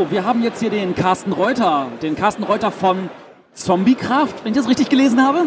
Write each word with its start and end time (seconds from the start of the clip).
So, 0.00 0.10
wir 0.10 0.24
haben 0.24 0.42
jetzt 0.42 0.60
hier 0.60 0.70
den 0.70 0.94
Carsten 0.94 1.30
Reuter, 1.30 1.88
den 2.00 2.16
Carsten 2.16 2.42
Reuter 2.42 2.70
von 2.70 3.10
Zombiekraft, 3.52 4.42
wenn 4.42 4.52
ich 4.52 4.56
das 4.56 4.66
richtig 4.66 4.88
gelesen 4.88 5.22
habe. 5.22 5.40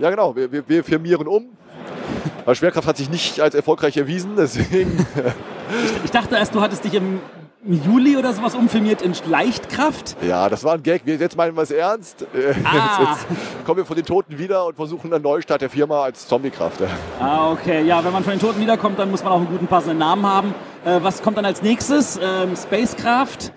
Ja, 0.00 0.10
genau. 0.10 0.34
Wir, 0.34 0.50
wir, 0.50 0.68
wir 0.68 0.82
firmieren 0.82 1.28
um. 1.28 1.50
Aber 2.44 2.56
Schwerkraft 2.56 2.88
hat 2.88 2.96
sich 2.96 3.08
nicht 3.08 3.40
als 3.40 3.54
erfolgreich 3.54 3.96
erwiesen, 3.96 4.32
deswegen. 4.36 5.06
ich, 5.84 6.06
ich 6.06 6.10
dachte 6.10 6.34
erst, 6.34 6.56
du 6.56 6.60
hattest 6.60 6.82
dich 6.82 6.94
im 6.94 7.20
Juli 7.64 8.16
oder 8.16 8.32
sowas 8.32 8.56
umfirmiert 8.56 9.00
in 9.00 9.14
Leichtkraft. 9.28 10.16
Ja, 10.26 10.48
das 10.48 10.64
war 10.64 10.74
ein 10.74 10.82
Gag. 10.82 11.02
Wir 11.04 11.14
jetzt 11.14 11.36
meinen 11.36 11.54
wir 11.54 11.62
es 11.62 11.70
ernst. 11.70 12.26
Ah. 12.34 12.38
Jetzt, 12.40 13.26
jetzt, 13.28 13.64
kommen 13.64 13.78
wir 13.78 13.86
von 13.86 13.94
den 13.94 14.06
Toten 14.06 14.38
wieder 14.38 14.66
und 14.66 14.74
versuchen 14.74 15.12
einen 15.12 15.22
Neustart 15.22 15.60
der 15.60 15.70
Firma 15.70 16.02
als 16.02 16.26
Zombiekraft. 16.26 16.80
Ah, 17.20 17.52
okay. 17.52 17.84
Ja, 17.84 18.04
wenn 18.04 18.12
man 18.12 18.24
von 18.24 18.32
den 18.32 18.40
Toten 18.40 18.60
wiederkommt, 18.60 18.98
dann 18.98 19.08
muss 19.08 19.22
man 19.22 19.32
auch 19.32 19.36
einen 19.36 19.50
guten 19.50 19.68
passenden 19.68 19.98
Namen 19.98 20.26
haben. 20.26 20.52
Äh, 20.84 20.98
was 21.00 21.22
kommt 21.22 21.38
dann 21.38 21.44
als 21.44 21.62
nächstes? 21.62 22.18
Ähm, 22.20 22.56
Spacecraft? 22.56 23.52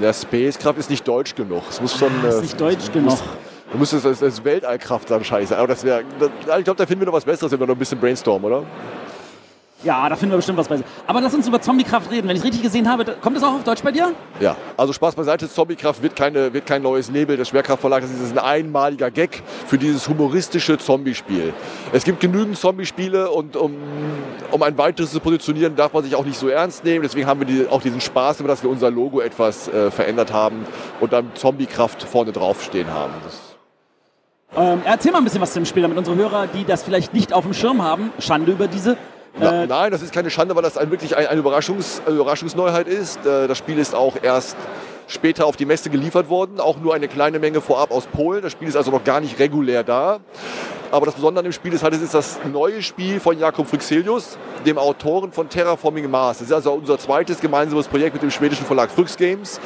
Ja, 0.00 0.12
Spacecraft 0.12 0.74
ist 0.78 0.90
nicht 0.90 1.06
deutsch 1.06 1.34
genug. 1.34 1.62
Es 1.70 1.80
muss 1.80 1.96
schon. 1.96 2.10
Ah, 2.24 2.28
ist 2.28 2.42
nicht 2.42 2.60
deutsch 2.60 2.90
genug. 2.92 3.18
Du 3.72 3.78
müsstest 3.78 4.04
das, 4.04 4.20
das 4.20 4.44
Weltallkraft 4.44 5.10
dann 5.10 5.24
scheiße. 5.24 5.56
Aber 5.56 5.68
das 5.68 5.84
wäre. 5.84 6.02
Ich 6.58 6.64
glaube, 6.64 6.76
da 6.76 6.86
finden 6.86 7.00
wir 7.00 7.06
noch 7.06 7.12
was 7.12 7.24
Besseres, 7.24 7.52
wenn 7.52 7.60
wir 7.60 7.66
noch 7.66 7.74
ein 7.74 7.78
bisschen 7.78 7.98
brainstormen, 7.98 8.52
oder? 8.52 8.64
Ja, 9.84 10.08
da 10.08 10.16
finden 10.16 10.32
wir 10.32 10.36
bestimmt 10.38 10.58
was 10.58 10.68
bei. 10.68 10.78
Aber 11.06 11.20
lass 11.20 11.34
uns 11.34 11.46
über 11.46 11.60
Zombiekraft 11.60 12.10
reden. 12.10 12.26
Wenn 12.26 12.36
ich 12.36 12.40
es 12.40 12.44
richtig 12.44 12.62
gesehen 12.62 12.90
habe, 12.90 13.04
kommt 13.20 13.36
das 13.36 13.42
auch 13.42 13.52
auf 13.52 13.64
Deutsch 13.64 13.82
bei 13.82 13.92
dir? 13.92 14.12
Ja, 14.40 14.56
also 14.76 14.92
Spaß 14.94 15.14
beiseite. 15.14 15.48
Zombiekraft 15.48 16.02
wird, 16.02 16.16
keine, 16.16 16.52
wird 16.54 16.66
kein 16.66 16.82
neues 16.82 17.10
Label 17.10 17.36
des 17.36 17.48
Schwerkraftverlags. 17.48 18.06
Das 18.10 18.20
ist 18.20 18.32
ein 18.32 18.38
einmaliger 18.38 19.10
Gag 19.10 19.42
für 19.66 19.76
dieses 19.76 20.08
humoristische 20.08 20.78
Zombie-Spiel. 20.78 21.52
Es 21.92 22.04
gibt 22.04 22.20
genügend 22.20 22.56
Zombie-Spiele 22.56 23.30
und 23.30 23.56
um, 23.56 23.76
um 24.50 24.62
ein 24.62 24.78
weiteres 24.78 25.12
zu 25.12 25.20
positionieren, 25.20 25.76
darf 25.76 25.92
man 25.92 26.02
sich 26.02 26.16
auch 26.16 26.24
nicht 26.24 26.38
so 26.38 26.48
ernst 26.48 26.84
nehmen. 26.84 27.02
Deswegen 27.02 27.26
haben 27.26 27.40
wir 27.40 27.46
die, 27.46 27.68
auch 27.68 27.82
diesen 27.82 28.00
Spaß, 28.00 28.38
dass 28.38 28.62
wir 28.62 28.70
unser 28.70 28.90
Logo 28.90 29.20
etwas 29.20 29.68
äh, 29.68 29.90
verändert 29.90 30.32
haben 30.32 30.66
und 31.00 31.12
dann 31.12 31.30
Zombiekraft 31.34 32.02
vorne 32.02 32.32
draufstehen 32.32 32.90
haben. 32.90 33.12
Ähm, 34.56 34.82
erzähl 34.84 35.10
mal 35.10 35.18
ein 35.18 35.24
bisschen 35.24 35.40
was 35.40 35.52
zum 35.52 35.64
Spiel, 35.64 35.82
damit 35.82 35.98
unsere 35.98 36.16
Hörer, 36.16 36.46
die 36.46 36.64
das 36.64 36.84
vielleicht 36.84 37.12
nicht 37.12 37.32
auf 37.32 37.44
dem 37.44 37.54
Schirm 37.54 37.82
haben, 37.82 38.12
Schande 38.20 38.52
über 38.52 38.68
diese, 38.68 38.96
na, 39.38 39.64
äh, 39.64 39.66
nein, 39.66 39.90
das 39.90 40.02
ist 40.02 40.12
keine 40.12 40.30
Schande, 40.30 40.54
weil 40.54 40.62
das 40.62 40.78
ein, 40.78 40.90
wirklich 40.90 41.16
ein, 41.16 41.26
eine 41.26 41.40
Überraschungs, 41.40 42.02
Überraschungsneuheit 42.06 42.86
ist. 42.86 43.24
Äh, 43.26 43.48
das 43.48 43.58
Spiel 43.58 43.78
ist 43.78 43.94
auch 43.94 44.16
erst 44.22 44.56
später 45.06 45.46
auf 45.46 45.56
die 45.56 45.66
Messe 45.66 45.90
geliefert 45.90 46.28
worden, 46.28 46.60
auch 46.60 46.78
nur 46.78 46.94
eine 46.94 47.08
kleine 47.08 47.38
Menge 47.38 47.60
vorab 47.60 47.90
aus 47.90 48.06
Polen. 48.06 48.42
Das 48.42 48.52
Spiel 48.52 48.68
ist 48.68 48.76
also 48.76 48.90
noch 48.90 49.04
gar 49.04 49.20
nicht 49.20 49.38
regulär 49.38 49.82
da. 49.82 50.20
Aber 50.94 51.06
das 51.06 51.16
Besondere 51.16 51.40
an 51.40 51.44
dem 51.46 51.52
Spiel 51.52 51.72
ist 51.72 51.82
halt, 51.82 51.92
es 51.94 52.02
ist 52.02 52.14
das 52.14 52.38
neue 52.52 52.80
Spiel 52.80 53.18
von 53.18 53.36
Jakob 53.36 53.66
Fryxelius, 53.66 54.38
dem 54.64 54.78
Autoren 54.78 55.32
von 55.32 55.48
Terraforming 55.48 56.08
Mars. 56.08 56.38
Das 56.38 56.46
ist 56.46 56.52
also 56.52 56.72
unser 56.72 56.98
zweites 56.98 57.40
gemeinsames 57.40 57.88
Projekt 57.88 58.14
mit 58.14 58.22
dem 58.22 58.30
schwedischen 58.30 58.64
Verlag 58.64 58.92
Fryx 58.92 59.16
Games. 59.16 59.60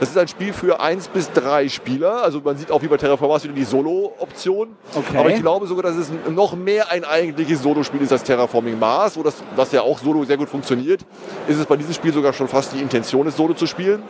Das 0.00 0.08
ist 0.08 0.18
ein 0.18 0.26
Spiel 0.26 0.52
für 0.52 0.80
eins 0.80 1.06
bis 1.06 1.30
drei 1.30 1.68
Spieler. 1.68 2.24
Also 2.24 2.40
man 2.40 2.56
sieht 2.56 2.72
auch 2.72 2.82
wie 2.82 2.88
bei 2.88 2.96
Terraforming 2.96 3.32
Mars 3.32 3.44
wieder 3.44 3.54
die 3.54 3.62
Solo-Option. 3.62 4.70
Okay. 4.92 5.18
Aber 5.18 5.30
ich 5.30 5.40
glaube 5.40 5.68
sogar, 5.68 5.84
dass 5.84 5.94
es 5.94 6.10
noch 6.28 6.56
mehr 6.56 6.90
ein 6.90 7.04
eigentliches 7.04 7.62
Solo-Spiel 7.62 8.02
ist 8.02 8.10
als 8.10 8.24
Terraforming 8.24 8.76
Mars, 8.76 9.16
wo 9.16 9.22
das, 9.22 9.34
was 9.54 9.70
ja 9.70 9.82
auch 9.82 10.00
Solo 10.00 10.24
sehr 10.24 10.36
gut 10.36 10.48
funktioniert, 10.48 11.02
ist 11.46 11.58
es 11.58 11.66
bei 11.66 11.76
diesem 11.76 11.94
Spiel 11.94 12.12
sogar 12.12 12.32
schon 12.32 12.48
fast 12.48 12.72
die 12.72 12.80
Intention, 12.80 13.28
es 13.28 13.36
Solo 13.36 13.54
zu 13.54 13.66
spielen. 13.66 14.02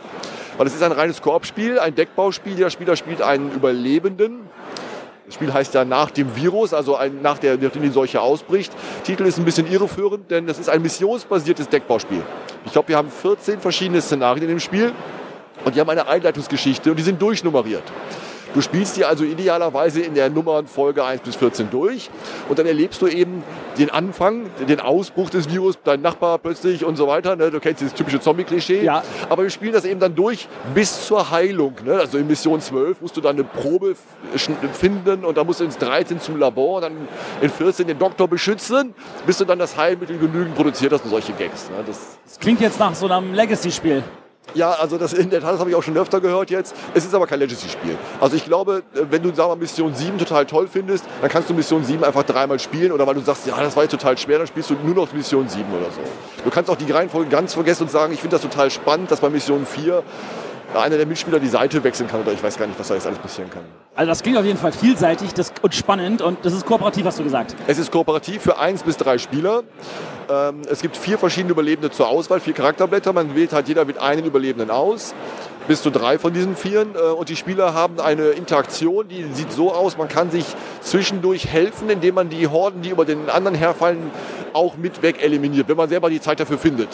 Weil 0.57 0.67
es 0.67 0.75
ist 0.75 0.83
ein 0.83 0.91
reines 0.91 1.21
Koop-Spiel, 1.21 1.79
ein 1.79 1.95
Deckbauspiel. 1.95 2.55
Der 2.55 2.69
Spieler 2.69 2.95
spielt 2.95 3.21
einen 3.21 3.51
Überlebenden 3.51 4.49
das 5.25 5.35
Spiel 5.35 5.53
heißt 5.53 5.73
ja 5.73 5.85
nach 5.85 6.11
dem 6.11 6.35
Virus, 6.35 6.73
also 6.73 6.95
ein, 6.95 7.21
nach 7.21 7.39
der, 7.39 7.57
nachdem 7.57 7.81
die 7.81 7.89
Seuche 7.89 8.21
ausbricht. 8.21 8.71
Titel 9.03 9.23
ist 9.25 9.37
ein 9.37 9.45
bisschen 9.45 9.71
irreführend, 9.71 10.29
denn 10.29 10.47
das 10.47 10.59
ist 10.59 10.69
ein 10.69 10.81
missionsbasiertes 10.81 11.69
Deckbauspiel. 11.69 12.21
Ich 12.65 12.71
glaube, 12.71 12.89
wir 12.89 12.97
haben 12.97 13.09
14 13.09 13.59
verschiedene 13.59 14.01
Szenarien 14.01 14.43
in 14.43 14.49
dem 14.49 14.59
Spiel 14.59 14.91
und 15.63 15.75
die 15.75 15.79
haben 15.79 15.89
eine 15.89 16.07
Einleitungsgeschichte 16.07 16.91
und 16.91 16.97
die 16.97 17.03
sind 17.03 17.21
durchnummeriert. 17.21 17.83
Du 18.53 18.61
spielst 18.61 18.97
die 18.97 19.05
also 19.05 19.23
idealerweise 19.23 20.01
in 20.01 20.13
der 20.13 20.29
Nummernfolge 20.29 21.03
1 21.03 21.21
bis 21.21 21.35
14 21.35 21.71
durch 21.71 22.09
und 22.49 22.59
dann 22.59 22.67
erlebst 22.67 23.01
du 23.01 23.07
eben 23.07 23.43
den 23.79 23.89
Anfang, 23.89 24.45
den 24.67 24.79
Ausbruch 24.79 25.31
des 25.31 25.49
Virus, 25.49 25.79
dein 25.83 26.01
Nachbar 26.01 26.37
plötzlich 26.37 26.85
und 26.85 26.95
so 26.95 27.07
weiter. 27.07 27.35
Ne? 27.35 27.49
Du 27.49 27.59
kennst 27.59 27.81
dieses 27.81 27.93
typische 27.95 28.19
Zombie-Klischee. 28.19 28.83
Ja. 28.83 29.03
Aber 29.29 29.43
wir 29.43 29.49
spielen 29.49 29.73
das 29.73 29.85
eben 29.85 29.99
dann 29.99 30.13
durch 30.13 30.47
bis 30.75 31.07
zur 31.07 31.31
Heilung. 31.31 31.73
Ne? 31.83 31.95
Also 31.95 32.19
in 32.19 32.27
Mission 32.27 32.61
12 32.61 33.01
musst 33.01 33.17
du 33.17 33.21
dann 33.21 33.35
eine 33.35 33.43
Probe 33.43 33.95
finden 34.73 35.25
und 35.25 35.35
dann 35.35 35.47
musst 35.47 35.59
du 35.59 35.63
ins 35.63 35.77
13 35.77 36.19
zum 36.19 36.37
Labor 36.37 36.75
und 36.75 36.81
dann 36.83 37.07
in 37.41 37.49
14 37.49 37.87
den 37.87 37.97
Doktor 37.97 38.27
beschützen, 38.27 38.93
bis 39.25 39.39
du 39.39 39.45
dann 39.45 39.57
das 39.57 39.77
Heilmittel 39.77 40.19
genügend 40.19 40.55
produziert 40.55 40.93
hast 40.93 41.03
und 41.05 41.09
solche 41.09 41.33
Gags. 41.33 41.69
Ne? 41.69 41.77
Das, 41.87 42.19
das 42.23 42.39
klingt 42.39 42.61
jetzt 42.61 42.79
nach 42.79 42.93
so 42.93 43.07
einem 43.07 43.33
Legacy-Spiel. 43.33 44.03
Ja, 44.53 44.71
also 44.71 44.97
das 44.97 45.13
in 45.13 45.29
der 45.29 45.41
Tat, 45.41 45.53
das 45.53 45.59
habe 45.59 45.69
ich 45.69 45.75
auch 45.75 45.81
schon 45.81 45.97
öfter 45.97 46.21
gehört 46.21 46.51
jetzt. 46.51 46.75
Es 46.93 47.05
ist 47.05 47.15
aber 47.15 47.25
kein 47.25 47.39
Legacy-Spiel. 47.39 47.97
Also 48.19 48.35
ich 48.35 48.45
glaube, 48.45 48.83
wenn 48.93 49.23
du 49.23 49.33
sagen 49.33 49.51
wir, 49.51 49.55
Mission 49.55 49.95
7 49.95 50.17
total 50.19 50.45
toll 50.45 50.67
findest, 50.71 51.05
dann 51.21 51.29
kannst 51.29 51.49
du 51.49 51.53
Mission 51.53 51.83
7 51.83 52.03
einfach 52.03 52.23
dreimal 52.23 52.59
spielen 52.59 52.91
oder 52.91 53.07
weil 53.07 53.15
du 53.15 53.21
sagst, 53.21 53.47
ja, 53.47 53.59
das 53.59 53.75
war 53.75 53.83
jetzt 53.83 53.91
total 53.91 54.17
schwer, 54.17 54.37
dann 54.37 54.47
spielst 54.47 54.69
du 54.69 54.75
nur 54.83 54.93
noch 54.93 55.11
Mission 55.11 55.49
7 55.49 55.65
oder 55.73 55.89
so. 55.91 56.01
Du 56.43 56.51
kannst 56.51 56.69
auch 56.69 56.75
die 56.75 56.91
Reihenfolge 56.91 57.29
ganz 57.29 57.53
vergessen 57.53 57.83
und 57.83 57.89
sagen, 57.89 58.13
ich 58.13 58.19
finde 58.19 58.35
das 58.35 58.43
total 58.43 58.69
spannend, 58.69 59.09
dass 59.09 59.21
bei 59.21 59.29
Mission 59.29 59.65
4 59.65 60.03
einer 60.75 60.97
der 60.97 61.05
Mitspieler 61.05 61.39
die 61.39 61.47
Seite 61.47 61.83
wechseln 61.83 62.07
kann 62.07 62.21
oder 62.21 62.31
ich 62.31 62.43
weiß 62.43 62.57
gar 62.57 62.67
nicht, 62.67 62.79
was 62.79 62.87
da 62.87 62.95
jetzt 62.95 63.07
alles 63.07 63.19
passieren 63.19 63.49
kann. 63.49 63.63
Also 63.95 64.09
das 64.09 64.23
klingt 64.23 64.37
auf 64.37 64.45
jeden 64.45 64.57
Fall 64.57 64.71
vielseitig 64.71 65.29
und 65.61 65.75
spannend 65.75 66.21
und 66.21 66.43
das 66.43 66.53
ist 66.53 66.65
kooperativ, 66.65 67.05
hast 67.05 67.19
du 67.19 67.23
gesagt. 67.23 67.55
Es 67.67 67.77
ist 67.77 67.91
kooperativ 67.91 68.41
für 68.41 68.57
eins 68.57 68.83
bis 68.83 68.97
drei 68.97 69.17
Spieler. 69.17 69.63
Ähm, 70.29 70.61
es 70.69 70.81
gibt 70.81 70.97
vier 70.97 71.17
verschiedene 71.17 71.51
Überlebende 71.51 71.91
zur 71.91 72.07
Auswahl, 72.07 72.39
vier 72.39 72.53
Charakterblätter. 72.53 73.13
Man 73.13 73.35
wählt 73.35 73.53
halt 73.53 73.67
jeder 73.67 73.85
mit 73.85 73.99
einen 73.99 74.25
Überlebenden 74.25 74.71
aus 74.71 75.13
bis 75.67 75.81
zu 75.81 75.89
drei 75.89 76.19
von 76.19 76.33
diesen 76.33 76.55
Vieren. 76.55 76.95
Äh, 76.95 77.11
und 77.11 77.29
die 77.29 77.35
Spieler 77.35 77.73
haben 77.73 77.99
eine 77.99 78.29
Interaktion, 78.29 79.07
die 79.07 79.25
sieht 79.33 79.51
so 79.51 79.73
aus, 79.73 79.97
man 79.97 80.07
kann 80.07 80.31
sich 80.31 80.45
zwischendurch 80.81 81.47
helfen, 81.47 81.89
indem 81.89 82.15
man 82.15 82.29
die 82.29 82.47
Horden, 82.47 82.81
die 82.81 82.89
über 82.89 83.05
den 83.05 83.29
anderen 83.29 83.55
herfallen, 83.55 84.11
auch 84.53 84.77
mit 84.77 85.01
weg 85.01 85.23
eliminiert, 85.23 85.67
wenn 85.67 85.77
man 85.77 85.89
selber 85.89 86.09
die 86.09 86.21
Zeit 86.21 86.39
dafür 86.39 86.57
findet. 86.57 86.89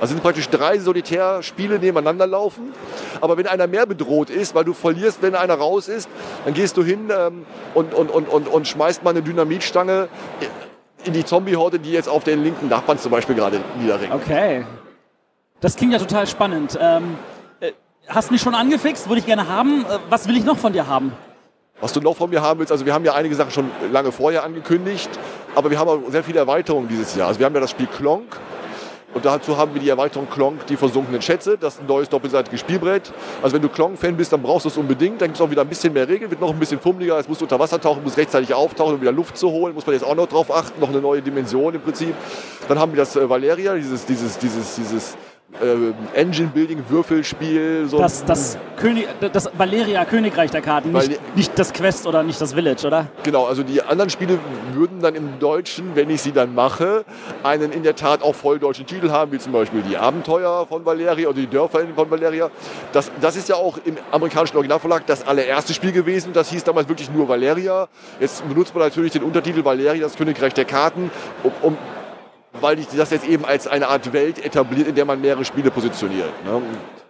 Also 0.00 0.12
sind 0.14 0.22
praktisch 0.22 0.48
drei 0.48 0.78
Solitärspiele 0.78 1.78
nebeneinander 1.78 2.26
laufen. 2.26 2.72
Aber 3.20 3.36
wenn 3.36 3.46
einer 3.46 3.66
mehr 3.66 3.86
bedroht 3.86 4.28
ist, 4.28 4.54
weil 4.54 4.64
du 4.64 4.74
verlierst, 4.74 5.22
wenn 5.22 5.34
einer 5.34 5.54
raus 5.54 5.88
ist, 5.88 6.08
dann 6.44 6.54
gehst 6.54 6.76
du 6.76 6.82
hin 6.82 7.10
ähm, 7.16 7.46
und, 7.74 7.94
und, 7.94 8.10
und, 8.10 8.28
und, 8.28 8.48
und 8.48 8.68
schmeißt 8.68 9.04
mal 9.04 9.10
eine 9.10 9.22
Dynamitstange 9.22 10.08
in 11.04 11.12
die 11.12 11.24
Zombie-Horde, 11.24 11.78
die 11.78 11.92
jetzt 11.92 12.08
auf 12.08 12.24
den 12.24 12.42
linken 12.42 12.68
Nachbarn 12.68 12.98
zum 12.98 13.12
Beispiel 13.12 13.34
gerade 13.34 13.60
niederringt. 13.78 14.12
Okay. 14.12 14.64
Das 15.60 15.76
klingt 15.76 15.92
ja 15.92 15.98
total 15.98 16.26
spannend. 16.26 16.78
Ähm, 16.80 17.16
äh, 17.60 17.72
hast 18.08 18.30
mich 18.30 18.40
schon 18.40 18.54
angefixt, 18.54 19.08
würde 19.08 19.20
ich 19.20 19.26
gerne 19.26 19.48
haben. 19.48 19.84
Äh, 19.84 19.98
was 20.10 20.28
will 20.28 20.36
ich 20.36 20.44
noch 20.44 20.58
von 20.58 20.72
dir 20.72 20.86
haben? 20.86 21.12
Was 21.80 21.92
du 21.92 22.00
noch 22.00 22.16
von 22.16 22.30
mir 22.30 22.40
haben 22.40 22.60
willst, 22.60 22.72
also 22.72 22.86
wir 22.86 22.94
haben 22.94 23.04
ja 23.04 23.14
einige 23.14 23.34
Sachen 23.34 23.50
schon 23.50 23.70
lange 23.92 24.12
vorher 24.12 24.44
angekündigt, 24.44 25.10
aber 25.54 25.70
wir 25.70 25.78
haben 25.78 25.88
auch 25.88 26.00
sehr 26.08 26.22
viele 26.22 26.38
Erweiterungen 26.38 26.88
dieses 26.88 27.14
Jahr. 27.14 27.28
Also 27.28 27.40
wir 27.40 27.46
haben 27.46 27.54
ja 27.54 27.60
das 27.60 27.70
Spiel 27.70 27.86
Klonk, 27.86 28.36
und 29.14 29.24
dazu 29.24 29.56
haben 29.56 29.72
wir 29.74 29.80
die 29.80 29.88
Erweiterung 29.88 30.28
Klonk, 30.28 30.66
die 30.66 30.76
versunkenen 30.76 31.22
Schätze. 31.22 31.56
Das 31.56 31.74
ist 31.74 31.80
ein 31.80 31.86
neues 31.86 32.08
doppelseitiges 32.08 32.60
Spielbrett. 32.60 33.12
Also 33.42 33.54
wenn 33.54 33.62
du 33.62 33.68
Klonk-Fan 33.68 34.16
bist, 34.16 34.32
dann 34.32 34.42
brauchst 34.42 34.64
du 34.64 34.68
es 34.68 34.76
unbedingt. 34.76 35.20
Dann 35.20 35.28
gibt 35.28 35.36
es 35.36 35.40
auch 35.40 35.50
wieder 35.50 35.62
ein 35.62 35.68
bisschen 35.68 35.92
mehr 35.92 36.08
Regeln, 36.08 36.30
wird 36.30 36.40
noch 36.40 36.50
ein 36.50 36.58
bisschen 36.58 36.80
fummeliger. 36.80 37.16
Jetzt 37.16 37.28
musst 37.28 37.40
du 37.40 37.44
unter 37.44 37.60
Wasser 37.60 37.80
tauchen, 37.80 38.02
musst 38.02 38.16
rechtzeitig 38.16 38.52
auftauchen, 38.52 38.96
um 38.96 39.00
wieder 39.00 39.12
Luft 39.12 39.38
zu 39.38 39.50
holen. 39.50 39.72
Muss 39.72 39.86
man 39.86 39.94
jetzt 39.94 40.04
auch 40.04 40.16
noch 40.16 40.26
drauf 40.26 40.52
achten. 40.52 40.80
Noch 40.80 40.88
eine 40.88 41.00
neue 41.00 41.22
Dimension 41.22 41.74
im 41.74 41.80
Prinzip. 41.80 42.14
Dann 42.66 42.78
haben 42.78 42.92
wir 42.92 42.96
das 42.96 43.14
äh, 43.14 43.28
Valeria, 43.28 43.74
dieses, 43.74 44.04
dieses, 44.04 44.36
dieses, 44.38 44.74
dieses 44.74 45.16
äh, 45.60 46.20
Engine-Building-Würfelspiel. 46.20 47.86
So 47.86 47.98
das, 47.98 48.24
das, 48.24 48.58
König, 48.76 49.06
das 49.20 49.50
Valeria 49.56 50.04
Königreich 50.04 50.50
der 50.50 50.62
Karten, 50.62 50.92
nicht, 50.92 51.36
nicht, 51.36 51.58
das 51.58 51.72
Quest 51.72 52.06
oder 52.06 52.22
nicht 52.22 52.40
das 52.40 52.54
Village, 52.54 52.86
oder? 52.86 53.06
Genau, 53.22 53.44
also 53.46 53.62
die 53.62 53.82
anderen 53.82 54.10
Spiele 54.10 54.38
würden 54.72 55.00
dann 55.00 55.14
im 55.14 55.38
Deutschen, 55.38 55.94
wenn 55.94 56.10
ich 56.10 56.22
sie 56.22 56.32
dann 56.32 56.54
mache, 56.54 57.04
einen 57.42 57.72
in 57.72 57.82
der 57.82 57.94
Tat 57.94 58.22
auch 58.22 58.34
voll 58.34 58.58
deutschen 58.58 58.86
Titel 58.86 59.10
haben, 59.10 59.32
wie 59.32 59.38
zum 59.38 59.52
Beispiel 59.52 59.82
die 59.82 59.96
Abenteuer 59.96 60.66
von 60.66 60.84
Valeria 60.84 61.28
oder 61.28 61.40
die 61.40 61.46
Dörfer 61.46 61.80
von 61.94 62.10
Valeria. 62.10 62.50
Das, 62.92 63.10
das 63.20 63.36
ist 63.36 63.48
ja 63.48 63.56
auch 63.56 63.78
im 63.84 63.96
amerikanischen 64.10 64.56
Originalverlag 64.56 65.06
das 65.06 65.26
allererste 65.26 65.72
Spiel 65.72 65.92
gewesen. 65.92 66.32
Das 66.32 66.50
hieß 66.50 66.64
damals 66.64 66.88
wirklich 66.88 67.10
nur 67.10 67.28
Valeria. 67.28 67.88
Jetzt 68.18 68.46
benutzt 68.48 68.74
man 68.74 68.84
natürlich 68.84 69.12
den 69.12 69.22
Untertitel 69.22 69.64
Valeria, 69.64 70.02
das 70.02 70.16
Königreich 70.16 70.54
der 70.54 70.64
Karten, 70.64 71.10
um, 71.42 71.52
um 71.62 71.76
weil 72.60 72.78
ich 72.78 72.88
das 72.88 73.10
jetzt 73.10 73.26
eben 73.26 73.44
als 73.44 73.66
eine 73.66 73.88
Art 73.88 74.12
Welt 74.12 74.44
etabliert, 74.44 74.88
in 74.88 74.94
der 74.94 75.04
man 75.04 75.20
mehrere 75.20 75.44
Spiele 75.44 75.70
positioniert. 75.70 76.30
Ne? 76.44 76.62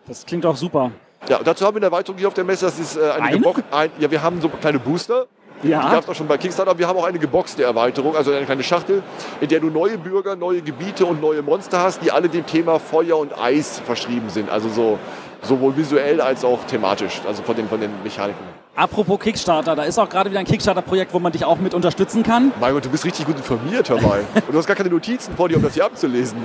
Das 0.06 0.25
klingt 0.26 0.44
auch 0.46 0.56
super. 0.56 0.91
Ja, 1.29 1.41
dazu 1.43 1.64
haben 1.64 1.75
wir 1.75 1.79
eine 1.79 1.87
Erweiterung 1.87 2.19
hier 2.19 2.29
auf 2.29 2.35
der 2.35 2.44
Messe. 2.44 2.67
Das 2.67 2.79
ist 2.79 2.96
äh, 2.96 3.11
eine, 3.11 3.37
eine? 3.37 3.55
Ein, 3.70 3.91
ja, 3.99 4.11
wir 4.11 4.23
haben 4.23 4.41
so 4.41 4.49
kleine 4.49 4.79
Booster. 4.79 5.26
Ja. 5.62 5.81
Die 5.81 5.94
gab 5.94 6.05
es 6.05 6.08
auch 6.11 6.14
schon 6.14 6.26
bei 6.26 6.37
Kickstarter. 6.37 6.79
Wir 6.79 6.87
haben 6.87 6.99
auch 6.99 7.06
eine 7.06 7.19
geboxte 7.19 7.62
Erweiterung, 7.62 8.14
also 8.14 8.32
eine 8.32 8.44
kleine 8.44 8.62
Schachtel, 8.62 9.02
in 9.41 9.49
der 9.49 9.61
du 9.61 9.70
neue 9.70 9.96
Bürger, 9.96 10.37
neue 10.37 10.61
Gebiete 10.61 11.06
und 11.06 11.23
neue 11.23 11.41
Monster 11.41 11.81
hast, 11.81 12.02
die 12.02 12.12
alle 12.12 12.29
dem 12.29 12.44
Thema 12.44 12.79
Feuer 12.79 13.17
und 13.17 13.38
Eis 13.38 13.81
verschrieben 13.81 14.29
sind. 14.29 14.50
Also 14.50 14.69
so 14.69 14.99
sowohl 15.41 15.76
visuell 15.76 16.20
als 16.20 16.44
auch 16.44 16.64
thematisch, 16.64 17.20
also 17.26 17.43
von 17.43 17.56
den, 17.56 17.69
von 17.69 17.81
den 17.81 17.91
Mechaniken. 18.02 18.54
Apropos 18.76 19.21
Kickstarter, 19.21 19.76
da 19.76 19.85
ist 19.85 19.99
auch 19.99 20.09
gerade 20.09 20.31
wieder 20.31 20.41
ein 20.41 20.47
Kickstarter-Projekt, 20.47 21.15
wo 21.15 21.21
man 21.21 21.31
dich 21.31 21.44
auch 21.44 21.59
mit 21.59 21.75
unterstützen 21.75 22.25
kann. 22.25 22.50
Mein 22.61 22.75
Gott, 22.75 22.85
du 22.85 22.91
bist 22.91 23.05
richtig 23.05 23.25
gut 23.25 23.37
informiert 23.37 23.88
dabei. 23.88 24.21
und 24.35 24.53
du 24.53 24.59
hast 24.59 24.67
gar 24.67 24.75
keine 24.75 24.88
Notizen 24.88 25.37
vor 25.37 25.49
dir, 25.49 25.56
um 25.56 25.62
das 25.62 25.75
hier 25.75 25.85
abzulesen. 25.85 26.37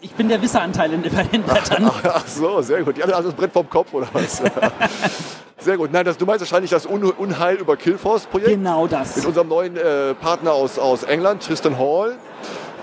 Ich 0.00 0.12
bin 0.12 0.28
der 0.28 0.42
Wisseranteil 0.42 0.92
in, 0.92 1.02
bei 1.14 1.22
den 1.24 1.42
Brettern. 1.42 1.90
Ach 2.04 2.26
so, 2.26 2.60
sehr 2.62 2.82
gut. 2.82 2.96
Die 2.96 3.02
anderen 3.02 3.18
haben 3.18 3.26
das 3.26 3.34
Brett 3.34 3.52
vom 3.52 3.68
Kopf 3.68 3.92
oder 3.92 4.08
was? 4.12 4.42
Sehr 5.62 5.76
gut. 5.76 5.92
Nein, 5.92 6.06
das, 6.06 6.16
du 6.16 6.24
meinst 6.24 6.40
wahrscheinlich 6.40 6.70
das 6.70 6.86
Un 6.86 7.04
Unheil 7.04 7.56
über 7.56 7.76
Killforce-Projekt? 7.76 8.48
Genau 8.48 8.86
das. 8.86 9.16
Mit 9.16 9.26
unserem 9.26 9.48
neuen 9.48 9.76
äh, 9.76 10.14
Partner 10.14 10.54
aus, 10.54 10.78
aus 10.78 11.02
England, 11.02 11.42
Tristan 11.42 11.78
Hall. 11.78 12.16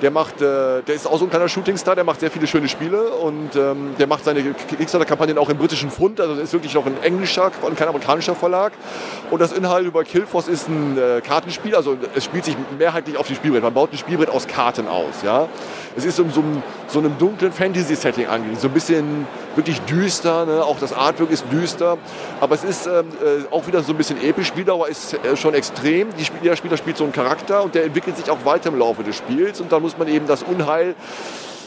Der 0.01 0.11
macht, 0.11 0.41
äh, 0.41 0.83
der 0.83 0.95
ist 0.95 1.07
auch 1.07 1.17
so 1.17 1.25
ein 1.25 1.29
kleiner 1.29 1.49
Shootingstar, 1.49 1.95
der 1.95 2.03
macht 2.03 2.19
sehr 2.19 2.29
viele 2.29 2.45
schöne 2.45 2.67
Spiele 2.67 3.09
und 3.09 3.55
ähm, 3.55 3.95
der 3.97 4.05
macht 4.05 4.23
seine 4.23 4.43
Kickstarter-Kampagnen 4.43 5.37
auch 5.37 5.49
im 5.49 5.57
britischen 5.57 5.89
Pfund, 5.89 6.21
also 6.21 6.35
das 6.35 6.45
ist 6.45 6.53
wirklich 6.53 6.73
noch 6.75 6.85
ein 6.85 7.01
englischer 7.01 7.51
und 7.61 7.77
kein 7.77 7.87
amerikanischer 7.87 8.35
Verlag. 8.35 8.73
Und 9.31 9.41
das 9.41 9.51
Inhalt 9.51 9.85
über 9.85 10.03
Killforce 10.03 10.47
ist 10.47 10.67
ein 10.69 10.97
äh, 10.97 11.21
Kartenspiel, 11.21 11.75
also 11.75 11.97
es 12.15 12.25
spielt 12.25 12.45
sich 12.45 12.55
mehrheitlich 12.77 13.17
auf 13.17 13.27
dem 13.27 13.35
Spielbrett. 13.35 13.63
Man 13.63 13.73
baut 13.73 13.91
ein 13.91 13.97
Spielbrett 13.97 14.29
aus 14.29 14.47
Karten 14.47 14.87
aus, 14.87 15.23
ja. 15.23 15.47
Es 15.95 16.05
ist 16.05 16.19
in 16.19 16.29
so 16.29 16.41
einem, 16.41 16.61
so 16.87 16.99
einem 16.99 17.17
dunklen 17.17 17.51
Fantasy-Setting 17.51 18.27
angelegt, 18.27 18.61
so 18.61 18.67
ein 18.67 18.73
bisschen 18.73 19.25
wirklich 19.57 19.81
düster, 19.81 20.45
ne? 20.45 20.63
auch 20.63 20.79
das 20.79 20.93
Artwork 20.93 21.31
ist 21.31 21.45
düster, 21.51 21.97
aber 22.39 22.55
es 22.55 22.63
ist 22.63 22.87
ähm, 22.87 23.07
äh, 23.23 23.53
auch 23.53 23.67
wieder 23.67 23.83
so 23.83 23.91
ein 23.91 23.97
bisschen 23.97 24.21
episch. 24.23 24.47
Spieldauer 24.47 24.87
ist 24.87 25.13
äh, 25.13 25.35
schon 25.35 25.53
extrem. 25.53 26.09
Die 26.15 26.25
jeder 26.41 26.55
Spieler 26.55 26.77
spielt 26.77 26.97
so 26.97 27.03
einen 27.03 27.13
Charakter 27.13 27.63
und 27.63 27.75
der 27.75 27.83
entwickelt 27.83 28.15
sich 28.15 28.29
auch 28.29 28.45
weiter 28.45 28.69
im 28.69 28.79
Laufe 28.79 29.03
des 29.03 29.17
Spiels 29.17 29.59
und 29.59 29.71
dann 29.71 29.81
muss 29.81 29.97
man 29.97 30.07
eben 30.07 30.27
das 30.27 30.43
Unheil, 30.43 30.95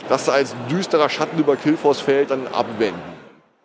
das 0.09 0.25
da 0.25 0.33
als 0.33 0.55
düsterer 0.71 1.09
Schatten 1.09 1.39
über 1.39 1.57
Killforce 1.57 2.01
fällt, 2.01 2.31
dann 2.31 2.47
abwenden. 2.47 3.21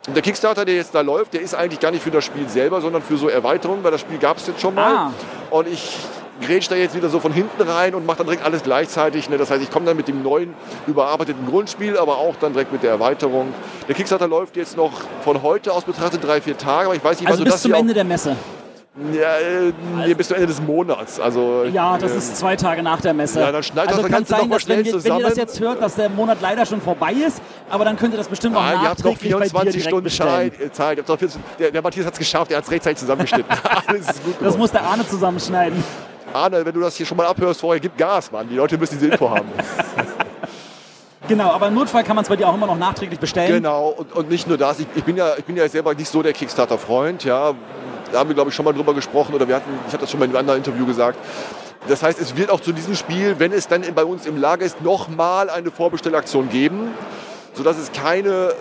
Und 0.08 0.14
der 0.16 0.22
Kickstarter, 0.22 0.66
der 0.66 0.76
jetzt 0.76 0.94
da 0.94 1.02
läuft, 1.02 1.34
der 1.34 1.42
ist 1.42 1.56
eigentlich 1.56 1.80
gar 1.80 1.92
nicht 1.92 2.04
für 2.04 2.12
das 2.12 2.26
Spiel 2.26 2.48
selber, 2.48 2.82
sondern 2.82 3.02
für 3.02 3.18
so 3.18 3.28
Erweiterungen, 3.28 3.84
weil 3.84 3.92
das 3.92 4.02
Spiel 4.02 4.20
gab 4.20 4.38
es 4.38 4.46
jetzt 4.46 4.62
schon 4.62 4.76
mal. 4.76 4.94
Ah. 4.94 5.12
Und 5.50 5.68
ich 5.68 5.98
grätsch 6.42 6.68
da 6.70 6.76
jetzt 6.76 6.96
wieder 6.96 7.10
so 7.10 7.20
von 7.20 7.32
hinten 7.32 7.62
rein 7.62 7.96
und 7.96 8.06
mache 8.06 8.18
dann 8.18 8.28
direkt 8.28 8.44
alles 8.46 8.64
gleichzeitig. 8.64 9.30
Ne? 9.30 9.38
Das 9.38 9.50
heißt, 9.52 9.62
ich 9.64 9.72
komme 9.72 9.86
dann 9.86 9.98
mit 9.98 10.08
dem 10.08 10.22
neuen, 10.24 10.54
überarbeiteten 10.88 11.46
Grundspiel, 11.48 11.98
aber 11.98 12.18
auch 12.18 12.36
dann 12.40 12.54
direkt 12.54 12.72
mit 12.72 12.84
der 12.84 12.92
Erweiterung. 12.92 13.54
Der 13.88 13.96
Kickstarter 13.96 14.28
läuft 14.28 14.56
jetzt 14.58 14.76
noch 14.78 14.92
von 15.24 15.42
heute 15.44 15.72
aus 15.74 15.84
betrachtet 15.84 16.24
drei, 16.24 16.42
vier 16.42 16.58
Tage, 16.58 16.88
aber 16.88 16.96
ich 16.96 17.04
weiß 17.04 17.20
nicht, 17.20 17.28
Also 17.30 17.40
wann 17.40 17.46
du 17.46 17.52
bis 17.52 17.54
das 17.54 17.62
zum 17.62 17.74
Ende 17.74 17.94
der 17.94 18.04
Messe. 18.04 18.36
ja, 19.14 19.38
äh, 19.38 19.74
nee, 20.08 20.14
bis 20.14 20.28
zum 20.30 20.36
Ende 20.36 20.48
des 20.48 20.62
Monats. 20.62 21.20
Also, 21.20 21.66
Ja, 21.72 21.98
das 21.98 22.12
äh, 22.14 22.18
ist 22.18 22.38
zwei 22.38 22.56
Tage 22.56 22.82
nach 22.84 23.02
der 23.02 23.14
Messe. 23.14 23.40
Ja, 23.42 23.52
dann 23.52 23.64
schneid 23.64 23.88
das 23.88 23.94
also 23.98 24.04
kann 24.04 24.12
Ganze 24.12 24.30
sein, 24.32 24.40
noch 24.42 24.48
mal 24.48 24.56
dass 24.58 24.68
wenn, 24.68 24.86
schnell 24.86 24.86
wir, 24.86 25.04
wenn 25.04 25.12
ihr 25.18 25.24
das 25.24 25.34
zusammen. 25.34 25.48
jetzt 25.48 25.60
hört, 25.60 25.82
dass 25.82 25.96
der 25.96 26.10
Monat 26.10 26.38
leider 26.42 26.66
schon 26.66 26.82
vorbei 26.82 27.12
ist, 27.14 27.42
aber 27.70 27.84
dann 27.86 27.98
könnt 27.98 28.14
ihr 28.14 28.18
das 28.18 28.28
bestimmt 28.28 28.56
auch 28.56 28.62
Nein, 28.62 28.80
ihr 28.84 28.90
habt 28.90 29.04
noch 29.04 29.12
nachträglich 29.12 29.54
bei 29.54 29.64
dir 29.66 29.72
24 29.72 29.84
direkt 29.84 29.88
Stunden. 29.88 30.10
Zeit. 30.10 30.60
äh, 30.62 30.72
Zeit. 30.72 30.98
Ihr 30.98 31.02
habt 31.02 31.10
noch 31.10 31.18
24 31.20 31.42
Der, 31.60 31.72
der 31.72 31.82
Matthias 31.82 32.06
hat 32.06 32.14
es 32.14 32.20
geschafft, 32.20 32.52
er 32.52 32.58
hat 32.58 32.64
es 32.66 32.72
rechtzeitig 32.72 33.00
zusammengeschnitten. 33.00 33.46
Alles 33.88 34.10
ist 34.10 34.24
gut 34.24 34.36
Das 34.40 34.58
muss 34.58 34.72
der 34.72 34.84
Arne 34.84 35.06
zusammenschneiden. 35.08 35.84
Arne, 36.36 36.66
wenn 36.66 36.74
du 36.74 36.82
das 36.82 36.96
hier 36.96 37.06
schon 37.06 37.18
mal 37.18 37.26
abhörst 37.26 37.62
vorher, 37.62 37.80
gib 37.80 37.98
Gas, 37.98 38.32
Mann. 38.32 38.48
Die 38.50 38.56
Leute 38.56 38.78
müssen 38.78 39.00
diese 39.00 39.08
Info 39.08 39.30
haben. 39.30 39.48
Genau, 41.28 41.50
aber 41.50 41.70
im 41.70 41.74
Notfall 41.74 42.04
kann 42.04 42.16
man 42.16 42.22
es 42.22 42.30
bei 42.30 42.36
dir 42.36 42.48
auch 42.48 42.54
immer 42.54 42.68
noch 42.68 42.78
nachträglich 42.78 43.20
bestellen. 43.20 43.52
Genau, 43.52 43.88
und, 43.90 44.14
und 44.14 44.30
nicht 44.30 44.48
nur 44.48 44.60
das. 44.60 44.80
Ich, 44.80 44.88
ich, 44.96 45.04
bin 45.04 45.18
ja, 45.18 45.34
ich 45.36 45.44
bin 45.44 45.58
ja 45.58 45.68
selber 45.68 45.96
nicht 45.96 46.08
so 46.08 46.22
der 46.22 46.34
Kickstarter-Freund. 46.34 47.24
Ja. 47.24 47.54
Da 48.12 48.20
haben 48.20 48.30
wir, 48.30 48.36
glaube 48.36 48.50
ich, 48.50 48.56
schon 48.56 48.66
mal 48.66 48.74
drüber 48.74 48.94
gesprochen 48.94 49.34
oder 49.34 49.48
wir 49.48 49.56
hatten, 49.56 49.72
ich 49.88 49.94
habe 49.94 50.02
das 50.02 50.12
schon 50.12 50.20
mal 50.20 50.26
in 50.26 50.32
einem 50.32 50.42
anderen 50.42 50.60
Interview 50.60 50.86
gesagt. 50.86 51.18
Das 51.88 52.04
heißt, 52.04 52.20
es 52.20 52.36
wird 52.38 52.50
auch 52.50 52.60
zu 52.60 52.72
diesem 52.72 52.96
Spiel, 52.96 53.36
wenn 53.40 53.52
es 53.52 53.68
dann 53.68 53.84
bei 53.94 54.06
uns 54.06 54.26
im 54.26 54.38
Lager 54.38 54.66
ist, 54.66 54.82
nochmal 54.82 55.50
eine 55.50 55.72
Vorbestellaktion 55.72 56.50
geben, 56.50 56.92
sodass 57.54 57.78
es 57.78 57.92
keine, 57.92 58.54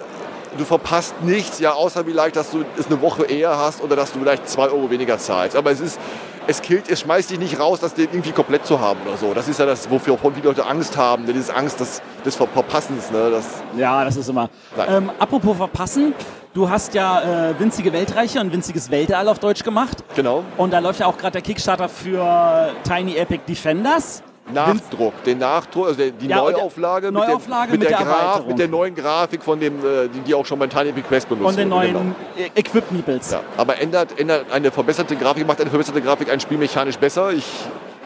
du 0.58 0.64
verpasst 0.64 1.14
nichts, 1.22 1.58
ja, 1.58 1.72
außer 1.72 2.04
vielleicht, 2.04 2.36
dass 2.36 2.50
du 2.50 2.64
es 2.78 2.86
eine 2.86 3.00
Woche 3.00 3.24
eher 3.24 3.56
hast 3.58 3.82
oder 3.82 3.96
dass 3.96 4.12
du 4.12 4.20
vielleicht 4.20 4.48
zwei 4.48 4.68
Euro 4.68 4.90
weniger 4.90 5.18
zahlst. 5.18 5.56
Aber 5.56 5.70
es 5.70 5.80
ist, 5.80 5.98
es 6.46 6.60
killt, 6.62 6.90
es 6.90 7.00
schmeißt 7.00 7.30
dich 7.30 7.38
nicht 7.38 7.58
raus, 7.58 7.80
das 7.80 7.94
irgendwie 7.96 8.32
komplett 8.32 8.66
zu 8.66 8.80
haben 8.80 9.00
oder 9.06 9.16
so. 9.16 9.32
Das 9.34 9.48
ist 9.48 9.58
ja 9.58 9.66
das, 9.66 9.88
wofür 9.90 10.16
von 10.18 10.34
viele 10.34 10.48
Leute 10.48 10.66
Angst 10.66 10.96
haben, 10.96 11.24
diese 11.26 11.54
Angst 11.54 11.80
des, 11.80 12.02
des 12.24 12.36
Ver- 12.36 12.46
Verpassens. 12.48 13.10
Ne? 13.10 13.30
Das, 13.30 13.44
Ja, 13.76 14.04
das 14.04 14.16
ist 14.16 14.28
immer. 14.28 14.48
Ähm, 14.88 15.10
apropos 15.18 15.56
verpassen, 15.56 16.14
du 16.52 16.68
hast 16.68 16.94
ja 16.94 17.50
äh, 17.50 17.58
winzige 17.58 17.92
Weltreiche 17.92 18.40
und 18.40 18.52
winziges 18.52 18.90
Weltall 18.90 19.28
auf 19.28 19.38
Deutsch 19.38 19.64
gemacht. 19.64 20.04
genau. 20.14 20.44
Und 20.56 20.72
da 20.72 20.78
läuft 20.80 21.00
ja 21.00 21.06
auch 21.06 21.16
gerade 21.16 21.32
der 21.32 21.42
Kickstarter 21.42 21.88
für 21.88 22.70
Tiny 22.84 23.16
Epic 23.16 23.42
Defenders. 23.48 24.22
Nachdruck, 24.52 25.24
den 25.24 25.38
Nachdruck, 25.38 25.86
also 25.88 26.02
die 26.02 26.26
Ja, 26.26 26.40
und 26.40 26.50
der- 26.52 26.58
Neuauflage, 26.58 27.10
Neuauflage 27.10 27.72
mit, 27.72 27.80
mit 27.80 27.90
der, 27.90 27.98
der 27.98 28.06
mit, 28.06 28.14
der 28.14 28.22
Graf, 28.22 28.46
mit 28.46 28.58
der 28.58 28.68
neuen 28.68 28.94
Grafik 28.94 29.42
von 29.42 29.58
dem, 29.58 29.78
äh, 29.78 30.08
die, 30.08 30.20
die 30.20 30.34
auch 30.34 30.44
schon 30.44 30.58
bei 30.58 30.66
Tiny 30.66 30.92
Quest 31.02 31.28
benutzt 31.28 31.48
Und 31.48 31.56
den 31.58 31.70
wurde, 31.70 31.92
neuen 31.92 32.14
genau. 32.36 32.48
Equip 32.54 32.90
Meeples. 32.92 33.30
Ja, 33.30 33.40
aber 33.56 33.80
ändert, 33.80 34.18
ändert 34.18 34.46
eine 34.52 34.70
verbesserte 34.70 35.16
Grafik, 35.16 35.46
macht 35.46 35.60
eine 35.60 35.70
verbesserte 35.70 36.00
Grafik 36.02 36.30
ein 36.30 36.40
Spiel 36.40 36.58
mechanisch 36.58 36.96
besser. 36.98 37.32
Ich 37.32 37.46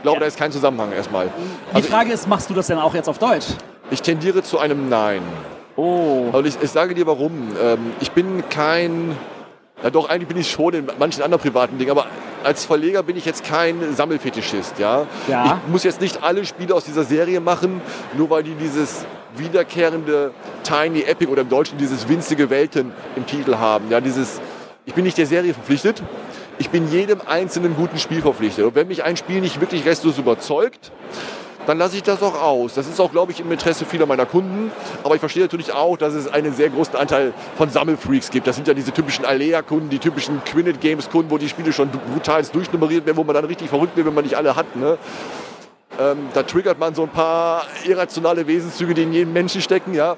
glaube, 0.02 0.16
Ja. 0.16 0.20
da 0.20 0.26
ist 0.26 0.38
kein 0.38 0.52
Zusammenhang 0.52 0.92
erstmal. 0.92 1.26
Die 1.72 1.74
Also 1.76 1.88
Frage 1.88 2.12
ist, 2.12 2.28
machst 2.28 2.48
du 2.48 2.54
das 2.54 2.68
denn 2.68 2.78
auch 2.78 2.94
jetzt 2.94 3.08
auf 3.08 3.18
Deutsch? 3.18 3.46
ich 3.90 4.00
tendiere 4.02 4.42
zu 4.42 4.58
einem 4.58 4.88
Nein. 4.88 5.22
Oh. 5.74 6.26
Und 6.32 6.46
ich, 6.46 6.56
ich 6.60 6.70
sage 6.70 6.94
dir 6.94 7.06
warum. 7.06 7.48
Ähm, 7.62 7.92
ich 8.00 8.12
bin 8.12 8.42
kein. 8.48 9.16
Ja 9.82 9.90
doch, 9.90 10.08
eigentlich 10.08 10.26
bin 10.28 10.36
ich 10.36 10.50
schon 10.50 10.74
in 10.74 10.88
manchen 10.98 11.22
anderen 11.22 11.40
privaten 11.40 11.78
Dingen, 11.78 11.92
aber 11.92 12.06
als 12.44 12.64
Verleger 12.64 13.02
bin 13.02 13.16
ich 13.16 13.24
jetzt 13.24 13.44
kein 13.44 13.94
Sammelfetischist. 13.94 14.78
Ja? 14.78 15.06
Ja. 15.28 15.60
Ich 15.64 15.72
muss 15.72 15.84
jetzt 15.84 16.00
nicht 16.00 16.22
alle 16.22 16.44
Spiele 16.44 16.74
aus 16.74 16.84
dieser 16.84 17.04
Serie 17.04 17.40
machen, 17.40 17.80
nur 18.16 18.30
weil 18.30 18.42
die 18.42 18.54
dieses 18.54 19.04
wiederkehrende 19.36 20.32
Tiny 20.62 21.02
Epic 21.02 21.30
oder 21.30 21.42
im 21.42 21.48
Deutschen 21.48 21.78
dieses 21.78 22.08
winzige 22.08 22.50
Welten 22.50 22.92
im 23.16 23.26
Titel 23.26 23.56
haben. 23.56 23.90
Ja, 23.90 24.00
dieses, 24.00 24.40
ich 24.86 24.94
bin 24.94 25.04
nicht 25.04 25.18
der 25.18 25.26
Serie 25.26 25.54
verpflichtet, 25.54 26.02
ich 26.58 26.70
bin 26.70 26.90
jedem 26.90 27.20
einzelnen 27.20 27.76
guten 27.76 27.98
Spiel 27.98 28.20
verpflichtet. 28.20 28.64
Und 28.64 28.74
wenn 28.74 28.88
mich 28.88 29.04
ein 29.04 29.16
Spiel 29.16 29.40
nicht 29.40 29.60
wirklich 29.60 29.84
restlos 29.84 30.18
überzeugt, 30.18 30.90
dann 31.68 31.76
lasse 31.76 31.96
ich 31.96 32.02
das 32.02 32.22
auch 32.22 32.40
aus. 32.40 32.72
Das 32.72 32.88
ist 32.88 32.98
auch, 32.98 33.12
glaube 33.12 33.32
ich, 33.32 33.40
im 33.40 33.52
Interesse 33.52 33.84
vieler 33.84 34.06
meiner 34.06 34.24
Kunden. 34.24 34.72
Aber 35.04 35.14
ich 35.14 35.20
verstehe 35.20 35.42
natürlich 35.42 35.74
auch, 35.74 35.98
dass 35.98 36.14
es 36.14 36.26
einen 36.26 36.54
sehr 36.54 36.70
großen 36.70 36.96
Anteil 36.96 37.34
von 37.58 37.68
Sammelfreaks 37.68 38.30
gibt. 38.30 38.46
Das 38.46 38.56
sind 38.56 38.66
ja 38.66 38.72
diese 38.72 38.90
typischen 38.90 39.26
Alea-Kunden, 39.26 39.90
die 39.90 39.98
typischen 39.98 40.42
Quinnet 40.44 40.80
Games-Kunden, 40.80 41.30
wo 41.30 41.36
die 41.36 41.48
Spiele 41.48 41.74
schon 41.74 41.90
brutal 41.90 42.42
durchnummeriert 42.44 43.04
werden, 43.04 43.18
wo 43.18 43.24
man 43.24 43.34
dann 43.34 43.44
richtig 43.44 43.68
verrückt 43.68 43.96
wird, 43.96 44.06
wenn 44.06 44.14
man 44.14 44.24
nicht 44.24 44.36
alle 44.36 44.56
hat. 44.56 44.76
Ne? 44.76 44.96
Ähm, 46.00 46.28
da 46.32 46.42
triggert 46.42 46.78
man 46.78 46.94
so 46.94 47.02
ein 47.02 47.10
paar 47.10 47.66
irrationale 47.84 48.46
Wesenszüge, 48.46 48.94
die 48.94 49.02
in 49.02 49.12
jedem 49.12 49.34
Menschen 49.34 49.60
stecken. 49.60 49.92
Ja? 49.92 50.16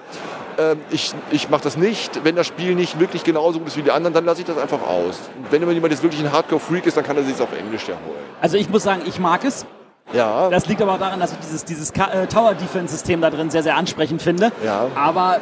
Ähm, 0.57 0.79
ich 0.93 1.13
ich 1.33 1.51
mache 1.51 1.65
das 1.65 1.77
nicht. 1.77 2.25
Wenn 2.25 2.37
das 2.37 2.47
Spiel 2.47 2.77
nicht 2.77 3.01
wirklich 3.01 3.25
genauso 3.25 3.59
gut 3.59 3.67
ist 3.67 3.77
wie 3.77 3.83
die 3.83 3.91
anderen, 3.91 4.15
dann 4.15 4.25
lasse 4.25 4.43
ich 4.43 4.47
das 4.47 4.57
einfach 4.57 4.83
aus. 4.83 5.19
Wenn 5.51 5.69
jemand 5.69 5.93
jetzt 5.93 6.05
wirklich 6.05 6.21
ein 6.21 6.31
Hardcore-Freak 6.31 6.87
ist, 6.87 6.97
dann 6.97 7.05
kann 7.05 7.17
er 7.17 7.25
sich 7.25 7.41
auf 7.41 7.53
Englisch 7.59 7.89
ja 7.89 7.95
holen. 8.07 8.21
Also 8.41 8.57
ich 8.57 8.71
muss 8.71 8.85
sagen, 8.85 9.03
ich 9.05 9.19
mag 9.19 9.45
es. 9.45 9.67
Ja, 10.13 10.49
Das 10.51 10.67
liegt 10.67 10.83
aber 10.83 10.95
auch 10.95 10.99
daran, 10.99 11.21
dass 11.21 11.33
ich 11.33 11.39
dieses, 11.39 11.65
dieses 11.65 11.91
äh, 11.91 12.27
Tower-Defense-System 12.27 13.21
da 13.21 13.31
drin 13.31 13.51
sehr, 13.51 13.63
sehr 13.63 13.77
ansprechend 13.77 14.23
finde. 14.23 14.51
Ja. 14.65 14.87
Aber 14.97 15.39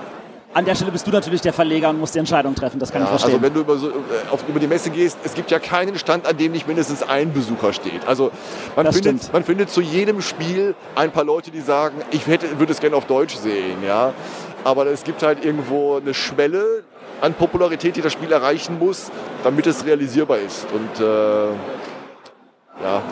an 0.55 0.65
der 0.65 0.75
Stelle 0.75 0.91
bist 0.93 1.07
du 1.07 1.11
natürlich 1.11 1.41
der 1.41 1.53
Verleger 1.53 1.91
und 1.91 2.01
musst 2.01 2.15
die 2.15 2.19
Entscheidung 2.19 2.55
treffen. 2.55 2.79
Das 2.79 2.91
kann 2.91 3.03
ich 3.03 3.07
Ja, 3.09 3.11
verstehen. 3.19 3.33
also 3.35 3.43
wenn 3.45 3.55
du 3.55 3.61
über, 3.61 3.77
so, 3.77 3.89
äh, 3.89 3.93
auf, 4.31 4.45
über 4.49 4.59
die 4.61 4.67
Messe 4.67 4.91
gehst, 4.91 5.19
es 5.25 5.35
gibt 5.35 5.51
ja 5.51 5.59
keinen 5.59 5.99
Stand, 5.99 6.27
an 6.27 6.37
dem 6.37 6.53
nicht 6.53 6.67
mindestens 6.67 7.03
ein 7.03 7.33
Besucher 7.33 7.73
steht. 7.73 8.07
Also 8.07 8.31
man, 8.77 8.87
Das 8.87 8.95
findet, 8.97 9.19
stimmt. 9.19 9.33
man 9.33 9.45
findet 9.45 9.71
zu 9.71 9.81
jedem 9.81 10.21
Spiel 10.23 10.75
ein 10.95 11.11
paar 11.13 11.25
Leute, 11.25 11.51
die 11.51 11.61
sagen, 11.61 11.97
ich 12.11 12.27
hätte, 12.27 12.59
würde 12.59 12.73
es 12.73 12.81
gerne 12.81 12.97
auf 12.97 13.05
Deutsch 13.07 13.37
sehen. 13.37 13.79
Ja? 13.87 14.13
Aber 14.65 14.87
es 14.87 15.05
gibt 15.05 15.23
halt 15.23 15.45
irgendwo 15.45 15.97
eine 15.97 16.13
Schwelle 16.15 16.83
an 17.21 17.35
Popularität, 17.35 17.97
die 17.97 18.01
das 18.03 18.13
Spiel 18.13 18.31
erreichen 18.33 18.79
muss, 18.79 19.11
damit 19.45 19.67
es 19.67 19.85
realisierbar 19.85 20.39
ist. 20.39 20.67
Und 20.73 21.01
äh, 21.05 21.47
ja. 22.83 23.03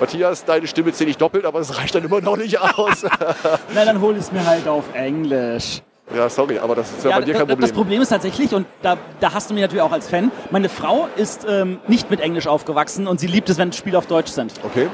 Matthias, 0.00 0.44
deine 0.44 0.66
Stimme 0.66 0.92
zähle 0.92 1.10
ich 1.10 1.16
doppelt, 1.16 1.44
aber 1.44 1.58
das 1.58 1.76
reicht 1.78 1.94
dann 1.94 2.04
immer 2.04 2.20
noch 2.20 2.36
nicht 2.36 2.60
aus. 2.60 3.04
Na, 3.74 3.84
dann 3.84 4.00
hol 4.00 4.14
ich 4.14 4.20
es 4.20 4.32
mir 4.32 4.44
halt 4.46 4.68
auf 4.68 4.84
Englisch. 4.94 5.82
ja, 6.14 6.28
sorry, 6.28 6.58
aber 6.58 6.74
das 6.74 6.90
ist 6.90 7.04
ja, 7.04 7.10
Ja, 7.10 7.18
bei 7.18 7.24
dir 7.24 7.34
kein 7.34 7.46
das, 7.46 7.56
das 7.56 7.56
Problem. 7.56 7.74
Problem 7.74 8.02
ist 8.02 8.08
tatsächlich, 8.10 8.54
und 8.54 8.66
da, 8.82 8.96
da 9.20 9.32
hast 9.32 9.50
du 9.50 9.54
mich 9.54 9.62
natürlich 9.62 9.82
auch 9.82 9.92
als 9.92 10.08
Fan, 10.08 10.30
meine 10.50 10.68
Frau 10.68 11.08
ist 11.16 11.46
ähm, 11.48 11.78
nicht 11.88 12.10
mit 12.10 12.20
Englisch 12.20 12.46
aufgewachsen 12.46 13.06
und 13.06 13.20
sie 13.20 13.26
liebt 13.26 13.48
es, 13.50 13.58
wenn 13.58 13.72
Spiele 13.72 13.98
auf 13.98 14.06
Deutsch 14.06 14.30
sind. 14.30 14.52
Okay. 14.62 14.88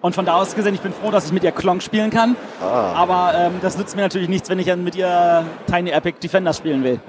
Und 0.00 0.14
von 0.16 0.26
da 0.26 0.34
aus 0.34 0.54
gesehen, 0.56 0.74
ich 0.74 0.80
bin 0.80 0.92
froh, 0.92 1.12
dass 1.12 1.26
ich 1.26 1.32
mit 1.32 1.44
ihr 1.44 1.52
Klonk 1.52 1.80
spielen 1.82 2.10
kann. 2.10 2.34
Ah. 2.60 2.92
Aber 2.94 3.34
ähm, 3.36 3.52
das 3.62 3.78
nützt 3.78 3.94
mir 3.94 4.02
natürlich 4.02 4.28
nichts, 4.28 4.48
wenn 4.50 4.58
ich 4.58 4.66
dann 4.66 4.82
mit 4.82 4.96
ihr 4.96 5.44
Tiny 5.70 5.90
Epic 5.90 6.18
Defender 6.20 6.52
spielen 6.52 6.82
will. 6.82 6.94
Ja, 6.94 7.00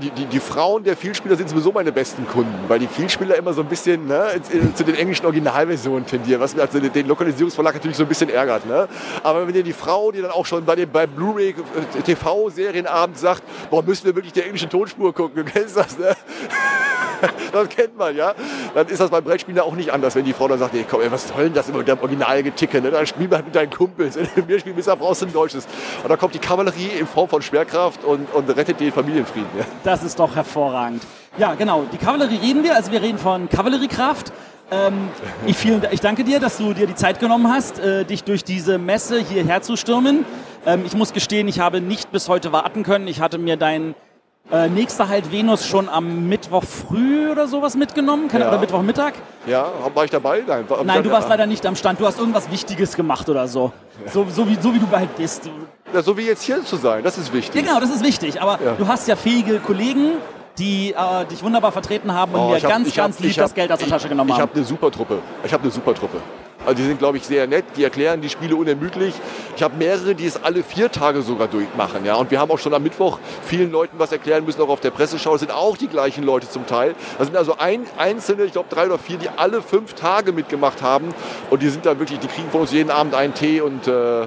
die, 0.00 0.10
die, 0.10 0.26
die 0.26 0.40
Frauen 0.40 0.84
der 0.84 0.96
Vielspieler 0.96 1.34
sind 1.34 1.50
sowieso 1.50 1.72
meine 1.72 1.90
besten 1.90 2.26
Kunden, 2.26 2.54
weil 2.68 2.78
die 2.78 2.86
Vielspieler 2.86 3.36
immer 3.36 3.52
so 3.52 3.62
ein 3.62 3.68
bisschen 3.68 4.06
ne, 4.06 4.40
zu 4.74 4.84
den 4.84 4.94
englischen 4.94 5.26
Originalversionen 5.26 6.06
tendieren, 6.06 6.40
was 6.40 6.54
mir 6.54 6.62
also 6.62 6.78
den, 6.78 7.08
Lokalisierungsverlag 7.08 7.74
natürlich 7.74 7.96
so 7.96 8.04
ein 8.04 8.08
bisschen 8.08 8.30
ärgert. 8.30 8.64
Ne? 8.66 8.88
Aber 9.24 9.46
wenn 9.46 9.52
dir 9.52 9.64
die 9.64 9.72
Frau, 9.72 10.12
die 10.12 10.22
dann 10.22 10.30
auch 10.30 10.46
schon 10.46 10.64
bei 10.64 10.86
bei 10.86 11.06
Blu-ray 11.06 11.50
äh, 11.50 12.02
TV-Serienabend 12.02 13.18
sagt, 13.18 13.42
boah, 13.70 13.82
müssen 13.82 14.04
wir 14.04 14.14
wirklich 14.14 14.32
der 14.32 14.44
englischen 14.44 14.70
Tonspur 14.70 15.12
gucken, 15.12 15.34
du 15.44 15.50
kennst 15.50 15.76
das, 15.76 15.98
ne? 15.98 16.14
Das 17.52 17.68
kennt 17.68 17.96
man, 17.96 18.14
ja. 18.14 18.34
Dann 18.74 18.86
ist 18.88 19.00
das 19.00 19.10
beim 19.10 19.24
Brettspielen 19.24 19.60
auch 19.60 19.74
nicht 19.74 19.90
anders, 19.90 20.14
wenn 20.14 20.24
die 20.24 20.32
Frau 20.32 20.48
dann 20.48 20.58
sagt, 20.58 20.74
nee, 20.74 20.84
komm, 20.88 21.00
ey, 21.00 21.10
was 21.10 21.28
soll 21.28 21.44
denn 21.44 21.54
das 21.54 21.68
immer 21.68 21.78
mit 21.78 21.88
dem 21.88 21.98
Originalgeticke, 21.98 22.80
ne? 22.80 22.90
Dann 22.90 23.06
spiel 23.06 23.28
mal 23.28 23.42
mit 23.42 23.54
deinen 23.54 23.70
Kumpels. 23.70 24.16
Mir 24.46 24.60
spielen 24.60 24.76
dann 24.84 24.98
brauchst 24.98 25.22
du 25.22 25.26
ein 25.26 25.32
deutsches. 25.32 25.66
Und 26.02 26.08
dann 26.08 26.18
kommt 26.18 26.34
die 26.34 26.38
Kavallerie 26.38 26.90
in 26.98 27.06
Form 27.06 27.28
von 27.28 27.42
Schwerkraft 27.42 28.04
und, 28.04 28.32
und 28.34 28.48
rettet 28.56 28.80
den 28.80 28.92
Familienfrieden. 28.92 29.48
Ja? 29.58 29.64
Das 29.84 30.02
ist 30.02 30.18
doch 30.18 30.34
hervorragend. 30.34 31.02
Ja, 31.38 31.54
genau. 31.54 31.84
Die 31.92 31.98
Kavallerie 31.98 32.38
reden 32.38 32.62
wir. 32.62 32.74
Also 32.74 32.92
wir 32.92 33.02
reden 33.02 33.18
von 33.18 33.48
Kavalleriekraft. 33.48 34.32
Ähm, 34.70 35.08
ich, 35.46 35.56
vielen, 35.56 35.82
ich 35.92 36.00
danke 36.00 36.24
dir, 36.24 36.40
dass 36.40 36.56
du 36.56 36.72
dir 36.72 36.86
die 36.86 36.94
Zeit 36.94 37.20
genommen 37.20 37.52
hast, 37.52 37.78
äh, 37.78 38.04
dich 38.04 38.24
durch 38.24 38.42
diese 38.42 38.78
Messe 38.78 39.20
hierher 39.20 39.62
zu 39.62 39.76
stürmen. 39.76 40.24
Ähm, 40.64 40.82
ich 40.84 40.94
muss 40.94 41.12
gestehen, 41.12 41.46
ich 41.46 41.60
habe 41.60 41.80
nicht 41.80 42.10
bis 42.10 42.28
heute 42.28 42.52
warten 42.52 42.82
können. 42.82 43.06
Ich 43.06 43.20
hatte 43.20 43.38
mir 43.38 43.56
dein 43.56 43.94
äh, 44.50 44.68
nächster 44.68 45.08
Halt 45.08 45.32
Venus 45.32 45.66
schon 45.66 45.88
am 45.88 46.28
Mittwoch 46.28 46.62
früh 46.64 47.30
oder 47.30 47.48
sowas 47.48 47.74
mitgenommen, 47.76 48.28
Keine, 48.28 48.44
Ja. 48.44 48.50
oder 48.50 48.58
Mittwochmittag. 48.60 49.14
Ja, 49.46 49.66
war 49.94 50.04
ich 50.04 50.10
dabei? 50.10 50.42
Nein, 50.46 50.64
war, 50.68 50.84
Nein, 50.84 51.02
du 51.02 51.10
warst 51.10 51.28
leider 51.28 51.46
nicht 51.46 51.64
am 51.66 51.74
Stand. 51.76 52.00
Du 52.00 52.06
hast 52.06 52.18
irgendwas 52.18 52.50
Wichtiges 52.50 52.94
gemacht 52.96 53.28
oder 53.28 53.48
so. 53.48 53.72
So, 54.12 54.26
so, 54.30 54.48
wie, 54.48 54.56
so 54.60 54.72
wie 54.74 54.78
du 54.78 54.86
halt 54.90 55.14
bist. 55.16 55.50
Ja, 55.92 56.02
so 56.02 56.16
wie 56.16 56.22
jetzt 56.26 56.42
hier 56.42 56.62
zu 56.64 56.76
sein, 56.76 57.02
das 57.02 57.18
ist 57.18 57.32
wichtig. 57.32 57.54
Ja, 57.62 57.68
genau, 57.68 57.80
das 57.80 57.90
ist 57.94 58.04
wichtig. 58.04 58.40
Aber 58.40 58.58
Ja. 58.64 58.72
du 58.78 58.86
hast 58.86 59.08
ja 59.08 59.16
fähige 59.16 59.58
Kollegen, 59.60 60.12
die 60.58 60.92
äh, 60.92 61.24
dich 61.30 61.42
wunderbar 61.42 61.70
vertreten 61.72 62.12
haben 62.14 62.32
und 62.32 62.40
Oh, 62.40 62.48
mir 62.50 62.56
ich 62.56 62.64
hab- 62.64 62.70
ganz, 62.70 62.88
ich 62.88 62.98
hab- 62.98 63.04
ganz 63.06 63.18
lieb 63.20 63.30
ich 63.30 63.38
hab- 63.38 63.44
das 63.46 63.54
Geld 63.54 63.70
aus 63.72 63.78
der 63.78 63.88
Tasche 63.88 64.08
genommen 64.08 64.30
ich, 64.30 64.36
Ich 64.36 64.40
haben. 64.40 64.48
habe 64.50 64.56
eine 64.58 64.66
super 64.66 64.90
Truppe. 64.90 65.18
Ich 65.44 65.52
habe 65.52 65.62
eine 65.62 65.70
super 65.72 65.94
Truppe. 65.94 66.18
Also 66.64 66.78
die 66.78 66.84
sind, 66.84 66.98
glaube 66.98 67.16
ich, 67.18 67.24
sehr 67.24 67.46
nett. 67.46 67.64
Die 67.76 67.84
erklären 67.84 68.20
die 68.20 68.28
Spiele 68.28 68.56
unermüdlich. 68.56 69.14
Ich 69.56 69.62
habe 69.62 69.76
mehrere, 69.76 70.14
die 70.14 70.26
es 70.26 70.42
alle 70.42 70.62
vier 70.62 70.90
Tage 70.90 71.22
sogar 71.22 71.48
durchmachen. 71.48 72.04
Ja? 72.04 72.16
Und 72.16 72.30
wir 72.30 72.40
haben 72.40 72.50
auch 72.50 72.58
schon 72.58 72.74
am 72.74 72.82
Mittwoch 72.82 73.18
vielen 73.42 73.70
Leuten 73.70 73.98
was 73.98 74.12
erklären 74.12 74.44
müssen, 74.44 74.60
auch 74.62 74.68
auf 74.68 74.80
der 74.80 74.90
Presseschau. 74.90 75.32
Das 75.32 75.40
sind 75.40 75.52
auch 75.52 75.76
die 75.76 75.88
gleichen 75.88 76.24
Leute 76.24 76.48
zum 76.48 76.66
Teil. 76.66 76.94
Das 77.18 77.28
sind 77.28 77.36
also 77.36 77.56
ein, 77.58 77.84
einzelne, 77.98 78.44
ich 78.44 78.52
glaube 78.52 78.68
drei 78.70 78.86
oder 78.86 78.98
vier, 78.98 79.18
die 79.18 79.28
alle 79.28 79.62
fünf 79.62 79.94
Tage 79.94 80.32
mitgemacht 80.32 80.82
haben. 80.82 81.14
Und 81.50 81.62
die 81.62 81.68
sind 81.68 81.86
da 81.86 81.98
wirklich, 81.98 82.18
die 82.18 82.28
kriegen 82.28 82.50
von 82.50 82.62
uns 82.62 82.72
jeden 82.72 82.90
Abend 82.90 83.14
einen 83.14 83.34
Tee 83.34 83.60
und 83.60 83.86
äh, 83.86 84.26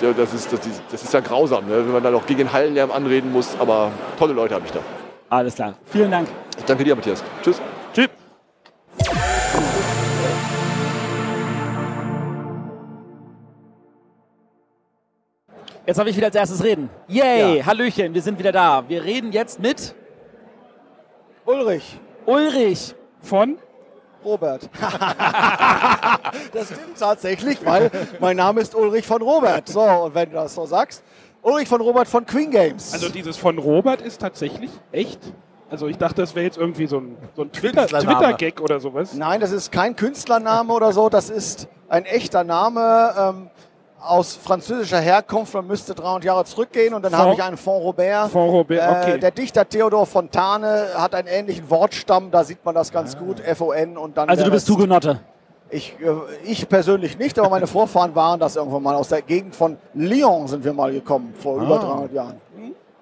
das, 0.00 0.34
ist, 0.34 0.52
das, 0.52 0.66
ist, 0.66 0.82
das 0.90 1.02
ist 1.02 1.12
ja 1.12 1.20
grausam, 1.20 1.66
ne? 1.66 1.76
wenn 1.78 1.92
man 1.92 2.02
dann 2.02 2.14
auch 2.14 2.26
gegen 2.26 2.38
den 2.38 2.52
Hallenlärm 2.52 2.90
anreden 2.90 3.32
muss. 3.32 3.56
Aber 3.58 3.90
tolle 4.18 4.34
Leute 4.34 4.54
habe 4.54 4.66
ich 4.66 4.72
da. 4.72 4.80
Alles 5.30 5.54
klar. 5.54 5.74
Vielen 5.86 6.10
Dank. 6.10 6.28
Ich 6.56 6.64
danke 6.64 6.84
dir, 6.84 6.94
Matthias. 6.94 7.22
Tschüss. 7.42 7.60
Tschüss. 7.94 8.08
Jetzt 15.88 15.98
habe 15.98 16.10
ich 16.10 16.16
wieder 16.18 16.26
als 16.26 16.36
erstes 16.36 16.62
reden. 16.62 16.90
Yay, 17.08 17.60
Ja. 17.60 17.64
Hallöchen, 17.64 18.12
wir 18.12 18.20
sind 18.20 18.38
wieder 18.38 18.52
da. 18.52 18.84
Wir 18.86 19.02
reden 19.02 19.32
jetzt 19.32 19.58
mit 19.58 19.94
Ulrich, 21.46 21.98
Ulrich. 22.26 22.94
Von? 23.22 23.56
Robert. 24.22 24.68
das 26.52 26.66
stimmt 26.66 26.98
tatsächlich, 26.98 27.64
weil 27.64 27.90
mein 28.20 28.36
Name 28.36 28.60
ist 28.60 28.74
Ulrich 28.74 29.06
von 29.06 29.22
Robert. 29.22 29.66
So, 29.66 29.80
und 29.80 30.14
wenn 30.14 30.28
du 30.28 30.34
das 30.34 30.54
so 30.54 30.66
sagst, 30.66 31.02
Ulrich 31.40 31.68
von 31.68 31.80
Robert 31.80 32.06
von 32.06 32.26
Queen 32.26 32.50
Games. 32.50 32.92
Also 32.92 33.08
dieses 33.08 33.38
von 33.38 33.56
Robert 33.56 34.02
ist 34.02 34.20
tatsächlich 34.20 34.70
echt? 34.92 35.20
Also 35.70 35.86
ich 35.86 35.96
dachte, 35.96 36.20
das 36.20 36.34
wäre 36.34 36.44
jetzt 36.44 36.58
irgendwie 36.58 36.86
so 36.86 36.98
ein, 36.98 37.16
so 37.34 37.40
ein 37.44 37.50
Twitter-. 37.50 37.86
Twitter-Gag 37.86 38.60
oder 38.60 38.78
sowas. 38.78 39.14
Nein, 39.14 39.40
das 39.40 39.52
ist 39.52 39.72
kein 39.72 39.96
Künstlername 39.96 40.70
oder 40.70 40.92
so, 40.92 41.08
das 41.08 41.30
ist 41.30 41.66
ein 41.88 42.04
echter 42.04 42.44
Name 42.44 43.14
ähm, 43.18 43.50
aus 44.00 44.36
französischer 44.36 45.00
Herkunft. 45.00 45.54
Man 45.54 45.66
müsste 45.66 45.94
300 45.94 46.24
Jahre 46.24 46.44
zurückgehen 46.44 46.94
und 46.94 47.02
dann 47.02 47.12
Font- 47.12 47.22
habe 47.22 47.34
ich 47.34 47.42
einen 47.42 47.56
Font 47.56 47.82
Robert. 47.84 48.30
Von 48.30 48.48
Robert, 48.48 48.90
okay. 49.02 49.12
Äh, 49.12 49.18
der 49.18 49.30
Dichter 49.30 49.68
Theodor 49.68 50.06
Fontane 50.06 50.86
hat 50.94 51.14
einen 51.14 51.28
ähnlichen 51.28 51.68
Wortstamm, 51.70 52.30
da 52.30 52.44
sieht 52.44 52.64
man 52.64 52.74
das 52.74 52.90
ganz 52.92 53.16
gut, 53.18 53.40
FON 53.40 53.96
und 53.96 54.16
dann 54.16 54.28
Also 54.28 54.44
du 54.44 54.50
bist 54.50 54.68
Rest. 54.68 54.76
Hugenotte. 54.78 55.20
Ich, 55.70 55.96
äh, 56.00 56.06
ich 56.44 56.66
persönlich 56.68 57.18
nicht, 57.18 57.38
aber 57.38 57.50
meine 57.50 57.66
Vorfahren 57.66 58.14
waren 58.14 58.40
das 58.40 58.56
irgendwann 58.56 58.82
mal. 58.82 58.94
Aus 58.94 59.08
der 59.08 59.20
Gegend 59.22 59.54
von 59.54 59.76
Lyon 59.94 60.48
sind 60.48 60.64
wir 60.64 60.72
mal 60.72 60.90
gekommen, 60.92 61.34
vor 61.38 61.56
über 61.62 61.78
300 61.78 62.12
Jahren. 62.12 62.40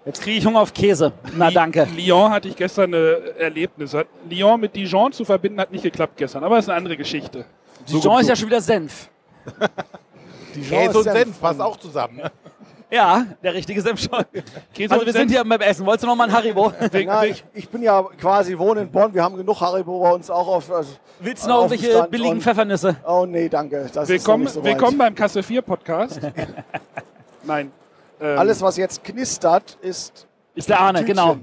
Jetzt 0.05 0.21
kriege 0.23 0.39
ich 0.39 0.47
Hunger 0.47 0.61
auf 0.61 0.73
Käse. 0.73 1.13
Na 1.37 1.51
danke. 1.51 1.87
Lyon 1.97 2.31
hatte 2.31 2.49
ich 2.49 2.57
gestern 2.57 2.95
ein 2.95 3.17
Erlebnis. 3.39 3.93
Hat- 3.95 4.07
Lyon 4.29 4.61
mit 4.61 4.75
Dijon 4.75 5.13
zu 5.13 5.25
verbinden 5.25 5.61
hat 5.61 5.71
nicht 5.73 5.83
geklappt 5.83 6.17
gestern, 6.17 6.43
aber 6.45 6.59
ist 6.59 6.69
eine 6.69 6.79
andere 6.79 6.97
Geschichte. 6.97 7.45
Dijon 7.89 8.21
ist 8.21 8.29
ja 8.29 8.35
schon 8.37 8.47
wieder 8.49 8.61
Senf. 8.61 9.09
Käse 10.63 10.97
und 10.99 11.05
Senf. 11.05 11.17
Senf 11.19 11.41
passt 11.41 11.61
auch 11.61 11.77
zusammen. 11.77 12.17
ne? 12.19 12.31
Ja, 12.89 13.27
der 13.43 13.53
richtige 13.53 13.83
Senf 13.83 14.01
schon. 14.01 14.25
Käse 14.73 14.95
Also 14.95 15.05
wir 15.05 15.13
sind 15.13 15.29
hier 15.29 15.43
beim 15.43 15.61
Essen. 15.61 15.85
Wolltest 15.85 16.05
du 16.05 16.07
noch 16.07 16.15
mal 16.15 16.29
ein 16.29 16.33
Haribo? 16.33 16.73
Wegen- 16.93 17.09
Na, 17.11 17.23
wegen- 17.23 17.33
ich, 17.35 17.45
ich 17.53 17.69
bin 17.69 17.83
ja 17.83 18.01
quasi, 18.21 18.57
wohne 18.57 18.83
in 18.83 18.91
Bonn, 18.93 19.13
wir 19.13 19.25
haben 19.25 19.37
genug 19.37 19.61
Haribo 19.61 20.01
bei 20.01 20.13
uns 20.13 20.31
auch 20.31 20.47
auf. 20.47 20.71
Also, 20.71 20.93
Willst 21.19 21.45
du 21.45 21.49
noch 21.49 21.63
irgendwelche 21.69 22.07
billigen 22.09 22.41
Pfeffernüsse? 22.41 22.95
Oh 23.05 23.27
nee, 23.27 23.49
danke. 23.49 23.91
Das 23.93 24.09
Willkommen, 24.09 24.47
ist 24.47 24.55
noch 24.55 24.63
nicht 24.63 24.71
so 24.75 24.79
willkommen 24.81 24.99
beim 24.99 25.17
Kasse 25.17 25.43
4 25.43 25.63
Podcast. 25.63 26.21
Nein. 27.43 27.73
Ähm, 28.21 28.39
Alles, 28.39 28.63
was 28.63 28.77
jetzt 28.77 29.03
knistert, 29.03 29.79
ist. 29.83 30.29
Ist 30.55 30.69
der 30.69 30.79
Arne, 30.81 31.01
Tütchen. 31.01 31.17
genau. 31.17 31.37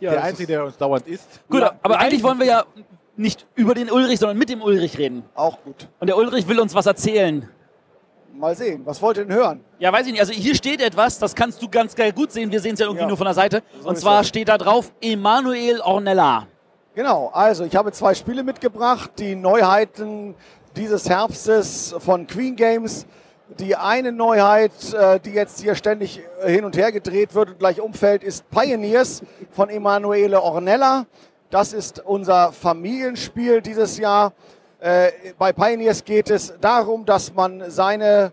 ja, 0.00 0.10
Der 0.10 0.24
Einzige, 0.24 0.48
der 0.48 0.64
uns 0.64 0.76
dauernd 0.76 1.06
isst. 1.06 1.40
Gut, 1.48 1.62
aber 1.62 2.00
eigentlich 2.00 2.24
wollen 2.24 2.40
wir 2.40 2.46
ja 2.46 2.64
nicht 3.16 3.46
über 3.54 3.74
den 3.74 3.88
Ulrich, 3.88 4.18
sondern 4.18 4.36
mit 4.36 4.48
dem 4.48 4.60
Ulrich 4.62 4.98
reden. 4.98 5.22
Auch 5.36 5.62
gut. 5.62 5.88
Und 6.00 6.08
der 6.08 6.16
Ulrich 6.16 6.48
will 6.48 6.58
uns 6.58 6.74
was 6.74 6.86
erzählen. 6.86 7.48
Mal 8.34 8.56
sehen. 8.56 8.82
Was 8.86 9.00
wollt 9.02 9.18
ihr 9.18 9.24
denn 9.24 9.34
hören? 9.36 9.60
Ja, 9.78 9.92
weiß 9.92 10.06
ich 10.06 10.12
nicht. 10.12 10.20
Also 10.20 10.32
hier 10.32 10.54
steht 10.54 10.80
etwas, 10.80 11.18
das 11.18 11.34
kannst 11.34 11.62
du 11.62 11.68
ganz 11.68 11.94
geil 11.94 12.12
gut 12.12 12.32
sehen. 12.32 12.50
Wir 12.50 12.60
sehen 12.60 12.74
es 12.74 12.80
ja 12.80 12.86
irgendwie 12.86 13.02
Ja. 13.02 13.08
nur 13.08 13.16
von 13.16 13.26
der 13.26 13.34
Seite. 13.34 13.62
So 13.82 13.88
Und 13.88 13.98
zwar 13.98 14.18
das. 14.18 14.28
steht 14.28 14.48
da 14.48 14.56
drauf 14.58 14.90
Emanuel 15.00 15.80
Ornella. 15.80 16.46
Genau, 16.94 17.30
also 17.32 17.64
ich 17.64 17.76
habe 17.76 17.92
zwei 17.92 18.14
Spiele 18.14 18.42
mitgebracht, 18.42 19.12
die 19.18 19.34
Neuheiten 19.34 20.34
dieses 20.76 21.08
Herbstes 21.08 21.94
von 21.98 22.26
Queen 22.26 22.56
Games. 22.56 23.06
Die 23.58 23.76
eine 23.76 24.12
Neuheit, 24.12 24.72
äh, 24.94 25.20
die 25.20 25.30
jetzt 25.30 25.60
hier 25.60 25.74
ständig 25.74 26.22
hin 26.44 26.64
und 26.64 26.74
her 26.76 26.90
gedreht 26.90 27.34
wird 27.34 27.50
und 27.50 27.58
gleich 27.58 27.80
umfällt, 27.82 28.24
ist 28.24 28.48
Pioneers 28.50 29.22
von 29.50 29.68
Emanuele 29.68 30.40
Ornella. 30.42 31.04
Das 31.50 31.74
ist 31.74 31.98
unser 32.04 32.50
Familienspiel 32.52 33.60
dieses 33.60 33.98
Jahr. 33.98 34.32
Äh, 34.82 35.12
Bei 35.38 35.52
Pioneers 35.52 36.04
geht 36.04 36.28
es 36.28 36.54
darum, 36.60 37.04
dass 37.04 37.32
man 37.32 37.70
seine 37.70 38.32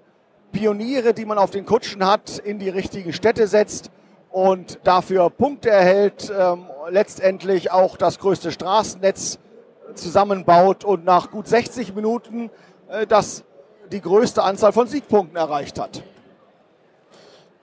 Pioniere, 0.52 1.14
die 1.14 1.24
man 1.24 1.38
auf 1.38 1.52
den 1.52 1.64
Kutschen 1.64 2.04
hat, 2.04 2.40
in 2.40 2.58
die 2.58 2.70
richtigen 2.70 3.14
Städte 3.14 3.46
setzt 3.46 3.92
und 4.32 4.80
dafür 4.84 5.30
Punkte 5.30 5.70
erhält, 5.70 6.34
ähm, 6.36 6.66
letztendlich 6.90 7.70
auch 7.72 7.98
das 7.98 8.18
größte 8.18 8.52
Straßennetz 8.52 9.38
zusammenbaut 9.94 10.84
und 10.84 11.06
nach 11.06 11.30
gut 11.30 11.48
60 11.48 11.94
Minuten 11.94 12.50
äh, 12.90 13.06
das 13.06 13.44
die 13.92 14.02
größte 14.02 14.42
Anzahl 14.42 14.74
von 14.74 14.88
Siegpunkten 14.88 15.38
erreicht 15.38 15.80
hat. 15.80 16.02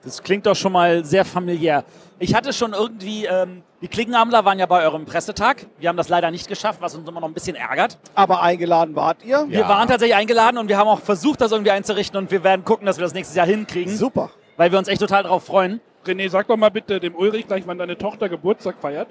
Das 0.01 0.23
klingt 0.23 0.45
doch 0.45 0.55
schon 0.55 0.71
mal 0.71 1.03
sehr 1.03 1.25
familiär. 1.25 1.83
Ich 2.19 2.33
hatte 2.33 2.53
schon 2.53 2.71
irgendwie, 2.71 3.25
ähm, 3.25 3.63
die 3.81 3.87
Klingenamler 3.87 4.43
waren 4.43 4.57
ja 4.59 4.65
bei 4.65 4.83
eurem 4.83 5.05
Pressetag. 5.05 5.65
Wir 5.77 5.89
haben 5.89 5.97
das 5.97 6.09
leider 6.09 6.31
nicht 6.31 6.47
geschafft, 6.47 6.81
was 6.81 6.95
uns 6.95 7.07
immer 7.07 7.19
noch 7.19 7.27
ein 7.27 7.33
bisschen 7.33 7.55
ärgert. 7.55 7.97
Aber 8.15 8.41
eingeladen 8.41 8.95
wart 8.95 9.23
ihr? 9.23 9.45
Wir 9.49 9.67
waren 9.67 9.87
tatsächlich 9.87 10.15
eingeladen 10.15 10.57
und 10.57 10.67
wir 10.67 10.77
haben 10.77 10.87
auch 10.87 10.99
versucht, 11.01 11.41
das 11.41 11.51
irgendwie 11.51 11.71
einzurichten 11.71 12.17
und 12.17 12.31
wir 12.31 12.43
werden 12.43 12.65
gucken, 12.65 12.85
dass 12.87 12.97
wir 12.97 13.03
das 13.03 13.13
nächstes 13.13 13.35
Jahr 13.35 13.45
hinkriegen, 13.45 13.95
Super. 13.95 14.31
weil 14.57 14.71
wir 14.71 14.79
uns 14.79 14.87
echt 14.87 14.99
total 15.01 15.23
darauf 15.23 15.45
freuen. 15.45 15.79
René, 16.05 16.29
sag 16.29 16.47
doch 16.47 16.57
mal 16.57 16.71
bitte 16.71 16.99
dem 16.99 17.15
Ulrich 17.15 17.47
gleich, 17.47 17.67
wann 17.67 17.77
deine 17.77 17.97
Tochter 17.97 18.29
Geburtstag 18.29 18.75
feiert. 18.81 19.09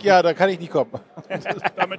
Ja, 0.00 0.22
da 0.22 0.32
kann 0.34 0.48
ich 0.48 0.58
nicht 0.58 0.72
kommen. 0.72 0.90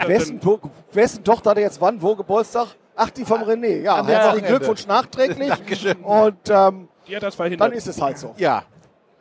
Wessen, 0.05 0.39
dann- 0.39 0.41
To- 0.41 0.59
wessen 0.91 1.24
Tochter 1.24 1.51
hatte 1.51 1.62
jetzt 1.62 1.79
wann, 1.81 2.01
wo 2.01 2.15
Geburtstag? 2.15 2.67
Ach, 2.95 3.09
die 3.09 3.25
vom 3.25 3.41
René. 3.43 3.81
Ja, 3.81 3.97
Am 3.97 4.07
herzlichen. 4.07 4.47
Glückwunsch 4.47 4.88
nachträglich. 4.88 5.50
Dankeschön. 5.50 5.97
Und 5.97 6.38
ähm, 6.50 6.88
die 7.07 7.15
hat 7.15 7.24
das 7.24 7.35
dann 7.35 7.45
verhindert. 7.47 7.74
ist 7.74 7.88
es 7.88 8.01
halt 8.01 8.17
so. 8.17 8.33
Ja, 8.38 8.63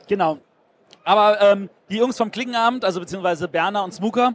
Genau. 0.06 0.38
Aber 1.06 1.40
ähm, 1.40 1.68
die 1.88 1.96
Jungs 1.96 2.16
vom 2.16 2.30
Klingenabend, 2.30 2.84
also 2.84 3.00
beziehungsweise 3.00 3.48
Berner 3.48 3.84
und 3.84 3.92
Smooker, 3.92 4.34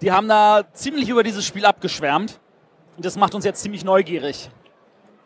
die 0.00 0.12
haben 0.12 0.28
da 0.28 0.64
ziemlich 0.72 1.08
über 1.08 1.22
dieses 1.22 1.44
Spiel 1.44 1.64
abgeschwärmt. 1.64 2.40
Und 2.96 3.04
das 3.04 3.16
macht 3.16 3.34
uns 3.34 3.44
jetzt 3.44 3.62
ziemlich 3.62 3.84
neugierig. 3.84 4.50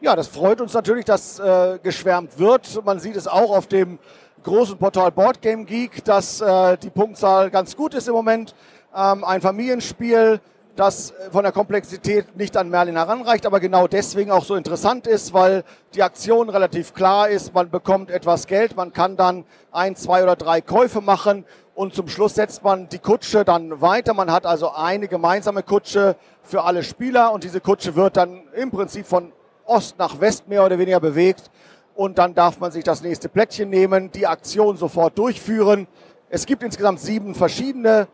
Ja, 0.00 0.14
das 0.16 0.28
freut 0.28 0.60
uns 0.60 0.72
natürlich, 0.72 1.04
dass 1.04 1.38
äh, 1.38 1.78
geschwärmt 1.82 2.38
wird. 2.38 2.84
Man 2.84 3.00
sieht 3.00 3.16
es 3.16 3.26
auch 3.26 3.50
auf 3.50 3.66
dem 3.66 3.98
großen 4.44 4.78
Portal 4.78 5.10
Board 5.10 5.42
Game 5.42 5.66
Geek, 5.66 6.04
dass 6.04 6.40
äh, 6.40 6.78
die 6.78 6.90
Punktzahl 6.90 7.50
ganz 7.50 7.76
gut 7.76 7.94
ist 7.94 8.08
im 8.08 8.14
Moment. 8.14 8.54
Ähm, 8.94 9.24
ein 9.24 9.40
Familienspiel, 9.40 10.40
das 10.78 11.12
von 11.32 11.42
der 11.42 11.52
Komplexität 11.52 12.36
nicht 12.36 12.56
an 12.56 12.70
Merlin 12.70 12.96
heranreicht, 12.96 13.46
aber 13.46 13.58
genau 13.58 13.88
deswegen 13.88 14.30
auch 14.30 14.44
so 14.44 14.54
interessant 14.54 15.08
ist, 15.08 15.32
weil 15.32 15.64
die 15.94 16.04
Aktion 16.04 16.48
relativ 16.48 16.94
klar 16.94 17.28
ist. 17.28 17.52
Man 17.52 17.68
bekommt 17.68 18.10
etwas 18.10 18.46
Geld, 18.46 18.76
man 18.76 18.92
kann 18.92 19.16
dann 19.16 19.44
ein, 19.72 19.96
zwei 19.96 20.22
oder 20.22 20.36
drei 20.36 20.60
Käufe 20.60 21.00
machen 21.00 21.44
und 21.74 21.94
zum 21.94 22.08
Schluss 22.08 22.36
setzt 22.36 22.62
man 22.62 22.88
die 22.88 23.00
Kutsche 23.00 23.44
dann 23.44 23.80
weiter. 23.80 24.14
Man 24.14 24.30
hat 24.30 24.46
also 24.46 24.70
eine 24.70 25.08
gemeinsame 25.08 25.64
Kutsche 25.64 26.14
für 26.42 26.62
alle 26.62 26.84
Spieler 26.84 27.32
und 27.32 27.42
diese 27.42 27.60
Kutsche 27.60 27.96
wird 27.96 28.16
dann 28.16 28.44
im 28.54 28.70
Prinzip 28.70 29.06
von 29.06 29.32
Ost 29.64 29.98
nach 29.98 30.20
West 30.20 30.46
mehr 30.46 30.64
oder 30.64 30.78
weniger 30.78 31.00
bewegt. 31.00 31.50
Und 31.96 32.18
dann 32.18 32.34
darf 32.34 32.60
man 32.60 32.70
sich 32.70 32.84
das 32.84 33.02
nächste 33.02 33.28
Plättchen 33.28 33.68
nehmen, 33.68 34.12
die 34.12 34.28
Aktion 34.28 34.76
sofort 34.76 35.18
durchführen. 35.18 35.88
Es 36.30 36.46
gibt 36.46 36.62
insgesamt 36.62 37.00
sieben 37.00 37.34
verschiedene 37.34 38.06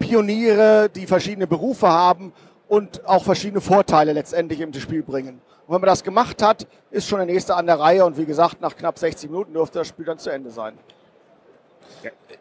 Pioniere, 0.00 0.88
die 0.88 1.06
verschiedene 1.06 1.46
Berufe 1.46 1.88
haben 1.88 2.32
und 2.66 3.06
auch 3.06 3.22
verschiedene 3.22 3.60
Vorteile 3.60 4.12
letztendlich 4.12 4.60
im 4.60 4.72
Spiel 4.74 5.02
bringen. 5.02 5.40
Und 5.66 5.74
wenn 5.74 5.80
man 5.80 5.88
das 5.88 6.02
gemacht 6.02 6.42
hat, 6.42 6.66
ist 6.90 7.06
schon 7.06 7.18
der 7.18 7.26
nächste 7.26 7.54
an 7.54 7.66
der 7.66 7.78
Reihe. 7.78 8.04
Und 8.04 8.16
wie 8.16 8.24
gesagt, 8.24 8.60
nach 8.60 8.76
knapp 8.76 8.98
60 8.98 9.30
Minuten 9.30 9.52
dürfte 9.52 9.78
das 9.78 9.88
Spiel 9.88 10.04
dann 10.04 10.18
zu 10.18 10.30
Ende 10.30 10.50
sein. 10.50 10.76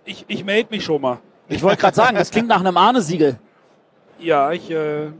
Ich, 0.05 0.25
ich 0.27 0.43
melde 0.43 0.69
mich 0.71 0.83
schon 0.83 1.01
mal. 1.01 1.19
Ich 1.47 1.61
wollte 1.61 1.77
gerade 1.81 1.95
sagen, 1.95 2.15
das 2.17 2.31
klingt 2.31 2.47
nach 2.47 2.59
einem 2.59 2.77
Arne-Siegel. 2.77 3.37
Ja, 4.19 4.51
ich, 4.51 4.69
äh, 4.71 5.05
äh, 5.05 5.11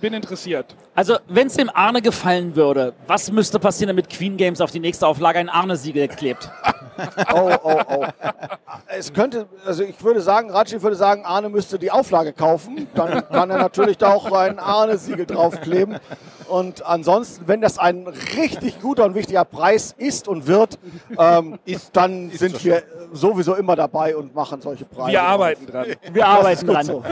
bin 0.00 0.14
interessiert. 0.14 0.74
Also, 0.96 1.16
wenn 1.26 1.48
es 1.48 1.54
dem 1.54 1.70
Arne 1.74 2.02
gefallen 2.02 2.54
würde, 2.54 2.94
was 3.08 3.32
müsste 3.32 3.58
passieren, 3.58 3.88
damit 3.88 4.08
Queen 4.08 4.36
Games 4.36 4.60
auf 4.60 4.70
die 4.70 4.78
nächste 4.78 5.06
Auflage 5.06 5.40
ein 5.40 5.48
Arne-Siegel 5.48 6.08
klebt? 6.08 6.50
Oh, 7.34 7.50
oh, 7.64 7.80
oh. 7.88 8.06
Es 8.96 9.12
könnte, 9.12 9.48
also 9.66 9.82
ich 9.82 10.00
würde 10.04 10.20
sagen, 10.20 10.50
Ratschi 10.50 10.80
würde 10.80 10.94
sagen, 10.94 11.24
Arne 11.24 11.48
müsste 11.48 11.76
die 11.76 11.90
Auflage 11.90 12.32
kaufen. 12.32 12.86
Dann 12.94 13.28
kann 13.28 13.50
er 13.50 13.58
natürlich 13.58 13.98
da 13.98 14.12
auch 14.12 14.30
ein 14.30 14.60
Arne-Siegel 14.60 15.26
draufkleben. 15.26 15.98
Und 16.48 16.84
ansonsten, 16.86 17.48
wenn 17.48 17.60
das 17.60 17.78
ein 17.78 18.06
richtig 18.06 18.80
guter 18.80 19.04
und 19.06 19.14
wichtiger 19.14 19.44
Preis 19.44 19.94
ist 19.96 20.28
und 20.28 20.46
wird, 20.46 20.78
ähm, 21.18 21.58
dann 21.92 22.30
sind 22.30 22.62
wir 22.64 22.82
sowieso 23.12 23.54
immer 23.54 23.76
dabei 23.76 24.16
und 24.16 24.34
machen 24.34 24.60
solche 24.60 24.84
Preise. 24.84 25.12
Wir 25.12 25.22
arbeiten 25.22 25.66
dran. 25.66 25.86
Wir 26.12 26.26
arbeiten 26.26 26.66
gut 26.66 26.76
dran. 26.76 26.86
so. 26.86 27.02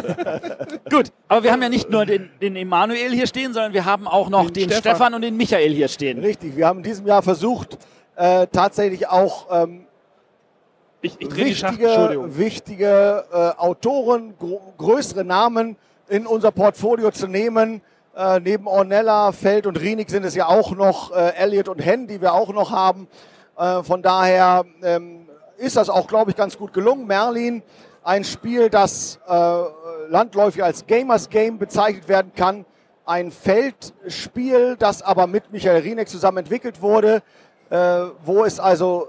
Gut, 0.91 1.13
aber 1.29 1.43
wir 1.43 1.53
haben 1.53 1.63
ja 1.63 1.69
nicht 1.69 1.91
nur 1.91 2.05
den, 2.05 2.31
den 2.41 2.57
Emanuel 2.57 3.13
hier 3.13 3.27
stehen, 3.27 3.53
sondern 3.53 3.72
wir 3.73 3.85
haben 3.85 4.07
auch 4.07 4.29
noch 4.29 4.51
den, 4.51 4.69
Den 4.69 4.71
Stefan. 4.71 4.97
Stefan. 4.97 5.15
und 5.15 5.23
den 5.23 5.37
Michael 5.37 5.73
hier 5.73 5.89
stehen. 5.89 6.19
Richtig, 6.19 6.57
wir 6.57 6.67
haben 6.67 6.79
in 6.79 6.85
diesem 6.85 7.07
Jahr 7.07 7.23
versucht, 7.23 7.79
äh, 8.17 8.47
tatsächlich 8.49 9.09
auch 9.09 9.47
ähm, 9.51 9.87
Ich, 11.01 11.21
ich 11.21 11.35
wichtige, 11.35 12.37
wichtige 12.37 13.25
äh, 13.33 13.37
Autoren, 13.61 14.35
größere 14.79 15.25
Namen 15.25 15.77
in 16.09 16.27
unser 16.27 16.53
Portfolio 16.53 17.11
zu 17.11 17.27
nehmen. 17.27 17.81
Äh, 18.15 18.41
neben 18.41 18.67
Ornella, 18.67 19.33
Feld 19.33 19.67
und 19.67 19.81
Rienig 19.81 20.11
sind 20.11 20.25
es 20.25 20.35
ja 20.35 20.47
auch 20.47 20.73
noch 20.73 21.13
äh, 21.13 21.35
Elliot 21.37 21.69
und 21.69 21.79
Hen, 21.79 22.07
die 22.07 22.21
wir 22.21 22.35
auch 22.35 22.53
noch 22.53 22.71
haben. 22.71 23.09
Äh, 23.57 23.83
von 23.83 24.03
daher 24.03 24.65
ähm, 24.83 25.27
ist 25.57 25.77
das 25.77 25.89
auch, 25.89 26.07
glaube 26.07 26.31
ich, 26.31 26.37
ganz 26.37 26.59
gut 26.59 26.73
gelungen. 26.73 27.07
Merlin, 27.07 27.63
ein 28.05 28.25
Spiel, 28.25 28.69
das 28.69 29.19
äh, 29.27 29.63
landläufig 30.09 30.63
als 30.63 30.87
Gamers 30.87 31.31
Game 31.31 31.59
bezeichnet 31.59 32.09
werden 32.09 32.33
kann. 32.37 32.65
Ein 33.13 33.31
Feldspiel, 33.31 34.77
das 34.79 35.03
aber 35.03 35.27
mit 35.27 35.53
Michael 35.53 35.83
Rieneck 35.83 36.09
zusammen 36.09 36.39
entwickelt 36.39 36.81
wurde, 36.81 37.23
äh, 37.69 37.77
wo 38.25 38.43
es 38.43 38.59
also 38.59 39.07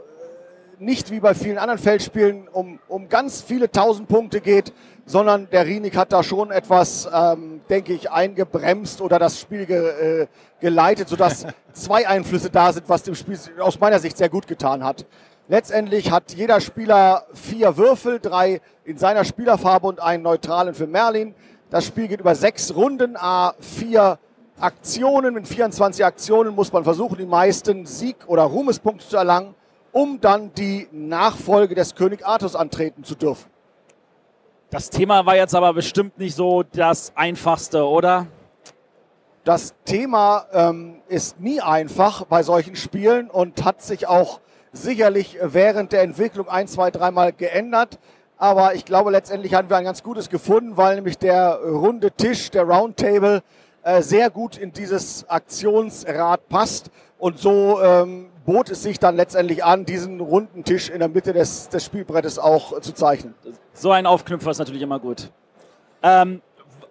nicht 0.77 1.09
wie 1.09 1.21
bei 1.21 1.33
vielen 1.33 1.57
anderen 1.57 1.79
Feldspielen 1.79 2.49
um, 2.49 2.79
um 2.89 3.07
ganz 3.07 3.41
viele 3.41 3.71
tausend 3.71 4.09
Punkte 4.09 4.41
geht, 4.41 4.73
sondern 5.05 5.49
der 5.51 5.65
Rienig 5.67 5.95
hat 5.95 6.11
da 6.11 6.21
schon 6.21 6.51
etwas, 6.51 7.07
ähm, 7.13 7.61
denke 7.69 7.93
ich, 7.93 8.11
eingebremst 8.11 8.99
oder 8.99 9.19
das 9.19 9.39
Spiel 9.39 9.65
ge, 9.65 10.23
äh, 10.23 10.27
geleitet, 10.59 11.07
sodass 11.07 11.45
zwei 11.71 12.05
Einflüsse 12.05 12.49
da 12.49 12.73
sind, 12.73 12.89
was 12.89 13.03
dem 13.03 13.15
Spiel 13.15 13.39
aus 13.59 13.79
meiner 13.79 13.99
Sicht 13.99 14.17
sehr 14.17 14.27
gut 14.27 14.47
getan 14.47 14.83
hat. 14.83 15.05
Letztendlich 15.47 16.11
hat 16.11 16.33
jeder 16.33 16.59
Spieler 16.59 17.25
vier 17.33 17.77
Würfel, 17.77 18.19
drei 18.19 18.59
in 18.83 18.97
seiner 18.97 19.23
Spielerfarbe 19.23 19.87
und 19.87 20.01
einen 20.01 20.23
neutralen 20.23 20.73
für 20.73 20.87
Merlin. 20.87 21.35
Das 21.73 21.85
Spiel 21.87 22.07
geht 22.07 22.19
über 22.19 22.35
sechs 22.35 22.75
Runden, 22.75 23.17
a 23.17 23.55
vier 23.59 24.19
Aktionen. 24.59 25.33
Mit 25.33 25.47
24 25.47 26.05
Aktionen 26.05 26.53
muss 26.53 26.71
man 26.71 26.83
versuchen, 26.83 27.17
die 27.17 27.25
meisten 27.25 27.87
Sieg- 27.87 28.27
oder 28.27 28.43
Ruhmespunkte 28.43 29.07
zu 29.07 29.17
erlangen, 29.17 29.55
um 29.91 30.21
dann 30.21 30.53
die 30.53 30.87
Nachfolge 30.91 31.73
des 31.73 31.95
König 31.95 32.27
Artus 32.27 32.55
antreten 32.55 33.03
zu 33.03 33.15
dürfen. 33.15 33.49
Das 34.69 34.91
Thema 34.91 35.25
war 35.25 35.35
jetzt 35.35 35.55
aber 35.55 35.73
bestimmt 35.73 36.19
nicht 36.19 36.35
so 36.35 36.61
das 36.61 37.11
einfachste, 37.15 37.87
oder? 37.87 38.27
Das 39.43 39.73
Thema 39.83 40.45
ähm, 40.53 41.01
ist 41.07 41.39
nie 41.39 41.59
einfach 41.59 42.25
bei 42.25 42.43
solchen 42.43 42.75
Spielen 42.75 43.31
und 43.31 43.65
hat 43.65 43.81
sich 43.81 44.05
auch 44.05 44.41
sicherlich 44.73 45.39
während 45.41 45.91
der 45.91 46.03
Entwicklung 46.03 46.49
ein, 46.49 46.67
zwei, 46.67 46.91
dreimal 46.91 47.33
geändert. 47.33 47.97
Aber 48.43 48.75
ich 48.75 48.83
glaube, 48.83 49.09
letztendlich 49.09 49.53
haben 49.53 49.69
wir 49.69 49.77
ein 49.77 49.85
ganz 49.85 50.03
gutes 50.03 50.29
gefunden, 50.29 50.75
weil 50.75 50.95
nämlich 50.95 51.17
der 51.17 51.61
runde 51.63 52.11
Tisch, 52.11 52.51
der 52.51 52.63
Roundtable, 52.63 53.41
äh, 53.83 54.01
sehr 54.01 54.29
gut 54.29 54.57
in 54.57 54.73
dieses 54.73 55.29
Aktionsrad 55.29 56.49
passt. 56.49 56.91
Und 57.17 57.39
so 57.39 57.81
ähm, 57.81 58.25
bot 58.45 58.69
es 58.69 58.83
sich 58.83 58.99
dann 58.99 59.15
letztendlich 59.15 59.63
an, 59.63 59.85
diesen 59.85 60.19
runden 60.19 60.65
Tisch 60.65 60.89
in 60.89 60.99
der 60.99 61.07
Mitte 61.07 61.31
des, 61.31 61.69
des 61.69 61.85
Spielbrettes 61.85 62.37
auch 62.37 62.77
äh, 62.77 62.81
zu 62.81 62.93
zeichnen. 62.93 63.33
So 63.71 63.91
ein 63.91 64.05
Aufknüpfer 64.05 64.51
ist 64.51 64.59
natürlich 64.59 64.81
immer 64.81 64.99
gut. 64.99 65.31
Ähm, 66.01 66.41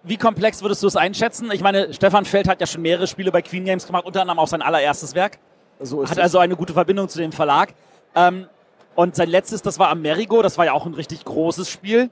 wie 0.05 0.17
komplex 0.17 0.63
würdest 0.63 0.83
du 0.83 0.87
es 0.87 0.97
einschätzen? 0.97 1.51
Ich 1.53 1.61
meine, 1.61 1.93
Stefan 1.93 2.25
Feld 2.25 2.49
hat 2.49 2.63
ja 2.63 2.67
schon 2.67 2.81
mehrere 2.81 3.07
Spiele 3.07 3.31
bei 3.31 3.43
Queen 3.43 3.67
Games 3.67 3.87
gemacht, 3.87 4.07
unter 4.07 4.23
anderem 4.23 4.39
auch 4.39 4.49
sein 4.49 4.63
allererstes 4.63 5.15
Werk. 5.15 5.37
So 5.81 6.01
ist 6.01 6.13
Hat 6.13 6.17
es. 6.17 6.25
also 6.25 6.39
eine 6.39 6.57
gute 6.57 6.73
Verbindung 6.73 7.11
zu 7.11 7.19
dem 7.19 7.31
Verlag. 7.31 7.75
Ähm, 8.15 8.47
und 8.95 9.17
sein 9.17 9.29
letztes, 9.29 9.63
das 9.63 9.79
war 9.79 9.89
Amerigo, 9.89 10.43
das 10.43 10.59
war 10.59 10.67
ja 10.67 10.73
auch 10.73 10.87
ein 10.87 10.95
richtig 10.95 11.25
großes 11.25 11.69
Spiel. 11.69 12.11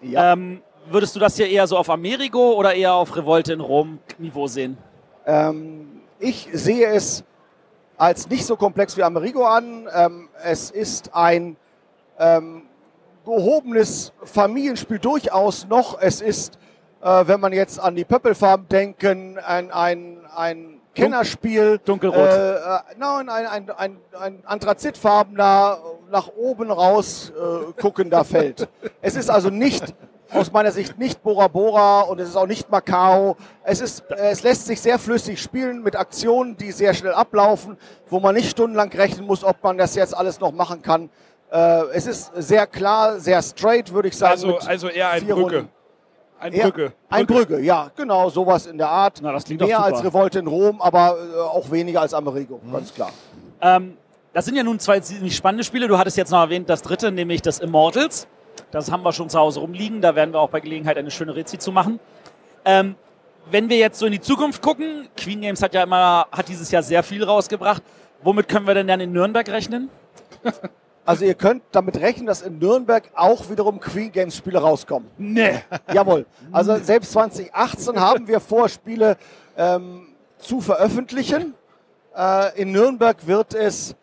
ja. 0.00 0.32
Ähm, 0.32 0.62
würdest 0.88 1.14
du 1.14 1.20
das 1.20 1.36
hier 1.36 1.48
eher 1.48 1.66
so 1.66 1.76
auf 1.76 1.90
Amerigo 1.90 2.54
oder 2.54 2.74
eher 2.74 2.94
auf 2.94 3.14
Revolte 3.16 3.52
in 3.52 3.60
Rom 3.60 3.98
Niveau 4.18 4.46
sehen? 4.46 4.76
Ähm, 5.26 6.00
ich 6.18 6.48
sehe 6.52 6.88
es 6.88 7.24
als 7.96 8.28
nicht 8.28 8.46
so 8.46 8.56
komplex 8.56 8.96
wie 8.96 9.02
Amerigo 9.02 9.44
an. 9.44 9.88
Ähm, 9.94 10.28
es 10.42 10.70
ist 10.70 11.14
ein 11.14 11.56
ähm, 12.18 12.62
gehobenes 13.24 14.12
Familienspiel 14.22 14.98
durchaus 14.98 15.66
noch. 15.66 16.00
Es 16.00 16.20
ist, 16.20 16.58
äh, 17.02 17.26
wenn 17.26 17.40
man 17.40 17.52
jetzt 17.52 17.78
an 17.78 17.94
die 17.94 18.04
Pöppelfarben 18.04 18.68
denken, 18.68 19.38
ein, 19.38 19.70
ein, 19.70 20.18
ein 20.34 20.79
Kennerspiel. 20.94 21.80
Dunkelrot. 21.84 22.16
Äh, 22.16 22.54
äh, 22.54 22.78
nein, 22.98 23.28
ein, 23.28 23.46
ein, 23.46 23.70
ein, 23.70 23.96
ein 24.18 24.42
anthrazitfarbener, 24.44 25.78
nach 26.10 26.28
oben 26.36 26.70
raus 26.70 27.32
äh, 27.36 27.80
guckender 27.80 28.24
Feld. 28.24 28.68
Es 29.02 29.16
ist 29.16 29.30
also 29.30 29.48
nicht 29.48 29.94
aus 30.32 30.52
meiner 30.52 30.70
Sicht 30.70 30.98
nicht 30.98 31.22
Bora 31.22 31.48
Bora 31.48 32.02
und 32.02 32.20
es 32.20 32.28
ist 32.28 32.36
auch 32.36 32.46
nicht 32.46 32.70
Macau. 32.70 33.36
Es, 33.64 33.80
ist, 33.80 34.04
äh, 34.10 34.30
es 34.30 34.42
lässt 34.42 34.66
sich 34.66 34.80
sehr 34.80 34.98
flüssig 34.98 35.40
spielen 35.40 35.82
mit 35.82 35.96
Aktionen, 35.96 36.56
die 36.56 36.72
sehr 36.72 36.94
schnell 36.94 37.14
ablaufen, 37.14 37.76
wo 38.08 38.20
man 38.20 38.34
nicht 38.34 38.50
stundenlang 38.50 38.90
rechnen 38.90 39.26
muss, 39.26 39.44
ob 39.44 39.62
man 39.62 39.78
das 39.78 39.94
jetzt 39.94 40.16
alles 40.16 40.40
noch 40.40 40.52
machen 40.52 40.82
kann. 40.82 41.10
Äh, 41.50 41.82
es 41.92 42.06
ist 42.06 42.32
sehr 42.36 42.66
klar, 42.66 43.18
sehr 43.18 43.42
straight, 43.42 43.92
würde 43.92 44.08
ich 44.08 44.16
sagen. 44.16 44.32
Also, 44.32 44.58
also 44.58 44.88
eher 44.88 45.10
ein 45.10 45.26
Brücke. 45.26 45.56
Runden. 45.56 45.68
Ein 46.40 46.52
Eher- 46.52 46.64
Brücke. 46.64 46.92
Ein 47.10 47.26
Brügge, 47.26 47.60
ja, 47.60 47.90
genau, 47.96 48.30
sowas 48.30 48.66
in 48.66 48.78
der 48.78 48.88
Art. 48.88 49.20
Na, 49.22 49.32
das 49.32 49.44
klingt 49.44 49.60
doch 49.60 49.66
Mehr 49.66 49.76
super. 49.76 49.88
als 49.88 50.04
Revolte 50.04 50.38
in 50.38 50.46
Rom, 50.46 50.80
aber 50.80 51.16
äh, 51.18 51.38
auch 51.40 51.70
weniger 51.70 52.00
als 52.00 52.14
Amerigo, 52.14 52.60
ganz 52.72 52.94
klar. 52.94 53.10
Ähm, 53.60 53.96
das 54.32 54.44
sind 54.46 54.56
ja 54.56 54.62
nun 54.62 54.78
zwei 54.78 55.00
ziemlich 55.00 55.36
spannende 55.36 55.64
Spiele. 55.64 55.86
Du 55.88 55.98
hattest 55.98 56.16
jetzt 56.16 56.30
noch 56.30 56.40
erwähnt 56.40 56.68
das 56.70 56.82
dritte, 56.82 57.10
nämlich 57.12 57.42
das 57.42 57.58
Immortals. 57.58 58.26
Das 58.70 58.90
haben 58.90 59.02
wir 59.02 59.12
schon 59.12 59.28
zu 59.28 59.38
Hause 59.38 59.60
rumliegen. 59.60 60.00
Da 60.00 60.14
werden 60.14 60.32
wir 60.32 60.40
auch 60.40 60.50
bei 60.50 60.60
Gelegenheit 60.60 60.96
eine 60.96 61.10
schöne 61.10 61.34
Rezi 61.34 61.58
zu 61.58 61.72
machen. 61.72 61.98
Ähm, 62.64 62.94
wenn 63.50 63.68
wir 63.68 63.76
jetzt 63.78 63.98
so 63.98 64.06
in 64.06 64.12
die 64.12 64.20
Zukunft 64.20 64.62
gucken, 64.62 65.08
Queen 65.16 65.40
Games 65.40 65.62
hat 65.62 65.74
ja 65.74 65.82
immer, 65.82 66.26
hat 66.30 66.48
dieses 66.48 66.70
Jahr 66.70 66.82
sehr 66.82 67.02
viel 67.02 67.24
rausgebracht. 67.24 67.82
Womit 68.22 68.48
können 68.48 68.66
wir 68.66 68.74
denn 68.74 68.86
dann 68.86 69.00
in 69.00 69.12
Nürnberg 69.12 69.48
rechnen? 69.50 69.88
Also 71.10 71.24
ihr 71.24 71.34
könnt 71.34 71.64
damit 71.72 72.00
rechnen, 72.00 72.26
dass 72.26 72.40
in 72.40 72.60
Nürnberg 72.60 73.02
auch 73.16 73.50
wiederum 73.50 73.80
Queen 73.80 74.12
Games 74.12 74.36
Spiele 74.36 74.60
rauskommen. 74.60 75.10
Nee. 75.18 75.58
Jawohl. 75.92 76.24
Also 76.52 76.76
selbst 76.76 77.10
2018 77.10 77.98
haben 77.98 78.28
wir 78.28 78.38
vor, 78.38 78.68
Spiele 78.68 79.16
ähm, 79.56 80.06
zu 80.38 80.60
veröffentlichen. 80.60 81.54
Äh, 82.16 82.62
in 82.62 82.70
Nürnberg 82.70 83.26
wird 83.26 83.54
es 83.54 83.96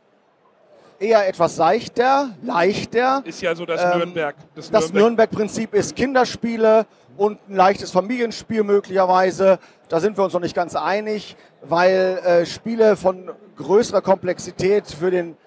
eher 0.99 1.25
etwas 1.29 1.55
seichter, 1.55 2.31
leichter. 2.43 3.21
Ist 3.23 3.41
ja 3.41 3.55
so 3.55 3.65
das 3.65 3.81
Ähm, 3.81 3.99
Nürnberg. 3.99 4.35
Das, 4.53 4.69
Das 4.69 4.83
Nürnberg. 4.91 5.01
Nürnberg-Prinzip 5.01 5.73
ist 5.75 5.95
Kinderspiele 5.95 6.85
und 7.15 7.39
ein 7.47 7.55
leichtes 7.55 7.89
Familienspiel 7.91 8.63
möglicherweise. 8.63 9.59
Da 9.87 10.01
sind 10.01 10.17
wir 10.17 10.25
uns 10.25 10.33
noch 10.33 10.41
nicht 10.41 10.55
ganz 10.55 10.75
einig, 10.75 11.37
weil 11.61 12.19
äh, 12.25 12.45
Spiele 12.45 12.97
von 12.97 13.31
größerer 13.55 14.01
Komplexität 14.01 14.87
für 14.87 15.09
den 15.09 15.37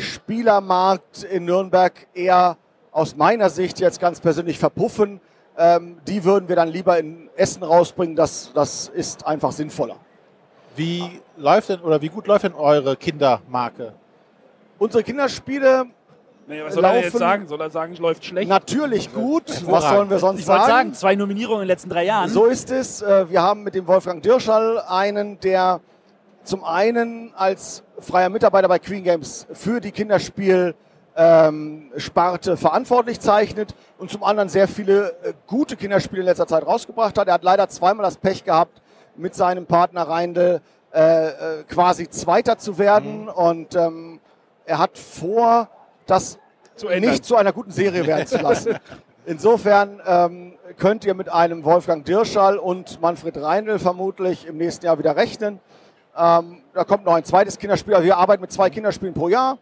Spielermarkt 0.00 1.22
in 1.24 1.44
Nürnberg 1.44 1.92
eher 2.14 2.56
aus 2.92 3.16
meiner 3.16 3.50
Sicht 3.50 3.78
jetzt 3.80 4.00
ganz 4.00 4.20
persönlich 4.20 4.58
verpuffen. 4.58 5.20
Ähm, 5.56 5.98
die 6.08 6.24
würden 6.24 6.48
wir 6.48 6.56
dann 6.56 6.68
lieber 6.68 6.98
in 6.98 7.28
Essen 7.36 7.62
rausbringen. 7.62 8.16
Das, 8.16 8.50
das 8.54 8.88
ist 8.88 9.26
einfach 9.26 9.52
sinnvoller. 9.52 9.96
Wie 10.76 11.20
läuft 11.36 11.68
denn 11.68 11.80
oder 11.80 12.00
wie 12.00 12.08
gut 12.08 12.26
läuft 12.26 12.44
denn 12.44 12.54
eure 12.54 12.96
Kindermarke? 12.96 13.92
Unsere 14.78 15.02
Kinderspiele 15.02 15.86
Nee, 16.46 16.64
was 16.64 16.74
soll 16.74 16.82
er 16.84 16.94
jetzt 16.96 17.04
laufen- 17.04 17.18
sagen? 17.18 17.46
Soll 17.46 17.60
er 17.60 17.70
sagen, 17.70 17.92
es 17.92 17.98
läuft 18.00 18.24
schlecht? 18.24 18.48
natürlich 18.48 19.12
gut. 19.14 19.44
Was 19.66 19.88
sollen 19.88 20.10
wir 20.10 20.18
sonst 20.18 20.40
Ich 20.40 20.48
wollte 20.48 20.62
sagen? 20.62 20.72
sagen, 20.72 20.94
zwei 20.94 21.14
Nominierungen 21.14 21.60
in 21.62 21.66
den 21.66 21.68
letzten 21.68 21.90
drei 21.90 22.04
Jahren. 22.06 22.28
So 22.28 22.46
ist 22.46 22.72
es. 22.72 23.02
Äh, 23.02 23.30
Wir 23.30 23.40
haben 23.40 23.62
mit 23.62 23.74
dem 23.76 23.86
Wolfgang 23.86 24.20
Dirschall 24.20 24.80
einen, 24.88 25.38
der 25.40 25.80
zum 26.50 26.64
einen 26.64 27.32
als 27.36 27.84
freier 28.00 28.28
Mitarbeiter 28.28 28.66
bei 28.66 28.80
Queen 28.80 29.04
Games 29.04 29.46
für 29.52 29.80
die 29.80 29.92
Kinderspiel 29.92 30.74
ähm, 31.14 31.92
Sparte 31.96 32.56
verantwortlich 32.56 33.20
zeichnet 33.20 33.72
und 33.98 34.10
zum 34.10 34.24
anderen 34.24 34.48
sehr 34.48 34.66
viele 34.66 35.10
äh, 35.22 35.32
gute 35.46 35.76
Kinderspiele 35.76 36.22
in 36.22 36.26
letzter 36.26 36.48
Zeit 36.48 36.66
rausgebracht 36.66 37.16
hat. 37.16 37.28
Er 37.28 37.34
hat 37.34 37.44
leider 37.44 37.68
zweimal 37.68 38.04
das 38.04 38.16
Pech 38.16 38.42
gehabt, 38.42 38.82
mit 39.14 39.36
seinem 39.36 39.66
Partner 39.66 40.08
Reindl 40.08 40.60
äh, 40.92 41.28
äh, 41.28 41.32
quasi 41.68 42.10
Zweiter 42.10 42.58
zu 42.58 42.78
werden 42.78 43.28
und 43.28 43.76
ähm, 43.76 44.18
er 44.64 44.78
hat 44.78 44.98
vor, 44.98 45.68
das 46.06 46.36
Zu 46.74 46.88
nicht 46.88 47.24
zu 47.24 47.36
einer 47.36 47.52
guten 47.52 47.70
Serie 47.70 48.08
werden 48.08 48.26
zu 48.26 48.38
lassen. 48.38 48.76
Insofern 49.24 50.00
ähm, 50.04 50.54
könnt 50.78 51.04
ihr 51.04 51.14
mit 51.14 51.28
einem 51.28 51.62
Wolfgang 51.62 52.04
Dirschall 52.04 52.58
und 52.58 53.00
Manfred 53.00 53.36
Reindl 53.36 53.78
vermutlich 53.78 54.48
im 54.48 54.56
nächsten 54.56 54.86
Jahr 54.86 54.98
wieder 54.98 55.14
rechnen. 55.14 55.60
Ähm, 56.20 56.58
da 56.74 56.84
kommt 56.84 57.06
noch 57.06 57.14
ein 57.14 57.24
zweites 57.24 57.56
Kinderspiel. 57.56 57.94
Also 57.94 58.04
wir 58.04 58.16
arbeiten 58.16 58.42
mit 58.42 58.52
zwei 58.52 58.68
Kinderspielen 58.68 59.14
pro 59.14 59.28
Jahr. 59.28 59.56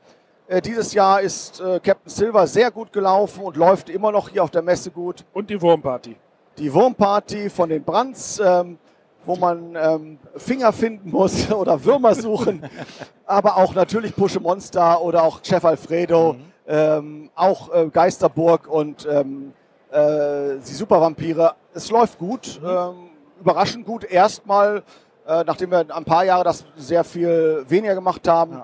Äh, 0.49 0.61
dieses 0.61 0.93
Jahr 0.93 1.21
ist 1.21 1.61
äh, 1.61 1.79
Captain 1.79 2.11
Silver 2.11 2.49
sehr 2.49 2.73
gut 2.73 2.93
gelaufen 2.93 3.45
und 3.45 3.57
läuft 3.57 3.89
immer 3.89 4.11
noch 4.11 4.29
hier 4.29 4.43
auf 4.43 4.51
der 4.51 4.63
Messe 4.63 4.91
gut. 4.91 5.25
Und 5.33 5.51
die 5.51 5.61
Wurmparty. 5.63 6.17
Die 6.59 6.75
Wurmparty 6.75 7.49
von 7.49 7.69
den 7.69 7.85
Brands, 7.85 8.41
ähm, 8.45 8.79
wo 9.25 9.37
man 9.37 9.77
ähm, 9.77 10.19
Finger 10.35 10.73
finden 10.73 11.11
muss 11.11 11.53
oder 11.53 11.85
Würmer 11.85 12.15
suchen, 12.17 12.69
aber 13.27 13.57
auch 13.57 13.75
natürlich 13.75 14.17
Pusche 14.17 14.41
Monster 14.41 15.01
oder 15.01 15.23
auch 15.23 15.45
Chef 15.45 15.65
Alfredo, 15.65 16.35
ähm, 16.67 17.31
auch 17.37 17.73
äh, 17.73 17.87
Geisterburg 17.87 18.67
und 18.67 19.07
ähm, 19.09 19.53
äh, 19.93 20.57
die 20.57 20.75
Supervampire. 20.75 21.55
Es 21.73 21.89
läuft 21.89 22.19
gut, 22.19 22.61
ähm, 22.67 23.11
überraschend 23.41 23.87
gut. 23.87 24.03
Erstmal, 24.03 24.83
äh, 25.29 25.45
nachdem 25.45 25.71
wir 25.71 25.85
ein 25.95 26.05
paar 26.05 26.25
Jahre 26.25 26.43
das 26.45 26.65
sehr 26.77 27.05
viel 27.05 27.65
weniger 27.69 27.95
gemacht 27.95 28.27
haben, 28.27 28.63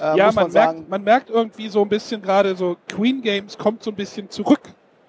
äh, 0.00 0.16
ja, 0.16 0.26
muss 0.26 0.34
man, 0.36 0.44
man, 0.44 0.50
sagen, 0.52 0.72
merkt, 0.78 0.90
man 0.90 1.02
merkt 1.02 1.30
irgendwie 1.30 1.68
so 1.68 1.82
ein 1.82 1.88
bisschen 1.88 2.22
gerade 2.22 2.54
so, 2.56 2.76
Queen 2.88 3.20
Games 3.20 3.58
kommt 3.58 3.82
so 3.82 3.90
ein 3.90 3.96
bisschen 3.96 4.30
zurück. 4.30 4.60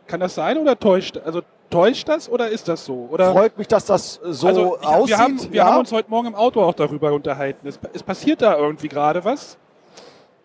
Kann 0.07 0.19
das 0.19 0.35
sein 0.35 0.57
oder 0.57 0.77
täuscht, 0.77 1.17
also 1.23 1.41
täuscht 1.69 2.07
das 2.09 2.27
oder 2.29 2.49
ist 2.49 2.67
das 2.67 2.85
so? 2.85 3.07
Oder? 3.11 3.31
freut 3.31 3.57
mich, 3.57 3.67
dass 3.67 3.85
das 3.85 4.19
so 4.23 4.47
also 4.47 4.77
ich, 4.81 4.87
aussieht. 4.87 5.09
wir, 5.09 5.17
haben, 5.17 5.39
wir 5.41 5.57
ja. 5.57 5.65
haben 5.65 5.79
uns 5.79 5.91
heute 5.91 6.09
Morgen 6.09 6.27
im 6.27 6.35
Auto 6.35 6.61
auch 6.61 6.73
darüber 6.73 7.13
unterhalten. 7.13 7.67
Es, 7.67 7.79
es 7.93 8.03
passiert 8.03 8.41
da 8.41 8.57
irgendwie 8.57 8.87
gerade 8.87 9.23
was. 9.23 9.57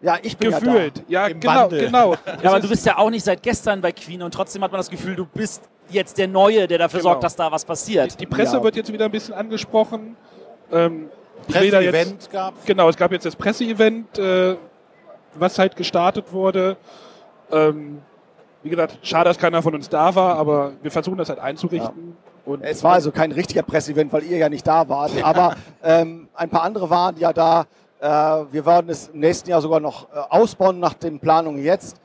ja, 0.01 0.17
ich 0.23 0.37
bin 0.37 0.51
Gefühlt. 0.51 1.05
Ja, 1.09 1.27
Im 1.27 1.41
genau, 1.41 1.55
Wandel. 1.55 1.87
genau. 1.87 2.15
Ja, 2.43 2.51
aber 2.51 2.61
du 2.61 2.69
bist 2.69 2.85
ja 2.87 2.97
auch 2.99 3.11
nicht 3.11 3.25
seit 3.25 3.43
gestern 3.43 3.81
bei 3.83 3.93
Queen 3.93 4.23
und 4.23 4.33
trotzdem 4.33 4.63
hat 4.63 4.73
man 4.73 4.79
das 4.79 4.89
Gefühl, 4.91 5.15
du 5.17 5.27
bist 5.27 5.63
jetzt 5.91 6.17
der 6.19 6.29
Neue, 6.29 6.67
der 6.67 6.79
dafür 6.79 7.01
Genau. 7.01 7.11
sorgt, 7.11 7.25
dass 7.25 7.37
da 7.37 7.51
was 7.53 7.65
passiert. 7.65 8.19
Die 8.21 8.27
Presse 8.27 8.57
Ja. 8.57 8.63
wird 8.63 8.77
jetzt 8.77 8.93
wieder 8.93 9.05
ein 9.07 9.11
bisschen 9.11 9.35
angesprochen. 9.35 10.17
Ähm, 10.73 11.11
Presseevent 11.49 12.31
gab 12.31 12.67
genau, 12.67 12.89
es 12.89 12.97
gab 12.97 13.13
jetzt 13.13 13.27
das 13.27 13.37
Presseevent, 13.37 14.19
äh, 14.19 14.57
was 15.35 15.59
halt 15.59 15.77
gestartet 15.77 16.33
wurde. 16.33 16.77
Ähm, 17.51 18.03
wie 18.63 18.69
gesagt, 18.69 18.99
schade, 19.03 19.25
dass 19.25 19.39
keiner 19.39 19.63
von 19.63 19.75
uns 19.75 19.89
da 19.89 20.15
war, 20.15 20.37
aber 20.37 20.73
wir 20.83 20.91
versuchen 20.91 21.19
das 21.19 21.29
halt 21.29 21.39
einzurichten. 21.39 22.17
Und 22.45 22.63
Es 22.63 22.83
war 22.83 22.95
also 22.95 23.11
kein 23.11 23.33
richtiger 23.33 23.63
Presseevent, 23.63 24.13
weil 24.13 24.25
ihr 24.25 24.37
ja 24.39 24.49
nicht 24.49 24.67
da 24.67 24.89
wart. 24.89 25.13
Aber 25.23 25.57
ähm, 25.83 26.29
ein 26.35 26.51
paar 26.51 26.63
andere 26.63 26.91
waren 26.91 27.17
ja 27.17 27.33
da. 27.33 27.67
Äh, 28.01 28.07
wir 28.53 28.67
werden 28.67 28.91
es 28.91 29.09
im 29.09 29.21
nächsten 29.21 29.51
Jahr 29.51 29.61
sogar 29.61 29.81
noch 29.81 30.05
äh, 30.13 30.19
ausbauen 30.31 30.79
nach 30.79 30.95
den 30.95 31.21
Planungen 31.21 31.63
jetzt. 31.63 31.97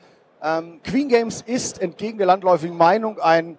Ähm, 0.42 0.80
Queen 0.84 1.08
Games 1.08 1.42
ist 1.42 1.80
entgegen 1.80 2.18
der 2.18 2.26
landläufigen 2.26 2.76
Meinung 2.76 3.18
ein 3.18 3.58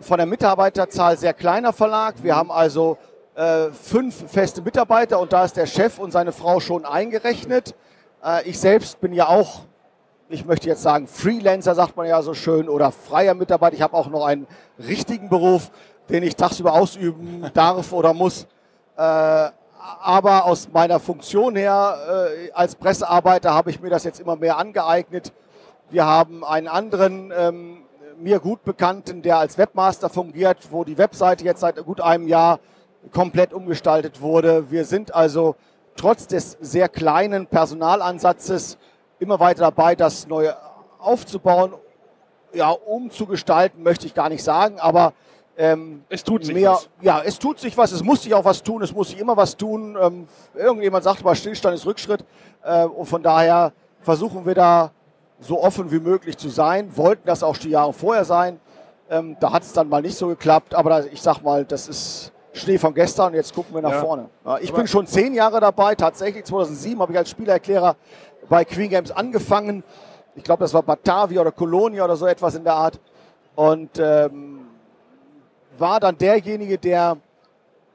von 0.00 0.16
der 0.16 0.26
Mitarbeiterzahl 0.26 1.16
sehr 1.16 1.34
kleiner 1.34 1.72
Verlag. 1.72 2.22
Wir 2.22 2.36
haben 2.36 2.50
also 2.50 2.98
äh, 3.38 3.72
fünf 3.72 4.30
feste 4.30 4.62
Mitarbeiter 4.62 5.20
und 5.20 5.32
da 5.32 5.44
ist 5.44 5.56
der 5.56 5.66
Chef 5.66 5.98
und 5.98 6.10
seine 6.10 6.32
Frau 6.32 6.58
schon 6.58 6.84
eingerechnet. 6.84 7.74
Äh, 8.24 8.48
ich 8.48 8.58
selbst 8.58 9.00
bin 9.00 9.12
ja 9.12 9.28
auch 9.28 9.60
ich 10.30 10.44
möchte 10.44 10.68
jetzt 10.68 10.82
sagen, 10.82 11.06
Freelancer 11.06 11.74
sagt 11.74 11.96
man 11.96 12.06
ja 12.06 12.20
so 12.20 12.34
schön 12.34 12.68
oder 12.68 12.92
freier 12.92 13.32
Mitarbeiter. 13.32 13.74
Ich 13.74 13.80
habe 13.80 13.96
auch 13.96 14.08
noch 14.08 14.26
einen 14.26 14.46
richtigen 14.78 15.30
Beruf, 15.30 15.70
den 16.10 16.22
ich 16.22 16.36
tagsüber 16.36 16.74
ausüben 16.74 17.50
darf 17.54 17.94
oder 17.94 18.12
muss. 18.12 18.46
Äh, 18.96 19.48
aber 20.00 20.44
aus 20.44 20.68
meiner 20.70 21.00
Funktion 21.00 21.56
her 21.56 21.96
äh, 22.30 22.50
als 22.52 22.74
Pressearbeiter 22.74 23.54
habe 23.54 23.70
ich 23.70 23.80
mir 23.80 23.88
das 23.88 24.04
jetzt 24.04 24.20
immer 24.20 24.36
mehr 24.36 24.58
angeeignet. 24.58 25.32
Wir 25.88 26.04
haben 26.04 26.44
einen 26.44 26.68
anderen 26.68 27.32
ähm, 27.34 27.78
mir 28.18 28.38
gut 28.38 28.64
bekannten, 28.64 29.22
der 29.22 29.38
als 29.38 29.56
Webmaster 29.56 30.10
fungiert, 30.10 30.68
wo 30.70 30.84
die 30.84 30.98
Webseite 30.98 31.44
jetzt 31.44 31.60
seit 31.60 31.82
gut 31.86 32.02
einem 32.02 32.28
Jahr 32.28 32.58
komplett 33.12 33.52
umgestaltet 33.52 34.20
wurde. 34.20 34.70
Wir 34.70 34.84
sind 34.84 35.14
also 35.14 35.56
trotz 35.96 36.26
des 36.26 36.56
sehr 36.60 36.88
kleinen 36.88 37.46
Personalansatzes 37.46 38.78
immer 39.18 39.40
weiter 39.40 39.62
dabei, 39.62 39.94
das 39.94 40.26
neu 40.26 40.50
aufzubauen. 40.98 41.74
Ja, 42.52 42.70
umzugestalten 42.70 43.82
möchte 43.82 44.06
ich 44.06 44.14
gar 44.14 44.28
nicht 44.28 44.42
sagen, 44.42 44.80
aber 44.80 45.12
ähm, 45.56 46.04
es 46.08 46.22
tut 46.22 46.44
sich 46.44 46.54
mehr, 46.54 46.70
was. 46.70 46.88
ja, 47.00 47.20
es 47.20 47.38
tut 47.38 47.58
sich 47.58 47.76
was, 47.76 47.90
es 47.90 48.02
muss 48.02 48.22
sich 48.22 48.32
auch 48.32 48.44
was 48.44 48.62
tun, 48.62 48.80
es 48.80 48.94
muss 48.94 49.08
sich 49.08 49.18
immer 49.18 49.36
was 49.36 49.56
tun. 49.56 49.98
Ähm, 50.00 50.28
irgendjemand 50.54 51.02
sagt 51.02 51.24
mal, 51.24 51.34
Stillstand 51.34 51.74
ist 51.74 51.84
Rückschritt. 51.84 52.24
Äh, 52.62 52.84
und 52.84 53.06
von 53.06 53.22
daher 53.22 53.72
versuchen 54.00 54.46
wir 54.46 54.54
da 54.54 54.92
so 55.40 55.60
offen 55.60 55.90
wie 55.90 55.98
möglich 55.98 56.38
zu 56.38 56.48
sein, 56.48 56.96
wollten 56.96 57.26
das 57.26 57.42
auch 57.42 57.56
die 57.56 57.70
Jahre 57.70 57.92
vorher 57.92 58.24
sein. 58.24 58.60
Ähm, 59.10 59.36
da 59.40 59.52
hat 59.52 59.62
es 59.62 59.72
dann 59.72 59.88
mal 59.88 60.00
nicht 60.00 60.16
so 60.16 60.28
geklappt, 60.28 60.74
aber 60.74 60.90
da, 60.90 61.04
ich 61.04 61.22
sag 61.22 61.42
mal, 61.42 61.64
das 61.64 61.88
ist 61.88 62.32
Schnee 62.58 62.78
von 62.78 62.92
gestern 62.94 63.28
und 63.28 63.34
jetzt 63.34 63.54
gucken 63.54 63.74
wir 63.74 63.82
nach 63.82 63.92
Ja. 63.92 64.00
vorne. 64.00 64.28
Ja, 64.44 64.58
ich 64.58 64.68
Aber- 64.70 64.78
bin 64.78 64.86
schon 64.86 65.06
zehn 65.06 65.34
Jahre 65.34 65.60
dabei, 65.60 65.94
tatsächlich 65.94 66.44
2007 66.44 67.00
habe 67.00 67.12
ich 67.12 67.18
als 67.18 67.30
Spielerklärer 67.30 67.96
bei 68.48 68.64
Queen 68.64 68.90
Games 68.90 69.10
angefangen. 69.10 69.82
Ich 70.34 70.44
glaube, 70.44 70.60
das 70.64 70.74
war 70.74 70.82
Batavia 70.82 71.40
oder 71.40 71.52
Colonia 71.52 72.04
oder 72.04 72.16
so 72.16 72.26
etwas 72.26 72.54
in 72.54 72.64
der 72.64 72.74
Art. 72.74 73.00
Und 73.56 73.98
ähm, 73.98 74.60
war 75.78 75.98
dann 76.00 76.16
derjenige, 76.18 76.78
der 76.78 77.16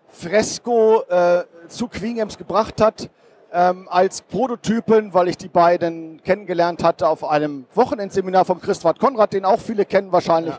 Fresco 0.10 1.02
äh, 1.10 1.44
zu 1.68 1.88
Queen 1.88 2.16
Games 2.16 2.38
gebracht 2.38 2.80
hat 2.82 3.10
ähm, 3.52 3.88
als 3.90 4.22
Prototypen, 4.22 5.14
weil 5.14 5.28
ich 5.30 5.38
die 5.38 5.48
beiden 5.48 6.22
kennengelernt 6.24 6.84
hatte 6.84 7.08
auf 7.08 7.24
einem 7.24 7.66
Wochenendseminar 7.74 8.46
vom 8.46 8.60
Christoph 8.62 8.98
Konrad, 9.00 9.34
den 9.34 9.46
auch 9.46 9.60
viele 9.60 9.86
kennen 9.86 10.12
wahrscheinlich. 10.12 10.56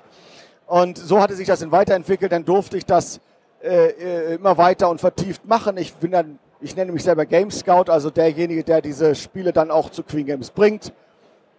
Und 0.66 0.96
so 0.98 1.20
hatte 1.20 1.34
sich 1.34 1.46
das 1.46 1.60
dann 1.60 1.70
weiterentwickelt, 1.72 2.32
dann 2.32 2.44
durfte 2.44 2.76
ich 2.76 2.86
das 2.86 3.20
äh, 3.64 3.86
äh, 3.88 4.34
immer 4.34 4.56
weiter 4.58 4.90
und 4.90 5.00
vertieft 5.00 5.46
machen. 5.46 5.76
Ich 5.78 5.94
bin 5.94 6.10
dann, 6.10 6.38
ich 6.60 6.76
nenne 6.76 6.92
mich 6.92 7.02
selber 7.02 7.24
Game 7.24 7.50
Scout, 7.50 7.90
also 7.90 8.10
derjenige, 8.10 8.62
der 8.62 8.82
diese 8.82 9.14
Spiele 9.14 9.52
dann 9.52 9.70
auch 9.70 9.88
zu 9.90 10.02
Queen 10.02 10.26
Games 10.26 10.50
bringt. 10.50 10.92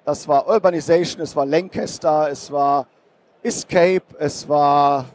Das 0.05 0.27
war 0.27 0.47
Urbanization, 0.47 1.21
es 1.23 1.35
war 1.35 1.47
Lancaster, 1.47 2.29
es 2.29 2.51
war 2.51 2.85
Escape, 3.41 4.03
es 4.19 4.47
war 4.47 5.05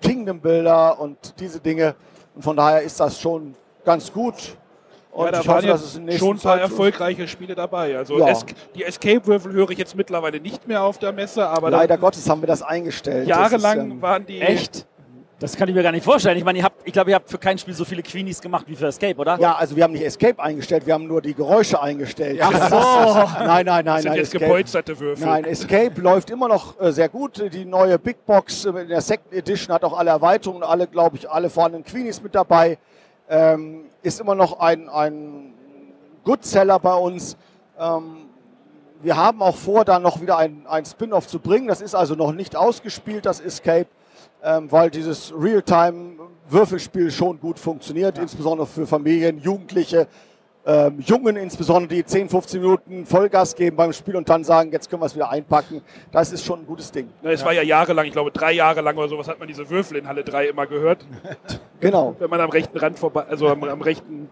Kingdom 0.00 0.40
Builder 0.40 1.00
und 1.00 1.34
diese 1.40 1.58
Dinge. 1.58 1.96
Und 2.36 2.42
von 2.42 2.56
daher 2.56 2.82
ist 2.82 3.00
das 3.00 3.20
schon 3.20 3.54
ganz 3.84 4.12
gut. 4.12 4.56
Und 5.10 5.24
ja, 5.26 5.32
da 5.32 5.40
ich 5.40 5.48
waren 5.48 5.56
hoffe, 5.56 5.66
dass 5.66 5.82
es 5.82 5.96
in 5.96 6.12
schon 6.12 6.36
ein 6.36 6.40
paar 6.40 6.54
Zeit 6.54 6.60
erfolgreiche 6.60 7.26
Spiele 7.26 7.56
dabei. 7.56 7.96
Also 7.98 8.18
Ja. 8.18 8.28
es, 8.28 8.46
die 8.76 8.84
Escape-Würfel 8.84 9.52
höre 9.52 9.70
ich 9.70 9.78
jetzt 9.78 9.96
mittlerweile 9.96 10.38
nicht 10.38 10.68
mehr 10.68 10.84
auf 10.84 10.98
der 10.98 11.10
Messe, 11.10 11.48
aber 11.48 11.70
Leider 11.70 11.98
Gottes 11.98 12.28
haben 12.30 12.40
wir 12.40 12.46
das 12.46 12.62
eingestellt. 12.62 13.26
jahrelang 13.26 13.76
das 13.78 13.86
ist, 13.86 13.92
ähm, 13.92 14.02
waren 14.02 14.26
die... 14.26 14.40
Echt? 14.40 14.86
Das 15.40 15.56
kann 15.56 15.70
ich 15.70 15.74
mir 15.74 15.82
gar 15.82 15.90
nicht 15.90 16.04
vorstellen. 16.04 16.36
Ich 16.36 16.44
meine, 16.44 16.58
ihr 16.58 16.64
habt, 16.64 16.86
ich 16.86 16.92
glaube, 16.92 17.10
ihr 17.10 17.16
habt 17.16 17.30
für 17.30 17.38
kein 17.38 17.56
Spiel 17.56 17.72
so 17.72 17.86
viele 17.86 18.02
Queenies 18.02 18.42
gemacht 18.42 18.66
wie 18.68 18.76
für 18.76 18.88
Escape, 18.88 19.16
oder? 19.16 19.38
Ja, 19.40 19.54
also 19.54 19.74
wir 19.74 19.84
haben 19.84 19.94
nicht 19.94 20.04
Escape 20.04 20.38
eingestellt, 20.38 20.84
wir 20.84 20.92
haben 20.92 21.06
nur 21.06 21.22
die 21.22 21.32
Geräusche 21.32 21.80
eingestellt. 21.80 22.40
Ach 22.42 22.68
so. 22.68 22.76
Nein, 23.44 23.64
nein, 23.64 23.64
nein, 23.66 23.84
das 23.86 24.02
sind 24.02 24.10
nein. 24.10 24.18
jetzt 24.18 24.26
Escape. 24.26 24.44
gepolsterte 24.44 25.00
Würfel. 25.00 25.26
Nein, 25.26 25.44
Escape 25.44 25.98
läuft 25.98 26.28
immer 26.28 26.46
noch 26.46 26.78
äh, 26.78 26.92
sehr 26.92 27.08
gut. 27.08 27.42
Die 27.54 27.64
neue 27.64 27.98
Big 27.98 28.26
Box 28.26 28.66
äh, 28.66 28.68
in 28.68 28.88
der 28.88 29.00
Second 29.00 29.32
Edition 29.32 29.74
hat 29.74 29.82
auch 29.82 29.96
alle 29.98 30.10
Erweiterungen, 30.10 30.62
alle, 30.62 30.86
glaube 30.86 31.16
ich, 31.16 31.30
alle 31.30 31.48
vorhandenen 31.48 31.86
Queenies 31.86 32.22
mit 32.22 32.34
dabei. 32.34 32.76
Ähm, 33.30 33.86
ist 34.02 34.20
immer 34.20 34.34
noch 34.34 34.60
ein, 34.60 34.90
ein 34.90 35.54
Goodseller 36.22 36.78
bei 36.78 36.94
uns. 36.94 37.38
Ähm, 37.78 38.28
wir 39.00 39.16
haben 39.16 39.40
auch 39.40 39.56
vor, 39.56 39.86
da 39.86 39.98
noch 39.98 40.20
wieder 40.20 40.36
ein, 40.36 40.66
ein 40.68 40.84
Spin-off 40.84 41.26
zu 41.26 41.38
bringen. 41.38 41.66
Das 41.66 41.80
ist 41.80 41.94
also 41.94 42.14
noch 42.14 42.32
nicht 42.32 42.56
ausgespielt, 42.56 43.24
das 43.24 43.40
Escape, 43.40 43.86
weil 44.42 44.90
dieses 44.90 45.32
Real-Time-Würfelspiel 45.38 47.10
schon 47.10 47.38
gut 47.40 47.58
funktioniert, 47.58 48.18
insbesondere 48.18 48.66
für 48.66 48.86
Familien, 48.86 49.38
Jugendliche, 49.38 50.06
ähm, 50.66 51.00
Jungen 51.00 51.36
insbesondere, 51.36 51.88
die 51.96 52.04
10, 52.04 52.28
15 52.28 52.60
Minuten 52.60 53.06
Vollgas 53.06 53.54
geben 53.54 53.76
beim 53.76 53.92
Spiel 53.94 54.14
und 54.16 54.28
dann 54.28 54.44
sagen, 54.44 54.70
jetzt 54.72 54.90
können 54.90 55.00
wir 55.00 55.06
es 55.06 55.14
wieder 55.14 55.30
einpacken. 55.30 55.80
Das 56.12 56.32
ist 56.32 56.44
schon 56.44 56.60
ein 56.60 56.66
gutes 56.66 56.92
Ding. 56.92 57.08
Na, 57.22 57.30
Es 57.30 57.42
war 57.44 57.52
ja 57.52 57.62
jahrelang, 57.62 58.04
ich 58.06 58.12
glaube 58.12 58.30
drei 58.30 58.52
Jahre 58.52 58.82
lang 58.82 58.96
oder 58.96 59.08
sowas, 59.08 59.26
hat 59.26 59.38
man 59.38 59.48
diese 59.48 59.68
Würfel 59.70 59.96
in 59.96 60.06
Halle 60.06 60.22
3 60.22 60.48
immer 60.48 60.66
gehört, 60.66 61.04
Genau. 61.80 62.14
wenn 62.18 62.28
man 62.28 62.40
am 62.42 62.50
rechten 62.50 62.76
Rand 62.76 62.98
vorbei, 62.98 63.24
also 63.28 63.48
am, 63.48 63.64
am 63.64 63.80
rechten 63.80 64.28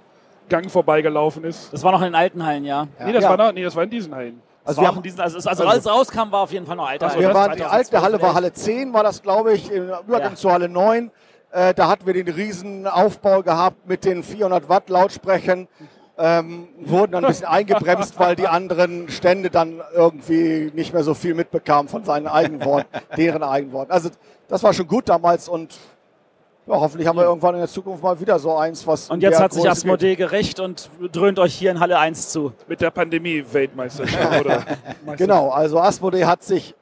Gang 0.51 0.71
vorbeigelaufen 0.71 1.45
ist. 1.45 1.73
Das 1.73 1.83
war 1.83 1.93
noch 1.93 2.01
in 2.01 2.09
den 2.09 2.15
alten 2.15 2.45
Hallen, 2.45 2.65
ja. 2.65 2.89
Nee, 3.05 3.13
das 3.13 3.23
Ja. 3.25 3.31
war 3.31 3.37
noch, 3.39 3.53
nee, 3.53 3.63
das 3.63 3.75
war 3.75 3.85
in 3.85 3.91
diesen 3.91 4.15
Hallen. 4.15 4.43
Also, 4.69 4.81
Also 4.83 4.91
wir 4.91 4.97
haben 4.97 5.03
diesen, 5.03 5.21
also, 5.21 5.49
also 5.49 5.65
als 5.67 5.79
es 5.79 5.87
rauskam, 5.91 6.31
war 6.31 6.41
auf 6.43 6.53
jeden 6.53 6.67
Fall 6.67 6.77
noch 6.77 6.87
alte 6.89 7.07
Ach 7.07 7.11
so, 7.11 7.17
Hallen. 7.17 7.23
Wir 7.27 7.29
das 7.33 7.37
waren, 7.49 7.57
die 7.57 7.65
alte 7.65 8.03
Halle 8.03 8.13
war 8.21 8.33
2012, 8.33 8.35
Halle 8.35 8.53
10, 8.53 8.93
war 8.93 9.03
das, 9.03 9.23
glaube 9.23 9.53
ich, 9.55 9.73
im 9.73 9.85
Übergang 9.85 10.33
Ja. 10.33 10.35
zu 10.35 10.53
Halle 10.53 10.69
9. 10.69 11.11
Äh, 11.53 11.73
da 11.73 11.89
hatten 11.89 12.05
wir 12.05 12.13
den 12.13 12.29
riesen 12.29 12.87
Aufbau 12.87 13.43
gehabt 13.43 13.89
mit 13.89 14.05
den 14.05 14.23
400 14.23 14.69
Watt 14.69 14.91
Lautsprechern. 14.91 15.69
Ähm, 16.19 16.69
wurden 16.81 17.13
dann 17.13 17.25
ein 17.25 17.29
bisschen 17.31 17.47
eingebremst, 17.47 18.19
weil 18.19 18.37
die 18.37 18.47
anderen 18.49 19.09
Stände 19.09 19.49
dann 19.51 19.81
irgendwie 19.95 20.71
nicht 20.75 20.93
mehr 20.93 21.05
so 21.05 21.15
viel 21.15 21.33
mitbekamen 21.33 21.89
von 21.89 22.05
seinen 22.05 22.27
eigenen 22.27 22.63
Worten, 22.65 22.89
deren 23.17 23.43
eigenen 23.43 23.73
Worten. 23.73 23.93
Also 23.93 24.11
das 24.49 24.63
war 24.65 24.75
schon 24.75 24.87
gut 24.89 25.09
damals 25.09 25.49
und 25.49 25.79
ja, 26.69 26.81
hoffentlich 26.81 27.09
haben 27.09 27.17
wir 27.17 27.25
irgendwann 27.25 27.55
in 27.55 27.61
der 27.61 27.69
Zukunft 27.69 28.03
mal 28.03 28.19
wieder 28.21 28.39
so 28.39 28.55
eins, 28.57 28.87
was. 28.87 29.09
Und 29.09 29.23
jetzt 29.23 29.41
hat 29.41 29.53
sich 29.53 29.69
Asmodee 29.69 30.17
gerecht 30.17 30.61
und 30.61 30.91
dröhnt 31.13 31.39
euch 31.39 31.55
hier 31.55 31.71
in 31.71 31.81
Halle 31.81 31.99
1 31.99 32.29
zu. 32.29 32.53
Mit 32.67 32.81
der 32.81 32.91
Pandemie-Weltmeisterschaft, 32.91 34.41
oder? 34.41 34.59
geht. 35.07 35.17
Genau, 35.17 35.49
also 35.49 35.81
Asmodee 35.81 36.27
hat 36.27 36.43
sich 36.43 36.75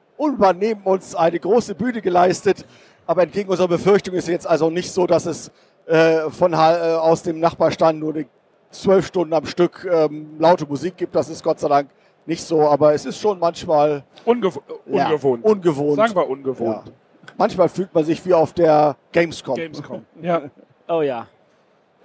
neben 0.55 0.81
uns 0.83 1.15
eine 1.15 1.39
große 1.39 1.75
Bühne 1.75 2.01
geleistet. 2.01 2.65
Aber 3.05 3.23
entgegen 3.23 3.49
unserer 3.49 3.69
Befürchtung 3.69 4.15
ist 4.15 4.25
es 4.25 4.29
jetzt 4.29 4.47
also 4.47 4.69
nicht 4.69 4.91
so, 4.91 5.07
dass 5.07 5.25
es 5.25 5.49
äh, 5.85 6.29
von, 6.29 6.51
äh, 6.51 6.57
aus 6.57 7.23
dem 7.23 7.39
Nachbarstand 7.39 7.99
nur 7.99 8.13
eine 8.13 8.25
zwölf 8.71 9.07
Stunden 9.07 9.33
am 9.33 9.45
Stück 9.45 9.87
ähm, 9.89 10.35
laute 10.37 10.65
Musik 10.65 10.97
gibt. 10.97 11.15
Das 11.15 11.29
ist 11.29 11.41
Gott 11.41 11.61
sei 11.61 11.69
Dank 11.69 11.89
nicht 12.25 12.43
so. 12.43 12.67
Aber 12.67 12.93
es 12.93 13.05
ist 13.05 13.19
schon 13.19 13.39
manchmal 13.39 14.03
Ungew 14.25 14.51
ja, 14.87 15.05
ungewohnt. 15.05 15.45
ungewohnt. 15.45 15.95
Sagen 15.95 16.15
wir 16.15 16.29
ungewohnt. 16.29 16.87
Ja. 16.87 16.93
Manchmal 17.37 17.69
fühlt 17.69 17.93
man 17.93 18.05
sich 18.05 18.23
wie 18.25 18.33
auf 18.33 18.53
der 18.53 18.95
Gamescom. 19.11 19.55
Gamescom. 19.55 20.05
Ja, 20.21 20.43
Oh 20.87 21.01
ja. 21.01 21.27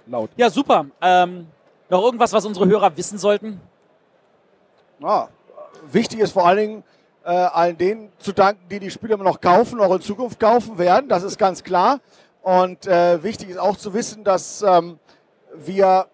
laut. 0.07 0.29
Ja, 0.35 0.49
super. 0.49 0.85
Ähm, 1.01 1.47
noch 1.89 2.03
irgendwas, 2.03 2.33
was 2.33 2.45
unsere 2.45 2.67
Hörer 2.67 2.95
wissen 2.97 3.17
sollten? 3.17 3.61
Ja, 4.99 5.29
wichtig 5.91 6.19
ist 6.19 6.31
vor 6.33 6.45
allen 6.45 6.57
Dingen, 6.57 6.83
äh, 7.25 7.29
allen 7.29 7.77
denen 7.77 8.11
zu 8.19 8.33
danken, 8.33 8.67
die 8.69 8.79
die 8.79 8.91
Spiele 8.91 9.13
immer 9.13 9.23
noch 9.23 9.39
kaufen, 9.39 9.79
auch 9.79 9.93
in 9.95 10.01
Zukunft 10.01 10.39
kaufen 10.39 10.77
werden. 10.77 11.07
Das 11.07 11.23
ist 11.23 11.37
ganz 11.37 11.63
klar. 11.63 11.99
Und 12.41 12.85
äh, 12.87 13.23
wichtig 13.23 13.49
ist 13.49 13.57
auch 13.57 13.77
zu 13.77 13.93
wissen, 13.93 14.23
dass 14.23 14.61
ähm, 14.61 14.99
wir 15.55 16.07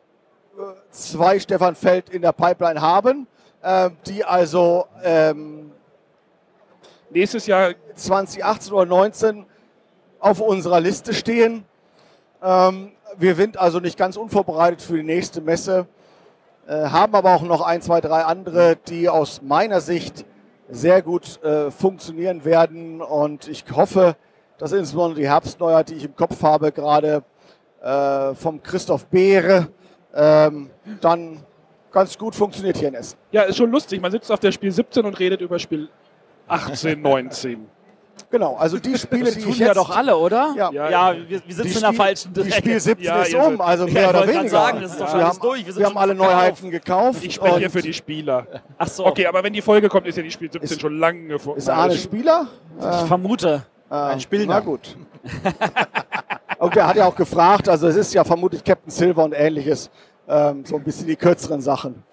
äh, 0.58 0.62
zwei 0.91 1.39
Stefan 1.39 1.76
Feld 1.76 2.10
in 2.10 2.22
der 2.22 2.34
Pipeline 2.34 2.80
haben, 2.82 3.26
äh, 3.63 3.89
die 4.06 4.24
also 4.24 4.86
ähm, 5.04 5.72
Nächstes 7.12 7.48
Jahr 7.48 7.74
2018 7.95 8.72
oder 8.72 8.86
19 8.86 9.45
auf 10.19 10.41
unserer 10.41 10.80
Liste 10.80 11.13
stehen. 11.13 11.65
Ähm, 12.43 12.91
wir 13.17 13.34
sind 13.34 13.58
also 13.58 13.80
nicht 13.80 13.98
ganz 13.98 14.15
unvorbereitet 14.15 14.82
für 14.82 14.98
die 14.98 15.04
nächste 15.04 15.41
Messe, 15.41 15.88
äh, 16.67 16.74
haben 16.74 17.15
aber 17.15 17.34
auch 17.34 17.41
noch 17.41 17.62
ein, 17.62 17.82
zwei, 17.82 18.00
drei 18.00 18.24
andere, 18.24 18.76
die 18.76 19.10
aus 19.10 19.41
meiner 19.41 19.82
Sicht 19.82 20.24
sehr 20.69 21.02
gut 21.02 21.41
äh, 21.43 21.72
funktionieren 21.72 22.45
werden. 22.45 23.02
Und 23.02 23.48
ich 23.48 23.65
hoffe, 23.74 24.15
dass 24.60 24.72
insbesondere 24.72 25.22
die 25.22 25.28
Herbstneuheit, 25.28 25.89
die 25.89 25.95
ich 25.95 26.06
im 26.06 26.15
Kopf 26.15 26.43
habe, 26.43 26.72
gerade 26.72 27.24
äh, 27.82 28.36
vom 28.36 28.62
Christoph 28.62 29.08
Beere, 29.08 29.67
ähm, 30.13 30.69
dann 31.02 31.43
ganz 31.91 32.17
gut 32.17 32.36
funktioniert 32.36 32.78
hier 32.78 32.89
in 32.89 32.93
Essen. 32.93 33.17
Ja, 33.32 33.43
ist 33.43 33.58
schon 33.58 33.72
lustig. 33.72 34.00
Man 34.00 34.12
sitzt 34.12 34.32
auf 34.32 34.39
der 34.39 34.52
Spiel 34.52 34.72
17 34.72 35.06
und 35.06 35.17
redet 35.17 35.41
über 35.41 35.58
Spiel 35.58 35.89
18, 36.49 37.01
19. 37.01 37.67
Genau, 38.31 38.57
also 38.57 38.77
die 38.77 38.95
Spiele, 38.97 39.25
Das 39.25 39.35
die 39.35 39.41
tun 39.41 39.51
ich 39.53 39.57
ja 39.59 39.67
jetzt... 39.67 39.77
doch 39.77 39.89
alle, 39.95 40.15
oder? 40.15 40.53
Ja. 40.55 40.69
ja, 40.71 40.89
Ja, 40.89 41.15
wir, 41.15 41.27
wir 41.29 41.55
sitzen 41.55 41.63
Die 41.63 41.67
in 41.69 41.73
der 41.73 41.88
Spiel- 41.88 41.93
falschen 41.97 42.33
Die 42.33 42.51
Spiel 42.51 42.79
17 42.79 43.05
Ja, 43.05 43.21
ist 43.23 43.33
um, 43.33 43.59
also 43.62 43.88
Ja, 43.88 43.93
mehr 43.93 44.03
ich 44.03 44.09
oder 44.09 44.27
weniger. 44.27 44.49
sagen, 44.49 44.81
das 44.81 44.91
ist 44.91 45.01
doch 45.01 45.07
wir 45.07 45.13
alles 45.15 45.27
haben, 45.29 45.39
durch, 45.41 45.65
wir 45.65 45.75
wir 45.77 45.85
haben 45.88 45.97
alle. 45.97 46.13
Neuheiten 46.13 46.69
gekauft. 46.69 47.23
Ich 47.23 47.33
spreche 47.35 47.57
hier 47.57 47.71
für 47.71 47.81
die 47.81 47.93
Spieler. 47.93 48.45
Ach 48.77 48.88
so, 48.88 49.05
Okay, 49.07 49.25
aber 49.25 49.43
wenn 49.43 49.53
die 49.53 49.62
Folge 49.63 49.89
kommt, 49.89 50.05
ist 50.05 50.15
ja 50.17 50.21
die 50.23 50.29
Spiel 50.29 50.51
17 50.51 50.69
Ist- 50.69 50.79
schon 50.81 50.99
lange 50.99 51.39
vor. 51.39 51.57
Ist 51.57 51.69
Arne 51.69 51.95
Spieler? 51.95 52.47
ich 52.79 53.07
vermute. 53.07 53.63
Ein 53.89 54.19
Spillner. 54.19 54.53
Na 54.55 54.59
gut. 54.59 54.95
und 56.59 56.75
der 56.75 56.88
hat 56.88 56.95
ja 56.97 57.05
auch 57.05 57.15
gefragt, 57.15 57.67
also 57.69 57.88
es 57.88 57.95
ist 57.95 58.13
ja 58.13 58.23
vermutlich 58.23 58.63
Captain 58.63 58.91
Silver 58.91 59.23
und 59.23 59.33
ähnliches. 59.33 59.89
Ähm, 60.27 60.63
so 60.63 60.75
ein 60.75 60.83
bisschen 60.83 61.07
die 61.07 61.15
kürzeren 61.15 61.59
Sachen. 61.62 62.03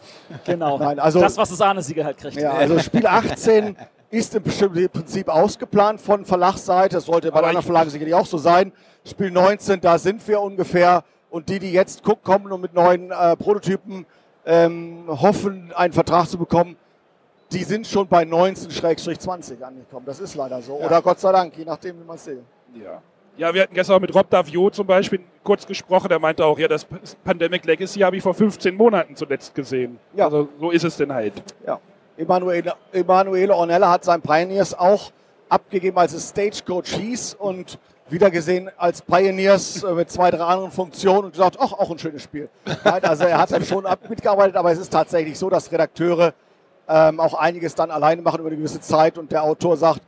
Genau. 0.46 0.78
Nein, 0.78 0.98
also- 0.98 1.20
das, 1.20 1.36
was 1.36 1.50
das 1.50 1.60
Arne-Sieger 1.60 2.04
halt 2.04 2.16
kriegt. 2.16 2.36
Ja, 2.40 2.52
also 2.52 2.78
Spiel 2.78 3.06
18 3.06 3.76
ist 4.10 4.34
im 4.34 4.42
Prinzip 4.42 5.28
ausgeplant 5.28 6.00
von 6.00 6.24
Verlagsseite. 6.24 6.96
Das 6.96 7.06
sollte 7.06 7.30
bei 7.30 7.38
Aber 7.38 7.48
anderen 7.48 7.64
Verlagen 7.64 7.90
sicherlich 7.90 8.14
auch 8.14 8.26
so 8.26 8.38
sein. 8.38 8.72
Spiel 9.04 9.30
19, 9.30 9.80
da 9.80 9.98
sind 9.98 10.26
wir 10.26 10.40
ungefähr. 10.40 11.04
Und 11.30 11.48
die, 11.48 11.58
die 11.58 11.72
jetzt 11.72 12.02
gucken, 12.02 12.22
kommen 12.22 12.52
und 12.52 12.60
mit 12.60 12.72
neuen 12.72 13.10
äh, 13.10 13.36
Prototypen 13.36 14.06
ähm, 14.46 15.04
hoffen, 15.08 15.72
einen 15.74 15.92
Vertrag 15.92 16.28
zu 16.28 16.38
bekommen, 16.38 16.76
die 17.52 17.64
sind 17.64 17.86
schon 17.86 18.06
bei 18.08 18.22
19-20 18.22 19.62
angekommen. 19.62 20.06
Das 20.06 20.20
ist 20.20 20.34
leider 20.34 20.60
so. 20.62 20.74
Oder 20.74 21.02
Gott 21.02 21.20
sei 21.20 21.32
Dank, 21.32 21.56
je 21.56 21.64
nachdem, 21.64 22.00
wie 22.00 22.04
man 22.04 22.16
es 22.16 22.24
sieht. 22.24 22.38
Ja. 22.74 23.02
ja, 23.36 23.54
wir 23.54 23.62
hatten 23.62 23.74
gestern 23.74 23.96
auch 23.96 24.00
mit 24.00 24.14
Rob 24.14 24.28
Davio 24.30 24.70
zum 24.70 24.86
Beispiel 24.86 25.20
kurz 25.42 25.66
gesprochen. 25.66 26.08
Der 26.08 26.18
meinte 26.18 26.44
auch, 26.44 26.58
ja, 26.58 26.68
das 26.68 26.86
Pandemic 27.24 27.64
Legacy 27.64 28.00
habe 28.00 28.16
ich 28.16 28.22
vor 28.22 28.34
15 28.34 28.74
Monaten 28.74 29.14
zuletzt 29.16 29.54
gesehen. 29.54 29.98
Ja. 30.14 30.26
Also 30.26 30.48
so 30.58 30.70
ist 30.70 30.84
es 30.84 30.96
denn 30.96 31.12
halt. 31.12 31.34
Ja. 31.66 31.80
Emanuele, 32.16 32.74
Emanuele 32.92 33.54
Ornella 33.54 33.90
hat 33.90 34.04
sein 34.04 34.20
Pioneers 34.22 34.78
auch 34.78 35.10
abgegeben, 35.48 35.98
als 35.98 36.12
es 36.12 36.30
Stagecoach 36.30 36.88
hieß 36.88 37.34
und 37.34 37.78
wieder 38.08 38.30
gesehen 38.30 38.70
als 38.76 39.02
Pioneers 39.02 39.82
äh, 39.82 39.92
mit 39.92 40.10
zwei, 40.10 40.30
drei 40.30 40.44
anderen 40.44 40.70
Funktionen 40.70 41.24
und 41.26 41.32
gesagt, 41.32 41.56
ach, 41.60 41.72
auch 41.72 41.90
ein 41.90 41.98
schönes 41.98 42.22
Spiel. 42.22 42.48
Nein, 42.84 43.04
also 43.04 43.24
er 43.24 43.38
hat 43.38 43.50
dann 43.50 43.64
schon 43.64 43.84
mitgearbeitet, 44.08 44.56
aber 44.56 44.72
es 44.72 44.78
ist 44.78 44.92
tatsächlich 44.92 45.38
so, 45.38 45.50
dass 45.50 45.70
Redakteure 45.72 46.32
ähm, 46.88 47.18
auch 47.18 47.34
einiges 47.34 47.74
dann 47.74 47.90
alleine 47.90 48.22
machen 48.22 48.40
über 48.40 48.48
eine 48.48 48.56
gewisse 48.56 48.80
Zeit 48.80 49.18
und 49.18 49.32
der 49.32 49.42
Autor 49.42 49.76
sagt, 49.76 50.00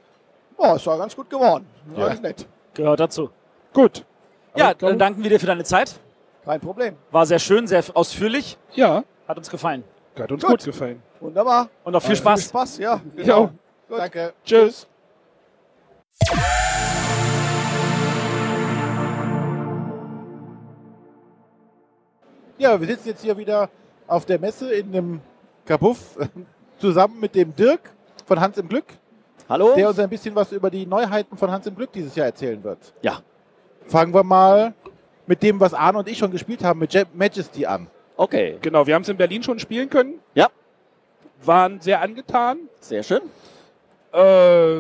oh, 0.57 0.75
ist 0.75 0.87
ja 0.87 0.97
ganz 0.97 1.15
gut 1.17 1.29
geworden. 1.29 1.67
Ja. 1.97 2.09
Ist 2.09 2.23
nett. 2.23 2.47
Gehört 2.75 3.01
dazu. 3.01 3.31
Gut. 3.73 4.05
Ja, 4.55 4.67
Aber 4.71 4.75
dann 4.75 4.99
danken 4.99 5.23
wir 5.23 5.31
dir 5.31 5.41
für 5.41 5.47
deine 5.47 5.65
Zeit. 5.65 5.99
Kein 6.45 6.61
Problem. 6.61 6.97
War 7.11 7.27
sehr 7.27 7.39
schön, 7.39 7.67
sehr 7.67 7.83
ausführlich. 7.95 8.57
Ja, 8.75 9.03
Hat 9.27 9.37
uns 9.37 9.51
gefallen. 9.51 9.85
Hat 10.21 10.33
uns 10.33 10.43
Gut. 10.43 10.51
gut, 10.51 10.65
gefallen. 10.65 11.03
Und 11.21 11.29
Wunderbar. 11.29 11.65
noch 11.65 11.71
Also 11.95 12.01
viel 12.01 12.09
Viel 12.09 12.17
Spaß. 12.17 12.45
Spaß, 12.49 12.79
ja. 12.79 13.01
Gut. 13.89 13.99
Danke. 13.99 14.35
tschüss. 14.45 14.87
Ja, 22.59 22.81
wir 22.81 22.87
sitzen 22.89 23.09
jetzt 23.09 23.23
hier 23.23 23.37
wieder 23.37 23.71
auf 24.07 24.25
der 24.27 24.39
Messe 24.39 24.73
in 24.73 24.93
dem 24.93 25.21
Kabuff 25.65 26.17
zusammen 26.79 27.21
mit 27.21 27.35
dem 27.35 27.55
Dirk 27.55 27.91
von 28.27 28.41
Hans 28.41 28.59
im 28.59 28.69
Glück, 28.69 28.87
Hallo? 29.49 29.75
der 29.77 29.89
uns 29.89 29.99
ein 29.99 30.09
bisschen 30.09 30.35
was 30.35 30.53
über 30.53 30.71
die 30.71 30.87
Neuheiten 30.87 31.37
von 31.37 31.51
Hans 31.51 31.67
im 31.67 31.77
Glück 31.77 31.93
dieses 31.93 32.15
Jahr 32.17 32.27
erzählen 32.27 32.63
wird. 32.65 32.93
Ja. 33.03 33.21
Fangen 33.87 34.13
wir 34.13 34.23
mal 34.25 34.75
mit 35.27 35.43
dem, 35.43 35.61
was 35.61 35.73
Arne 35.73 35.99
und 35.99 36.09
ich 36.09 36.19
schon 36.19 36.31
gespielt 36.31 36.65
haben, 36.65 36.81
mit 36.81 36.93
Je- 36.93 37.05
Majesty 37.15 37.65
an. 37.65 37.89
Okay, 38.19 38.59
Genau, 38.61 38.87
wir 38.87 38.95
haben 38.95 39.03
es 39.03 39.09
in 39.09 39.17
Berlin 39.17 39.43
schon 39.43 39.59
spielen 39.59 39.89
können. 39.89 40.19
Ja. 40.35 40.49
Waren 41.45 41.81
sehr 41.81 42.03
angetan. 42.03 42.59
sehr 42.81 43.03
schön. 43.03 43.21
Äh, 44.13 44.79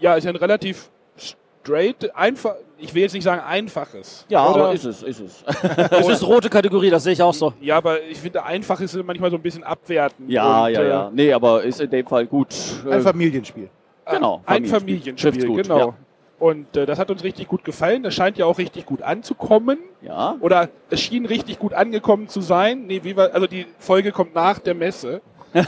ja, 0.00 0.14
ist 0.16 0.24
ja 0.24 0.30
ein 0.30 0.36
relativ 0.36 0.90
straight, 1.16 2.14
einfach, 2.16 2.56
ich 2.78 2.92
will 2.92 3.02
jetzt 3.02 3.12
nicht 3.12 3.22
sagen 3.22 3.40
einfaches. 3.40 4.26
Ja, 4.28 4.44
Oder? 4.50 4.64
aber 4.64 4.72
ist 4.72 4.84
es, 4.84 5.02
ist 5.04 5.20
es. 5.20 5.44
Das 5.90 6.08
ist 6.08 6.26
rote 6.26 6.50
Kategorie, 6.50 6.90
das 6.90 7.04
sehe 7.04 7.12
ich 7.12 7.22
auch 7.22 7.34
so. 7.34 7.52
Ja, 7.60 7.76
aber 7.76 8.02
ich 8.02 8.18
finde, 8.18 8.42
einfach 8.44 8.80
ist 8.80 8.96
manchmal 9.04 9.30
so 9.30 9.36
ein 9.36 9.42
bisschen 9.42 9.62
abwertend. 9.62 10.28
ja, 10.28 10.64
Und, 10.64 10.72
ja, 10.72 10.80
äh, 10.82 10.88
ja. 10.88 11.10
Nee, 11.14 11.32
aber 11.32 11.62
ist 11.62 11.80
in 11.80 11.90
dem 11.90 12.06
Fall 12.06 12.26
gut. 12.26 12.48
Ein 12.84 12.92
Äh, 12.92 13.00
Familienspiel. 13.00 13.68
genau. 14.10 14.42
Ein 14.44 14.64
Familienspiel. 14.64 14.80
Familienspiel, 14.80 15.14
Trifft's 15.32 15.46
gut, 15.46 15.62
genau. 15.62 15.78
ja. 15.78 15.94
Und 16.42 16.76
äh, 16.76 16.86
das 16.86 16.98
hat 16.98 17.08
uns 17.08 17.22
richtig 17.22 17.46
gut 17.46 17.62
gefallen. 17.62 18.02
Das 18.02 18.14
scheint 18.14 18.36
ja 18.36 18.46
auch 18.46 18.58
richtig 18.58 18.84
gut 18.84 19.00
anzukommen. 19.00 19.78
Ja, 20.00 20.34
Oder 20.40 20.70
es 20.90 21.00
schien 21.00 21.24
richtig 21.24 21.60
gut 21.60 21.72
angekommen 21.72 22.26
zu 22.26 22.40
sein. 22.40 22.86
Nee, 22.88 23.04
wie 23.04 23.16
wir, 23.16 23.32
also 23.32 23.46
die 23.46 23.64
Folge 23.78 24.10
kommt 24.10 24.34
nach 24.34 24.58
der 24.58 24.74
Messe. 24.74 25.22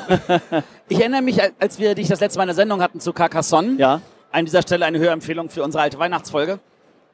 Ich 0.89 0.99
erinnere 0.99 1.23
mich, 1.23 1.41
als 1.61 1.79
wir 1.79 1.95
dich 1.95 2.09
das 2.09 2.19
letzte 2.19 2.39
Mal 2.39 2.43
in 2.45 2.49
der 2.49 2.57
Sendung 2.57 2.83
hatten 2.83 2.99
zu 2.99 3.13
Carcassonne. 3.13 3.77
ja. 3.79 4.01
An 4.33 4.45
dieser 4.45 4.63
Stelle 4.63 4.85
eine 4.85 4.99
Hörempfehlung 4.99 5.49
für 5.49 5.63
unsere 5.63 5.85
alte 5.85 5.99
Weihnachtsfolge. 6.01 6.59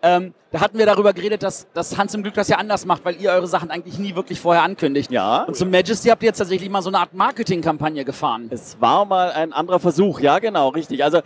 Ähm, 0.03 0.33
da 0.51 0.61
hatten 0.61 0.79
wir 0.79 0.87
darüber 0.87 1.13
geredet, 1.13 1.43
dass, 1.43 1.67
dass 1.75 1.99
Hans 1.99 2.15
im 2.15 2.23
Glück 2.23 2.35
das 2.35 2.49
ja 2.49 2.57
anders 2.57 2.87
macht, 2.87 3.05
weil 3.05 3.17
ihr 3.21 3.31
eure 3.31 3.47
Sachen 3.47 3.71
eigentlich 3.71 3.99
nie 3.99 4.17
wirklich 4.17 4.41
vorher 4.41 4.63
ankündigt. 4.63 5.11
Ja. 5.11 5.43
Und 5.45 5.55
zum 5.55 5.71
Majesty 5.71 6.09
habt 6.09 6.23
ihr 6.23 6.29
jetzt 6.29 6.39
tatsächlich 6.39 6.71
mal 6.71 6.81
so 6.81 6.89
eine 6.89 6.99
Art 6.99 7.13
Marketingkampagne 7.13 8.05
gefahren. 8.07 8.49
Es 8.51 8.81
war 8.81 9.05
mal 9.05 9.31
ein 9.33 9.53
anderer 9.53 9.79
Versuch, 9.79 10.21
ja 10.21 10.39
genau, 10.39 10.71
richtig. 10.71 11.05
Also 11.05 11.21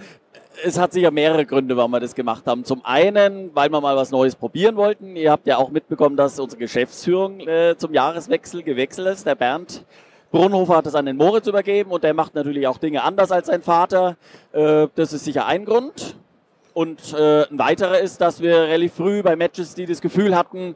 es 0.63 0.79
hat 0.79 0.93
sicher 0.93 1.11
mehrere 1.11 1.47
Gründe, 1.47 1.77
warum 1.77 1.91
wir 1.91 2.01
das 2.01 2.15
gemacht 2.15 2.47
haben. 2.47 2.65
Zum 2.65 2.85
einen, 2.85 3.51
weil 3.55 3.71
wir 3.71 3.81
mal 3.81 3.97
was 3.97 4.11
Neues 4.11 4.37
probieren 4.37 4.77
wollten. 4.77 5.17
Ihr 5.17 5.31
habt 5.31 5.47
ja 5.47 5.57
auch 5.57 5.71
mitbekommen, 5.71 6.17
dass 6.17 6.39
unsere 6.39 6.61
Geschäftsführung 6.61 7.41
äh, 7.41 7.77
zum 7.77 7.93
Jahreswechsel 7.93 8.63
gewechselt 8.63 9.09
ist. 9.09 9.27
Der 9.27 9.35
Bernd 9.35 9.85
Brunhofer 10.31 10.79
hat 10.79 10.87
es 10.87 10.95
an 10.97 11.07
den 11.07 11.17
Moritz 11.17 11.47
übergeben 11.47 11.93
und 11.93 12.03
der 12.03 12.13
macht 12.13 12.35
natürlich 12.35 12.67
auch 12.67 12.79
Dinge 12.79 13.05
anders 13.05 13.31
als 13.31 13.47
sein 13.47 13.63
Vater. 13.63 14.17
Äh, 14.53 14.89
das 14.95 15.13
ist 15.13 15.25
sicher 15.25 15.47
ein 15.47 15.65
Grund. 15.65 16.17
Und 16.73 17.13
äh, 17.13 17.45
ein 17.45 17.59
weiterer 17.59 18.01
ist, 18.01 18.21
dass 18.21 18.43
wir 18.43 18.63
relativ 18.63 18.95
früh 18.95 19.23
bei 19.23 19.37
Majesty 19.37 19.87
das 19.87 20.01
Gefühl 20.01 20.37
hatten, 20.37 20.75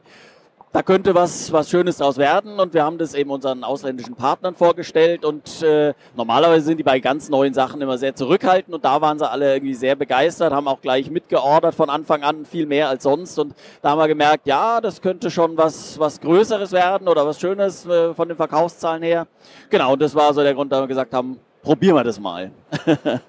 da 0.71 0.83
könnte 0.83 1.15
was, 1.15 1.51
was 1.51 1.69
Schönes 1.69 1.97
draus 1.97 2.17
werden 2.17 2.59
und 2.59 2.73
wir 2.75 2.83
haben 2.83 2.99
das 2.99 3.15
eben 3.15 3.31
unseren 3.31 3.63
ausländischen 3.63 4.15
Partnern 4.15 4.53
vorgestellt 4.53 5.25
und 5.25 5.63
äh, 5.63 5.93
normalerweise 6.15 6.65
sind 6.65 6.77
die 6.77 6.83
bei 6.83 6.99
ganz 6.99 7.27
neuen 7.29 7.55
Sachen 7.55 7.81
immer 7.81 7.97
sehr 7.97 8.15
zurückhaltend 8.15 8.75
und 8.75 8.85
da 8.85 9.01
waren 9.01 9.17
sie 9.17 9.27
alle 9.27 9.55
irgendwie 9.55 9.73
sehr 9.73 9.95
begeistert, 9.95 10.53
haben 10.53 10.67
auch 10.67 10.81
gleich 10.81 11.09
mitgeordert 11.09 11.73
von 11.73 11.89
Anfang 11.89 12.21
an, 12.21 12.45
viel 12.45 12.67
mehr 12.67 12.87
als 12.87 13.03
sonst 13.03 13.39
und 13.39 13.55
da 13.81 13.91
haben 13.91 13.99
wir 13.99 14.07
gemerkt, 14.07 14.45
ja, 14.45 14.79
das 14.79 15.01
könnte 15.01 15.31
schon 15.31 15.57
was, 15.57 15.97
was 15.97 16.21
Größeres 16.21 16.71
werden 16.71 17.07
oder 17.07 17.25
was 17.25 17.39
Schönes 17.39 17.87
äh, 17.87 18.13
von 18.13 18.27
den 18.27 18.37
Verkaufszahlen 18.37 19.01
her. 19.01 19.25
Genau, 19.71 19.93
und 19.93 20.01
das 20.01 20.13
war 20.13 20.33
so 20.35 20.43
der 20.43 20.53
Grund, 20.53 20.71
da 20.71 20.81
wir 20.81 20.87
gesagt 20.87 21.13
haben, 21.13 21.39
probieren 21.63 21.95
wir 21.95 22.03
das 22.03 22.19
mal. 22.19 22.51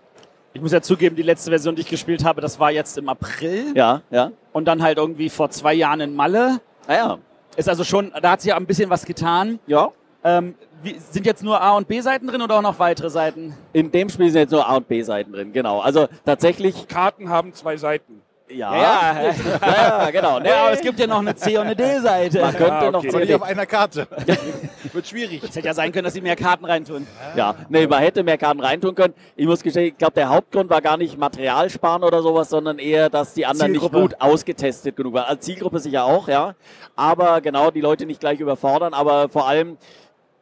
Ich 0.53 0.61
muss 0.61 0.72
ja 0.72 0.83
zugeben, 0.83 1.14
die 1.14 1.22
letzte 1.22 1.48
Version, 1.48 1.76
die 1.76 1.83
ich 1.83 1.88
gespielt 1.88 2.24
habe, 2.24 2.40
das 2.40 2.59
war 2.59 2.72
jetzt 2.72 2.98
im 2.98 3.09
April. 3.09 3.72
Ja, 3.76 4.03
ja. 4.11 4.33
Und 4.53 4.64
dann 4.64 4.83
halt 4.83 4.98
irgendwie 4.98 5.29
vor 5.29 5.48
zwei 5.50 5.74
Jahren 5.74 6.00
in 6.00 6.16
Malle. 6.16 6.61
Ah 6.88 6.94
ja, 6.94 7.18
Ist 7.56 7.68
also 7.68 7.84
schon, 7.84 8.12
da 8.22 8.32
hat 8.32 8.40
sich 8.40 8.50
ja 8.50 8.56
ein 8.56 8.66
bisschen 8.66 8.90
was 8.90 9.04
getan. 9.04 9.58
ja. 9.66 9.90
Ähm, 10.22 10.54
wie, 10.82 10.98
sind 10.98 11.26
jetzt 11.26 11.42
nur 11.42 11.60
A- 11.60 11.76
und 11.76 11.88
B-Seiten 11.88 12.26
drin 12.26 12.40
oder 12.40 12.56
auch 12.58 12.62
noch 12.62 12.78
weitere 12.78 13.10
Seiten? 13.10 13.54
In 13.72 13.90
dem 13.90 14.08
Spiel 14.08 14.30
sind 14.30 14.40
jetzt 14.40 14.50
nur 14.50 14.66
A- 14.66 14.76
und 14.76 14.88
B-Seiten 14.88 15.32
drin, 15.32 15.52
genau. 15.52 15.80
Also 15.80 16.08
tatsächlich, 16.24 16.88
Karten 16.88 17.28
haben 17.28 17.52
zwei 17.52 17.76
Seiten. 17.76 18.22
Ja. 18.52 18.74
Ja, 18.76 19.22
ja, 19.22 19.32
ja 20.04 20.10
genau. 20.10 20.40
Ja, 20.40 20.62
aber 20.62 20.72
es 20.72 20.80
gibt 20.80 20.98
ja 20.98 21.06
noch 21.06 21.18
eine 21.20 21.34
C- 21.34 21.56
und 21.58 21.64
eine 21.66 21.76
D-Seite. 21.76 22.40
man 22.40 22.54
könnte 22.54 22.72
Ah, 22.72 22.90
noch 22.90 22.98
okay. 23.00 23.08
Aber 23.08 23.18
nicht 23.18 23.26
CD 23.28 23.34
auf 23.34 23.42
einer 23.42 23.66
Karte. 23.66 24.06
Wird 24.92 25.06
schwierig. 25.06 25.42
Es 25.42 25.54
hätte 25.56 25.66
ja 25.66 25.74
sein 25.74 25.92
können, 25.92 26.04
dass 26.04 26.14
sie 26.14 26.20
mehr 26.20 26.36
Karten 26.36 26.64
reintun. 26.64 27.06
Ja, 27.36 27.54
nee, 27.68 27.86
man 27.86 28.00
hätte 28.00 28.22
mehr 28.22 28.38
Karten 28.38 28.60
reintun 28.60 28.94
können. 28.94 29.14
Ich 29.36 29.46
muss 29.46 29.62
gestehen, 29.62 29.86
ich 29.86 29.98
glaube, 29.98 30.14
der 30.14 30.28
Hauptgrund 30.28 30.68
war 30.70 30.80
gar 30.80 30.96
nicht 30.96 31.16
Material 31.18 31.70
sparen 31.70 32.02
oder 32.02 32.22
sowas, 32.22 32.48
sondern 32.50 32.78
eher, 32.78 33.08
dass 33.10 33.34
die 33.34 33.46
anderen 33.46 33.72
Zielgruppe. 33.72 33.96
nicht 34.00 34.10
gut 34.12 34.20
ausgetestet 34.20 34.96
genug 34.96 35.14
waren. 35.14 35.26
Als 35.26 35.44
Zielgruppe 35.44 35.78
sicher 35.78 36.04
auch, 36.04 36.28
ja. 36.28 36.54
Aber 36.96 37.40
genau, 37.40 37.70
die 37.70 37.80
Leute 37.80 38.06
nicht 38.06 38.20
gleich 38.20 38.40
überfordern, 38.40 38.94
aber 38.94 39.28
vor 39.28 39.46
allem, 39.48 39.76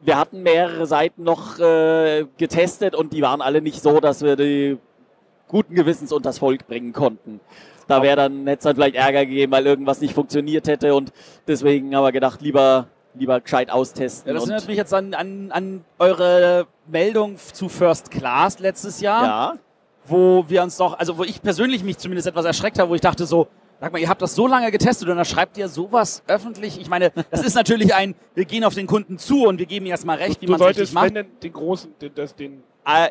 wir 0.01 0.17
hatten 0.17 0.43
mehrere 0.43 0.85
Seiten 0.85 1.23
noch 1.23 1.59
äh, 1.59 2.25
getestet 2.37 2.95
und 2.95 3.11
die 3.13 3.21
waren 3.21 3.41
alle 3.41 3.61
nicht 3.61 3.81
so, 3.81 3.99
dass 3.99 4.21
wir 4.21 4.35
die 4.37 4.77
guten 5.49 5.75
Gewissens 5.75 6.11
unters 6.13 6.39
Volk 6.39 6.67
bringen 6.67 6.93
konnten. 6.93 7.39
Da 7.89 8.03
wäre 8.03 8.15
dann, 8.15 8.45
hätte 8.45 8.59
es 8.59 8.63
dann 8.63 8.75
vielleicht 8.75 8.95
Ärger 8.95 9.25
gegeben, 9.25 9.51
weil 9.51 9.65
irgendwas 9.65 9.99
nicht 9.99 10.13
funktioniert 10.13 10.67
hätte 10.67 10.93
und 10.93 11.11
deswegen 11.47 11.95
haben 11.95 12.03
wir 12.03 12.11
gedacht, 12.11 12.39
lieber, 12.39 12.87
lieber 13.15 13.41
gescheit 13.41 13.71
austesten. 13.71 14.27
Ja, 14.27 14.35
das 14.35 14.43
erinnert 14.43 14.67
mich 14.67 14.77
jetzt 14.77 14.93
an, 14.93 15.15
an, 15.15 15.51
an 15.51 15.83
eure 15.97 16.67
Meldung 16.87 17.37
zu 17.37 17.67
First 17.67 18.11
Class 18.11 18.59
letztes 18.59 19.01
Jahr, 19.01 19.23
ja, 19.23 19.53
wo 20.05 20.45
wir 20.47 20.61
uns 20.61 20.77
doch, 20.77 20.99
also 20.99 21.17
wo 21.17 21.23
ich 21.23 21.41
persönlich 21.41 21.83
mich 21.83 21.97
zumindest 21.97 22.27
etwas 22.27 22.45
erschreckt 22.45 22.77
habe, 22.77 22.91
wo 22.91 22.95
ich 22.95 23.01
dachte 23.01 23.25
so, 23.25 23.47
sag 23.81 23.91
mal, 23.91 23.97
ihr 23.97 24.09
habt 24.09 24.21
das 24.21 24.35
so 24.35 24.45
lange 24.45 24.69
getestet 24.69 25.09
und 25.09 25.15
dann 25.15 25.25
schreibt 25.25 25.57
ihr 25.57 25.67
sowas 25.67 26.21
öffentlich. 26.27 26.79
Ich 26.79 26.89
meine, 26.89 27.11
das 27.31 27.41
ist 27.41 27.55
natürlich 27.55 27.95
ein, 27.95 28.13
wir 28.35 28.45
gehen 28.45 28.63
auf 28.63 28.75
den 28.75 28.85
Kunden 28.85 29.17
zu 29.17 29.47
und 29.47 29.57
wir 29.57 29.65
geben 29.65 29.87
ihm 29.87 29.91
erstmal 29.91 30.17
recht, 30.17 30.41
wie 30.43 30.47
man 30.47 30.61
es 30.61 30.67
richtig 30.67 30.93
macht. 30.93 31.05
wenn 31.05 31.13
denn 31.15 31.27
den 31.41 31.53
großen, 31.53 31.91
den, 31.99 32.13
das, 32.13 32.35
den, 32.35 32.61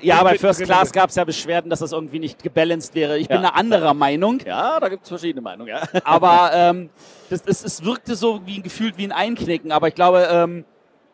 ja, 0.02 0.22
bei 0.22 0.38
First 0.38 0.62
Class 0.62 0.92
gab 0.92 1.10
es 1.10 1.16
ja 1.16 1.24
Beschwerden, 1.24 1.70
dass 1.70 1.80
das 1.80 1.92
irgendwie 1.92 2.18
nicht 2.18 2.42
gebalanced 2.42 2.94
wäre. 2.94 3.18
Ich 3.18 3.28
bin 3.28 3.36
Ja. 3.42 3.48
einer 3.48 3.56
anderer 3.56 3.94
Meinung. 3.94 4.40
ja, 4.46 4.78
da 4.80 4.88
gibt 4.88 5.02
es 5.04 5.08
verschiedene 5.08 5.42
Meinungen, 5.42 5.68
ja. 5.68 5.82
Aber 6.04 6.50
ähm, 6.54 6.90
das, 7.30 7.42
es, 7.46 7.64
es 7.64 7.84
wirkte 7.84 8.14
so 8.16 8.40
wie 8.46 8.60
gefühlt 8.62 8.96
wie 8.98 9.04
ein 9.04 9.12
Einknicken. 9.12 9.72
Aber 9.72 9.88
ich 9.88 9.94
glaube, 9.94 10.28
ähm, 10.30 10.64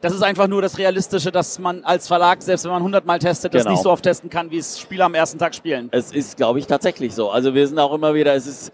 das 0.00 0.12
ist 0.12 0.22
einfach 0.22 0.48
nur 0.48 0.60
das 0.60 0.76
Realistische, 0.76 1.32
dass 1.32 1.58
man 1.58 1.82
als 1.84 2.08
Verlag, 2.08 2.42
selbst 2.42 2.64
wenn 2.64 2.72
man 2.72 2.82
100 2.82 3.06
Mal 3.06 3.18
testet, 3.18 3.54
das 3.54 3.62
Genau. 3.62 3.72
nicht 3.72 3.82
so 3.82 3.90
oft 3.90 4.02
testen 4.04 4.28
kann, 4.28 4.50
wie 4.50 4.58
es 4.58 4.78
Spieler 4.78 5.06
am 5.06 5.14
ersten 5.14 5.38
Tag 5.38 5.54
spielen. 5.54 5.88
Es 5.92 6.12
ist, 6.12 6.36
glaube 6.36 6.58
ich, 6.58 6.66
tatsächlich 6.66 7.14
so. 7.14 7.30
Also 7.30 7.54
wir 7.54 7.66
sind 7.66 7.78
auch 7.78 7.94
immer 7.94 8.12
wieder, 8.14 8.34
es 8.34 8.46
ist, 8.46 8.72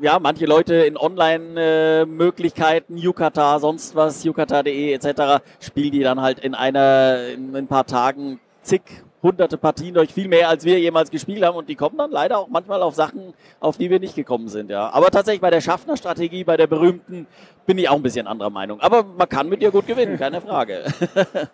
ja, 0.00 0.18
manche 0.18 0.46
Leute 0.46 0.74
in 0.76 0.96
Online-Möglichkeiten, 0.96 2.96
Yukata, 2.96 3.58
sonst 3.58 3.94
was, 3.94 4.24
yukata.de 4.24 4.92
etc., 4.94 5.42
spielen 5.60 5.92
die 5.92 6.00
dann 6.00 6.20
halt 6.20 6.38
in 6.40 6.54
einer, 6.54 7.26
in 7.34 7.54
ein 7.54 7.66
paar 7.66 7.84
Tagen 7.86 8.40
zig 8.62 8.82
hunderte 9.22 9.58
Partien 9.58 9.94
durch, 9.94 10.12
viel 10.14 10.28
mehr 10.28 10.48
als 10.48 10.64
wir 10.64 10.78
jemals 10.80 11.10
gespielt 11.10 11.44
haben 11.44 11.56
und 11.56 11.68
die 11.68 11.74
kommen 11.74 11.98
dann 11.98 12.10
leider 12.10 12.38
auch 12.38 12.48
manchmal 12.48 12.82
auf 12.82 12.94
Sachen, 12.94 13.34
auf 13.60 13.76
die 13.76 13.90
wir 13.90 14.00
nicht 14.00 14.14
gekommen 14.14 14.48
sind, 14.48 14.70
ja. 14.70 14.88
Aber 14.90 15.10
tatsächlich 15.10 15.40
bei 15.42 15.50
der 15.50 15.60
Schaffner-Strategie, 15.60 16.44
bei 16.44 16.56
der 16.56 16.66
berühmten, 16.66 17.26
bin 17.66 17.76
ich 17.78 17.88
auch 17.88 17.96
ein 17.96 18.02
bisschen 18.02 18.26
anderer 18.26 18.50
Meinung. 18.50 18.80
Aber 18.80 19.04
man 19.04 19.28
kann 19.28 19.48
mit 19.48 19.62
ihr 19.62 19.70
gut 19.70 19.86
gewinnen, 19.86 20.18
keine 20.18 20.40
Frage. 20.40 20.84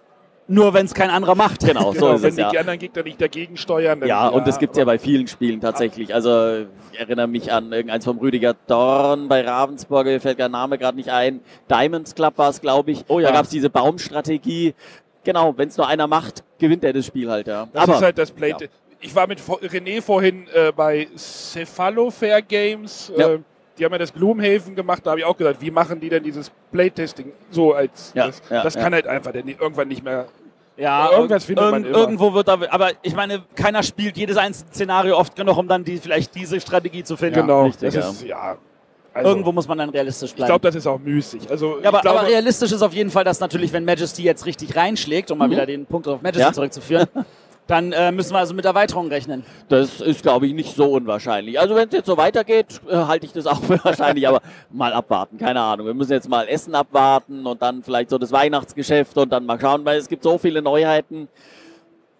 Nur 0.48 0.72
wenn 0.74 0.86
es 0.86 0.94
kein 0.94 1.10
anderer 1.10 1.34
macht. 1.34 1.66
genau, 1.66 1.92
so 1.92 1.98
genau, 1.98 2.12
ist 2.12 2.22
wenn 2.22 2.28
es, 2.30 2.36
die 2.36 2.42
ja. 2.42 2.50
anderen 2.50 2.78
Gegner 2.78 3.02
nicht 3.02 3.20
dagegen 3.20 3.56
steuern. 3.56 3.98
Dann, 3.98 4.08
Ja, 4.08 4.28
und 4.28 4.46
das 4.46 4.60
gibt's 4.60 4.78
ja 4.78 4.84
aber- 4.84 4.92
bei 4.92 4.98
vielen 5.00 5.26
Spielen 5.26 5.60
tatsächlich. 5.60 6.14
Also 6.14 6.66
ich 6.92 7.00
erinnere 7.00 7.26
mich 7.26 7.52
an 7.52 7.72
irgendeins 7.72 8.04
vom 8.04 8.18
Rüdiger 8.18 8.54
Dorn 8.68 9.26
bei 9.26 9.40
Ravensburger, 9.44 10.12
mir 10.12 10.20
fällt 10.20 10.38
der 10.38 10.48
Name 10.48 10.78
gerade 10.78 10.96
nicht 10.96 11.10
ein. 11.10 11.40
Diamonds 11.68 12.14
Club 12.14 12.38
war 12.38 12.50
es, 12.50 12.60
glaube 12.60 12.92
ich. 12.92 13.04
Oh 13.08 13.18
ja. 13.18 13.26
Da 13.30 13.34
gab's 13.34 13.48
diese 13.50 13.70
Baumstrategie. 13.70 14.74
Genau, 15.26 15.52
wenn 15.58 15.68
es 15.68 15.76
nur 15.76 15.86
einer 15.88 16.06
macht, 16.06 16.42
gewinnt 16.58 16.82
er 16.84 16.92
das 16.92 17.04
Spiel 17.04 17.28
halt, 17.30 17.46
ja. 17.48 17.66
Das 17.72 17.82
Aber 17.82 17.94
ist 17.96 18.02
halt 18.02 18.16
das 18.16 18.30
Play. 18.30 18.50
ja. 18.50 18.56
Ich 19.00 19.14
war 19.14 19.26
mit 19.26 19.40
René 19.40 20.00
vorhin 20.00 20.46
äh, 20.54 20.72
bei 20.72 21.06
Cephalofair 21.16 22.40
Games. 22.42 23.12
Ja. 23.16 23.32
Äh, 23.34 23.38
die 23.78 23.84
haben 23.84 23.92
ja 23.92 23.98
das 23.98 24.12
Gloomhaven 24.14 24.74
gemacht. 24.74 25.02
Da 25.04 25.10
habe 25.10 25.20
ich 25.20 25.26
auch 25.26 25.36
gesagt, 25.36 25.60
wie 25.60 25.70
machen 25.70 26.00
die 26.00 26.08
denn 26.08 26.22
dieses 26.22 26.50
Playtesting 26.72 27.32
so 27.50 27.74
als 27.74 28.12
Ja, 28.14 28.28
das, 28.28 28.42
ja, 28.48 28.62
das 28.62 28.74
ja. 28.74 28.80
kann 28.82 28.94
halt 28.94 29.06
einfach 29.06 29.32
denn 29.32 29.46
irgendwann 29.48 29.88
nicht 29.88 30.02
mehr. 30.02 30.26
Ja, 30.78 31.10
Irgendwas 31.10 31.42
irg- 31.44 31.46
findet 31.46 31.70
man 31.70 31.84
irg- 31.84 31.88
immer. 31.88 31.98
Irgendwo 31.98 32.32
wird 32.34 32.48
da, 32.48 32.58
aber 32.70 32.90
ich 33.02 33.14
meine, 33.14 33.42
keiner 33.54 33.82
spielt 33.82 34.16
jedes 34.16 34.36
einzelne 34.36 34.70
Szenario 34.72 35.16
oft 35.18 35.34
genug, 35.36 35.56
um 35.58 35.68
dann 35.68 35.84
die, 35.84 35.96
vielleicht 35.98 36.34
diese 36.34 36.60
Strategie 36.60 37.02
zu 37.02 37.16
finden. 37.16 37.40
genau. 37.40 37.64
richtig, 37.64 37.92
das 37.92 37.94
ja. 37.94 38.10
ist 38.10 38.22
ja. 38.24 38.56
Also, 39.16 39.30
Irgendwo 39.30 39.52
muss 39.52 39.66
man 39.66 39.78
dann 39.78 39.88
realistisch 39.90 40.30
ich 40.30 40.36
bleiben. 40.36 40.48
glaube, 40.48 40.60
das 40.68 40.74
ist 40.74 40.86
auch 40.86 40.98
müßig. 40.98 41.50
Also 41.50 41.78
Ja, 41.80 41.88
aber, 41.88 41.98
ich 41.98 42.02
glaube, 42.02 42.20
aber 42.20 42.28
realistisch 42.28 42.70
ist 42.72 42.82
auf 42.82 42.92
jeden 42.92 43.10
Fall, 43.10 43.24
dass 43.24 43.40
natürlich, 43.40 43.72
wenn 43.72 43.84
Majesty 43.84 44.22
jetzt 44.22 44.44
richtig 44.46 44.76
reinschlägt, 44.76 45.30
um 45.30 45.38
mal 45.38 45.50
wieder 45.50 45.64
den 45.66 45.86
Punkt 45.86 46.06
auf 46.06 46.20
Majesty 46.22 46.42
Mhm. 46.42 46.46
Ja. 46.48 46.52
zurückzuführen, 46.52 47.06
dann 47.66 47.92
äh, 47.92 48.12
müssen 48.12 48.32
wir 48.34 48.38
also 48.38 48.52
mit 48.54 48.64
Erweiterungen 48.64 49.10
rechnen. 49.10 49.44
das 49.68 50.00
ist, 50.00 50.22
glaube 50.22 50.46
ich, 50.46 50.52
nicht 50.54 50.76
so 50.76 50.84
unwahrscheinlich. 50.92 51.58
Also 51.58 51.74
wenn 51.74 51.88
es 51.88 51.94
jetzt 51.94 52.06
so 52.06 52.16
weitergeht, 52.16 52.80
äh, 52.88 52.94
halte 52.94 53.26
ich 53.26 53.32
das 53.32 53.46
auch 53.46 53.60
für 53.62 53.78
wahrscheinlich, 53.84 54.28
aber 54.28 54.40
mal 54.70 54.92
abwarten, 54.92 55.38
keine 55.38 55.60
Ahnung. 55.62 55.86
Wir 55.86 55.94
müssen 55.94 56.12
jetzt 56.12 56.28
mal 56.28 56.46
Essen 56.46 56.74
abwarten 56.74 57.46
und 57.46 57.62
dann 57.62 57.82
vielleicht 57.82 58.10
so 58.10 58.18
das 58.18 58.30
Weihnachtsgeschäft 58.32 59.16
und 59.18 59.32
dann 59.32 59.46
mal 59.46 59.58
schauen, 59.58 59.84
weil 59.84 59.98
es 59.98 60.08
gibt 60.08 60.22
so 60.22 60.36
viele 60.38 60.60
Neuheiten. 60.62 61.28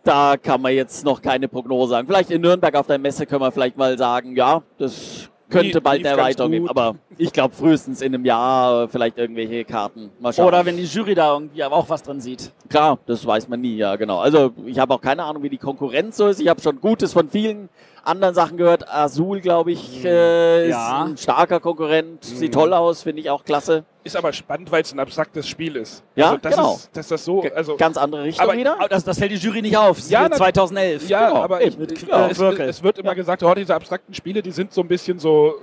Da 0.03 0.37
kann 0.37 0.63
man 0.63 0.73
jetzt 0.73 1.05
noch 1.05 1.21
keine 1.21 1.49
Prognose 1.49 1.91
sagen. 1.91 2.07
Vielleicht 2.07 2.31
in 2.31 2.41
Nürnberg 2.41 2.75
auf 2.77 2.87
der 2.87 2.99
Messe 2.99 3.27
können 3.27 3.41
wir 3.43 3.51
vielleicht 3.53 3.77
mal 3.77 3.99
sagen, 3.99 4.35
ja, 4.37 4.63
das 4.79 5.29
könnte 5.51 5.81
bald 5.81 6.01
eine 6.01 6.17
Erweiterung 6.17 6.51
geben. 6.51 6.69
Aber 6.69 6.97
ich 7.19 7.33
glaube 7.33 7.55
frühestens 7.55 8.01
in 8.01 8.15
einem 8.15 8.25
Jahr 8.25 8.89
vielleicht 8.89 9.19
irgendwelche 9.19 9.65
Karten. 9.65 10.11
Mal 10.21 10.33
schauen. 10.33 10.47
Oder 10.47 10.65
wenn 10.65 10.77
die 10.77 10.85
Jury 10.85 11.15
da 11.15 11.35
irgendwie 11.35 11.63
aber 11.63 11.77
auch 11.77 11.89
was 11.89 12.03
drin 12.03 12.21
sieht. 12.21 12.53
Klar, 12.69 12.99
das 13.07 13.27
weiß 13.27 13.49
man 13.49 13.61
nie, 13.61 13.77
ja 13.77 13.97
genau. 13.97 14.19
Also 14.19 14.53
ich 14.67 14.79
habe 14.79 14.95
auch 14.95 15.01
keine 15.01 15.25
Ahnung, 15.25 15.43
wie 15.43 15.51
die 15.51 15.59
Konkurrenz 15.59 16.17
so 16.17 16.29
ist. 16.29 16.41
Ich 16.41 16.49
habe 16.49 16.61
schon 16.61 16.81
Gutes 16.81 17.13
von 17.13 17.29
vielen 17.29 17.69
anderen 18.07 18.35
Sachen 18.35 18.57
gehört. 18.57 18.89
Azul, 18.89 19.41
glaube 19.41 19.73
ich, 19.73 20.05
äh, 20.05 20.69
Ja. 20.69 21.03
ist 21.05 21.11
ein 21.11 21.17
starker 21.17 21.61
Konkurrent. 21.61 22.25
Sieht 22.25 22.55
toll 22.55 22.73
aus, 22.73 23.03
finde 23.03 23.21
ich 23.21 23.31
auch 23.31 23.45
klasse. 23.45 23.85
ist 24.05 24.17
aber 24.17 24.33
spannend, 24.33 24.71
weil 24.71 24.83
es 24.83 24.93
ein 24.93 25.01
abstraktes 25.01 25.49
Spiel 25.49 25.75
ist. 25.75 26.05
Ja, 26.15 26.27
also, 26.27 26.39
das 26.41 26.55
genau. 26.55 26.75
Ist, 26.75 26.97
dass 26.97 27.09
das 27.09 27.25
so, 27.25 27.43
also 27.55 27.77
Ganz 27.77 27.97
andere 27.97 28.23
Richtung 28.23 28.45
Aber- 28.49 28.57
wieder. 28.57 28.79
Aber 28.79 28.89
das, 28.89 29.03
das 29.03 29.19
fällt 29.19 29.33
die 29.33 29.37
Jury 29.37 29.63
nicht 29.63 29.77
auf. 29.77 29.99
Ja, 30.09 30.23
Ja, 30.23 30.29
na- 30.29 30.37
2011. 30.37 31.09
Ja, 31.09 31.29
Genau, 31.29 31.43
aber 31.43 31.61
ich, 31.61 31.75
eben. 31.77 31.93
ich, 31.93 32.03
Ja, 32.07 32.29
es, 32.29 32.39
Wirkel. 32.39 32.69
es 32.69 32.83
wird 32.85 32.99
immer 32.99 33.17
gesagt, 33.17 33.43
oh, 33.43 33.53
diese 33.55 33.75
abstrakten 33.75 34.15
Spiele, 34.15 34.43
die 34.43 34.53
sind 34.53 34.73
so 34.73 34.81
ein 34.83 34.87
bisschen 34.87 35.19
so, 35.19 35.55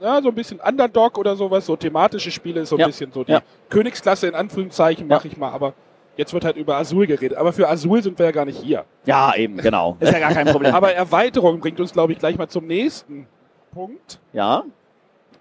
ja, 0.00 0.22
so 0.22 0.28
ein 0.28 0.34
bisschen 0.34 0.58
Underdog 0.60 1.18
oder 1.18 1.36
sowas, 1.36 1.66
so 1.66 1.76
thematische 1.76 2.30
Spiele, 2.30 2.64
so 2.64 2.76
ein 2.76 2.80
Ja. 2.80 2.86
bisschen 2.86 3.12
so 3.12 3.24
die 3.24 3.32
Ja. 3.32 3.42
Königsklasse 3.68 4.26
in 4.26 4.34
Anführungszeichen 4.34 5.08
Ja. 5.10 5.16
mache 5.16 5.28
ich 5.28 5.36
mal, 5.36 5.50
aber 5.52 5.74
jetzt 6.16 6.32
wird 6.32 6.44
halt 6.44 6.56
über 6.56 6.76
Azul 6.76 7.06
geredet. 7.06 7.36
Aber 7.36 7.52
für 7.52 7.68
Azul 7.68 8.02
sind 8.02 8.18
wir 8.18 8.26
ja 8.26 8.32
gar 8.32 8.44
nicht 8.44 8.58
hier. 8.58 8.84
Ja, 9.04 9.34
eben, 9.34 9.56
genau. 9.58 9.96
Ist 10.00 10.12
ja 10.12 10.18
gar 10.18 10.32
kein 10.32 10.46
Problem. 10.46 10.74
Aber 10.74 10.94
Erweiterung 10.94 11.60
bringt 11.60 11.80
uns, 11.80 11.92
glaube 11.92 12.12
ich, 12.12 12.18
gleich 12.18 12.36
mal 12.36 12.48
zum 12.48 12.66
nächsten 12.66 13.26
Punkt. 13.72 14.20
Ja, 14.32 14.64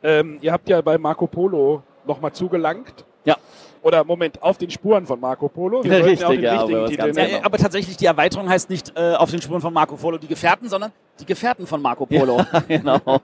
Ähm, 0.04 0.40
ihr 0.42 0.52
habt 0.52 0.68
ja 0.70 0.82
bei 0.82 0.98
Marco 0.98 1.28
Polo 1.28 1.84
nochmal 2.08 2.32
zugelangt. 2.32 3.06
Ja. 3.24 3.36
Oder 3.84 4.04
Moment, 4.04 4.42
auf 4.42 4.58
den 4.58 4.70
Spuren 4.70 5.06
von 5.06 5.20
Marco 5.20 5.48
Polo. 5.48 5.84
Wir 5.84 5.92
Richtig, 5.92 6.20
sollten 6.20 6.44
ja 6.44 6.62
auch 6.62 6.66
den 6.68 6.76
ja, 6.76 6.82
richtigen 6.82 7.02
aber 7.02 7.12
Titel 7.12 7.20
ja, 7.20 7.28
genau. 7.28 7.46
aber 7.46 7.58
tatsächlich, 7.58 7.98
die 7.98 8.06
Erweiterung 8.06 8.50
heißt 8.50 8.70
nicht 8.70 8.94
äh, 8.96 9.14
auf 9.16 9.32
den 9.32 9.42
Spuren 9.42 9.62
von 9.62 9.74
Marco 9.74 9.96
Polo 9.96 10.18
die 10.18 10.28
Gefährten, 10.28 10.70
sondern 10.70 10.92
die 11.20 11.26
Gefährten 11.26 11.66
von 11.68 11.82
Marco 11.82 12.06
Polo. 12.06 12.44
genau. 12.68 13.00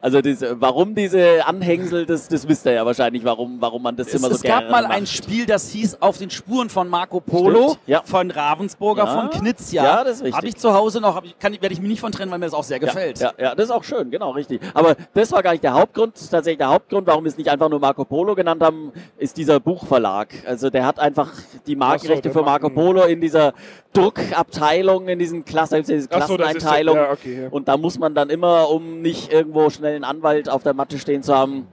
Also 0.00 0.20
diese, 0.20 0.60
warum 0.60 0.94
diese 0.94 1.46
Anhängsel, 1.46 2.06
das, 2.06 2.28
das 2.28 2.46
wisst 2.48 2.66
ihr 2.66 2.72
ja 2.72 2.86
wahrscheinlich, 2.86 3.24
warum, 3.24 3.56
warum 3.60 3.82
man 3.82 3.96
das 3.96 4.08
Es, 4.08 4.14
immer 4.14 4.28
so 4.28 4.34
es 4.34 4.42
gab 4.42 4.60
gerne 4.60 4.70
mal 4.70 4.82
macht. 4.84 4.92
ein 4.92 5.06
Spiel, 5.06 5.46
das 5.46 5.70
hieß 5.70 5.98
Auf 6.00 6.18
den 6.18 6.30
Spuren 6.30 6.68
von 6.70 6.88
Marco 6.88 7.20
Polo, 7.20 7.76
ja. 7.86 8.02
von 8.04 8.30
Ravensburger, 8.30 9.04
Ja. 9.04 9.20
von 9.20 9.30
Knizia. 9.30 9.84
Ja, 9.84 10.04
das 10.04 10.16
ist 10.16 10.22
richtig. 10.24 10.36
Habe 10.36 10.46
ich 10.48 10.56
zu 10.56 10.72
Hause 10.74 11.00
noch, 11.00 11.22
ich, 11.24 11.38
kann, 11.38 11.52
werde 11.52 11.72
ich 11.72 11.80
mich 11.80 11.88
nicht 11.90 12.00
von 12.00 12.12
trennen, 12.12 12.30
weil 12.30 12.38
mir 12.38 12.46
das 12.46 12.54
auch 12.54 12.64
sehr 12.64 12.78
gefällt. 12.80 13.18
Ja, 13.20 13.32
ja, 13.38 13.54
das 13.54 13.66
ist 13.66 13.70
auch 13.70 13.84
schön, 13.84 14.10
genau, 14.10 14.30
richtig. 14.32 14.60
Aber 14.74 14.94
das 15.14 15.32
war 15.32 15.42
gar 15.42 15.52
nicht 15.52 15.64
der 15.64 15.74
Hauptgrund. 15.74 16.14
Tatsächlich 16.14 16.58
der 16.58 16.68
Hauptgrund, 16.68 17.06
warum 17.06 17.24
wir 17.24 17.28
es 17.30 17.36
nicht 17.38 17.48
einfach 17.50 17.68
nur 17.68 17.80
Marco 17.80 18.04
Polo 18.04 18.34
genannt 18.34 18.62
haben, 18.62 18.92
ist 19.18 19.36
dieser 19.36 19.60
Buchverlag. 19.60 20.28
Also 20.46 20.70
der 20.70 20.86
hat 20.86 20.98
einfach 20.98 21.30
die 21.66 21.76
Markenrechte 21.76 22.22
der 22.22 22.32
für 22.32 22.42
Marco 22.42 22.68
Polo 22.70 23.02
in 23.04 23.20
dieser 23.20 23.52
Druckabteilung, 23.92 25.08
in 25.08 25.18
diesen 25.18 25.44
Klassen, 25.44 25.82
diese 25.82 26.08
Ach 26.10 26.12
so, 26.12 26.18
das 26.18 26.28
so- 26.28 26.36
Klasseneinteilung. 26.36 26.96
ja, 26.96 27.10
okay, 27.12 27.42
ja. 27.44 27.48
Und 27.50 27.68
da 27.68 27.76
muss 27.76 27.98
man 27.98 28.14
dann 28.14 28.30
immer, 28.30 28.68
um 28.70 29.00
nicht 29.02 29.32
irgendwo 29.32 29.63
schnell 29.70 29.94
einen 29.94 30.04
Anwalt 30.04 30.48
auf 30.48 30.62
der 30.62 30.74
Matte 30.74 30.98
stehen 30.98 31.22
zu 31.22 31.34
haben, 31.34 31.68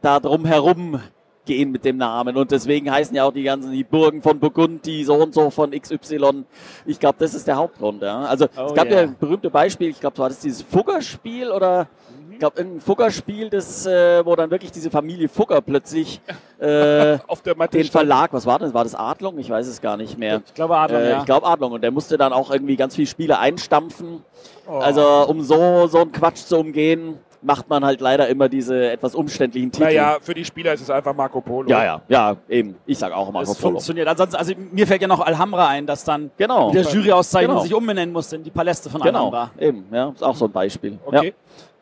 da 0.00 0.20
drum 0.20 0.44
herum 0.44 1.00
gehen 1.46 1.70
mit 1.70 1.84
dem 1.84 1.96
Namen. 1.96 2.36
Und 2.36 2.50
deswegen 2.50 2.90
heißen 2.90 3.14
ja 3.16 3.24
auch 3.24 3.32
die 3.32 3.44
ganzen, 3.44 3.72
die 3.72 3.84
Burgen 3.84 4.20
von 4.20 4.38
Burgund, 4.38 4.84
die 4.84 5.04
so 5.04 5.14
und 5.14 5.32
so 5.32 5.50
von 5.50 5.70
XY. 5.70 6.44
Ich 6.84 7.00
glaube, 7.00 7.16
das 7.18 7.34
ist 7.34 7.46
der 7.46 7.56
Hauptgrund. 7.56 8.02
Ja. 8.02 8.22
Also 8.22 8.46
Oh 8.56 8.66
es 8.66 8.74
gab 8.74 8.86
yeah. 8.86 8.96
ja 8.96 9.02
ein 9.02 9.16
berühmtes 9.18 9.50
Beispiel, 9.50 9.88
ich 9.88 10.00
glaube, 10.00 10.18
war 10.18 10.28
das 10.28 10.40
dieses 10.40 10.62
Fuggerspiel 10.62 11.50
oder 11.50 11.88
ich 12.36 12.40
glaube, 12.40 12.58
irgendein 12.58 12.82
Fuggerspiel, 12.82 13.48
das, 13.48 13.86
äh, 13.86 14.22
wo 14.26 14.36
dann 14.36 14.50
wirklich 14.50 14.70
diese 14.70 14.90
Familie 14.90 15.26
Fugger 15.26 15.62
plötzlich 15.62 16.20
äh, 16.58 17.16
Auf 17.28 17.40
der 17.40 17.56
Matte 17.56 17.78
den 17.78 17.86
Verlag, 17.86 18.34
was 18.34 18.44
war 18.44 18.58
das? 18.58 18.74
War 18.74 18.84
das 18.84 18.94
Adlung? 18.94 19.38
Ich 19.38 19.48
weiß 19.48 19.66
es 19.66 19.80
gar 19.80 19.96
nicht 19.96 20.18
mehr. 20.18 20.42
Ich 20.44 20.52
glaube, 20.52 20.76
Adler, 20.76 21.00
Äh, 21.00 21.10
ja. 21.12 21.18
Ich 21.20 21.24
glaube 21.24 21.46
Adlung. 21.46 21.72
Und 21.72 21.80
der 21.80 21.92
musste 21.92 22.18
dann 22.18 22.34
auch 22.34 22.50
irgendwie 22.50 22.76
ganz 22.76 22.94
viele 22.94 23.06
Spiele 23.06 23.38
einstampfen. 23.38 24.22
Oh. 24.66 24.72
Also 24.72 25.26
um 25.28 25.40
so, 25.40 25.86
so 25.86 26.02
einen 26.02 26.12
Quatsch 26.12 26.44
zu 26.44 26.58
umgehen. 26.58 27.18
Macht 27.42 27.68
man 27.68 27.84
halt 27.84 28.00
leider 28.00 28.28
immer 28.28 28.48
diese 28.48 28.90
etwas 28.90 29.14
umständlichen 29.14 29.70
Titel. 29.72 29.84
Naja, 29.84 30.16
für 30.20 30.34
die 30.34 30.44
Spieler 30.44 30.72
ist 30.74 30.80
es 30.82 30.90
einfach 30.90 31.14
Marco 31.14 31.40
Polo. 31.40 31.68
Ja, 31.68 31.84
ja, 31.84 32.00
ja, 32.08 32.36
eben. 32.48 32.76
Ich 32.86 32.98
sag 32.98 33.12
auch 33.12 33.30
Marco 33.32 33.52
Es 33.52 33.58
Polo. 33.58 33.72
funktioniert. 33.74 34.08
Ansonsten, 34.08 34.36
also 34.36 34.52
mir 34.72 34.86
fällt 34.86 35.02
ja 35.02 35.08
noch 35.08 35.20
Alhambra 35.20 35.68
ein, 35.68 35.86
dass 35.86 36.04
dann 36.04 36.30
Genau. 36.36 36.70
die 36.70 36.78
der 36.82 36.84
Juryauszeichnung 36.92 37.56
Genau. 37.56 37.62
sich 37.64 37.74
umbenennen 37.74 38.12
musste 38.12 38.36
in 38.36 38.42
die 38.44 38.50
Paläste 38.50 38.90
von 38.90 39.00
Genau, 39.00 39.30
Alhambra. 39.30 39.50
eben. 39.58 39.84
Ja, 39.92 40.08
ist 40.10 40.22
auch 40.22 40.36
so 40.36 40.46
ein 40.46 40.52
Beispiel. 40.52 40.98
Okay. 41.04 41.34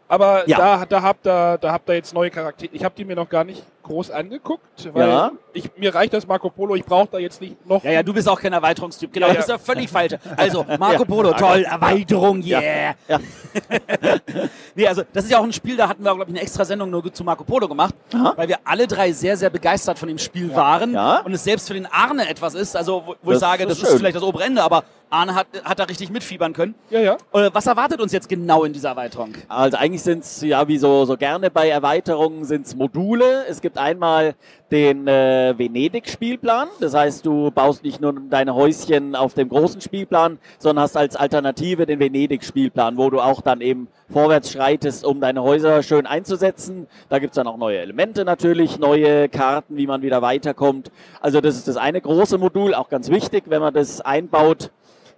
Aber 0.07 0.49
Ja. 0.49 0.59
da, 0.59 0.85
da, 0.87 1.03
habt 1.03 1.27
ihr, 1.27 1.59
da 1.59 1.73
habt 1.73 1.89
ihr 1.89 1.95
jetzt 1.95 2.13
neue 2.15 2.31
Charaktere. 2.31 2.71
Ich 2.75 2.85
habe 2.85 2.95
die 2.97 3.05
mir 3.05 3.17
noch 3.17 3.29
gar 3.29 3.43
nicht 3.45 3.63
groß 3.83 4.11
angeguckt, 4.11 4.89
weil 4.95 5.09
Ja. 5.09 5.33
ich, 5.53 5.71
mir 5.77 5.95
reicht 5.95 6.13
das 6.15 6.27
Marco 6.27 6.49
Polo. 6.51 6.75
Ich 6.75 6.85
brauche 6.85 7.09
da 7.11 7.19
jetzt 7.19 7.41
nicht 7.41 7.67
noch. 7.67 7.83
Ja, 7.85 7.91
ja, 7.93 8.03
du 8.03 8.13
bist 8.15 8.29
auch 8.29 8.41
kein 8.41 8.53
Erweiterungstyp. 8.53 9.13
Genau, 9.13 9.29
Ja, 9.29 9.35
das 9.35 9.45
ist 9.45 9.49
ja. 9.51 9.55
ja 9.57 9.59
völlig 9.59 9.91
falsch. 9.91 10.15
Also, 10.37 10.65
Marco 10.79 11.03
Ja. 11.03 11.05
Polo, 11.05 11.33
toll, 11.33 11.65
Erweiterung, 11.65 12.43
yeah. 12.43 12.95
Ja. 13.09 13.19
nee, 14.75 14.87
also, 14.87 15.03
das 15.13 15.25
ist 15.25 15.31
ja 15.31 15.39
auch 15.39 15.45
ein 15.45 15.53
Spiel, 15.53 15.77
da 15.77 15.89
hatten 15.89 16.03
wir, 16.03 16.15
glaube 16.15 16.31
ich, 16.31 16.37
eine 16.37 16.41
extra 16.43 16.65
Sendung 16.65 16.91
nur 16.91 17.13
zu 17.13 17.25
Marco 17.25 17.45
Polo 17.45 17.69
gemacht, 17.69 17.95
Aha. 18.15 18.33
weil 18.37 18.49
wir 18.49 18.59
alle 18.65 18.87
drei 18.87 19.13
sehr, 19.13 19.37
sehr 19.37 19.51
begeistert 19.51 19.99
von 19.99 20.09
dem 20.09 20.19
Spiel 20.19 20.55
waren 20.55 20.95
Ja. 20.95 21.21
und 21.21 21.33
es 21.33 21.45
selbst 21.45 21.69
für 21.69 21.75
den 21.75 21.87
Arne 21.87 22.29
etwas 22.29 22.55
ist, 22.55 22.77
also, 22.77 23.03
wo, 23.07 23.15
wo 23.23 23.33
ich 23.33 23.39
sage, 23.39 23.65
ist 23.65 23.71
das 23.71 23.79
ist 23.83 23.89
schön. 23.89 23.99
vielleicht 23.99 24.17
das 24.17 24.23
obere 24.23 24.45
Ende, 24.45 24.63
aber 24.63 24.85
Arne 25.15 25.35
hat, 25.35 25.47
hat 25.65 25.79
da 25.79 25.85
richtig 25.85 26.11
mitfiebern 26.11 26.53
können. 26.53 26.75
ja. 26.91 27.01
ja. 27.01 27.17
Äh, 27.33 27.51
was 27.53 27.67
erwartet 27.67 28.01
uns 28.01 28.12
jetzt 28.12 28.29
genau 28.29 28.65
in 28.65 28.73
dieser 28.73 28.91
Erweiterung? 28.91 29.33
Also 29.49 29.77
eigentlich 29.77 30.03
sind 30.03 30.25
es, 30.25 30.43
ja, 30.43 30.67
wie 30.69 30.79
so, 30.79 31.05
so 31.05 31.17
gerne 31.17 31.51
bei 31.51 31.69
Erweiterungen, 31.69 32.45
sind 32.45 32.67
es 32.67 32.75
Module. 32.75 33.45
Es 33.49 33.61
gibt 33.61 33.79
einmal 33.79 34.35
den 34.71 35.07
äh, 35.07 35.55
Venedig-Spielplan. 35.57 36.69
Das 36.81 36.95
heißt, 36.95 37.25
du 37.25 37.51
baust 37.51 37.85
nicht 37.85 38.01
nur 38.01 38.15
deine 38.29 38.55
Häuschen 38.55 39.15
auf 39.15 39.35
dem 39.35 39.49
großen 39.49 39.81
Spielplan, 39.81 40.39
sondern 40.59 40.83
hast 40.83 40.97
als 40.97 41.17
Alternative 41.17 41.87
den 41.87 42.01
Venedig-Spielplan, 42.01 42.97
wo 42.97 43.09
du 43.11 43.21
auch 43.21 43.41
dann 43.41 43.61
eben 43.61 43.89
vorwärts 44.11 44.51
schreitest, 44.51 45.05
um 45.05 45.21
deine 45.21 45.43
Häuser 45.43 45.83
schön 45.83 46.07
einzusetzen. 46.07 46.89
Da 47.09 47.21
gibt's 47.21 47.37
dann 47.37 47.47
auch 47.47 47.57
neue 47.57 47.79
Elemente 47.79 48.25
natürlich, 48.25 48.79
neue 48.79 49.29
Karten, 49.29 49.77
wie 49.77 49.87
man 49.87 50.03
wieder 50.03 50.23
weiterkommt. 50.23 50.91
Also 51.21 51.41
das 51.41 51.57
ist 51.57 51.69
das 51.69 51.77
eine 51.77 52.01
große 52.01 52.39
Modul, 52.39 52.75
auch 52.75 52.89
ganz 52.89 53.11
wichtig, 53.11 53.45
wenn 53.47 53.61
man 53.61 53.75
das 53.75 54.01
einbaut 54.01 54.71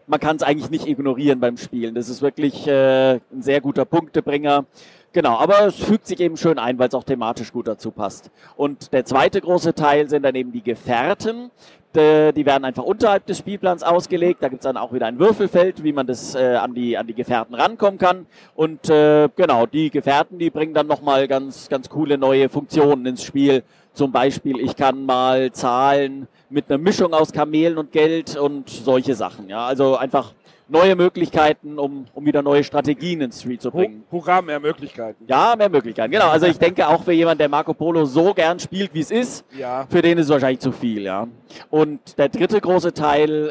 man 0.07 0.21
kann 0.21 0.37
es 0.37 0.43
eigentlich 0.43 0.71
nicht 0.71 0.87
ignorieren 0.87 1.41
beim 1.41 1.57
Spielen. 1.57 1.95
Das 1.95 2.09
ist 2.09 2.23
wirklich 2.23 2.67
äh, 2.67 3.15
ein 3.15 3.43
sehr 3.43 3.61
guter 3.61 3.85
Punktebringer. 3.85 4.65
Genau, 5.13 5.39
aber 5.39 5.67
es 5.67 5.77
fügt 5.77 6.07
sich 6.07 6.21
eben 6.21 6.37
schön 6.37 6.59
ein, 6.59 6.79
weil 6.79 6.89
es 6.89 6.95
auch 6.95 7.05
thematisch 7.05 7.51
gut 7.53 7.67
dazu 7.69 7.91
passt. 7.91 8.31
Und 8.57 8.93
der 8.93 9.05
zweite 9.07 9.41
große 9.41 9.75
Teil 9.75 10.09
sind 10.11 10.25
dann 10.25 10.35
eben 10.35 10.53
die 10.53 10.63
Gefährten. 10.63 11.51
D- 11.95 12.33
Die 12.33 12.45
werden 12.45 12.67
einfach 12.67 12.83
unterhalb 12.83 13.25
des 13.25 13.39
Spielplans 13.39 13.83
ausgelegt. 13.83 14.43
Da 14.43 14.49
gibt 14.49 14.61
es 14.61 14.65
dann 14.65 14.77
auch 14.77 14.93
wieder 14.93 15.07
ein 15.07 15.19
Würfelfeld, 15.19 15.83
wie 15.83 15.95
man 15.95 16.07
das 16.07 16.35
äh, 16.35 16.57
an, 16.57 16.75
die, 16.75 16.99
an 16.99 17.07
die 17.07 17.15
Gefährten 17.15 17.55
rankommen 17.55 17.99
kann. 17.99 18.27
Und 18.55 18.91
äh, 18.91 19.31
genau, 19.35 19.65
die 19.65 19.89
Gefährten, 19.91 20.39
die 20.39 20.51
bringen 20.51 20.75
dann 20.75 20.87
nochmal 20.87 21.27
ganz, 21.29 21.71
ganz 21.71 21.89
coole 21.89 22.19
neue 22.19 22.51
Funktionen 22.51 23.07
ins 23.07 23.23
Spiel. 23.25 23.63
Zum 23.97 24.13
Beispiel, 24.13 24.61
ich 24.61 24.77
kann 24.77 25.07
mal 25.07 25.51
zahlen 25.53 26.29
mit 26.51 26.69
einer 26.69 26.77
Mischung 26.77 27.15
aus 27.15 27.33
Kamelen 27.33 27.79
und 27.79 27.93
Geld 27.93 28.37
und 28.37 28.69
solche 28.69 29.15
Sachen. 29.15 29.49
Ja, 29.49 29.65
also 29.65 29.97
einfach 29.97 30.35
neue 30.69 30.95
Möglichkeiten, 30.95 31.79
um, 31.79 32.05
um 32.13 32.27
wieder 32.27 32.43
neue 32.43 32.63
Strategien 32.63 33.23
ins 33.23 33.41
Spiel 33.41 33.59
zu 33.59 33.71
bringen. 33.71 34.05
Hurra, 34.13 34.43
mehr 34.43 34.61
Möglichkeiten. 34.61 35.25
Ja, 35.27 35.55
mehr 35.57 35.71
Möglichkeiten. 35.71 36.11
Genau. 36.13 36.29
Also 36.29 36.45
ich 36.45 36.59
denke 36.59 36.87
auch 36.87 37.05
für 37.05 37.13
jemanden, 37.13 37.39
der 37.39 37.49
Marco 37.49 37.73
Polo 37.73 38.05
so 38.05 38.35
gern 38.35 38.59
spielt, 38.59 38.93
wie 38.93 39.01
es 39.01 39.11
ist, 39.11 39.47
Ja. 39.57 39.87
für 39.89 40.03
den 40.03 40.19
ist 40.19 40.27
es 40.27 40.31
wahrscheinlich 40.31 40.61
zu 40.61 40.73
viel, 40.73 41.01
ja. 41.03 41.27
Und 41.71 42.19
der 42.19 42.29
dritte 42.29 42.61
große 42.61 42.93
Teil 42.93 43.49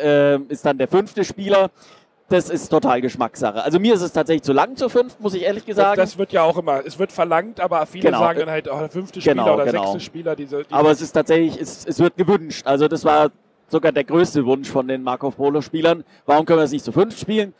äh, 0.48 0.54
ist 0.54 0.64
dann 0.64 0.78
der 0.78 0.88
fünfte 0.88 1.24
Spieler. 1.24 1.72
Das 2.30 2.50
ist 2.50 2.70
total 2.70 3.02
Geschmackssache. 3.02 3.64
Also 3.64 3.80
mir 3.80 3.94
ist 3.94 4.02
es 4.02 4.12
tatsächlich 4.12 4.42
zu 4.42 4.52
lang 4.52 4.76
zu 4.76 4.90
fünf, 4.90 5.20
muss 5.20 5.36
ich 5.36 5.44
ehrlich 5.44 5.64
sagen. 5.70 5.96
Das 5.98 6.18
wird 6.18 6.32
ja 6.32 6.42
auch 6.42 6.58
immer, 6.58 6.82
es 6.84 6.98
wird 6.98 7.12
verlangt, 7.12 7.60
aber 7.60 7.86
viele 7.86 8.06
Genau. 8.06 8.20
sagen 8.20 8.40
dann 8.40 8.50
halt, 8.50 8.68
oh, 8.68 8.80
der 8.80 8.90
fünfte 8.90 9.22
Spieler 9.22 9.36
Genau, 9.36 9.54
oder 9.54 9.66
genau. 9.66 9.84
sechste 9.84 10.00
Spieler, 10.00 10.36
diese, 10.36 10.64
diese 10.64 10.74
Aber 10.74 10.90
es 10.90 11.02
ist 11.02 11.12
tatsächlich, 11.12 11.62
es, 11.62 11.86
es 11.86 12.00
wird 12.00 12.18
gewünscht. 12.18 12.66
Also 12.66 12.88
das 12.88 13.06
war 13.06 13.30
sogar 13.68 13.92
der 13.92 14.04
größte 14.06 14.44
Wunsch 14.46 14.70
von 14.70 14.88
den 14.88 15.04
Marco 15.04 15.30
Polo 15.30 15.62
Spielern. 15.62 16.04
Warum 16.26 16.46
können 16.46 16.60
wir 16.60 16.64
es 16.64 16.72
nicht 16.72 16.86
zu 16.86 16.92
fünf 16.92 17.16
spielen? 17.18 17.54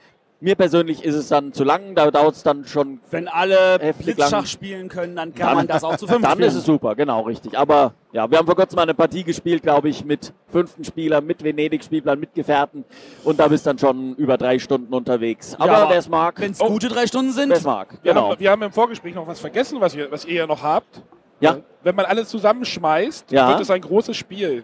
Mir 0.46 0.54
persönlich 0.54 1.04
ist 1.04 1.16
es 1.16 1.28
dann 1.30 1.54
zu 1.54 1.64
lang, 1.64 1.96
da 1.96 2.12
dauert 2.12 2.36
es 2.36 2.44
dann 2.44 2.66
schon 2.66 3.00
Wenn 3.10 3.28
alle 3.28 3.80
Blitzschach 3.98 4.46
spielen 4.46 4.90
können, 4.90 5.16
dann 5.16 5.34
kann 5.34 5.48
Dann- 5.48 5.56
man 5.58 5.68
das 5.68 5.84
auch 5.84 5.98
zu 5.98 6.06
fünf 6.06 6.22
Dann 6.22 6.34
spielen. 6.34 6.48
ist 6.50 6.54
es 6.54 6.66
super, 6.66 6.94
genau, 6.94 7.22
richtig. 7.22 7.58
Aber 7.58 7.96
ja, 8.12 8.30
wir 8.30 8.38
haben 8.38 8.46
vor 8.46 8.56
kurzem 8.56 8.76
mal 8.76 8.84
eine 8.84 8.94
Partie 8.94 9.24
gespielt, 9.24 9.64
glaube 9.64 9.90
ich, 9.90 10.06
mit 10.06 10.34
fünften 10.46 10.84
Spieler, 10.84 11.20
mit 11.22 11.44
Venedig-Spielplan, 11.44 12.20
mit 12.20 12.36
Gefährten. 12.36 12.86
Und 13.24 13.40
da 13.40 13.48
bist 13.48 13.66
dann 13.66 13.80
schon 13.80 14.14
über 14.18 14.38
drei 14.38 14.60
Stunden 14.60 14.94
unterwegs. 14.94 15.56
Aber, 15.58 15.78
aber 15.78 15.90
wer 15.90 15.98
es 15.98 16.10
mag, 16.10 16.40
Wenn 16.40 16.52
es 16.52 16.62
Oh. 16.62 16.68
gute 16.68 16.90
drei 16.90 17.08
Stunden 17.08 17.32
sind, 17.32 17.50
wer 17.50 17.58
es 17.58 17.64
mag. 17.64 17.98
wir, 18.04 18.14
Genau. 18.14 18.30
haben, 18.30 18.40
wir 18.40 18.52
haben 18.52 18.62
im 18.62 18.72
Vorgespräch 18.72 19.16
noch 19.16 19.26
was 19.26 19.40
vergessen, 19.40 19.82
was 19.82 19.96
ihr, 19.96 20.12
was 20.12 20.26
ihr 20.26 20.36
ja 20.36 20.46
noch 20.46 20.62
habt. 20.62 21.02
Ja. 21.40 21.58
Wenn 21.82 21.96
man 21.96 22.06
alles 22.06 22.30
zusammenschmeißt, 22.30 23.32
Ja. 23.32 23.50
wird 23.50 23.62
es 23.62 23.72
ein 23.72 23.82
großes 23.82 24.16
Spiel. 24.16 24.64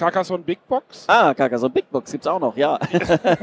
Carcassonne 0.00 0.42
Big 0.42 0.66
Box. 0.66 1.04
Ah, 1.06 1.34
Carcassonne 1.34 1.70
Big 1.72 1.90
Box 1.90 2.10
gibt's 2.10 2.26
auch 2.26 2.40
noch, 2.40 2.56
ja. 2.56 2.78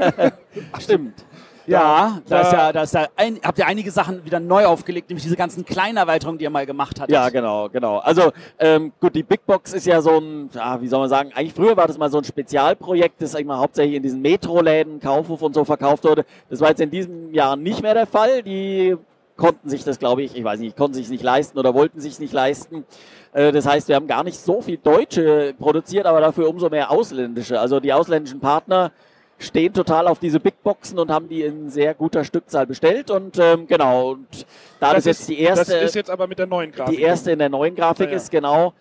Stimmt. 0.80 1.24
Ja, 1.66 2.20
da, 2.26 2.36
Da- 2.36 2.40
ist 2.40 2.52
ja, 2.52 2.72
da 2.72 2.82
ist 2.82 2.94
ja 2.94 3.06
ein, 3.14 3.38
habt 3.44 3.58
ihr 3.58 3.66
einige 3.66 3.90
Sachen 3.90 4.24
wieder 4.24 4.40
neu 4.40 4.64
aufgelegt, 4.64 5.10
nämlich 5.10 5.22
diese 5.22 5.36
ganzen 5.36 5.66
kleinen 5.66 5.98
Erweiterungen, 5.98 6.38
die 6.38 6.44
ihr 6.44 6.50
mal 6.50 6.64
gemacht 6.64 6.98
hattet. 6.98 7.14
Ja, 7.14 7.28
genau, 7.28 7.68
genau. 7.68 7.98
Also 7.98 8.32
ähm, 8.58 8.92
gut, 9.00 9.14
die 9.14 9.22
Big 9.22 9.44
Box 9.44 9.74
ist 9.74 9.86
ja 9.86 10.00
so 10.00 10.18
ein, 10.18 10.48
ja, 10.54 10.80
wie 10.80 10.88
soll 10.88 11.00
man 11.00 11.10
sagen, 11.10 11.30
eigentlich 11.34 11.52
früher 11.52 11.76
war 11.76 11.86
das 11.86 11.98
mal 11.98 12.10
so 12.10 12.18
ein 12.18 12.24
Spezialprojekt, 12.24 13.20
das 13.20 13.38
mal 13.44 13.58
hauptsächlich 13.58 13.96
in 13.96 14.02
diesen 14.02 14.22
Metroläden, 14.22 14.98
Kaufhof 14.98 15.42
und 15.42 15.54
so 15.54 15.64
verkauft 15.64 16.04
wurde. 16.04 16.24
Das 16.48 16.60
war 16.60 16.70
jetzt 16.70 16.80
in 16.80 16.90
diesem 16.90 17.34
Jahr 17.34 17.54
nicht 17.54 17.82
mehr 17.82 17.92
der 17.94 18.06
Fall. 18.06 18.42
Die 18.42 18.96
konnten 19.38 19.70
sich 19.70 19.84
das, 19.84 19.98
glaube 19.98 20.22
ich, 20.22 20.36
ich 20.36 20.44
weiß 20.44 20.60
nicht, 20.60 20.76
konnten 20.76 20.94
sich 20.94 21.08
nicht 21.08 21.22
leisten 21.22 21.58
oder 21.58 21.72
wollten 21.72 22.00
sich 22.00 22.18
nicht 22.18 22.34
leisten. 22.34 22.84
Äh, 23.32 23.52
Das 23.52 23.64
heißt, 23.66 23.88
wir 23.88 23.96
haben 23.96 24.06
gar 24.06 24.24
nicht 24.24 24.38
so 24.38 24.60
viel 24.60 24.76
Deutsche 24.76 25.54
produziert, 25.58 26.04
aber 26.04 26.20
dafür 26.20 26.48
umso 26.50 26.68
mehr 26.68 26.90
ausländische. 26.90 27.58
Also 27.58 27.80
die 27.80 27.92
ausländischen 27.92 28.40
Partner 28.40 28.92
stehen 29.38 29.72
total 29.72 30.08
auf 30.08 30.18
diese 30.18 30.40
Big 30.40 30.60
Boxen 30.64 30.98
und 30.98 31.10
haben 31.12 31.28
die 31.28 31.42
in 31.42 31.70
sehr 31.70 31.94
guter 31.94 32.24
Stückzahl 32.24 32.66
bestellt. 32.66 33.10
Und 33.10 33.38
ähm, 33.38 33.66
genau, 33.68 34.10
und 34.12 34.26
da 34.80 34.92
das, 34.92 35.04
jetzt 35.04 35.28
die 35.28 35.38
erste 35.40 35.72
Das 35.72 35.82
ist 35.84 35.94
jetzt 35.94 36.10
aber 36.10 36.26
mit 36.26 36.38
der 36.40 36.46
neuen 36.46 36.72
Grafik. 36.72 36.96
die 36.96 37.02
erste 37.02 37.30
in 37.30 37.38
der 37.38 37.48
neuen 37.48 37.74
Grafik 37.76 38.06
Ja, 38.06 38.10
ja. 38.10 38.16
ist, 38.16 38.30
genau. 38.30 38.74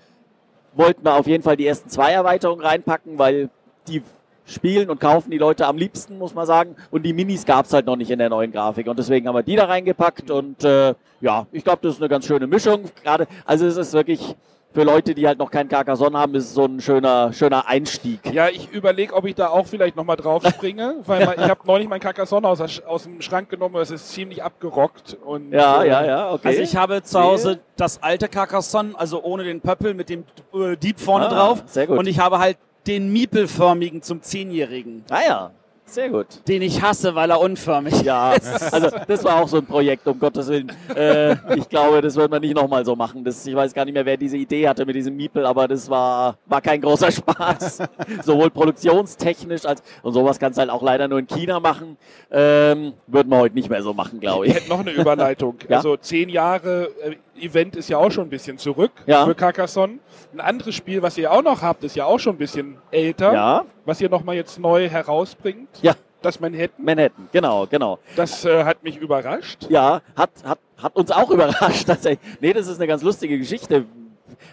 Wollten 0.74 1.06
wir 1.06 1.14
auf 1.16 1.28
jeden 1.28 1.44
Fall 1.44 1.56
die 1.58 1.68
ersten 1.68 1.90
zwei 1.90 2.12
Erweiterungen 2.12 2.66
reinpacken, 2.66 3.18
weil 3.20 3.50
die 3.88 4.02
spielen 4.48 4.90
und 4.90 5.00
kaufen 5.00 5.30
die 5.30 5.38
Leute 5.38 5.68
am 5.68 5.78
liebsten, 5.78 6.18
muss 6.18 6.34
man 6.34 6.46
sagen. 6.48 6.76
Und 6.90 7.04
die 7.04 7.14
Minis 7.14 7.46
gab's 7.46 7.74
halt 7.74 7.86
noch 7.86 7.96
nicht 7.98 8.10
in 8.10 8.20
der 8.20 8.30
neuen 8.30 8.52
Grafik. 8.52 8.88
Und 8.88 8.98
deswegen 8.98 9.28
haben 9.28 9.36
wir 9.36 9.44
die 9.44 9.56
da 9.56 9.66
reingepackt. 9.66 10.32
Und 10.32 10.64
äh, 10.64 10.96
ja, 11.22 11.46
ich 11.52 11.64
glaube, 11.64 11.80
das 11.84 11.96
ist 11.96 12.02
eine 12.02 12.10
ganz 12.10 12.26
schöne 12.26 12.48
Mischung. 12.48 12.86
Gerade, 13.04 13.28
also 13.46 13.66
es 13.68 13.78
ist 13.78 13.94
wirklich 13.94 14.36
für 14.74 14.84
Leute, 14.84 15.16
die 15.16 15.26
halt 15.26 15.40
noch 15.40 15.50
keinen 15.50 15.70
Carcassonne 15.70 16.18
haben, 16.20 16.36
ist 16.36 16.46
es 16.46 16.54
so 16.54 16.66
ein 16.66 16.80
schöner, 16.82 17.34
schöner 17.34 17.68
Einstieg. 17.68 18.20
Ja, 18.32 18.48
ich 18.50 18.70
überlege, 18.72 19.14
ob 19.16 19.26
ich 19.26 19.34
da 19.34 19.48
auch 19.48 19.66
vielleicht 19.66 19.96
nochmal 19.96 20.18
drauf 20.18 20.44
springe, 20.48 20.98
weil 21.06 21.24
ich 21.38 21.50
habe 21.50 21.62
neulich 21.66 21.88
mein 21.88 22.00
Carcassonne 22.00 22.48
aus, 22.48 22.60
der 22.60 22.70
aus 22.88 23.04
dem 23.04 23.22
Schrank 23.22 23.50
genommen, 23.50 23.76
es 23.78 23.90
ist 23.92 24.12
ziemlich 24.12 24.44
abgerockt. 24.44 25.18
Und, 25.26 25.52
Ja, 25.52 25.82
äh, 25.82 25.88
ja, 25.88 26.06
ja, 26.06 26.32
okay. 26.32 26.50
Also 26.50 26.62
ich 26.62 26.76
habe 26.76 27.02
zu 27.02 27.20
Hause 27.20 27.60
das 27.76 28.04
alte 28.04 28.28
Carcassonne, 28.28 28.94
also 28.96 29.24
ohne 29.24 29.46
den 29.46 29.62
Pöppel 29.62 29.94
mit 29.96 30.10
dem 30.10 30.26
äh, 30.54 30.76
Dieb 30.78 31.00
vorne 31.00 31.26
Ah, 31.28 31.30
drauf. 31.30 31.64
sehr 31.66 31.88
gut. 31.88 31.98
Und 31.98 32.08
ich 32.08 32.20
habe 32.20 32.38
halt 32.38 32.58
den 32.88 33.12
Miepelförmigen 33.12 34.02
zum 34.02 34.22
Zehnjährigen, 34.22 35.04
Ah 35.10 35.20
ja, 35.28 35.52
sehr 35.86 36.10
gut. 36.10 36.28
den 36.48 36.62
ich 36.62 36.82
hasse, 36.82 37.16
weil 37.16 37.30
er 37.30 37.40
unförmig 37.40 38.02
Ja, 38.04 38.32
also 38.72 38.90
das 39.08 39.24
war 39.24 39.42
auch 39.42 39.48
so 39.48 39.58
ein 39.58 39.66
Projekt, 39.66 40.06
um 40.08 40.20
Gottes 40.20 40.48
Willen. 40.48 40.72
Äh, 40.96 41.34
ich 41.56 41.70
glaube, 41.70 42.02
das 42.02 42.16
wird 42.16 42.30
man 42.30 42.42
nicht 42.42 42.56
nochmal 42.56 42.84
so 42.86 42.96
machen. 42.96 43.24
Das, 43.24 43.46
ich 43.46 43.56
weiß 43.56 43.74
gar 43.74 43.86
nicht 43.86 43.94
mehr, 43.94 44.06
wer 44.06 44.18
diese 44.18 44.36
Idee 44.38 44.68
hatte 44.68 44.86
mit 44.86 44.96
diesem 44.96 45.16
Miepel, 45.16 45.46
aber 45.46 45.68
das 45.68 45.90
war, 45.90 46.38
war 46.46 46.62
kein 46.62 46.82
großer 46.82 47.12
Spaß. 47.12 47.80
Sowohl 48.24 48.50
produktionstechnisch 48.50 49.66
als 49.66 49.82
und 50.04 50.14
sowas 50.14 50.40
kannst 50.40 50.58
du 50.58 50.62
halt 50.62 50.70
auch 50.72 50.82
leider 50.84 51.08
nur 51.08 51.20
in 51.20 51.28
China 51.28 51.60
machen. 51.60 51.98
Ähm, 52.32 52.94
würden 53.08 53.30
wir 53.30 53.38
heute 53.38 53.56
nicht 53.56 53.70
mehr 53.70 53.82
so 53.84 53.94
machen, 53.94 54.20
glaube 54.20 54.46
Ich 54.46 54.52
ich. 54.52 54.58
hätte 54.58 54.70
noch 54.70 54.80
eine 54.82 54.92
Überleitung. 54.92 55.56
Ja? 55.70 55.78
Also 55.78 55.96
zehn 55.98 56.28
Jahre 56.30 56.90
äh, 57.02 57.16
Event 57.38 57.76
ist 57.76 57.90
ja 57.90 57.98
auch 57.98 58.12
schon 58.12 58.26
ein 58.28 58.30
bisschen 58.30 58.58
zurück 58.58 58.92
Ja. 59.06 59.26
für 59.26 59.36
Carcassonne. 59.36 60.00
Ein 60.34 60.40
anderes 60.42 60.76
Spiel, 60.76 61.02
was 61.02 61.18
ihr 61.18 61.32
auch 61.32 61.42
noch 61.44 61.62
habt, 61.62 61.84
ist 61.84 61.96
ja 61.96 62.06
auch 62.06 62.20
schon 62.20 62.36
ein 62.36 62.38
bisschen 62.38 62.78
älter, 62.92 63.34
Ja, 63.34 63.66
was 63.86 64.02
ihr 64.02 64.10
nochmal 64.10 64.36
jetzt 64.36 64.60
neu 64.60 64.90
herausbringt. 64.90 65.70
Ja. 65.82 65.94
Das 66.20 66.40
Manhattan. 66.40 66.84
Manhattan, 66.84 67.30
genau, 67.32 67.68
genau. 67.68 68.00
Das 68.16 68.44
äh, 68.44 68.64
hat 68.64 68.84
mich 68.84 68.98
überrascht. 68.98 69.68
Ja, 69.70 70.02
hat, 70.16 70.32
hat, 70.44 70.58
hat 70.82 70.96
uns 70.96 71.12
auch 71.12 71.30
überrascht 71.32 71.86
tatsächlich. 71.86 72.20
Nee, 72.42 72.54
das 72.54 72.68
ist 72.68 72.78
eine 72.78 72.88
ganz 72.88 73.04
lustige 73.04 73.38
Geschichte. 73.38 73.86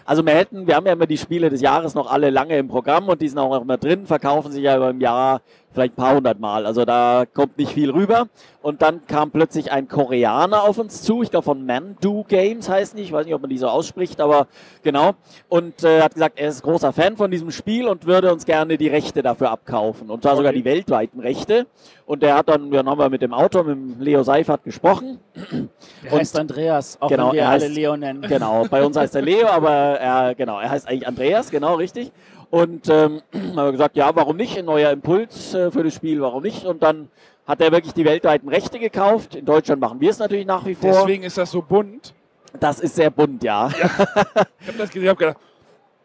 Also 0.05 0.21
Manhattan, 0.21 0.67
wir 0.67 0.75
haben 0.75 0.85
ja 0.85 0.93
immer 0.93 1.07
die 1.07 1.17
Spiele 1.17 1.49
des 1.49 1.61
Jahres 1.61 1.95
noch 1.95 2.09
alle 2.09 2.29
lange 2.29 2.55
im 2.57 2.67
Programm 2.67 3.09
und 3.09 3.19
die 3.19 3.27
sind 3.27 3.39
auch 3.39 3.59
immer 3.61 3.77
drin, 3.77 4.05
verkaufen 4.05 4.51
sich 4.51 4.63
ja 4.63 4.77
über 4.77 4.91
im 4.91 5.01
Jahr 5.01 5.41
vielleicht 5.75 5.93
ein 5.93 6.01
paar 6.03 6.15
hundert 6.15 6.39
Mal. 6.39 6.65
Also 6.65 6.85
da 6.85 7.25
kommt 7.31 7.57
nicht 7.57 7.73
viel 7.73 7.91
rüber. 7.91 8.27
Und 8.63 8.81
dann 8.81 9.05
kam 9.05 9.29
plötzlich 9.29 9.71
ein 9.71 9.87
Koreaner 9.87 10.63
auf 10.63 10.79
uns 10.79 11.03
zu, 11.03 11.21
ich 11.21 11.29
glaube 11.29 11.43
von 11.45 11.63
Mandu 11.67 12.23
Games 12.23 12.67
heißt 12.67 12.95
nicht, 12.95 13.05
ich 13.05 13.11
weiß 13.11 13.25
nicht, 13.25 13.35
ob 13.35 13.41
man 13.41 13.51
die 13.51 13.59
so 13.59 13.67
ausspricht, 13.67 14.19
aber 14.19 14.47
genau. 14.81 15.11
Und 15.49 15.83
äh, 15.83 16.01
hat 16.01 16.15
gesagt, 16.15 16.39
er 16.39 16.47
ist 16.49 16.63
großer 16.63 16.91
Fan 16.91 17.15
von 17.15 17.29
diesem 17.29 17.51
Spiel 17.51 17.85
und 17.87 18.07
würde 18.07 18.33
uns 18.33 18.43
gerne 18.45 18.79
die 18.79 18.87
Rechte 18.87 19.21
dafür 19.21 19.51
abkaufen. 19.51 20.09
Und 20.09 20.23
zwar 20.23 20.31
Okay. 20.31 20.37
sogar 20.39 20.53
die 20.53 20.65
weltweiten 20.65 21.19
Rechte. 21.19 21.67
Und 22.07 22.23
der 22.23 22.35
hat 22.37 22.49
dann, 22.49 22.71
dann 22.71 22.89
haben 22.89 22.97
wir 22.97 23.09
mit 23.09 23.21
dem 23.21 23.33
Autor, 23.33 23.63
mit 23.65 23.75
dem 23.75 23.99
Leo 24.01 24.23
Seifert 24.23 24.63
gesprochen. 24.63 25.19
Der 25.35 26.13
Und- 26.13 26.19
heißt 26.19 26.39
Andreas, 26.39 26.97
auch 26.99 27.09
Genau, 27.09 27.27
wenn 27.27 27.33
wir 27.33 27.41
er 27.41 27.49
alle 27.49 27.65
heißt- 27.65 27.73
Leo 27.73 27.95
nennen. 27.97 28.21
Genau, 28.21 28.65
bei 28.69 28.83
uns 28.83 28.97
heißt 28.97 29.13
er 29.15 29.21
Leo, 29.21 29.47
aber 29.47 29.71
er, 29.71 30.33
genau, 30.33 30.59
er 30.59 30.69
heißt 30.71 30.87
eigentlich 30.87 31.07
Andreas, 31.07 31.51
genau, 31.51 31.75
richtig. 31.75 32.11
Und 32.55 32.87
ähm, 32.87 33.21
haben 33.33 33.55
wir 33.55 33.71
gesagt, 33.73 33.97
ja, 33.97 34.15
warum 34.15 34.37
nicht? 34.37 34.57
Ein 34.57 34.63
neuer 34.63 34.89
Impuls 34.91 35.53
äh, 35.53 35.71
für 35.71 35.83
das 35.83 35.93
Spiel, 35.93 36.21
warum 36.21 36.41
nicht? 36.41 36.63
Und 36.63 36.81
dann 36.83 37.09
hat 37.45 37.59
er 37.59 37.69
wirklich 37.73 37.93
die 37.93 38.05
weltweiten 38.05 38.47
Rechte 38.47 38.79
gekauft. 38.79 39.35
In 39.35 39.43
Deutschland 39.43 39.81
machen 39.81 39.99
wir 39.99 40.09
es 40.09 40.19
natürlich 40.19 40.45
nach 40.45 40.65
wie 40.65 40.73
vor. 40.73 40.89
Deswegen 40.89 41.23
ist 41.23 41.37
das 41.37 41.51
so 41.51 41.61
bunt. 41.61 42.13
Das 42.57 42.79
ist 42.79 42.95
sehr 42.95 43.09
bunt, 43.09 43.43
ja. 43.43 43.67
Ich 43.67 43.83
habe 43.83 44.77
das 44.77 44.89
gesehen, 44.89 45.09
habe 45.09 45.19
gedacht, 45.19 45.37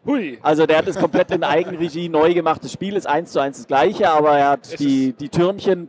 hui. 0.04 0.40
Also 0.42 0.66
der 0.66 0.78
hat 0.78 0.88
es 0.88 0.98
komplett 0.98 1.30
in 1.30 1.44
Eigenregie 1.44 2.08
neu 2.08 2.34
gemacht. 2.34 2.64
Das 2.64 2.72
Spiel 2.72 2.96
ist 2.96 3.06
eins 3.06 3.30
zu 3.30 3.38
eins 3.38 3.58
das 3.58 3.68
gleiche, 3.68 4.10
aber 4.10 4.36
er 4.36 4.48
hat 4.48 4.66
Es 4.66 4.74
die, 4.74 5.12
die 5.12 5.28
Türmchen 5.28 5.88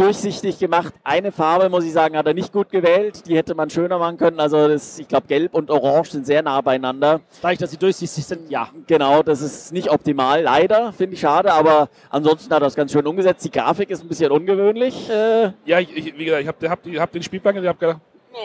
durchsichtig 0.00 0.58
gemacht. 0.58 0.94
Eine 1.04 1.30
Farbe, 1.32 1.68
muss 1.68 1.84
ich 1.84 1.92
sagen, 1.92 2.16
hat 2.16 2.26
er 2.26 2.34
nicht 2.34 2.52
gut 2.52 2.70
gewählt. 2.70 3.26
Die 3.26 3.36
hätte 3.36 3.54
man 3.54 3.70
schöner 3.70 3.98
machen 3.98 4.16
können. 4.16 4.40
Also 4.40 4.68
das, 4.68 4.98
ich 4.98 5.06
glaube, 5.08 5.26
Gelb 5.26 5.54
und 5.54 5.70
Orange 5.70 6.10
sind 6.12 6.26
sehr 6.26 6.42
nah 6.42 6.60
beieinander. 6.60 7.20
Dadurch, 7.42 7.58
dass 7.58 7.70
sie 7.70 7.76
durchsichtig 7.76 8.24
sind, 8.24 8.50
ja. 8.50 8.68
Genau, 8.86 9.22
das 9.22 9.42
ist 9.42 9.72
nicht 9.72 9.90
optimal, 9.90 10.42
leider, 10.42 10.92
finde 10.92 11.14
ich 11.14 11.20
schade, 11.20 11.52
aber 11.52 11.88
ansonsten 12.08 12.52
hat 12.52 12.62
er 12.62 12.66
das 12.66 12.74
ganz 12.74 12.92
schön 12.92 13.06
umgesetzt. 13.06 13.44
Die 13.44 13.50
Grafik 13.50 13.90
ist 13.90 14.02
ein 14.02 14.08
bisschen 14.08 14.30
ungewöhnlich. 14.32 15.08
Äh, 15.10 15.50
Ja, 15.64 15.78
ich, 15.80 15.94
ich, 15.96 16.18
wie 16.18 16.24
gesagt, 16.24 16.42
ich 16.42 16.48
habe 16.48 16.70
hab, 16.70 17.00
hab 17.02 17.12
den 17.12 17.22
Spielplan 17.22 17.54
gesehen, 17.54 17.68
habe 17.68 17.78
gedacht, 17.78 18.00
oh, 18.32 18.38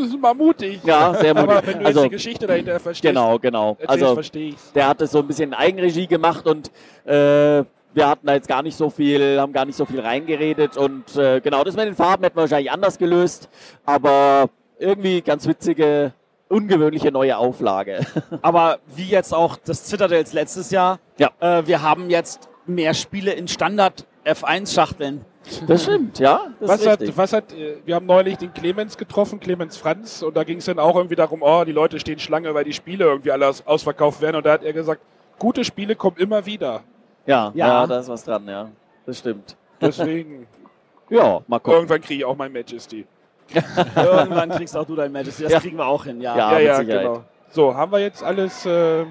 das 0.00 0.08
ist 0.08 0.18
mal 0.20 0.34
mutig. 0.34 0.80
ja, 0.84 1.14
sehr 1.14 1.36
Aber 1.36 1.54
mutig. 1.54 1.66
wenn 1.68 1.78
du 1.80 1.86
Also, 1.86 2.00
jetzt 2.00 2.06
die 2.10 2.16
Geschichte 2.16 2.46
dahinter 2.46 2.80
verstehst, 2.80 3.02
genau, 3.14 3.38
genau. 3.38 3.76
Also, 3.86 4.14
verstehe 4.14 4.48
ich. 4.50 4.56
der 4.74 4.88
hat 4.88 5.00
es 5.02 5.12
so 5.12 5.18
ein 5.20 5.26
bisschen 5.26 5.50
in 5.50 5.54
Eigenregie 5.54 6.06
gemacht 6.06 6.46
und 6.46 6.70
äh, 7.06 7.62
wir 7.94 8.08
hatten 8.08 8.26
da 8.26 8.34
jetzt 8.34 8.48
gar 8.48 8.62
nicht 8.62 8.76
so 8.76 8.90
viel, 8.90 9.40
haben 9.40 9.52
gar 9.52 9.64
nicht 9.64 9.76
so 9.76 9.84
viel 9.84 10.00
reingeredet 10.00 10.76
und 10.76 11.16
äh, 11.16 11.40
genau, 11.40 11.64
das 11.64 11.76
mit 11.76 11.86
den 11.86 11.94
Farben 11.94 12.22
hätten 12.24 12.36
wir 12.36 12.42
wahrscheinlich 12.42 12.70
anders 12.70 12.98
gelöst, 12.98 13.48
aber 13.84 14.48
irgendwie 14.78 15.20
ganz 15.22 15.46
witzige, 15.46 16.12
ungewöhnliche 16.48 17.12
neue 17.12 17.36
Auflage. 17.36 18.00
Aber 18.42 18.78
wie 18.96 19.04
jetzt 19.04 19.32
auch 19.34 19.56
das 19.56 19.86
Citadels 19.86 20.32
letztes 20.32 20.70
Jahr, 20.70 20.98
Ja. 21.18 21.30
äh, 21.40 21.66
wir 21.66 21.82
haben 21.82 22.10
jetzt 22.10 22.48
mehr 22.66 22.94
Spiele 22.94 23.32
in 23.32 23.46
Standard 23.46 24.06
F1-Schachteln. 24.24 25.24
Das 25.66 25.84
stimmt, 25.84 26.18
ja. 26.18 26.48
Das 26.60 26.68
Was 26.70 26.80
ist 26.82 26.88
hat, 26.88 27.16
was 27.16 27.32
hat, 27.32 27.52
äh, 27.52 27.76
wir 27.84 27.94
haben 27.94 28.06
neulich 28.06 28.36
den 28.38 28.52
Clemens 28.52 28.96
getroffen, 28.96 29.38
Clemens 29.40 29.76
Franz, 29.76 30.22
und 30.22 30.36
da 30.36 30.44
ging 30.44 30.58
es 30.58 30.64
dann 30.64 30.78
auch 30.78 30.96
irgendwie 30.96 31.14
darum, 31.16 31.42
oh, 31.42 31.64
die 31.64 31.72
Leute 31.72 32.00
stehen 32.00 32.18
Schlange, 32.18 32.52
weil 32.54 32.64
die 32.64 32.72
Spiele 32.72 33.04
irgendwie 33.04 33.30
alle 33.30 33.46
aus, 33.48 33.66
ausverkauft 33.66 34.20
werden. 34.20 34.36
Und 34.36 34.46
da 34.46 34.52
hat 34.52 34.64
er 34.64 34.72
gesagt, 34.72 35.02
gute 35.38 35.64
Spiele 35.64 35.94
kommen 35.94 36.16
immer 36.18 36.46
wieder. 36.46 36.82
Ja, 37.30 37.52
ja, 37.54 37.66
Ja. 37.68 37.86
da 37.86 37.98
ist 38.00 38.08
was 38.08 38.24
dran, 38.24 38.46
ja. 38.48 38.68
Das 39.06 39.18
stimmt. 39.18 39.56
Deswegen, 39.80 40.46
Ja, 41.10 41.40
mal 41.46 41.58
gucken. 41.58 41.72
irgendwann 41.74 42.00
kriege 42.00 42.20
ich 42.20 42.24
auch 42.24 42.36
mein 42.36 42.52
Majesty. 42.52 43.06
Irgendwann 43.96 44.50
kriegst 44.50 44.76
auch 44.76 44.84
du 44.86 44.94
dein 44.94 45.10
Majesty. 45.10 45.42
Das 45.42 45.52
Ja. 45.52 45.58
kriegen 45.60 45.76
wir 45.76 45.86
auch 45.86 46.04
hin, 46.04 46.20
ja. 46.20 46.36
Ja. 46.36 46.58
ja, 46.58 46.82
genau. 46.82 47.24
So, 47.50 47.74
haben 47.74 47.90
wir 47.90 47.98
jetzt 47.98 48.22
alles. 48.22 48.64
Äh, 48.64 49.06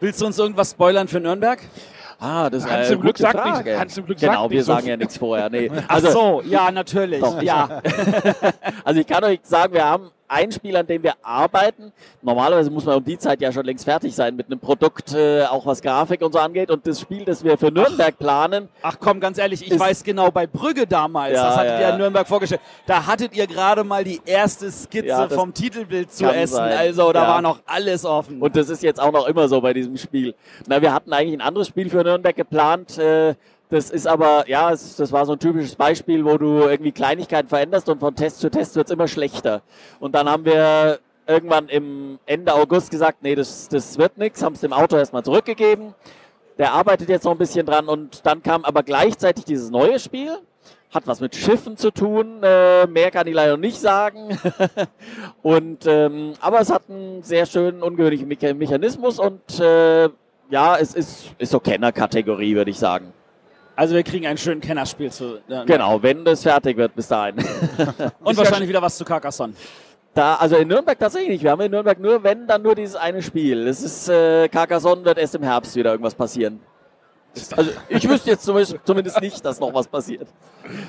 Willst 0.00 0.20
du 0.20 0.26
uns 0.26 0.38
irgendwas 0.38 0.70
spoilern 0.72 1.08
für 1.08 1.18
Nürnberg? 1.18 1.58
Ah, 2.20 2.50
das 2.50 2.64
ist 2.64 2.70
Hans 2.70 2.86
eine 2.88 2.94
im 2.96 3.00
Glück 3.00 3.16
sagt 3.16 3.38
Frage. 3.38 3.64
nichts. 3.64 3.80
Hans 3.80 3.96
im 3.98 4.04
Glück 4.06 4.18
genau, 4.18 4.32
sagt 4.32 4.50
wir 4.50 4.56
nicht 4.58 4.66
so 4.66 4.72
sagen 4.72 4.82
viel. 4.82 4.90
ja 4.90 4.96
nichts 4.98 5.16
vorher. 5.18 5.48
Nee. 5.50 5.70
Ach 5.74 5.94
Also, 5.94 6.10
so, 6.10 6.42
ja, 6.44 6.70
natürlich. 6.70 7.20
Doch. 7.20 7.40
Ja. 7.40 7.80
also 8.84 9.00
ich 9.00 9.06
kann 9.06 9.24
euch 9.24 9.40
sagen, 9.44 9.72
wir 9.72 9.84
haben 9.84 10.10
ein 10.28 10.52
Spiel, 10.52 10.76
an 10.76 10.86
dem 10.86 11.02
wir 11.02 11.14
arbeiten. 11.22 11.92
Normalerweise 12.22 12.70
muss 12.70 12.84
man 12.84 12.96
um 12.96 13.04
die 13.04 13.18
Zeit 13.18 13.40
ja 13.40 13.50
schon 13.52 13.64
längst 13.64 13.84
fertig 13.84 14.14
sein 14.14 14.36
mit 14.36 14.46
einem 14.46 14.60
Produkt, 14.60 15.14
äh, 15.14 15.44
auch 15.44 15.66
was 15.66 15.82
Grafik 15.82 16.22
und 16.22 16.32
so 16.32 16.38
angeht. 16.38 16.70
Und 16.70 16.86
das 16.86 17.00
Spiel, 17.00 17.24
das 17.24 17.42
wir 17.42 17.56
für 17.58 17.70
Nürnberg 17.70 18.18
planen, 18.18 18.68
Ach 18.82 18.96
komm, 19.00 19.20
ganz 19.20 19.38
ehrlich, 19.38 19.66
ich 19.70 19.78
weiß 19.78 20.04
genau, 20.04 20.30
bei 20.30 20.46
Brügge 20.46 20.86
damals, 20.86 21.34
Ja, 21.34 21.46
das 21.46 21.56
hattet 21.56 21.80
ja, 21.80 21.88
ihr 21.88 21.92
in 21.94 21.98
Nürnberg 21.98 22.26
vorgestellt, 22.28 22.60
da 22.86 23.06
hattet 23.06 23.34
ihr 23.36 23.46
gerade 23.46 23.84
mal 23.84 24.04
die 24.04 24.20
erste 24.24 24.70
Skizze 24.70 25.06
Ja, 25.08 25.28
vom 25.28 25.54
Titelbild 25.54 26.12
zu 26.12 26.26
essen. 26.26 26.56
sein. 26.56 26.76
Also 26.76 27.12
da 27.12 27.26
war 27.26 27.42
noch 27.42 27.60
alles 27.66 28.04
offen. 28.04 28.40
Und 28.40 28.56
das 28.56 28.68
ist 28.68 28.82
jetzt 28.82 29.00
auch 29.00 29.12
noch 29.12 29.26
immer 29.26 29.48
so 29.48 29.60
bei 29.60 29.72
diesem 29.72 29.96
Spiel. 29.96 30.34
Na, 30.66 30.80
wir 30.82 30.92
hatten 30.92 31.12
eigentlich 31.12 31.34
ein 31.38 31.46
anderes 31.46 31.68
Spiel 31.68 31.88
für 31.90 32.02
Nürnberg 32.02 32.36
geplant. 32.36 32.98
Äh, 32.98 33.34
das 33.70 33.90
ist 33.90 34.06
aber, 34.06 34.48
ja, 34.48 34.72
es, 34.72 34.96
das 34.96 35.12
war 35.12 35.26
so 35.26 35.32
ein 35.32 35.38
typisches 35.38 35.74
Beispiel, 35.74 36.24
wo 36.24 36.38
du 36.38 36.60
irgendwie 36.60 36.92
Kleinigkeiten 36.92 37.48
veränderst 37.48 37.88
und 37.88 38.00
von 38.00 38.14
Test 38.14 38.40
zu 38.40 38.50
Test 38.50 38.76
wird's 38.76 38.90
immer 38.90 39.08
schlechter. 39.08 39.62
Und 40.00 40.14
dann 40.14 40.28
haben 40.28 40.44
wir 40.44 41.00
irgendwann 41.26 41.68
im 41.68 42.18
Ende 42.24 42.54
August 42.54 42.90
gesagt, 42.90 43.22
nee, 43.22 43.34
das, 43.34 43.68
das 43.68 43.98
wird 43.98 44.16
nichts, 44.16 44.42
haben 44.42 44.54
es 44.54 44.60
dem 44.60 44.72
Autor 44.72 44.98
erstmal 44.98 45.22
zurückgegeben. 45.22 45.94
Der 46.56 46.72
arbeitet 46.72 47.10
jetzt 47.10 47.24
noch 47.24 47.32
ein 47.32 47.38
bisschen 47.38 47.66
dran 47.66 47.88
und 47.88 48.24
dann 48.26 48.42
kam 48.42 48.64
aber 48.64 48.82
gleichzeitig 48.82 49.44
dieses 49.44 49.70
neue 49.70 49.98
Spiel. 50.00 50.38
Hat 50.90 51.06
was 51.06 51.20
mit 51.20 51.36
Schiffen 51.36 51.76
zu 51.76 51.90
tun, 51.90 52.42
äh, 52.42 52.86
mehr 52.86 53.10
kann 53.10 53.26
ich 53.26 53.34
leider 53.34 53.58
nicht 53.58 53.78
sagen. 53.78 54.38
und 55.42 55.86
ähm, 55.86 56.32
aber 56.40 56.60
es 56.60 56.72
hat 56.72 56.84
einen 56.88 57.22
sehr 57.22 57.44
schönen, 57.44 57.82
ungewöhnlichen 57.82 58.26
Mecha 58.26 58.54
Mechanismus 58.54 59.18
und 59.18 59.60
äh, 59.60 60.08
ja, 60.48 60.78
es 60.78 60.94
ist, 60.94 61.34
ist 61.36 61.52
so 61.52 61.60
Kenner-Kategorie, 61.60 62.56
würde 62.56 62.70
ich 62.70 62.78
sagen. 62.78 63.12
Also 63.78 63.94
wir 63.94 64.02
kriegen 64.02 64.26
ein 64.26 64.36
schönes 64.36 64.66
Kennerspiel 64.66 65.12
zu. 65.12 65.36
äh, 65.48 65.64
Genau, 65.64 66.02
wenn 66.02 66.24
das 66.24 66.42
fertig 66.42 66.76
wird 66.76 66.96
bis 66.96 67.06
dahin. 67.06 67.36
Und 68.24 68.36
wahrscheinlich 68.36 68.68
wieder 68.68 68.82
was 68.82 68.98
zu 68.98 69.04
Carcassonne. 69.04 69.52
Da, 70.14 70.34
also 70.34 70.56
in 70.56 70.66
Nürnberg 70.66 70.98
tatsächlich 70.98 71.28
nicht. 71.30 71.44
Wir 71.44 71.52
haben 71.52 71.60
in 71.60 71.70
Nürnberg 71.70 72.00
nur, 72.00 72.24
wenn, 72.24 72.48
dann 72.48 72.60
nur 72.62 72.74
dieses 72.74 72.96
eine 72.96 73.22
Spiel. 73.22 73.68
Es 73.68 73.80
ist, 73.84 74.08
äh, 74.08 74.48
Carcassonne 74.48 75.04
wird 75.04 75.18
erst 75.18 75.36
im 75.36 75.44
Herbst 75.44 75.76
wieder 75.76 75.92
irgendwas 75.92 76.16
passieren. 76.16 76.60
Also 77.56 77.70
ich 77.88 78.08
wüsste 78.08 78.30
jetzt 78.30 78.42
zumindest, 78.42 79.20
nicht, 79.20 79.44
dass 79.44 79.60
noch 79.60 79.72
was 79.72 79.86
passiert. 79.86 80.26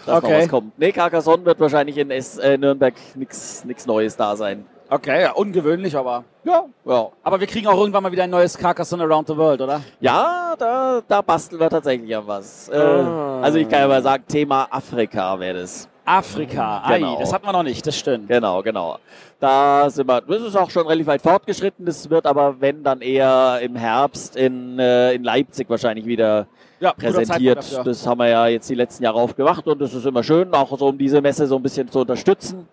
Dass 0.08 0.24
noch 0.24 0.30
Okay. 0.30 0.42
was 0.42 0.50
kommt. 0.50 0.80
Nee, 0.80 0.92
Carcassonne 0.92 1.46
wird 1.46 1.60
wahrscheinlich 1.60 1.96
in 1.96 2.10
S 2.10 2.40
äh, 2.40 2.58
Nürnberg 2.58 2.96
nichts 3.14 3.86
Neues 3.86 4.18
da 4.18 4.36
sein. 4.36 4.66
Okay, 4.90 5.22
ja, 5.22 5.34
ungewöhnlich, 5.34 5.96
aber. 5.96 6.24
Ja, 6.50 6.66
ja. 6.86 7.08
Aber 7.24 7.39
wir 7.39 7.47
kriegen 7.47 7.68
auch 7.68 7.78
irgendwann 7.80 8.04
mal 8.04 8.12
wieder 8.12 8.24
ein 8.24 8.30
neues 8.30 8.58
Carcassonne 8.58 9.04
Around 9.04 9.28
the 9.28 9.38
World, 9.38 9.62
oder? 9.62 9.82
Ja, 10.00 10.56
da, 10.58 11.02
da 11.08 11.22
basteln 11.22 11.60
wir 11.60 11.70
tatsächlich 11.70 12.16
an 12.16 12.24
was. 12.26 12.70
Äh, 12.70 12.78
Ah. 12.78 13.41
Also 13.41 13.58
ich 13.60 13.70
kann 13.70 13.80
ja 13.82 13.88
mal 13.88 14.02
sagen, 14.02 14.24
Thema 14.28 14.68
Afrika 14.72 15.39
wäre 15.39 15.60
das. 15.62 15.88
Afrika, 16.06 16.84
Genau. 16.88 17.14
Ei, 17.16 17.20
das 17.20 17.32
hatten 17.32 17.45
wir 17.45 17.52
noch 17.54 17.62
nicht, 17.64 17.86
das 17.86 17.95
stimmt. 17.95 18.28
Genau, 18.28 18.64
genau. 18.64 18.97
Da 19.39 19.89
sind 19.91 20.08
wir, 20.10 20.22
das 20.22 20.41
ist 20.41 20.56
auch 20.56 20.70
schon 20.70 20.88
relativ 20.88 21.06
weit 21.08 21.22
fortgeschritten. 21.22 21.86
Das 21.86 22.10
wird 22.10 22.26
aber, 22.26 22.60
wenn, 22.60 22.84
dann 22.84 23.02
eher 23.02 23.60
im 23.62 23.76
Herbst 23.76 24.36
in, 24.36 24.80
äh, 24.80 25.14
in 25.14 25.24
Leipzig 25.24 25.70
wahrscheinlich 25.70 26.06
wieder 26.08 26.47
Ja, 26.80 26.93
präsentiert. 26.93 27.82
Das 27.86 28.08
haben 28.08 28.18
wir 28.20 28.28
ja 28.28 28.47
jetzt 28.47 28.68
die 28.70 28.76
letzten 28.76 29.04
Jahre 29.04 29.20
oft 29.20 29.38
gemacht 29.38 29.68
und 29.68 29.80
das 29.80 29.93
ist 29.93 30.06
immer 30.06 30.24
schön, 30.24 30.52
auch 30.54 30.76
so 30.78 30.88
um 30.88 30.97
diese 30.97 31.22
Messe 31.22 31.45
so 31.45 31.56
ein 31.58 31.62
bisschen 31.64 31.88
zu 31.89 32.00
unterstützen. 32.00 32.68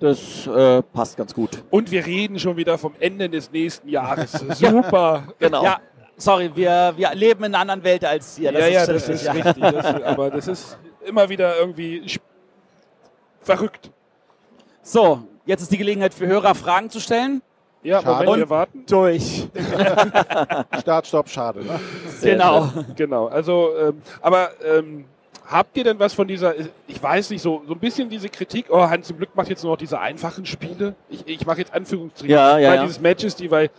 Das 0.00 0.46
äh, 0.46 0.82
passt 0.82 1.16
ganz 1.18 1.34
gut. 1.34 1.62
Und 1.70 1.90
wir 1.90 2.04
reden 2.04 2.38
schon 2.38 2.56
wieder 2.56 2.78
vom 2.78 2.94
Ende 2.98 3.28
des 3.28 3.52
nächsten 3.52 3.88
Jahres. 3.88 4.32
Super. 4.54 5.24
Genau. 5.38 5.62
Ja, 5.62 5.78
sorry, 6.16 6.50
wir, 6.54 6.94
wir 6.96 7.14
leben 7.14 7.44
in 7.44 7.54
einer 7.54 7.60
anderen 7.60 7.84
Welt 7.84 8.04
als 8.04 8.38
ihr. 8.38 8.50
Das 8.50 8.62
ja, 8.62 8.68
ja, 8.68 8.80
ist 8.80 8.88
das 8.88 8.96
richtig, 8.96 9.14
ist 9.14 9.24
ja. 9.24 9.32
richtig. 9.32 9.62
Das, 9.62 10.02
aber 10.02 10.30
das 10.30 10.48
ist 10.48 10.78
immer 11.04 11.28
wieder 11.28 11.58
irgendwie 11.58 12.18
verrückt. 13.42 13.90
So, 14.82 15.22
jetzt 15.44 15.60
ist 15.62 15.70
die 15.70 15.78
Gelegenheit 15.78 16.14
für 16.14 16.26
Hörer 16.26 16.54
Fragen 16.54 16.88
zu 16.88 16.98
stellen. 16.98 17.42
Ja, 17.82 18.02
Schade. 18.02 18.24
Moment, 18.24 18.42
wir 18.42 18.50
warten. 18.50 18.84
Durch. 18.86 19.48
Start, 20.80 21.06
Stopp, 21.06 21.28
schade. 21.28 21.64
Ne? 21.64 21.80
Genau. 22.20 22.70
Genau, 22.94 23.26
also, 23.26 23.70
ähm, 23.78 24.02
aber 24.20 24.50
ähm, 24.62 25.06
habt 25.50 25.76
ihr 25.76 25.84
denn 25.84 25.98
was 25.98 26.12
von 26.14 26.28
dieser, 26.28 26.54
ich 26.86 27.02
weiß 27.02 27.30
nicht, 27.30 27.42
so, 27.42 27.62
so 27.66 27.72
ein 27.74 27.78
bisschen 27.80 28.08
diese 28.08 28.28
Kritik, 28.28 28.66
oh, 28.70 28.80
Hans 28.88 29.10
im 29.10 29.16
Glück 29.18 29.30
macht 29.34 29.48
jetzt 29.48 29.62
nur 29.64 29.72
noch 29.72 29.78
diese 29.78 29.98
einfachen 29.98 30.46
Spiele. 30.46 30.94
Ich, 31.08 31.26
ich 31.26 31.46
mache 31.46 31.58
jetzt 31.58 31.74
Anführungsstrichen, 31.74 32.30
Ja, 32.34 32.58
ja, 32.58 32.68
weil 32.70 32.76
ja. 32.76 32.82
dieses 32.82 33.00
Majesty, 33.00 33.50
weil 33.50 33.70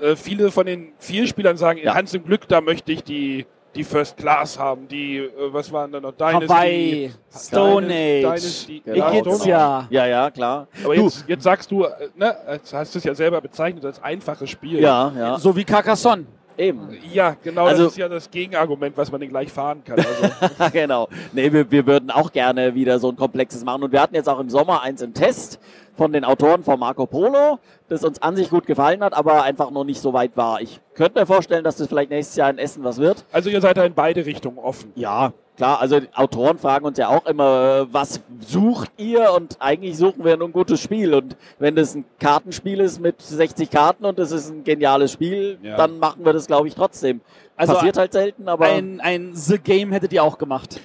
äh, 0.00 0.14
viele 0.16 0.50
von 0.50 0.66
den 0.66 0.92
vielen 0.98 1.26
Spielern 1.26 1.56
sagen, 1.56 1.80
Ja. 1.82 1.94
Hans 1.94 2.14
im 2.14 2.24
Glück, 2.24 2.46
da 2.48 2.60
möchte 2.60 2.92
ich 2.92 3.02
die, 3.02 3.46
die 3.74 3.84
First 3.84 4.16
Class 4.16 4.58
haben, 4.58 4.88
die, 4.88 5.18
äh, 5.18 5.30
was 5.52 5.72
waren 5.72 5.90
da 5.92 6.00
noch, 6.00 6.12
Dynasty, 6.12 6.46
Hawaii, 6.46 7.10
Stone 7.34 7.86
Dyna- 7.88 7.94
Age, 7.94 8.20
Dynasty, 8.40 8.82
Genau. 8.84 9.12
Igizia. 9.12 9.86
Ja, 9.90 10.06
ja, 10.06 10.30
klar. 10.30 10.66
Aber 10.84 10.94
Du, 10.94 11.02
jetzt, 11.04 11.24
jetzt 11.28 11.42
sagst 11.42 11.70
du, 11.70 11.84
äh, 11.84 11.90
ne, 12.14 12.36
jetzt 12.52 12.72
hast 12.72 12.94
du 12.94 12.98
es 12.98 13.04
ja 13.04 13.14
selber 13.14 13.40
bezeichnet 13.40 13.84
als 13.84 14.02
einfaches 14.02 14.48
Spiel. 14.50 14.80
ja, 14.80 15.12
ja, 15.18 15.38
So 15.38 15.54
wie 15.56 15.64
Carcassonne. 15.64 16.24
Eben. 16.58 16.88
Ja, 17.12 17.36
genau, 17.42 17.66
Also- 17.66 17.84
das 17.84 17.92
ist 17.92 17.98
ja 17.98 18.08
das 18.08 18.30
Gegenargument, 18.30 18.96
was 18.96 19.10
man 19.12 19.20
dann 19.20 19.30
gleich 19.30 19.52
fahren 19.52 19.82
kann. 19.84 19.98
Also, 19.98 20.70
genau. 20.72 21.08
Nee, 21.32 21.52
wir, 21.52 21.70
wir 21.70 21.86
würden 21.86 22.10
auch 22.10 22.32
gerne 22.32 22.74
wieder 22.74 22.98
so 22.98 23.08
ein 23.10 23.16
komplexes 23.16 23.64
machen. 23.64 23.82
Und 23.82 23.92
wir 23.92 24.00
hatten 24.00 24.14
jetzt 24.14 24.28
auch 24.28 24.40
im 24.40 24.50
Sommer 24.50 24.82
eins 24.82 25.02
im 25.02 25.14
Test. 25.14 25.58
von 25.96 26.12
den 26.12 26.24
Autoren 26.26 26.62
von 26.62 26.78
Marco 26.78 27.06
Polo, 27.06 27.58
das 27.88 28.04
uns 28.04 28.20
an 28.20 28.36
sich 28.36 28.50
gut 28.50 28.66
gefallen 28.66 29.02
hat, 29.02 29.14
aber 29.14 29.44
einfach 29.44 29.70
noch 29.70 29.84
nicht 29.84 29.98
so 29.98 30.12
weit 30.12 30.36
war. 30.36 30.60
Ich 30.60 30.78
könnte 30.92 31.18
mir 31.18 31.24
vorstellen, 31.24 31.64
dass 31.64 31.76
das 31.76 31.88
vielleicht 31.88 32.10
nächstes 32.10 32.36
Jahr 32.36 32.50
in 32.50 32.58
Essen 32.58 32.84
was 32.84 32.98
wird. 32.98 33.24
Also 33.32 33.48
ihr 33.48 33.62
seid 33.62 33.78
da 33.78 33.84
in 33.84 33.94
beide 33.94 34.26
Richtungen 34.26 34.58
offen. 34.58 34.92
Ja, 34.94 35.32
klar, 35.56 35.80
also 35.80 36.00
die 36.00 36.08
Autoren 36.14 36.58
fragen 36.58 36.84
uns 36.86 36.98
ja 36.98 37.08
auch 37.08 37.26
immer, 37.26 37.86
äh, 37.88 37.92
was 37.92 38.20
sucht 38.40 38.90
ihr? 38.96 39.32
Und 39.32 39.56
eigentlich 39.60 39.96
suchen 39.96 40.24
wir 40.24 40.36
nur 40.36 40.48
ein 40.48 40.52
gutes 40.52 40.80
Spiel. 40.80 41.14
Und 41.14 41.36
wenn 41.58 41.74
das 41.76 41.94
ein 41.94 42.04
Kartenspiel 42.20 42.80
ist 42.80 43.00
mit 43.00 43.20
60 43.22 43.70
Karten 43.70 44.04
und 44.04 44.18
das 44.18 44.32
ist 44.32 44.50
ein 44.50 44.64
geniales 44.64 45.12
Spiel, 45.12 45.58
Ja. 45.62 45.76
dann 45.76 45.98
machen 45.98 46.24
wir 46.24 46.32
das, 46.32 46.46
glaube 46.46 46.68
ich, 46.68 46.74
trotzdem. 46.74 47.20
Also 47.56 47.74
Passiert 47.74 47.96
halt 47.96 48.12
selten, 48.12 48.48
aber 48.48 48.66
Ein, 48.66 49.00
ein 49.00 49.34
The 49.34 49.58
Game 49.58 49.92
hättet 49.92 50.12
ihr 50.12 50.22
auch 50.22 50.38
gemacht. 50.38 50.80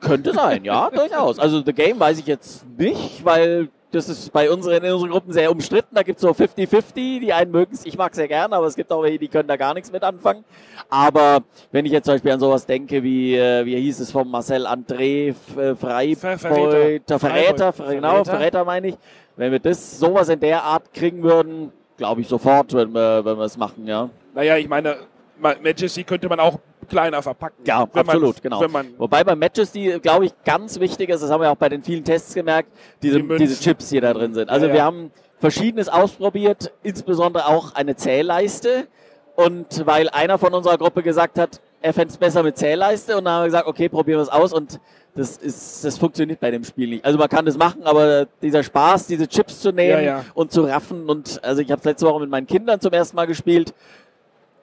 könnte 0.00 0.32
sein, 0.32 0.64
ja, 0.64 0.90
durchaus. 0.90 1.38
Also 1.38 1.62
The 1.64 1.72
Game 1.72 2.00
weiß 2.00 2.18
ich 2.18 2.26
jetzt 2.26 2.64
nicht, 2.78 3.24
weil 3.24 3.68
das 3.92 4.08
ist 4.08 4.32
bei 4.32 4.50
unseren, 4.50 4.82
in 4.84 4.92
unseren 4.92 5.10
Gruppen 5.10 5.32
sehr 5.32 5.50
umstritten. 5.50 5.94
Da 5.94 6.02
gibt 6.02 6.16
es 6.18 6.22
so 6.22 6.30
50-50. 6.30 7.20
Die 7.20 7.32
einen 7.32 7.50
mögen 7.50 7.72
es, 7.72 7.86
ich 7.86 7.96
mag 7.96 8.12
es 8.12 8.16
sehr 8.16 8.28
gerne, 8.28 8.54
aber 8.56 8.66
es 8.66 8.74
gibt 8.76 8.92
auch 8.92 9.02
welche, 9.02 9.18
die 9.18 9.28
können 9.28 9.48
da 9.48 9.56
gar 9.56 9.74
nichts 9.74 9.90
mit 9.92 10.02
anfangen. 10.02 10.44
Aber 10.88 11.42
wenn 11.72 11.86
ich 11.86 11.92
jetzt 11.92 12.04
zum 12.06 12.14
Beispiel 12.14 12.32
an 12.32 12.40
sowas 12.40 12.66
denke, 12.66 13.02
wie, 13.02 13.36
äh, 13.36 13.64
wie 13.64 13.76
hieß 13.76 14.00
es 14.00 14.10
von 14.10 14.28
Marcel 14.28 14.66
André, 14.66 15.28
äh, 15.56 15.74
Freibeuter, 15.74 16.38
Verräter, 16.38 17.18
Freibeuter. 17.18 17.72
genau, 17.94 18.08
Verräter. 18.24 18.30
Verräter 18.30 18.64
meine 18.64 18.88
ich. 18.88 18.94
Wenn 19.36 19.52
wir 19.52 19.58
das, 19.58 19.98
sowas 19.98 20.28
in 20.28 20.40
der 20.40 20.62
Art 20.62 20.92
kriegen 20.92 21.22
würden, 21.22 21.72
glaube 21.96 22.20
ich 22.22 22.28
sofort, 22.28 22.72
wenn 22.74 22.92
wir, 22.92 23.24
es 23.42 23.56
machen, 23.56 23.86
ja. 23.86 24.08
Naja, 24.34 24.56
ich 24.56 24.68
meine, 24.68 24.96
Ma- 25.38 25.54
Majesty 25.62 26.04
könnte 26.04 26.28
man 26.28 26.40
auch 26.40 26.58
kleiner 26.86 27.22
verpacken. 27.22 27.64
Ja, 27.66 27.80
man- 27.80 27.88
absolut, 28.08 28.42
genau. 28.42 28.66
Man, 28.68 28.88
Wobei 28.98 29.22
bei 29.24 29.34
Matches, 29.36 29.72
die, 29.72 29.98
glaube 30.00 30.26
ich, 30.26 30.32
ganz 30.44 30.78
wichtig 30.80 31.10
ist, 31.10 31.22
das 31.22 31.30
haben 31.30 31.40
wir 31.42 31.50
auch 31.50 31.56
bei 31.56 31.68
den 31.68 31.82
vielen 31.82 32.04
Tests 32.04 32.34
gemerkt, 32.34 32.70
diese, 33.02 33.22
Die 33.22 33.36
diese 33.36 33.60
Chips, 33.60 33.88
die 33.90 34.00
da 34.00 34.12
drin 34.14 34.34
sind. 34.34 34.48
Also 34.50 34.66
Ja, 34.66 34.72
wir 34.72 34.78
ja. 34.78 34.84
haben 34.84 35.10
Verschiedenes 35.38 35.88
ausprobiert, 35.88 36.72
insbesondere 36.82 37.46
auch 37.46 37.74
eine 37.74 37.96
Zählleiste. 37.96 38.86
Und 39.34 39.84
weil 39.86 40.08
einer 40.08 40.38
von 40.38 40.54
unserer 40.54 40.78
Gruppe 40.78 41.02
gesagt 41.02 41.38
hat, 41.38 41.60
er 41.82 41.92
fände 41.92 42.08
es 42.10 42.16
besser 42.16 42.42
mit 42.42 42.56
Zählleiste, 42.56 43.18
und 43.18 43.26
dann 43.26 43.34
haben 43.34 43.42
wir 43.42 43.46
gesagt, 43.48 43.66
okay, 43.68 43.88
probieren 43.90 44.18
wir 44.18 44.22
es 44.22 44.30
aus. 44.30 44.50
Und 44.54 44.80
das, 45.14 45.36
ist, 45.36 45.84
das 45.84 45.98
funktioniert 45.98 46.40
bei 46.40 46.50
dem 46.50 46.64
Spiel 46.64 46.88
nicht. 46.88 47.04
Also 47.04 47.18
man 47.18 47.28
kann 47.28 47.44
das 47.44 47.56
machen, 47.58 47.82
aber 47.84 48.26
dieser 48.40 48.62
Spaß, 48.62 49.06
diese 49.08 49.28
Chips 49.28 49.60
zu 49.60 49.72
nehmen 49.72 49.90
Ja, 49.90 50.00
ja. 50.00 50.24
und 50.32 50.52
zu 50.52 50.62
raffen. 50.62 51.08
Und 51.08 51.38
also 51.44 51.60
ich 51.60 51.70
habe 51.70 51.80
es 51.80 51.84
letzte 51.84 52.06
Woche 52.06 52.20
mit 52.20 52.30
meinen 52.30 52.46
Kindern 52.46 52.80
zum 52.80 52.92
ersten 52.94 53.14
Mal 53.16 53.26
gespielt 53.26 53.74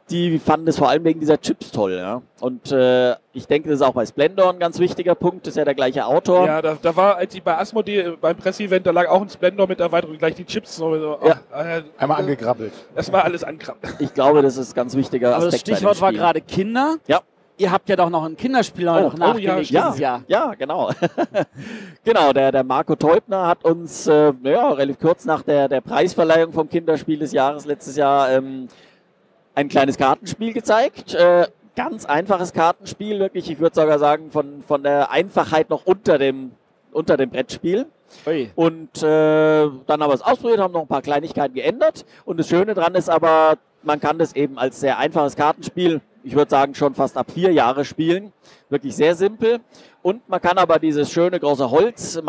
die 0.10 0.38
fanden 0.40 0.68
es 0.68 0.78
vor 0.78 0.90
allem 0.90 1.04
wegen 1.04 1.20
dieser 1.20 1.40
Chips 1.40 1.72
toll. 1.72 1.94
Ja? 1.94 2.22
Und 2.42 2.72
äh, 2.72 3.16
ich 3.32 3.48
denke, 3.48 3.70
das 3.70 3.78
ist 3.80 3.82
auch 3.82 3.94
bei 3.94 4.06
Splendor 4.06 4.52
ein 4.52 4.60
ganz 4.60 4.80
wichtiger 4.80 5.16
Punkt. 5.16 5.48
Das 5.48 5.54
ist 5.54 5.58
ja 5.58 5.66
der 5.66 5.76
gleiche 5.76 6.06
Autor. 6.06 6.46
ja, 6.46 6.62
da, 6.62 6.78
da 6.82 6.96
war, 6.96 7.16
als 7.18 7.34
ich 7.34 7.42
bei 7.42 7.58
Asmodee 7.58 8.00
äh, 8.00 8.18
beim 8.20 8.36
Presseevent, 8.36 8.86
da 8.86 8.92
lag 8.92 9.08
auch 9.10 9.22
ein 9.22 9.30
Splendor 9.30 9.68
mit 9.68 9.80
Erweiterung, 9.80 10.18
gleich 10.18 10.36
die 10.36 10.46
Chips. 10.46 10.76
So, 10.76 10.98
so, 11.00 11.20
Ja. 11.26 11.40
ach, 11.52 11.66
äh, 11.66 11.84
Einmal 11.98 12.20
angegrabbelt. 12.20 12.74
Erstmal 12.96 13.22
alles 13.22 13.44
ankrabbeln. 13.44 13.94
Ich 14.00 14.14
glaube, 14.14 14.42
das 14.42 14.58
ist 14.58 14.72
ein 14.74 14.76
ganz 14.76 14.96
wichtiger 14.96 15.30
Aber 15.36 15.46
Aspekt. 15.48 15.54
das 15.54 15.78
Stichwort 15.78 16.02
war 16.02 16.12
gerade 16.12 16.42
Kinder. 16.42 16.98
Ja. 17.08 17.22
Ihr 17.56 17.72
habt 17.72 17.88
ja 17.88 17.96
doch 17.96 18.10
noch 18.10 18.26
ein 18.26 18.36
Kinderspiel 18.36 18.88
Oh, 18.90 19.00
noch 19.00 19.14
oh, 19.14 19.18
nachgelegt 19.18 19.70
ja, 19.70 19.84
dieses 19.86 20.00
Jahr. 20.00 20.24
Ja, 20.28 20.54
genau. 20.56 20.90
genau, 22.04 22.34
der, 22.34 22.52
der 22.52 22.64
Marco 22.64 22.96
Teubner 22.96 23.46
hat 23.48 23.64
uns 23.64 24.08
äh, 24.08 24.34
ja, 24.44 24.70
relativ 24.70 25.00
kurz 25.00 25.26
nach 25.26 25.44
der, 25.44 25.70
der 25.70 25.82
Preisverleihung 25.82 26.52
vom 26.52 26.68
Kinderspiel 26.68 27.20
des 27.20 27.32
Jahres 27.32 27.66
letztes 27.66 27.96
Jahr 27.96 28.32
ähm, 28.32 28.68
ein 29.56 29.70
kleines 29.70 29.98
Kartenspiel 29.98 30.54
gezeigt. 30.54 31.14
Äh, 31.14 31.48
ganz 31.76 32.06
einfaches 32.06 32.54
Kartenspiel, 32.54 33.20
wirklich, 33.20 33.50
ich 33.50 33.60
würde 33.60 33.76
sogar 33.76 34.00
sagen, 34.00 34.32
von, 34.32 34.64
von 34.64 34.84
der 34.84 35.12
Einfachheit 35.12 35.70
noch 35.70 35.86
unter 35.86 36.18
dem, 36.18 36.52
unter 36.92 37.18
dem 37.18 37.30
Brettspiel. 37.30 37.88
Ui. 38.28 38.52
Und 38.56 39.02
äh, 39.02 39.02
dann 39.02 40.02
haben 40.02 40.10
wir 40.10 40.14
es 40.14 40.22
ausprobiert, 40.22 40.60
haben 40.60 40.74
noch 40.74 40.82
ein 40.82 40.88
paar 40.88 41.02
Kleinigkeiten 41.02 41.56
geändert. 41.56 42.06
Und 42.26 42.40
das 42.40 42.48
Schöne 42.48 42.74
dran 42.74 42.96
ist 42.96 43.10
aber, 43.10 43.58
man 43.82 44.00
kann 44.00 44.20
das 44.20 44.36
eben 44.36 44.58
als 44.58 44.80
sehr 44.80 45.00
einfaches 45.00 45.36
Kartenspiel, 45.36 46.02
ich 46.24 46.36
würde 46.36 46.50
sagen 46.50 46.74
schon 46.74 46.96
fast 46.96 47.18
ab 47.18 47.32
vier 47.32 47.52
Jahre 47.52 47.86
spielen. 47.86 48.32
Wirklich 48.70 48.96
sehr 48.96 49.16
simpel. 49.16 49.60
Und 50.02 50.28
man 50.28 50.42
kann 50.42 50.58
aber 50.58 50.80
dieses 50.80 51.12
schöne 51.12 51.40
große 51.40 51.70
Holz, 51.70 52.16
äh, 52.16 52.22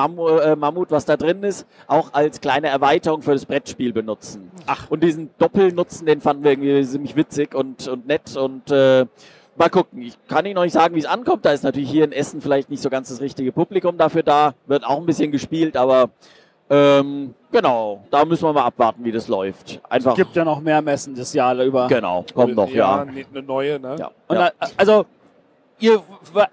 Mammut, 0.56 0.90
was 0.90 1.04
da 1.04 1.16
drin 1.16 1.42
ist, 1.42 1.66
auch 1.86 2.12
als 2.12 2.40
kleine 2.40 2.68
Erweiterung 2.68 3.22
für 3.22 3.32
das 3.32 3.46
Brettspiel 3.46 3.92
benutzen. 3.92 4.50
Ach. 4.66 4.90
Und 4.90 5.02
diesen 5.02 5.30
Doppelnutzen, 5.38 6.06
den 6.06 6.20
fanden 6.20 6.44
wir 6.44 6.52
irgendwie 6.52 6.84
ziemlich 6.84 7.16
witzig 7.16 7.54
und, 7.54 7.88
und 7.88 8.06
nett. 8.06 8.36
Und 8.36 8.70
äh, 8.70 9.06
mal 9.56 9.70
gucken. 9.70 10.02
Ich 10.02 10.18
kann 10.28 10.44
Ihnen 10.44 10.54
noch 10.56 10.64
nicht 10.64 10.72
sagen, 10.72 10.94
wie 10.94 11.00
es 11.00 11.06
ankommt. 11.06 11.44
Da 11.44 11.52
ist 11.52 11.64
natürlich 11.64 11.90
hier 11.90 12.04
in 12.04 12.12
Essen 12.12 12.40
vielleicht 12.40 12.70
nicht 12.70 12.82
so 12.82 12.90
ganz 12.90 13.08
das 13.08 13.20
richtige 13.20 13.52
Publikum 13.52 13.96
dafür 13.96 14.22
da. 14.22 14.54
Wird 14.66 14.84
auch 14.84 14.98
ein 14.98 15.06
bisschen 15.06 15.32
gespielt, 15.32 15.76
aber 15.76 16.10
ähm, 16.70 17.34
genau, 17.52 18.04
da 18.10 18.24
müssen 18.24 18.44
wir 18.44 18.52
mal 18.52 18.64
abwarten, 18.64 19.04
wie 19.04 19.12
das 19.12 19.28
läuft. 19.28 19.80
Einfach. 19.88 20.14
Gibt 20.14 20.34
ja 20.34 20.44
noch 20.44 20.60
mehr 20.60 20.80
Messen 20.82 21.14
das 21.14 21.32
Jahr 21.34 21.54
über. 21.62 21.86
Genau, 21.88 22.24
kommt 22.34 22.54
noch, 22.56 22.68
ja. 22.70 23.04
ne- 23.04 23.24
Eine 23.30 23.42
neue, 23.42 23.78
ne? 23.78 23.96
ja. 23.98 24.10
Und 24.28 24.36
ja. 24.36 24.50
da, 24.58 24.66
also, 24.76 25.04
ihr 25.78 26.00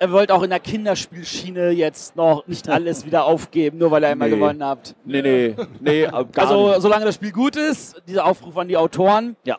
wollt 0.08 0.32
auch 0.32 0.44
in 0.44 0.50
der 0.50 0.60
Kinderspielschiene 0.60 1.70
jetzt 1.72 2.16
noch 2.16 2.46
nicht 2.48 2.68
alles 2.70 3.06
wieder 3.06 3.24
aufgeben, 3.26 3.78
nur 3.78 3.92
weil 3.92 4.04
ihr 4.04 4.10
einmal 4.10 4.30
Nee. 4.30 4.36
gewonnen 4.36 4.64
habt. 4.64 4.96
Nee, 5.06 5.22
nee, 5.22 5.56
nee, 5.80 6.04
äh, 6.04 6.10
gar 6.10 6.26
Also, 6.36 6.68
nicht. 6.70 6.82
solange 6.82 7.06
das 7.06 7.16
Spiel 7.16 7.32
gut 7.32 7.56
ist, 7.56 8.02
dieser 8.08 8.26
Aufruf 8.26 8.58
an 8.58 8.68
die 8.68 8.78
Autoren. 8.78 9.36
Ja. 9.46 9.58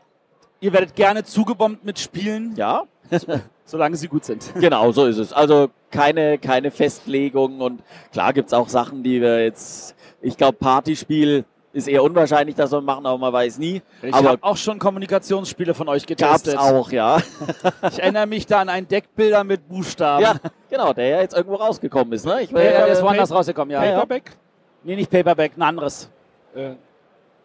Ihr 0.60 0.72
werdet 0.72 0.94
gerne 0.94 1.24
zugebombt 1.24 1.84
mit 1.84 1.98
Spielen, 1.98 2.54
Ja, 2.56 2.84
solange 3.64 3.96
sie 3.96 4.06
gut 4.08 4.24
sind. 4.24 4.52
genau, 4.60 4.92
so 4.92 5.06
ist 5.06 5.18
es. 5.18 5.32
Also 5.32 5.70
keine, 5.90 6.38
keine 6.38 6.70
Festlegung 6.70 7.60
und 7.60 7.82
klar 8.12 8.32
gibt's 8.32 8.52
auch 8.52 8.68
Sachen, 8.68 9.02
die 9.02 9.20
wir 9.20 9.42
jetzt, 9.42 9.94
ich 10.22 10.36
glaube, 10.36 10.56
Partyspiel 10.58 11.44
ist 11.72 11.88
eher 11.88 12.02
unwahrscheinlich, 12.02 12.54
dass 12.54 12.70
wir 12.70 12.80
machen, 12.80 13.06
aber 13.06 13.16
man 13.18 13.32
weiß 13.32 13.58
nie. 13.58 13.80
Ich 14.02 14.14
aber 14.14 14.30
habe 14.30 14.42
auch 14.44 14.56
schon 14.56 14.78
Kommunikationsspiele 14.78 15.72
von 15.74 15.88
euch 15.88 16.06
gab's 16.06 16.42
getestet. 16.42 16.58
auch, 16.58 16.90
ja. 16.92 17.18
Ich 17.90 17.98
erinnere 17.98 18.26
mich 18.26 18.46
da 18.46 18.60
an 18.60 18.68
ein 18.68 18.86
Deckbilder 18.86 19.42
mit 19.42 19.66
Buchstaben. 19.68 20.22
Ja, 20.22 20.34
genau, 20.70 20.92
der 20.92 21.08
ja 21.08 21.20
jetzt 21.22 21.34
irgendwo 21.34 21.56
rausgekommen 21.56 22.12
ist, 22.12 22.26
ne? 22.26 22.42
Ich 22.42 22.50
der 22.50 22.88
ist 22.88 22.98
äh, 22.98 23.02
woanders 23.02 23.32
rausgekommen, 23.32 23.72
ja. 23.72 23.82
Ja, 23.82 23.90
ja. 23.90 23.94
Paperback? 24.00 24.36
Nee, 24.84 24.96
nicht 24.96 25.10
Paperback, 25.10 25.52
ein 25.56 25.62
anderes. 25.62 26.10
Äh, 26.54 26.74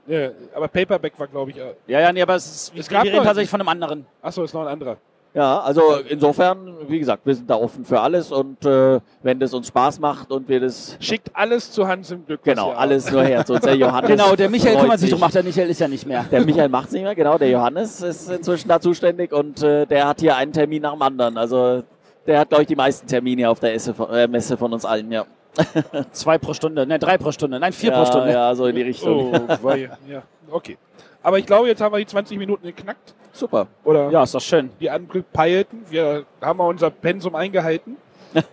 ja, 0.07 0.29
aber 0.55 0.67
Paperback 0.67 1.17
war, 1.19 1.27
glaube 1.27 1.51
ich. 1.51 1.57
Äh, 1.57 1.75
Ja, 1.87 2.01
ja, 2.01 2.11
nee, 2.11 2.21
aber 2.21 2.35
es 2.35 2.45
ist, 2.45 2.73
Es 2.77 2.89
wir 2.89 3.01
reden 3.03 3.23
tatsächlich 3.23 3.49
von 3.49 3.61
einem 3.61 3.69
anderen. 3.69 4.05
achso, 4.21 4.43
ist 4.43 4.53
noch 4.53 4.61
ein 4.61 4.67
anderer. 4.67 4.97
Ja, 5.37 5.59
also 5.59 5.97
insofern, 6.09 6.73
wie 6.87 6.97
gesagt, 6.97 7.23
wir 7.23 7.35
sind 7.35 7.47
da 7.47 7.57
offen 7.57 7.85
für 7.85 7.99
alles 7.99 8.31
und 8.31 8.65
äh, 8.65 8.99
wenn 9.21 9.39
das 9.39 9.53
uns 9.53 9.67
Spaß 9.67 9.99
macht 9.99 10.31
und 10.31 10.49
wir 10.49 10.59
das 10.59 10.97
Schickt 10.99 11.29
alles 11.31 11.71
zu 11.71 11.87
Hans 11.87 12.09
im 12.09 12.25
Glück. 12.25 12.41
genau 12.41 12.71
alles 12.71 13.11
nur 13.11 13.21
her 13.21 13.45
zu 13.45 13.53
uns. 13.53 13.61
Der 13.61 13.75
Johannes 13.75 14.09
Genau, 14.09 14.35
der 14.35 14.49
Michael 14.49 14.79
kümmert 14.79 14.99
sich 14.99 15.11
drum, 15.11 15.21
ach, 15.21 15.29
der 15.29 15.43
Michael 15.43 15.69
ist 15.69 15.79
ja 15.79 15.87
nicht 15.87 16.07
mehr. 16.07 16.25
Der 16.31 16.43
Michael 16.43 16.69
macht 16.69 16.87
es 16.87 16.93
nicht 16.93 17.03
mehr, 17.03 17.13
genau. 17.13 17.37
Der 17.37 17.51
Johannes 17.51 18.01
ist 18.01 18.31
inzwischen 18.31 18.67
da 18.67 18.79
zuständig 18.79 19.31
und 19.31 19.61
äh, 19.61 19.85
der 19.85 20.07
hat 20.07 20.21
hier 20.21 20.35
einen 20.35 20.53
Termin 20.53 20.81
nach 20.81 20.93
dem 20.93 21.03
anderen. 21.03 21.37
Also 21.37 21.83
der 22.25 22.39
hat, 22.39 22.49
glaube 22.49 22.63
ich, 22.63 22.67
die 22.67 22.75
meisten 22.75 23.05
Termine 23.05 23.47
auf 23.47 23.59
der 23.59 23.75
Esse, 23.75 23.93
äh, 24.11 24.27
Messe 24.27 24.57
von 24.57 24.73
uns 24.73 24.85
allen, 24.85 25.11
ja. 25.11 25.23
Zwei 26.13 26.39
pro 26.39 26.55
Stunde, 26.55 26.87
ne, 26.87 26.97
drei 26.97 27.19
pro 27.19 27.31
Stunde, 27.31 27.59
nein, 27.59 27.73
vier 27.73 27.91
ja, 27.91 27.99
pro 27.99 28.05
Stunde. 28.07 28.31
Ja, 28.31 28.55
so 28.55 28.65
in 28.65 28.75
die 28.75 28.81
Richtung. 28.81 29.39
Oh, 29.61 29.69
ja, 29.71 30.23
okay. 30.49 30.79
Aber 31.21 31.37
ich 31.37 31.45
glaube, 31.45 31.67
jetzt 31.67 31.79
haben 31.79 31.93
wir 31.93 31.99
die 31.99 32.07
20 32.07 32.39
Minuten 32.39 32.65
geknackt. 32.65 33.13
Super. 33.37 33.67
Oder 33.83 34.09
Ja, 34.09 34.23
ist 34.23 34.33
doch 34.33 34.41
schön. 34.41 34.69
die 34.79 34.89
angepeilten. 34.89 35.85
Wir 35.89 36.25
haben 36.41 36.59
auch 36.59 36.69
unser 36.69 36.89
Pensum 36.89 37.35
eingehalten. 37.35 37.97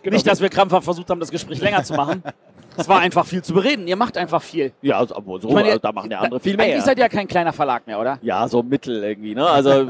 Genau. 0.00 0.14
Nicht, 0.14 0.28
dass 0.28 0.40
wir 0.40 0.48
krampfhaft 0.48 0.84
versucht 0.84 1.10
haben, 1.10 1.18
das 1.18 1.30
Gespräch 1.30 1.60
länger 1.60 1.82
zu 1.82 1.92
machen. 1.92 2.22
Es 2.78 2.88
war 2.88 3.00
einfach 3.00 3.26
viel 3.26 3.42
zu 3.42 3.52
bereden. 3.54 3.88
Ihr 3.88 3.96
macht 3.96 4.16
einfach 4.16 4.40
viel. 4.40 4.72
Ja, 4.82 4.98
also, 4.98 5.16
aber 5.16 5.40
so, 5.40 5.48
Ich 5.48 5.54
meine, 5.54 5.68
also, 5.68 5.80
da 5.80 5.92
machen 5.92 6.10
ja 6.10 6.20
andere 6.20 6.40
viel 6.40 6.56
mehr. 6.56 6.66
Eigentlich 6.66 6.84
seid 6.84 6.96
ihr 6.98 7.02
ja 7.02 7.08
kein 7.08 7.26
kleiner 7.26 7.52
Verlag 7.52 7.86
mehr, 7.86 7.98
oder? 7.98 8.18
Ja, 8.22 8.46
so 8.46 8.62
mittel 8.62 9.02
irgendwie. 9.02 9.34
Ne? 9.34 9.44
Also 9.44 9.86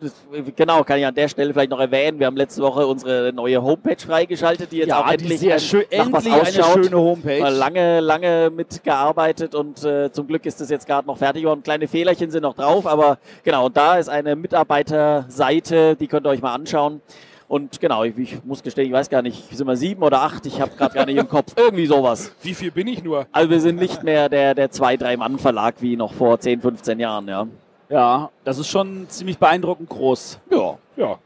genau, 0.56 0.84
kann 0.84 0.98
ich 0.98 1.06
an 1.06 1.14
der 1.14 1.28
Stelle 1.28 1.52
vielleicht 1.52 1.70
noch 1.70 1.80
erwähnen. 1.80 2.18
Wir 2.18 2.26
haben 2.26 2.36
letzte 2.36 2.62
Woche 2.62 2.86
unsere 2.86 3.32
neue 3.32 3.62
Homepage 3.62 3.96
freigeschaltet, 3.98 4.70
die 4.70 4.78
jetzt 4.78 4.92
auch 4.92 5.06
die 5.08 5.14
endlich 5.14 5.40
sehr 5.40 5.58
schön, 5.58 5.84
endlich 5.90 6.32
eine 6.32 6.42
ausschaut. 6.42 6.84
schöne 6.84 6.96
Homepage. 6.96 7.40
Mal 7.40 7.54
lange, 7.54 8.00
lange 8.00 8.50
mitgearbeitet 8.54 9.54
und 9.54 9.82
äh, 9.84 10.12
zum 10.12 10.26
Glück 10.26 10.44
ist 10.44 10.60
das 10.60 10.68
jetzt 10.68 10.86
gerade 10.86 11.06
noch 11.06 11.16
fertig 11.16 11.42
geworden. 11.42 11.62
Kleine 11.62 11.88
Fehlerchen 11.88 12.30
sind 12.30 12.42
noch 12.42 12.54
drauf, 12.54 12.86
aber 12.86 13.18
genau, 13.42 13.66
und 13.66 13.76
da 13.76 13.96
ist 13.96 14.08
eine 14.08 14.36
Mitarbeiterseite, 14.36 15.96
die 15.96 16.06
könnt 16.06 16.26
ihr 16.26 16.30
euch 16.30 16.42
mal 16.42 16.54
anschauen. 16.54 17.00
Und 17.48 17.80
genau, 17.80 18.04
ich, 18.04 18.16
ich 18.18 18.44
muss 18.44 18.62
gestehen, 18.62 18.86
ich 18.86 18.92
weiß 18.92 19.08
gar 19.08 19.22
nicht, 19.22 19.56
sind 19.56 19.66
wir 19.66 19.76
sieben 19.76 20.02
oder 20.02 20.20
acht? 20.20 20.44
Ich 20.44 20.60
habe 20.60 20.70
gerade 20.76 20.94
gar 20.94 21.06
nicht 21.06 21.16
im 21.16 21.28
Kopf. 21.28 21.54
Irgendwie 21.56 21.86
sowas. 21.86 22.30
Wie 22.42 22.52
viel 22.52 22.70
bin 22.70 22.86
ich 22.86 23.02
nur? 23.02 23.26
Also 23.32 23.48
wir 23.48 23.60
sind 23.60 23.76
nicht 23.76 24.02
mehr 24.02 24.28
der, 24.28 24.54
der 24.54 24.70
zwei, 24.70 24.98
drei 24.98 25.16
Mann 25.16 25.38
Verlag 25.38 25.76
wie 25.80 25.96
noch 25.96 26.12
vor 26.12 26.38
10, 26.38 26.60
15 26.60 27.00
Jahren, 27.00 27.26
ja. 27.26 27.46
Ja, 27.88 28.30
das 28.44 28.58
ist 28.58 28.68
schon 28.68 29.08
ziemlich 29.08 29.38
beeindruckend 29.38 29.88
groß. 29.88 30.38
Ja. 30.50 30.76
Ja. 30.96 31.18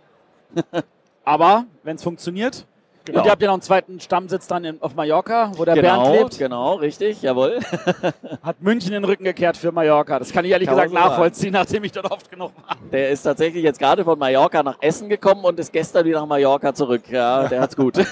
Aber 1.24 1.64
wenn 1.82 1.96
es 1.96 2.04
funktioniert. 2.04 2.66
Genau. 3.04 3.18
Und 3.18 3.24
ihr 3.26 3.30
habt 3.32 3.42
ja 3.42 3.48
noch 3.48 3.54
einen 3.54 3.62
zweiten 3.62 4.00
Stammsitz 4.00 4.46
dann 4.46 4.64
in, 4.64 4.80
auf 4.80 4.94
Mallorca, 4.94 5.50
wo 5.56 5.64
der 5.64 5.74
genau, 5.74 6.02
Bernd 6.04 6.18
lebt. 6.20 6.38
genau, 6.38 6.74
richtig, 6.74 7.20
jawohl. 7.22 7.58
Hat 8.42 8.60
München 8.62 8.92
den 8.92 9.04
Rücken 9.04 9.24
gekehrt 9.24 9.56
für 9.56 9.72
Mallorca. 9.72 10.18
Das 10.20 10.32
kann 10.32 10.44
ich 10.44 10.52
ehrlich 10.52 10.68
Kann 10.68 10.76
gesagt 10.76 10.94
nachvollziehen, 10.94 11.52
nachdem 11.52 11.82
ich 11.84 11.92
dort 11.92 12.10
oft 12.10 12.30
genug 12.30 12.52
war. 12.56 12.76
Der 12.92 13.10
ist 13.10 13.22
tatsächlich 13.22 13.64
jetzt 13.64 13.78
gerade 13.80 14.04
von 14.04 14.18
Mallorca 14.18 14.62
nach 14.62 14.76
Essen 14.80 15.08
gekommen 15.08 15.44
und 15.44 15.58
ist 15.58 15.72
gestern 15.72 16.04
wieder 16.04 16.20
nach 16.20 16.26
Mallorca 16.28 16.72
zurück. 16.74 17.02
Ja, 17.08 17.48
der 17.48 17.60
hat's 17.60 17.76
gut. 17.76 17.98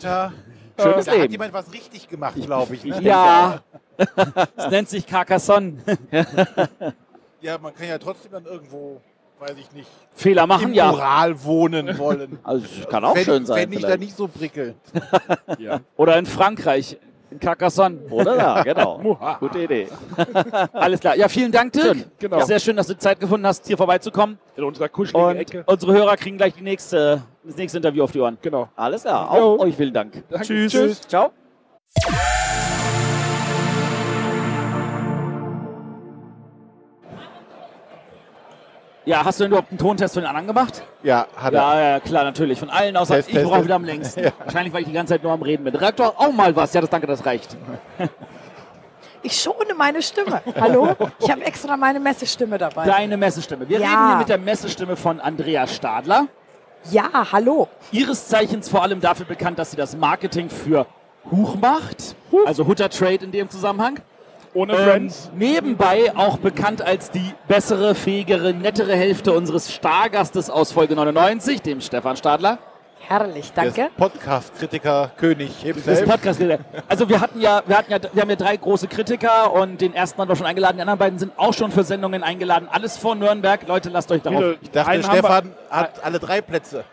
Da 0.00 0.32
Schönes 0.80 1.06
Da 1.06 1.12
hat 1.12 1.18
Leben. 1.18 1.32
jemand 1.32 1.52
was 1.52 1.72
richtig 1.72 2.08
gemacht, 2.08 2.36
glaube 2.40 2.74
ich. 2.76 2.84
Ne? 2.84 3.02
Ja. 3.02 3.60
Es 4.56 4.70
nennt 4.70 4.88
sich 4.88 5.06
Carcassonne. 5.06 5.78
Ja, 7.40 7.58
man 7.58 7.74
kann 7.74 7.88
ja 7.88 7.98
trotzdem 7.98 8.30
dann 8.32 8.44
irgendwo, 8.44 9.00
weiß 9.40 9.56
ich 9.58 9.72
nicht, 9.72 9.88
Fehler 10.14 10.46
machen, 10.46 10.68
im 10.68 10.74
ja. 10.74 10.90
Ural 10.90 11.44
wohnen 11.44 11.98
wollen. 11.98 12.38
Also 12.44 12.66
es 12.80 12.88
kann 12.88 13.04
auch 13.04 13.14
Fänd- 13.14 13.24
schön 13.24 13.46
sein. 13.46 13.58
Fänd 13.58 13.74
ich 13.74 13.80
da 13.80 13.86
vielleicht. 13.88 14.00
nicht 14.00 14.16
so 14.16 14.28
prickelnd. 14.28 14.76
Oder 15.96 16.18
in 16.18 16.26
Frankreich. 16.26 16.98
In 17.30 17.38
Carcassonne. 17.40 17.98
Oder 18.08 18.36
da, 18.36 18.62
genau. 18.64 19.36
Gute 19.38 19.58
Idee. 19.64 19.88
Alles 20.72 20.98
klar. 21.00 21.14
Ja, 21.14 21.28
vielen 21.28 21.52
Dank, 21.52 21.74
Dirk. 21.74 21.84
Schön, 21.98 22.04
genau. 22.18 22.40
Sehr 22.46 22.58
schön, 22.58 22.74
dass 22.74 22.86
du 22.86 22.96
Zeit 22.96 23.20
gefunden 23.20 23.46
hast, 23.46 23.66
hier 23.66 23.76
vorbeizukommen. 23.76 24.38
In 24.56 24.64
unserer 24.64 24.88
kuscheligen 24.88 25.30
Und 25.32 25.36
Ecke. 25.36 25.62
unsere 25.66 25.92
Hörer 25.92 26.16
kriegen 26.16 26.38
gleich 26.38 26.54
die 26.54 26.62
nächste, 26.62 27.22
das 27.44 27.56
nächste 27.56 27.76
Interview 27.76 28.04
auf 28.04 28.12
die 28.12 28.20
Ohren. 28.20 28.38
Genau. 28.40 28.68
Alles 28.76 29.02
klar. 29.02 29.30
Auch 29.30 29.36
Jo. 29.36 29.58
euch 29.60 29.76
vielen 29.76 29.92
Dank. 29.92 30.24
Danke. 30.30 30.46
Tschüss. 30.46 30.72
Tschüss. 30.72 31.00
Ciao. 31.02 31.32
Ja, 39.08 39.24
hast 39.24 39.40
du 39.40 39.44
denn 39.44 39.52
überhaupt 39.52 39.70
einen 39.70 39.78
Tontest 39.78 40.12
von 40.12 40.22
den 40.22 40.28
anderen 40.28 40.46
gemacht? 40.46 40.82
Ja, 41.02 41.26
hat 41.34 41.54
er. 41.54 41.60
Ja, 41.62 41.80
ja, 41.92 42.00
klar, 42.00 42.24
natürlich. 42.24 42.58
Von 42.58 42.68
allen 42.68 42.94
außer 42.94 43.14
Test, 43.16 43.30
ich 43.30 43.42
brauche 43.42 43.64
wieder 43.64 43.76
am 43.76 43.84
längsten. 43.84 44.30
Wahrscheinlich, 44.44 44.74
weil 44.74 44.82
ich 44.82 44.88
die 44.88 44.92
ganze 44.92 45.14
Zeit 45.14 45.22
nur 45.22 45.32
am 45.32 45.40
Reden 45.40 45.64
bin. 45.64 45.74
Redaktor, 45.74 46.12
auch 46.18 46.30
mal 46.30 46.54
was. 46.54 46.74
Ja, 46.74 46.82
das 46.82 46.90
danke, 46.90 47.06
das 47.06 47.24
reicht. 47.24 47.56
Ich 49.20 49.32
schone 49.40 49.74
meine 49.76 50.00
Stimme. 50.00 50.40
Hallo? 50.60 50.94
Ich 51.18 51.28
habe 51.28 51.44
extra 51.44 51.76
meine 51.76 51.98
Messestimme 51.98 52.56
dabei. 52.56 52.86
Deine 52.86 53.16
Messestimme. 53.16 53.68
Wir 53.68 53.80
Ja. 53.80 53.88
reden 53.88 54.06
hier 54.10 54.16
mit 54.18 54.28
der 54.28 54.38
Messestimme 54.38 54.94
von 54.94 55.18
Andrea 55.18 55.66
Stadler. 55.66 56.28
Ja, 56.92 57.10
hallo. 57.32 57.66
Ihres 57.90 58.28
Zeichens 58.28 58.68
vor 58.68 58.80
allem 58.84 59.00
dafür 59.00 59.26
bekannt, 59.26 59.58
dass 59.58 59.72
sie 59.72 59.76
das 59.76 59.96
Marketing 59.96 60.48
für 60.48 60.86
Huch 61.32 61.56
macht. 61.56 62.14
Also 62.46 62.64
Hutter 62.68 62.88
Trade 62.90 63.24
in 63.24 63.32
dem 63.32 63.50
Zusammenhang. 63.50 63.98
Ohne 64.54 64.72
Ähm, 64.74 64.78
Friends. 64.84 65.30
nebenbei 65.34 66.12
auch 66.16 66.38
bekannt 66.38 66.82
als 66.82 67.10
die 67.10 67.34
bessere, 67.46 67.94
fähigere, 67.94 68.52
nettere 68.52 68.94
Hälfte 68.94 69.32
unseres 69.32 69.72
Stargastes 69.72 70.50
aus 70.50 70.72
Folge 70.72 70.94
99, 70.94 71.62
dem 71.62 71.80
Stefan 71.80 72.16
Stadler. 72.16 72.58
Herrlich, 73.06 73.52
danke. 73.54 73.88
Podcast-Kritiker, 73.96 75.12
König 75.16 75.64
Das. 75.86 76.04
Podcast 76.04 76.42
also 76.88 77.08
wir 77.08 77.20
hatten 77.20 77.40
ja, 77.40 77.62
wir 77.66 77.78
hatten 77.78 77.90
ja, 77.90 77.98
wir 78.12 78.20
haben 78.20 78.28
ja 78.28 78.36
drei 78.36 78.56
große 78.56 78.86
Kritiker 78.86 79.50
und 79.52 79.80
den 79.80 79.94
ersten 79.94 80.20
haben 80.20 80.28
wir 80.28 80.36
schon 80.36 80.46
eingeladen, 80.46 80.76
die 80.76 80.82
anderen 80.82 80.98
beiden 80.98 81.18
sind 81.18 81.32
auch 81.38 81.54
schon 81.54 81.70
für 81.70 81.84
Sendungen 81.84 82.22
eingeladen. 82.22 82.68
Alles 82.70 82.98
vor 82.98 83.14
Nürnberg. 83.14 83.66
Leute, 83.66 83.88
lasst 83.88 84.12
euch 84.12 84.20
darauf. 84.20 84.56
Ich 84.60 84.70
dachte, 84.70 85.02
Stefan 85.02 85.54
hat 85.70 86.04
alle 86.04 86.18
drei 86.18 86.42
Plätze. 86.42 86.84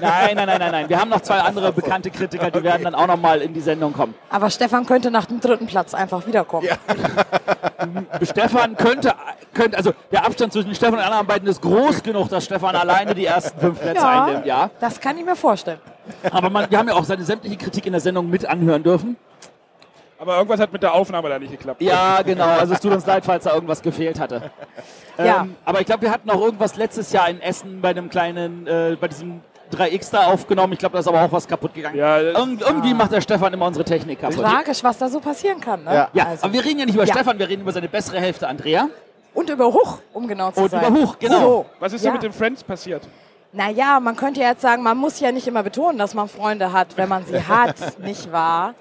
Nein, 0.00 0.36
nein, 0.36 0.46
nein, 0.46 0.58
nein, 0.58 0.72
nein. 0.72 0.88
Wir 0.88 1.00
haben 1.00 1.10
noch 1.10 1.20
zwei 1.20 1.38
andere 1.38 1.72
bekannte 1.72 2.10
Kritiker, 2.10 2.50
die 2.50 2.62
werden 2.62 2.84
dann 2.84 2.94
auch 2.94 3.06
noch 3.06 3.16
mal 3.16 3.40
in 3.40 3.54
die 3.54 3.60
Sendung 3.60 3.92
kommen. 3.92 4.14
Aber 4.28 4.50
Stefan 4.50 4.86
könnte 4.86 5.10
nach 5.10 5.26
dem 5.26 5.40
dritten 5.40 5.66
Platz 5.66 5.94
einfach 5.94 6.26
wiederkommen. 6.26 6.66
Ja. 6.66 6.76
Stefan 8.22 8.76
könnte, 8.76 9.14
könnte, 9.54 9.76
also 9.76 9.92
der 10.10 10.24
Abstand 10.24 10.52
zwischen 10.52 10.74
Stefan 10.74 10.94
und 10.94 11.04
anderen 11.04 11.26
beiden 11.26 11.48
ist 11.48 11.62
groß 11.62 12.02
genug, 12.02 12.28
dass 12.28 12.44
Stefan 12.44 12.74
alleine 12.74 13.14
die 13.14 13.26
ersten 13.26 13.58
fünf 13.60 13.80
Plätze 13.80 14.06
einnimmt, 14.06 14.46
ja. 14.46 14.70
das 14.80 15.00
kann 15.00 15.16
ich 15.18 15.24
mir 15.24 15.36
vorstellen. 15.36 15.80
Aber 16.30 16.50
man, 16.50 16.70
wir 16.70 16.78
haben 16.78 16.88
ja 16.88 16.94
auch 16.94 17.04
seine 17.04 17.24
sämtliche 17.24 17.56
Kritik 17.56 17.86
in 17.86 17.92
der 17.92 18.00
Sendung 18.00 18.28
mit 18.28 18.46
anhören 18.46 18.82
dürfen. 18.82 19.16
Aber 20.20 20.36
irgendwas 20.36 20.60
hat 20.60 20.70
mit 20.70 20.82
der 20.82 20.92
Aufnahme 20.92 21.30
da 21.30 21.38
nicht 21.38 21.50
geklappt. 21.50 21.80
Ja, 21.80 22.20
genau. 22.20 22.44
Also 22.44 22.74
es 22.74 22.80
tut 22.80 22.92
uns 22.92 23.06
leid, 23.06 23.24
falls 23.24 23.44
da 23.44 23.54
irgendwas 23.54 23.80
gefehlt 23.80 24.20
hatte. 24.20 24.50
Ja. 25.16 25.42
Ähm, 25.42 25.56
aber 25.64 25.80
ich 25.80 25.86
glaube, 25.86 26.02
wir 26.02 26.10
hatten 26.10 26.28
auch 26.28 26.42
irgendwas 26.42 26.76
letztes 26.76 27.10
Jahr 27.12 27.30
in 27.30 27.40
Essen 27.40 27.80
bei 27.80 27.88
einem 27.88 28.10
kleinen, 28.10 28.66
äh, 28.66 28.98
bei 29.00 29.08
diesem 29.08 29.40
3X 29.72 30.10
da 30.10 30.26
aufgenommen. 30.26 30.72
Ich 30.74 30.78
glaube, 30.78 30.94
da 30.94 31.00
ist 31.00 31.08
aber 31.08 31.22
auch 31.22 31.32
was 31.32 31.46
kaputt 31.46 31.74
gegangen. 31.74 31.96
Ja, 31.96 32.18
Irgend, 32.20 32.60
irgendwie 32.62 32.92
macht 32.94 33.12
der 33.12 33.20
Stefan 33.20 33.52
immer 33.52 33.66
unsere 33.66 33.84
Technik 33.84 34.20
kaputt. 34.20 34.42
Tragisch, 34.44 34.82
was 34.84 34.98
da 34.98 35.08
so 35.08 35.20
passieren 35.20 35.60
kann. 35.60 35.84
Ne? 35.84 35.94
Ja. 35.94 36.08
Ja, 36.12 36.26
Also. 36.26 36.44
aber 36.44 36.52
wir 36.52 36.64
reden 36.64 36.80
ja 36.80 36.86
nicht 36.86 36.94
über 36.94 37.04
Ja. 37.04 37.14
Stefan, 37.14 37.38
wir 37.38 37.48
reden 37.48 37.62
über 37.62 37.72
seine 37.72 37.88
bessere 37.88 38.18
Hälfte 38.20 38.48
Andrea. 38.48 38.88
Und 39.32 39.48
über 39.48 39.66
Huch, 39.66 39.98
um 40.12 40.26
genau 40.26 40.50
zu 40.50 40.62
Und 40.62 40.70
sein. 40.70 40.84
über 40.86 41.00
Huch, 41.00 41.18
genau. 41.18 41.40
So. 41.40 41.66
Was 41.78 41.92
ist 41.92 42.02
ja. 42.04 42.10
denn 42.10 42.14
mit 42.14 42.22
den 42.24 42.32
Friends 42.32 42.64
passiert? 42.64 43.06
Naja, 43.52 43.98
man 44.00 44.16
könnte 44.16 44.40
jetzt 44.40 44.60
sagen, 44.62 44.82
man 44.82 44.96
muss 44.96 45.18
ja 45.20 45.32
nicht 45.32 45.46
immer 45.48 45.62
betonen, 45.62 45.98
dass 45.98 46.14
man 46.14 46.28
Freunde 46.28 46.72
hat, 46.72 46.96
wenn 46.96 47.08
man 47.08 47.24
sie 47.24 47.42
hat, 47.42 47.76
nicht 48.00 48.30
wahr? 48.32 48.74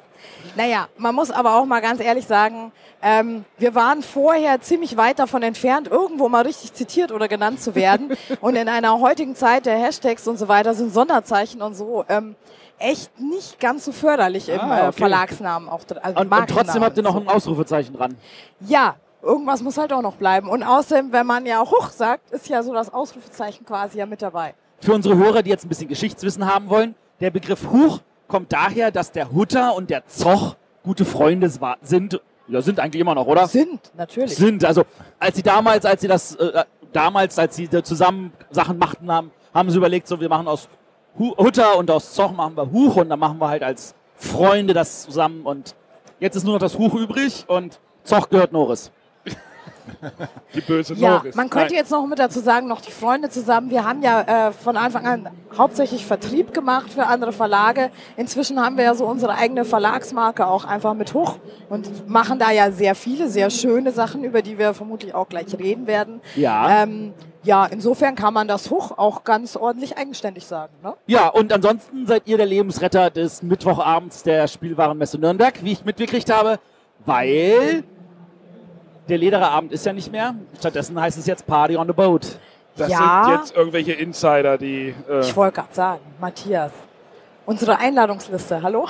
Naja, 0.55 0.87
man 0.97 1.15
muss 1.15 1.31
aber 1.31 1.55
auch 1.55 1.65
mal 1.65 1.79
ganz 1.81 2.01
ehrlich 2.01 2.25
sagen, 2.27 2.71
ähm, 3.01 3.45
wir 3.57 3.75
waren 3.75 4.03
vorher 4.03 4.59
ziemlich 4.61 4.97
weit 4.97 5.19
davon 5.19 5.41
entfernt, 5.41 5.87
irgendwo 5.87 6.27
mal 6.29 6.43
richtig 6.43 6.73
zitiert 6.73 7.11
oder 7.11 7.27
genannt 7.27 7.61
zu 7.61 7.75
werden. 7.75 8.11
Und 8.41 8.55
in 8.55 8.67
einer 8.67 8.99
heutigen 8.99 9.35
Zeit 9.35 9.65
der 9.65 9.77
Hashtags 9.77 10.27
und 10.27 10.37
so 10.37 10.47
weiter 10.47 10.73
sind 10.73 10.93
Sonderzeichen 10.93 11.61
und 11.61 11.75
so 11.75 12.03
ähm, 12.09 12.35
echt 12.77 13.19
nicht 13.19 13.59
ganz 13.59 13.85
so 13.85 13.91
förderlich 13.91 14.49
im 14.49 14.59
Ah, 14.59 14.77
äh, 14.77 14.87
okay. 14.87 14.97
Verlagsnamen. 14.97 15.69
Auch, 15.69 15.81
also 16.01 16.19
Und, 16.19 16.31
und 16.31 16.49
trotzdem 16.49 16.83
habt 16.83 16.97
ihr 16.97 17.03
noch 17.03 17.15
ein 17.15 17.27
Ausrufezeichen 17.27 17.95
dran. 17.95 18.15
Ja, 18.61 18.95
irgendwas 19.21 19.61
muss 19.61 19.77
halt 19.77 19.93
auch 19.93 20.01
noch 20.01 20.15
bleiben. 20.15 20.49
Und 20.49 20.63
außerdem, 20.63 21.11
wenn 21.11 21.25
man 21.25 21.45
ja 21.45 21.61
Huch 21.61 21.89
sagt, 21.89 22.31
ist 22.31 22.47
ja 22.49 22.63
so 22.63 22.73
das 22.73 22.93
Ausrufezeichen 22.93 23.65
quasi 23.65 23.97
ja 23.97 24.05
mit 24.05 24.21
dabei. 24.21 24.53
Für 24.79 24.93
unsere 24.93 25.17
Hörer, 25.17 25.43
die 25.43 25.49
jetzt 25.49 25.65
ein 25.65 25.69
bisschen 25.69 25.89
Geschichtswissen 25.89 26.45
haben 26.45 26.69
wollen, 26.69 26.95
der 27.19 27.31
Begriff 27.31 27.69
Huch 27.69 27.99
kommt 28.27 28.53
daher, 28.53 28.91
dass 28.91 29.11
der 29.11 29.31
Hutter 29.31 29.75
und 29.75 29.89
der 29.89 30.07
Zoch 30.07 30.55
gute 30.83 31.03
Freunde 31.03 31.51
sind. 31.81 32.21
Ja, 32.49 32.61
sind 32.61 32.79
eigentlich 32.79 33.01
immer 33.01 33.13
noch, 33.15 33.27
oder? 33.27 33.47
Sind, 33.47 33.79
natürlich. 33.95 34.35
Sind. 34.35 34.65
Also, 34.65 34.83
als 35.19 35.35
sie 35.35 35.43
damals, 35.43 35.85
als 35.85 36.01
sie 36.01 36.07
das, 36.07 36.35
äh, 36.35 36.63
damals, 36.91 37.37
als 37.37 37.55
sie 37.55 37.69
zusammen 37.69 38.33
Sachen 38.49 38.77
machten 38.77 39.11
haben, 39.11 39.31
haben 39.53 39.69
sie 39.69 39.77
überlegt, 39.77 40.07
so, 40.07 40.19
wir 40.19 40.29
machen 40.29 40.47
aus 40.47 40.67
Hu 41.17 41.35
Hutter 41.37 41.77
und 41.77 41.89
aus 41.91 42.13
Zoch 42.13 42.31
machen 42.31 42.55
wir 42.55 42.71
Huch 42.71 42.95
und 42.95 43.09
dann 43.09 43.19
machen 43.19 43.39
wir 43.39 43.49
halt 43.49 43.63
als 43.63 43.93
Freunde 44.15 44.73
das 44.73 45.03
zusammen 45.03 45.43
und 45.43 45.75
jetzt 46.19 46.35
ist 46.35 46.43
nur 46.43 46.53
noch 46.53 46.59
das 46.59 46.77
Huch 46.77 46.93
übrig 46.95 47.45
und 47.47 47.79
Zoch 48.03 48.29
gehört 48.29 48.51
Norris. 48.51 48.91
Die 50.55 50.61
böse 50.61 50.93
Ja, 50.95 51.17
Norris. 51.17 51.35
man 51.35 51.49
könnte 51.49 51.69
Nein. 51.69 51.75
jetzt 51.77 51.91
noch 51.91 52.05
mit 52.07 52.19
dazu 52.19 52.39
sagen, 52.39 52.67
noch 52.67 52.81
die 52.81 52.91
Freunde 52.91 53.29
zusammen. 53.29 53.69
Wir 53.69 53.85
haben 53.85 54.01
ja 54.01 54.47
äh, 54.47 54.51
von 54.51 54.77
Anfang 54.77 55.05
an 55.05 55.29
hauptsächlich 55.57 56.05
Vertrieb 56.05 56.53
gemacht 56.53 56.91
für 56.93 57.05
andere 57.05 57.31
Verlage. 57.31 57.91
Inzwischen 58.17 58.59
haben 58.63 58.77
wir 58.77 58.83
ja 58.85 58.95
so 58.95 59.05
unsere 59.05 59.35
eigene 59.35 59.65
Verlagsmarke 59.65 60.47
auch 60.47 60.65
einfach 60.65 60.93
mit 60.93 61.13
hoch 61.13 61.37
und 61.69 62.09
machen 62.09 62.39
da 62.39 62.51
ja 62.51 62.71
sehr 62.71 62.95
viele, 62.95 63.29
sehr 63.29 63.49
schöne 63.49 63.91
Sachen, 63.91 64.23
über 64.23 64.41
die 64.41 64.57
wir 64.57 64.73
vermutlich 64.73 65.13
auch 65.13 65.29
gleich 65.29 65.57
reden 65.57 65.87
werden. 65.87 66.21
Ja. 66.35 66.83
Ähm, 66.83 67.13
ja, 67.43 67.65
insofern 67.65 68.15
kann 68.15 68.33
man 68.33 68.47
das 68.49 68.69
hoch 68.69 68.97
auch 68.97 69.23
ganz 69.23 69.55
ordentlich 69.55 69.97
eigenständig 69.97 70.45
sagen. 70.45 70.73
Ne? 70.83 70.93
Ja, 71.07 71.29
und 71.29 71.53
ansonsten 71.53 72.05
seid 72.05 72.23
ihr 72.25 72.35
der 72.37 72.45
Lebensretter 72.45 73.09
des 73.09 73.41
Mittwochabends 73.41 74.23
der 74.23 74.47
Spielwarenmesse 74.47 75.17
Nürnberg, 75.17 75.63
wie 75.63 75.71
ich 75.71 75.85
mitgekriegt 75.85 76.29
habe, 76.31 76.59
weil 77.05 77.83
der 79.09 79.17
Ledererabend 79.17 79.71
ist 79.71 79.85
ja 79.85 79.93
nicht 79.93 80.11
mehr. 80.11 80.35
Stattdessen 80.59 80.99
heißt 80.99 81.17
es 81.17 81.25
jetzt 81.25 81.45
Party 81.45 81.75
on 81.75 81.87
the 81.87 81.93
Boat. 81.93 82.39
Das 82.77 82.89
Ja. 82.89 83.23
sind 83.25 83.33
jetzt 83.39 83.55
irgendwelche 83.55 83.93
Insider, 83.93 84.57
die. 84.57 84.93
Äh, 85.09 85.19
Ich 85.21 85.35
wollte 85.35 85.55
gerade 85.55 85.73
sagen, 85.73 85.99
Matthias, 86.21 86.71
unsere 87.45 87.77
Einladungsliste, 87.77 88.61
hallo? 88.61 88.87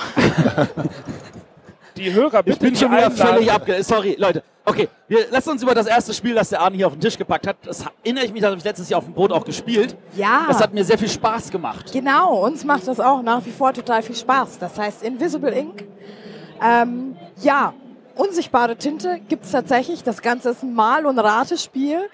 die 1.96 2.12
Hörer 2.12 2.42
bitte 2.42 2.50
Ich 2.56 2.58
bin 2.58 2.76
schon 2.76 2.90
wieder 2.92 3.06
einladen. 3.06 3.34
völlig 3.34 3.52
abge... 3.52 3.82
Sorry, 3.82 4.16
Leute. 4.18 4.42
Okay, 4.64 4.88
wir 5.08 5.28
lassen 5.30 5.50
uns 5.50 5.62
über 5.62 5.74
das 5.74 5.86
erste 5.86 6.12
Spiel, 6.14 6.34
das 6.34 6.50
der 6.50 6.60
Arne 6.60 6.76
hier 6.76 6.86
auf 6.86 6.92
den 6.92 7.00
Tisch 7.00 7.18
gepackt 7.18 7.46
hat. 7.46 7.56
Das 7.64 7.84
erinnere 8.04 8.24
ich 8.26 8.32
mich, 8.32 8.42
das 8.42 8.50
habe 8.50 8.58
ich 8.58 8.64
letztes 8.64 8.88
Jahr 8.88 8.98
auf 8.98 9.04
dem 9.04 9.14
Boot 9.14 9.32
auch 9.32 9.44
gespielt. 9.44 9.96
Ja. 10.14 10.44
Das 10.46 10.60
hat 10.60 10.72
mir 10.72 10.84
sehr 10.84 10.98
viel 10.98 11.08
Spaß 11.08 11.50
gemacht. 11.50 11.90
Genau, 11.92 12.44
uns 12.44 12.64
macht 12.64 12.86
das 12.86 13.00
auch 13.00 13.22
nach 13.22 13.44
wie 13.44 13.50
vor 13.50 13.72
total 13.72 14.02
viel 14.02 14.14
Spaß. 14.14 14.58
Das 14.58 14.78
heißt 14.78 15.02
Invisible 15.02 15.52
Ink. 15.52 15.84
Ähm, 16.62 17.16
ja, 17.40 17.72
unsichtbare 18.20 18.76
Tinte 18.76 19.20
gibt 19.28 19.44
es 19.44 19.50
tatsächlich. 19.52 20.02
Das 20.04 20.22
Ganze 20.22 20.50
ist 20.50 20.62
ein 20.62 20.74
Mal- 20.74 21.06
und 21.06 21.18
Ratespiel. 21.18 22.08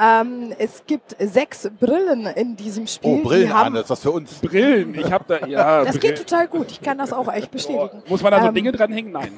Ähm, 0.00 0.54
es 0.60 0.84
gibt 0.86 1.16
sechs 1.18 1.68
Brillen 1.80 2.26
in 2.26 2.54
diesem 2.54 2.86
Spiel. 2.86 3.10
Oh, 3.10 3.16
die 3.16 3.22
Brillen, 3.22 3.52
haben, 3.52 3.66
Arne, 3.66 3.80
ist 3.80 3.90
was 3.90 3.98
für 4.00 4.12
uns. 4.12 4.32
Brillen. 4.34 4.94
Ich 4.94 5.10
habe 5.10 5.24
da. 5.26 5.44
Ja, 5.44 5.82
Das 5.84 5.98
Brill- 5.98 6.10
geht 6.12 6.18
total 6.18 6.46
gut. 6.46 6.70
Ich 6.70 6.80
kann 6.80 6.98
das 6.98 7.12
auch 7.12 7.26
echt 7.32 7.50
bestätigen. 7.50 8.00
Muss 8.08 8.22
man 8.22 8.30
da 8.30 8.40
so 8.40 8.46
Ähm, 8.46 8.54
Dinge 8.54 8.70
dranhängen? 8.70 9.10
Nein. 9.10 9.36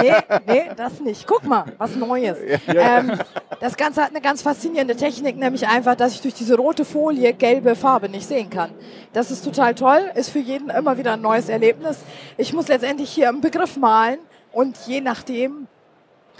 Nee, 0.00 0.12
nee, 0.46 0.70
das 0.76 1.00
nicht. 1.00 1.26
Guck 1.26 1.42
mal, 1.44 1.64
was 1.78 1.96
Neues. 1.96 2.38
Ähm, 2.68 3.18
das 3.58 3.76
Ganze 3.76 4.02
hat 4.02 4.10
eine 4.10 4.20
ganz 4.20 4.42
faszinierende 4.42 4.94
Technik, 4.94 5.36
nämlich 5.36 5.66
einfach, 5.66 5.96
dass 5.96 6.12
ich 6.14 6.20
durch 6.20 6.34
diese 6.34 6.56
rote 6.56 6.84
Folie 6.84 7.32
gelbe 7.32 7.74
Farbe 7.74 8.08
nicht 8.08 8.28
sehen 8.28 8.50
kann. 8.50 8.70
Das 9.12 9.32
ist 9.32 9.44
total 9.44 9.74
toll, 9.74 10.12
ist 10.14 10.30
für 10.30 10.38
jeden 10.38 10.70
immer 10.70 10.96
wieder 10.96 11.14
ein 11.14 11.20
neues 11.22 11.48
Erlebnis. 11.48 11.98
Ich 12.36 12.52
muss 12.52 12.68
letztendlich 12.68 13.10
hier 13.10 13.30
einen 13.30 13.40
Begriff 13.40 13.76
malen 13.76 14.20
und 14.52 14.76
je 14.86 15.00
nachdem 15.00 15.66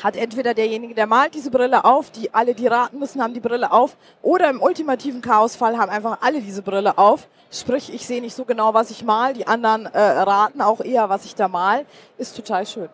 hat 0.03 0.17
entweder 0.17 0.55
derjenige, 0.55 0.95
der 0.95 1.07
malt 1.07 1.35
diese 1.35 1.51
Brille 1.51 1.85
auf, 1.85 2.11
die 2.11 2.33
alle, 2.35 2.55
die 2.55 2.67
raten 2.67 2.99
müssen, 2.99 3.23
haben 3.23 3.35
die 3.35 3.41
Brille 3.41 3.71
auf, 3.71 3.97
oder 4.23 4.51
im 4.51 4.61
ultimativen 4.61 5.21
Chaosfall 5.21 5.79
haben 5.79 5.91
einfach 5.91 6.19
alle 6.21 6.41
diese 6.41 6.63
Brille 6.63 6.97
auf. 6.99 7.29
Sprich, 7.51 7.93
ich 7.93 8.07
sehe 8.07 8.21
nicht 8.21 8.35
so 8.35 8.45
genau, 8.45 8.73
was 8.75 8.91
ich 8.91 9.05
mal, 9.05 9.35
die 9.35 9.47
anderen 9.47 9.87
äh, 9.87 10.01
raten 10.01 10.63
auch 10.63 10.81
eher, 10.81 11.09
was 11.09 11.25
ich 11.25 11.35
da 11.35 11.49
mal. 11.49 11.85
Ist 12.17 12.35
total 12.35 12.67
schön. 12.67 12.89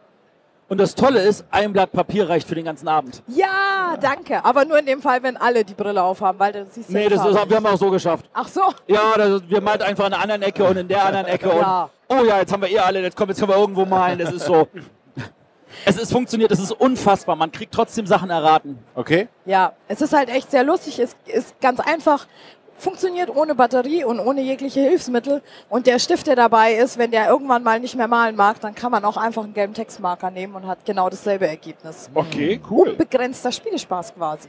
Und 0.69 0.79
das 0.79 0.95
Tolle 0.95 1.23
ist, 1.23 1.47
ein 1.51 1.73
Blatt 1.73 1.93
Papier 1.93 2.29
reicht 2.29 2.47
für 2.47 2.55
den 2.55 2.66
ganzen 2.66 2.89
Abend. 2.89 3.23
Ja, 3.27 3.97
danke. 3.99 4.45
Aber 4.45 4.66
nur 4.66 4.79
in 4.79 4.85
dem 4.85 5.01
Fall, 5.01 5.23
wenn 5.23 5.39
alle 5.39 5.64
die 5.64 5.73
Brille 5.73 6.03
aufhaben, 6.03 6.39
weil 6.39 6.53
du 6.53 6.66
siehst 6.71 6.91
ja 6.91 6.99
Nee, 6.99 7.09
das 7.09 7.25
ist, 7.25 7.49
wir 7.49 7.57
haben 7.57 7.66
auch 7.66 7.79
so 7.79 7.91
geschafft. 7.91 8.29
Ach 8.35 8.49
so. 8.49 8.61
Ja, 8.87 9.14
das, 9.16 9.49
wir 9.49 9.62
malt 9.62 9.83
einfach 9.83 10.05
in 10.05 10.11
der 10.11 10.21
anderen 10.21 10.43
Ecke 10.43 10.64
und 10.64 10.77
in 10.77 10.89
der 10.89 11.07
anderen 11.07 11.27
Ecke. 11.27 11.49
Ja. 11.49 11.89
Und 12.07 12.21
oh 12.21 12.25
ja, 12.25 12.39
jetzt 12.41 12.53
haben 12.53 12.61
wir 12.61 12.71
eh 12.71 12.79
alle, 12.79 13.01
jetzt 13.01 13.16
kommen, 13.16 13.31
jetzt 13.31 13.39
können 13.39 13.53
wir 13.53 13.57
irgendwo 13.57 13.87
malen. 13.87 14.21
Es 14.21 14.31
ist 14.31 14.45
so. 14.45 14.69
Es 15.85 15.97
ist 15.97 16.12
funktioniert, 16.12 16.51
es 16.51 16.61
ist 16.61 16.72
unfassbar. 16.72 17.37
Man 17.37 17.53
kriegt 17.53 17.72
trotzdem 17.72 18.07
Sachen 18.07 18.31
erraten. 18.31 18.79
Okay. 18.95 19.29
Ja, 19.45 19.72
es 19.89 20.01
ist 20.01 20.12
halt 20.12 20.29
echt 20.29 20.51
sehr 20.51 20.64
lustig. 20.64 20.99
Es 20.99 21.16
ist 21.26 21.61
ganz 21.61 21.81
einfach. 21.81 22.26
Funktioniert 22.76 23.35
ohne 23.35 23.57
Batterie 23.57 24.05
und 24.05 24.20
ohne 24.20 24.41
jegliche 24.41 24.81
Hilfsmittel. 24.81 25.43
Und 25.68 25.89
der 25.89 25.99
Stift, 25.99 26.29
der 26.29 26.37
dabei 26.37 26.74
ist, 26.74 26.97
wenn 26.97 27.11
der 27.11 27.29
irgendwann 27.29 27.64
mal 27.64 27.81
nicht 27.81 27.97
mehr 27.97 28.07
malen 28.07 28.37
mag, 28.37 28.61
dann 28.61 28.72
kann 28.74 28.93
man 28.93 29.05
auch 29.05 29.16
einfach 29.16 29.43
einen 29.43 29.53
gelben 29.53 29.74
Textmarker 29.74 30.31
nehmen 30.31 30.55
und 30.55 30.66
hat 30.66 30.85
genau 30.85 31.11
dasselbe 31.11 31.49
Ergebnis. 31.49 32.09
Okay, 32.14 32.61
cool. 32.70 32.91
Unbegrenzter 32.91 33.51
Spielespaß 33.51 34.14
quasi. 34.14 34.49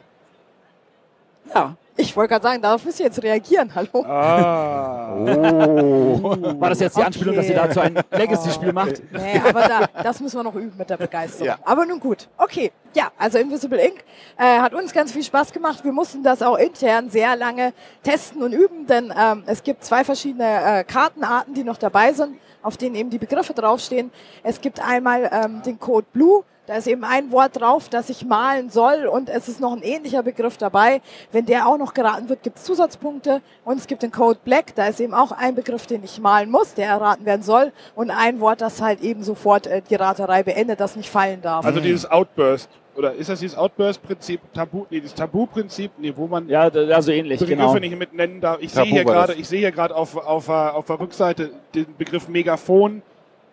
Ja. 1.55 1.75
Ich 1.99 2.15
wollte 2.15 2.29
gerade 2.29 2.43
sagen, 2.43 2.61
darauf 2.61 2.85
müsst 2.85 3.01
ihr 3.01 3.07
jetzt 3.07 3.21
reagieren. 3.21 3.75
Hallo? 3.75 4.05
Ah. 4.05 5.17
War 5.19 6.69
das 6.69 6.79
jetzt 6.79 6.95
die 6.95 7.03
Anspielung, 7.03 7.35
dass 7.35 7.49
ihr 7.49 7.55
dazu 7.55 7.81
ein 7.81 7.99
Legacy-Spiel 8.09 8.71
macht? 8.71 9.01
Nee, 9.11 9.41
aber 9.45 9.67
da, 9.67 9.85
das 10.01 10.21
müssen 10.21 10.37
wir 10.37 10.43
noch 10.43 10.55
üben 10.55 10.77
mit 10.77 10.89
der 10.89 10.95
Begeisterung. 10.95 11.47
Ja. 11.47 11.57
Aber 11.65 11.85
nun 11.85 11.99
gut. 11.99 12.29
Okay, 12.37 12.71
ja, 12.93 13.11
also 13.17 13.37
Invisible 13.37 13.79
Ink 13.79 14.05
äh, 14.37 14.59
hat 14.59 14.73
uns 14.73 14.93
ganz 14.93 15.11
viel 15.11 15.23
Spaß 15.23 15.51
gemacht. 15.51 15.83
Wir 15.83 15.91
mussten 15.91 16.23
das 16.23 16.41
auch 16.41 16.55
intern 16.55 17.09
sehr 17.09 17.35
lange 17.35 17.73
testen 18.01 18.43
und 18.43 18.53
üben, 18.53 18.87
denn 18.87 19.13
ähm, 19.19 19.43
es 19.45 19.61
gibt 19.61 19.83
zwei 19.83 20.05
verschiedene 20.05 20.45
äh, 20.79 20.83
Kartenarten, 20.85 21.53
die 21.53 21.65
noch 21.65 21.77
dabei 21.77 22.13
sind, 22.13 22.37
auf 22.61 22.77
denen 22.77 22.95
eben 22.95 23.09
die 23.09 23.19
Begriffe 23.19 23.53
draufstehen. 23.53 24.09
Es 24.41 24.61
gibt 24.61 24.79
einmal 24.79 25.29
ähm, 25.33 25.61
den 25.63 25.77
Code 25.77 26.07
Blue. 26.13 26.45
Da 26.69 26.75
ist 26.75 26.85
eben 26.85 27.03
ein 27.03 27.31
Wort 27.31 27.59
drauf, 27.59 27.89
das 27.89 28.11
ich 28.11 28.23
malen 28.25 28.69
soll 28.69 29.07
und 29.07 29.27
es 29.27 29.47
ist 29.47 29.59
noch 29.59 29.75
ein 29.75 29.81
ähnlicher 29.81 30.21
Begriff 30.21 30.57
dabei. 30.57 31.01
Wenn 31.31 31.47
der 31.47 31.65
auch 31.67 31.79
noch 31.79 31.95
geraten 31.95 32.29
wird, 32.29 32.43
gibt 32.43 32.59
es 32.59 32.63
Zusatzpunkte 32.63 33.41
und 33.65 33.79
es 33.79 33.87
gibt 33.87 34.03
den 34.03 34.11
Code 34.11 34.37
Black, 34.45 34.75
da 34.75 34.85
ist 34.85 34.99
eben 34.99 35.15
auch 35.15 35.31
ein 35.31 35.55
Begriff, 35.55 35.87
den 35.87 36.03
ich 36.03 36.19
malen 36.19 36.51
muss, 36.51 36.75
der 36.75 36.85
erraten 36.85 37.25
werden 37.25 37.41
soll 37.41 37.71
und 37.95 38.11
ein 38.11 38.39
Wort, 38.39 38.61
das 38.61 38.83
halt 38.83 39.01
eben 39.01 39.23
sofort 39.23 39.65
äh, 39.65 39.81
die 39.89 39.95
Raterei 39.95 40.43
beendet, 40.43 40.79
das 40.79 40.95
nicht 40.95 41.09
fallen 41.09 41.41
darf. 41.41 41.65
Also 41.65 41.79
dieses 41.79 42.05
Outburst. 42.05 42.69
Oder 42.95 43.13
ist 43.13 43.29
das 43.29 43.39
dieses 43.39 43.57
Outburst-Prinzip? 43.57 44.39
Tabu, 44.53 44.85
nee, 44.91 44.99
das 44.99 45.15
Tabu-Prinzip, 45.15 45.93
nee, 45.97 46.13
wo 46.15 46.27
man 46.27 46.47
Ja, 46.49 46.67
ja 46.67 47.01
so 47.01 47.11
ähnlich, 47.11 47.39
Begriffe 47.39 47.55
genau. 47.57 47.79
nicht 47.79 47.97
mit 47.97 48.13
nennen 48.13 48.41
darf. 48.41 48.59
Ich 48.61 48.73
Tabu 48.73 48.85
sehe 48.85 48.93
hier 48.93 49.05
gerade, 49.05 49.33
ich 49.33 49.47
sehe 49.47 49.59
hier 49.59 49.71
gerade 49.71 49.95
auf, 49.95 50.15
auf, 50.15 50.47
auf 50.49 50.85
der 50.85 50.99
Rückseite 50.99 51.49
den 51.73 51.87
Begriff 51.97 52.27
Megafon 52.27 53.01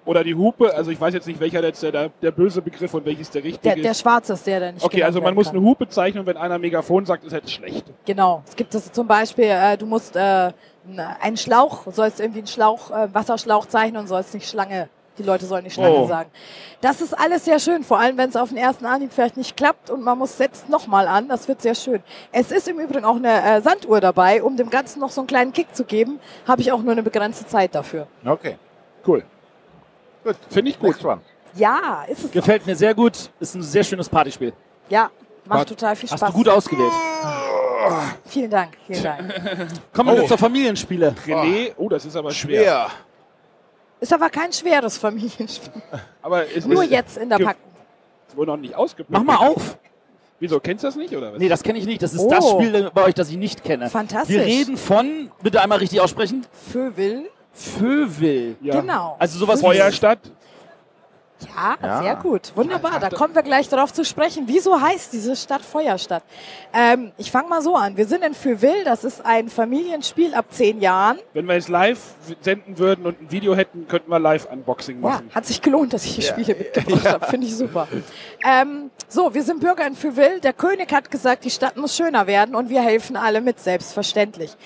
oder 0.07 0.25
die 0.25 0.35
Hupe. 0.35 0.75
Also 0.75 0.91
ich 0.91 1.01
weiß 1.01 1.13
jetzt 1.13 1.27
nicht, 1.27 1.39
welcher 1.41 1.63
jetzt 1.63 1.83
der, 1.83 2.09
der 2.09 2.31
böse 2.31 2.63
Begriff 2.63 2.95
und 2.95 3.05
welches 3.05 3.29
der 3.31 3.45
richtige 3.45 3.75
der, 3.75 3.83
der. 3.83 3.95
Schwarze 3.95 4.33
ist 4.33 4.47
der, 4.47 4.61
der 4.61 4.73
nicht 4.73 4.85
Okay, 4.85 5.03
also 5.03 5.21
man 5.21 5.35
muss 5.35 5.49
kann. 5.49 5.57
eine 5.57 5.65
Hupe 5.67 5.87
zeichnen 5.89 6.21
und 6.21 6.27
wenn 6.27 6.37
einer 6.39 6.59
Megafon 6.59 7.05
sagt, 7.05 7.25
ist 7.25 7.33
halt 7.33 7.49
schlecht. 7.51 7.85
Genau. 8.07 8.43
Es 8.49 8.57
gibt 8.57 8.73
das 8.73 8.91
zum 8.93 9.07
Beispiel, 9.07 9.45
äh, 9.45 9.77
du 9.77 9.85
musst 9.87 10.17
äh, 10.17 10.53
einen 11.21 11.37
Schlauch, 11.37 11.83
sollst 11.93 12.21
irgendwie 12.21 12.41
einen 12.41 12.47
Schlauch, 12.47 12.91
äh, 12.91 13.13
Wasserschlauch 13.13 13.67
zeichnen 13.67 14.01
und 14.01 14.07
sollst 14.07 14.33
nicht 14.33 14.49
Schlange. 14.49 14.89
Die 15.19 15.23
Leute 15.23 15.47
sollen 15.47 15.65
nicht 15.65 15.73
Schlange 15.73 15.97
Oh. 15.97 16.07
sagen. 16.07 16.29
Das 16.83 17.01
ist 17.01 17.19
alles 17.19 17.47
sehr 17.47 17.59
schön, 17.59 17.83
vor 17.85 17.99
allem 17.99 18.19
wenn 18.19 18.29
es 18.29 18.37
auf 18.37 18.51
den 18.51 18.59
ersten 18.59 18.85
Anhieb 18.85 19.13
vielleicht 19.13 19.39
nicht 19.39 19.57
klappt 19.57 19.89
und 19.89 20.03
man 20.03 20.19
muss 20.19 20.37
setzt 20.37 20.69
nochmal 20.69 21.09
an. 21.09 21.27
Das 21.29 21.49
wird 21.49 21.63
sehr 21.63 21.75
schön. 21.75 22.03
Es 22.33 22.53
ist 22.53 22.69
im 22.69 22.79
Übrigen 22.79 23.07
auch 23.07 23.17
eine 23.17 23.43
äh, 23.57 23.61
Sanduhr 23.63 24.03
dabei, 24.03 24.43
um 24.43 24.59
dem 24.59 24.69
Ganzen 24.69 25.01
noch 25.01 25.11
so 25.11 25.23
einen 25.23 25.27
kleinen 25.27 25.55
Kick 25.55 25.75
zu 25.75 25.85
geben. 25.85 26.21
Habe 26.47 26.61
ich 26.61 26.71
auch 26.71 26.83
nur 26.83 26.93
eine 26.93 27.03
begrenzte 27.03 27.47
Zeit 27.47 27.75
dafür. 27.75 28.07
Okay. 28.27 28.57
Cool. 29.07 29.25
Gut. 30.27 30.37
Finde 30.51 30.71
ich 30.73 30.79
gut. 30.81 30.97
Ja, 31.55 32.05
ist 32.09 32.25
es. 32.25 32.31
Gefällt 32.33 32.67
mir 32.67 32.75
sehr 32.75 32.95
gut. 32.95 33.31
Ist 33.39 33.55
ein 33.55 33.63
sehr 33.63 33.85
schönes 33.85 34.09
Partyspiel. 34.09 34.53
Ja, 34.89 35.11
macht 35.45 35.61
Wart- 35.61 35.69
total 35.69 35.95
viel 35.95 36.09
Spaß. 36.09 36.21
Hast 36.21 36.33
du 36.33 36.37
gut 36.39 36.49
ausgewählt. 36.49 36.93
Vielen 38.27 38.51
Dank, 38.51 38.77
vielen 38.89 39.03
Dank. 39.05 39.35
Kommen 39.93 40.09
wir 40.11 40.15
Oh. 40.15 40.19
jetzt 40.19 40.29
zur 40.29 40.39
Familienspiele. 40.39 41.15
René, 41.25 41.73
oh, 41.77 41.89
das 41.89 42.05
ist 42.05 42.17
aber 42.17 42.33
schwer. 42.33 42.61
Schwer. 42.63 42.87
Ist 44.01 44.13
aber 44.13 44.29
kein 44.29 44.53
schweres 44.53 44.99
Familienspiel. 44.99 45.73
Aber 46.21 46.45
es 46.53 46.67
Nur 46.67 46.83
ist 46.83 46.91
jetzt 46.91 47.17
in 47.19 47.29
der 47.29 47.39
Packung. 47.39 47.63
wohl 48.35 48.47
noch 48.47 48.57
nicht 48.57 48.75
ausgepackt. 48.75 49.11
Mach 49.11 49.23
mal 49.23 49.47
auf. 49.47 49.79
Wieso, 50.41 50.59
kennst 50.61 50.83
du 50.83 50.89
das 50.89 50.97
nicht 50.97 51.17
oder 51.17 51.33
was? 51.33 51.39
Nee, 51.39 51.49
das 51.49 51.63
kenne 51.63 51.79
ich 51.79 51.87
nicht. 51.87 52.03
Das 52.03 52.13
ist 52.13 52.21
Oh. 52.21 52.29
das 52.29 52.51
Spiel 52.51 52.91
bei 52.93 53.05
euch, 53.05 53.15
das 53.15 53.31
ich 53.31 53.37
nicht 53.37 53.63
kenne. 53.63 53.89
Fantastisch. 53.89 54.35
Wir 54.37 54.45
reden 54.45 54.77
von, 54.77 55.31
bitte 55.43 55.63
einmal 55.63 55.79
richtig 55.79 56.01
aussprechen, 56.01 56.45
Vögel. 56.73 57.31
Vövel. 57.57 58.57
ja. 58.61 58.81
Genau. 58.81 59.17
Also 59.19 59.39
sowas 59.39 59.61
wie 59.61 59.67
Feuerstadt. 59.67 60.21
Ja, 61.55 61.77
Ja. 61.87 62.03
sehr 62.03 62.17
gut. 62.17 62.53
Wunderbar. 62.55 62.99
Da 62.99 63.11
kommen 63.11 63.35
wir 63.35 63.43
gleich 63.43 63.69
darauf 63.69 63.93
zu 63.93 64.07
sprechen. 64.07 64.45
Wieso 64.47 64.81
heißt 64.81 65.13
diese 65.13 65.37
Stadt 65.37 65.61
Feuerstadt? 65.61 66.23
Ähm, 66.73 67.13
ich 67.19 67.31
fange 67.31 67.49
mal 67.51 67.61
so 67.61 67.77
an. 67.77 67.95
Wir 67.99 68.07
sind 68.07 68.25
in 68.25 68.33
Fürwil. 68.33 68.85
Das 68.85 69.05
ist 69.05 69.23
ein 69.23 69.51
Familienspiel 69.51 70.33
ab 70.33 70.47
zehn 70.49 70.81
Jahren. 70.81 71.19
Wenn 71.35 71.45
wir 71.45 71.55
jetzt 71.55 71.69
live 71.69 71.99
senden 72.41 72.79
würden 72.79 73.05
und 73.05 73.21
ein 73.21 73.31
Video 73.31 73.55
hätten, 73.55 73.87
könnten 73.87 74.11
wir 74.11 74.19
Live-Unboxing 74.19 74.97
Ja, 75.03 75.09
machen. 75.11 75.31
hat 75.35 75.45
sich 75.45 75.61
gelohnt, 75.61 75.93
dass 75.93 76.07
ich 76.07 76.15
die 76.15 76.23
Spiele 76.23 76.55
mitgebracht 76.55 77.07
habe. 77.07 77.27
Finde 77.27 77.47
ich 77.47 77.55
super. 77.55 77.87
Ähm, 78.43 78.91
so, 79.07 79.35
wir 79.35 79.43
sind 79.43 79.61
Bürger 79.61 79.87
in 79.87 79.95
Fürwil. 79.95 80.41
Der 80.41 80.55
König 80.55 80.91
hat 80.91 81.11
gesagt, 81.11 81.45
die 81.45 81.51
Stadt 81.51 81.77
muss 81.77 81.95
schöner 81.95 82.27
werden 82.27 82.55
und 82.55 82.71
wir 82.71 82.81
helfen 82.81 83.15
alle 83.15 83.43
mit, 83.43 83.61
selbstverständlich. 83.61 84.57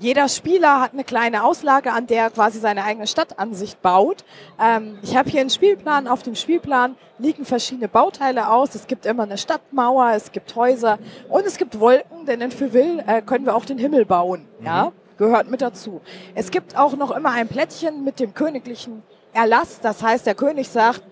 Jeder 0.00 0.30
Spieler 0.30 0.80
hat 0.80 0.94
eine 0.94 1.04
kleine 1.04 1.44
Auslage, 1.44 1.92
an 1.92 2.06
der 2.06 2.22
er 2.22 2.30
quasi 2.30 2.58
seine 2.58 2.84
eigene 2.84 3.06
Stadtansicht 3.06 3.82
baut. 3.82 4.24
Ähm, 4.58 4.98
ich 5.02 5.14
habe 5.14 5.28
hier 5.28 5.42
einen 5.42 5.50
Spielplan. 5.50 6.08
Auf 6.08 6.22
dem 6.22 6.34
Spielplan 6.34 6.96
liegen 7.18 7.44
verschiedene 7.44 7.86
Bauteile 7.86 8.48
aus. 8.48 8.74
Es 8.74 8.86
gibt 8.86 9.04
immer 9.04 9.24
eine 9.24 9.36
Stadtmauer, 9.36 10.12
es 10.14 10.32
gibt 10.32 10.56
Häuser 10.56 10.98
und 11.28 11.44
es 11.44 11.58
gibt 11.58 11.78
Wolken, 11.78 12.24
denn 12.24 12.40
in 12.40 12.50
Fürwil 12.50 13.04
äh, 13.06 13.20
können 13.20 13.44
wir 13.44 13.54
auch 13.54 13.66
den 13.66 13.76
Himmel 13.76 14.06
bauen. 14.06 14.48
Ja, 14.64 14.92
gehört 15.18 15.50
mit 15.50 15.60
dazu. 15.60 16.00
Es 16.34 16.50
gibt 16.50 16.78
auch 16.78 16.96
noch 16.96 17.10
immer 17.10 17.32
ein 17.32 17.48
Plättchen 17.48 18.02
mit 18.02 18.20
dem 18.20 18.32
königlichen 18.32 19.02
Erlass. 19.34 19.80
Das 19.80 20.02
heißt, 20.02 20.24
der 20.24 20.34
König 20.34 20.70
sagt, 20.70 21.02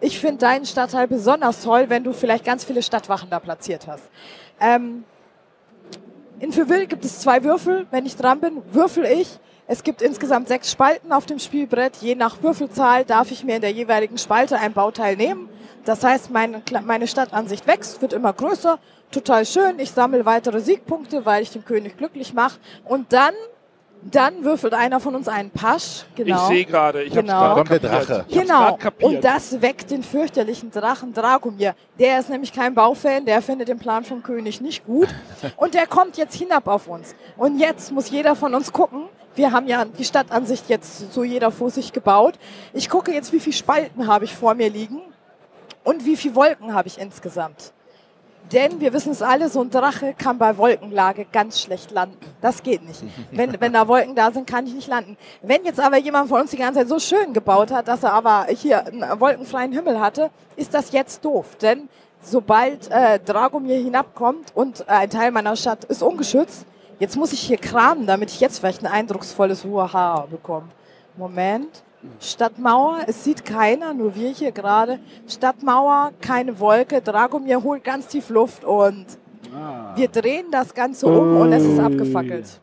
ich 0.00 0.18
finde 0.18 0.38
deinen 0.38 0.64
Stadtteil 0.64 1.06
besonders 1.06 1.62
toll, 1.62 1.90
wenn 1.90 2.02
du 2.02 2.14
vielleicht 2.14 2.46
ganz 2.46 2.64
viele 2.64 2.82
Stadtwachen 2.82 3.28
da 3.28 3.40
platziert 3.40 3.86
hast. 3.86 4.04
Ähm, 4.58 5.04
in 6.40 6.52
Fürwil 6.52 6.86
gibt 6.86 7.04
es 7.04 7.20
zwei 7.20 7.44
Würfel. 7.44 7.86
Wenn 7.90 8.06
ich 8.06 8.16
dran 8.16 8.40
bin, 8.40 8.62
würfel 8.72 9.04
ich. 9.04 9.38
Es 9.66 9.82
gibt 9.82 10.00
insgesamt 10.00 10.48
sechs 10.48 10.70
Spalten 10.70 11.12
auf 11.12 11.26
dem 11.26 11.38
Spielbrett. 11.38 11.96
Je 11.96 12.14
nach 12.14 12.42
Würfelzahl 12.42 13.04
darf 13.04 13.30
ich 13.30 13.44
mir 13.44 13.56
in 13.56 13.60
der 13.60 13.72
jeweiligen 13.72 14.16
Spalte 14.16 14.58
ein 14.58 14.72
Bauteil 14.72 15.16
nehmen. 15.16 15.48
Das 15.84 16.02
heißt, 16.04 16.30
meine 16.30 17.06
Stadtansicht 17.06 17.66
wächst, 17.66 18.00
wird 18.00 18.12
immer 18.12 18.32
größer. 18.32 18.78
Total 19.10 19.44
schön. 19.46 19.78
Ich 19.78 19.90
sammle 19.90 20.24
weitere 20.24 20.60
Siegpunkte, 20.60 21.24
weil 21.24 21.42
ich 21.42 21.50
den 21.50 21.64
König 21.64 21.96
glücklich 21.96 22.34
mache. 22.34 22.58
Und 22.84 23.12
dann, 23.12 23.34
dann 24.02 24.44
würfelt 24.44 24.74
einer 24.74 25.00
von 25.00 25.14
uns 25.14 25.28
einen 25.28 25.50
Pasch. 25.50 26.04
Genau. 26.14 26.36
Ich 26.36 26.48
sehe 26.48 26.64
gerade, 26.64 27.02
ich 27.02 27.12
Genau. 27.12 27.32
hab's 27.32 27.54
Kommt 27.56 27.70
der 27.70 27.78
gerade 27.80 28.06
Drache. 28.06 28.26
Genau. 28.28 28.78
Und 29.02 29.24
das 29.24 29.60
weckt 29.60 29.90
den 29.90 30.02
fürchterlichen 30.02 30.70
Drachen 30.70 31.12
Dragomir. 31.12 31.74
Der 31.98 32.18
ist 32.20 32.30
nämlich 32.30 32.52
kein 32.52 32.74
Baufan, 32.74 33.24
der 33.24 33.42
findet 33.42 33.68
den 33.68 33.78
Plan 33.78 34.04
vom 34.04 34.22
König 34.22 34.60
nicht 34.60 34.86
gut. 34.86 35.08
Und 35.56 35.74
der 35.74 35.86
kommt 35.86 36.16
jetzt 36.16 36.36
hinab 36.36 36.68
auf 36.68 36.86
uns. 36.88 37.14
Und 37.36 37.58
jetzt 37.58 37.92
muss 37.92 38.08
jeder 38.10 38.36
von 38.36 38.54
uns 38.54 38.72
gucken. 38.72 39.04
Wir 39.34 39.52
haben 39.52 39.66
ja 39.68 39.84
die 39.84 40.04
Stadtansicht 40.04 40.68
jetzt 40.68 41.12
so 41.12 41.22
jeder 41.22 41.50
vor 41.50 41.70
sich 41.70 41.92
gebaut. 41.92 42.34
Ich 42.72 42.88
gucke 42.88 43.12
jetzt, 43.12 43.32
wie 43.32 43.40
viele 43.40 43.54
Spalten 43.54 44.06
habe 44.06 44.24
ich 44.24 44.34
vor 44.34 44.54
mir 44.54 44.68
liegen 44.70 45.00
und 45.84 46.04
wie 46.04 46.16
viele 46.16 46.34
Wolken 46.34 46.74
habe 46.74 46.88
ich 46.88 46.98
insgesamt. 46.98 47.72
Denn 48.52 48.80
wir 48.80 48.92
wissen 48.92 49.12
es 49.12 49.20
alle, 49.20 49.48
so 49.48 49.60
ein 49.60 49.70
Drache 49.70 50.14
kann 50.16 50.38
bei 50.38 50.56
Wolkenlage 50.56 51.26
ganz 51.30 51.60
schlecht 51.60 51.90
landen. 51.90 52.16
Das 52.40 52.62
geht 52.62 52.86
nicht. 52.86 53.02
Wenn, 53.30 53.60
wenn 53.60 53.72
da 53.72 53.86
Wolken 53.86 54.14
da 54.14 54.30
sind, 54.30 54.46
kann 54.46 54.66
ich 54.66 54.74
nicht 54.74 54.88
landen. 54.88 55.16
Wenn 55.42 55.64
jetzt 55.64 55.80
aber 55.80 55.98
jemand 55.98 56.28
von 56.28 56.40
uns 56.40 56.50
die 56.50 56.56
ganze 56.56 56.80
Zeit 56.80 56.88
so 56.88 56.98
schön 56.98 57.32
gebaut 57.32 57.70
hat, 57.70 57.88
dass 57.88 58.02
er 58.02 58.12
aber 58.12 58.46
hier 58.48 58.86
einen 58.86 59.20
wolkenfreien 59.20 59.72
Himmel 59.72 60.00
hatte, 60.00 60.30
ist 60.56 60.72
das 60.72 60.92
jetzt 60.92 61.24
doof. 61.24 61.56
Denn 61.60 61.88
sobald 62.22 62.90
äh, 62.90 63.18
Dragomir 63.18 63.76
hinabkommt 63.76 64.52
und 64.54 64.80
äh, 64.80 64.84
ein 64.92 65.10
Teil 65.10 65.30
meiner 65.30 65.56
Stadt 65.56 65.84
ist 65.84 66.02
ungeschützt, 66.02 66.64
jetzt 66.98 67.16
muss 67.16 67.32
ich 67.32 67.40
hier 67.40 67.58
kramen, 67.58 68.06
damit 68.06 68.30
ich 68.30 68.40
jetzt 68.40 68.60
vielleicht 68.60 68.82
ein 68.82 68.90
eindrucksvolles 68.90 69.64
Haar 69.64 70.26
bekomme. 70.28 70.68
Moment. 71.16 71.82
Stadtmauer, 72.20 73.00
es 73.06 73.24
sieht 73.24 73.44
keiner, 73.44 73.92
nur 73.92 74.14
wir 74.14 74.30
hier 74.30 74.52
gerade. 74.52 75.00
Stadtmauer, 75.26 76.12
keine 76.20 76.58
Wolke, 76.60 77.00
Dragomir 77.00 77.62
holt 77.62 77.84
ganz 77.84 78.06
tief 78.06 78.30
Luft 78.30 78.64
und 78.64 79.06
wir 79.96 80.08
drehen 80.08 80.46
das 80.50 80.74
Ganze 80.74 81.06
um 81.06 81.36
und 81.38 81.52
es 81.52 81.64
ist 81.64 81.78
abgefackelt. 81.78 82.60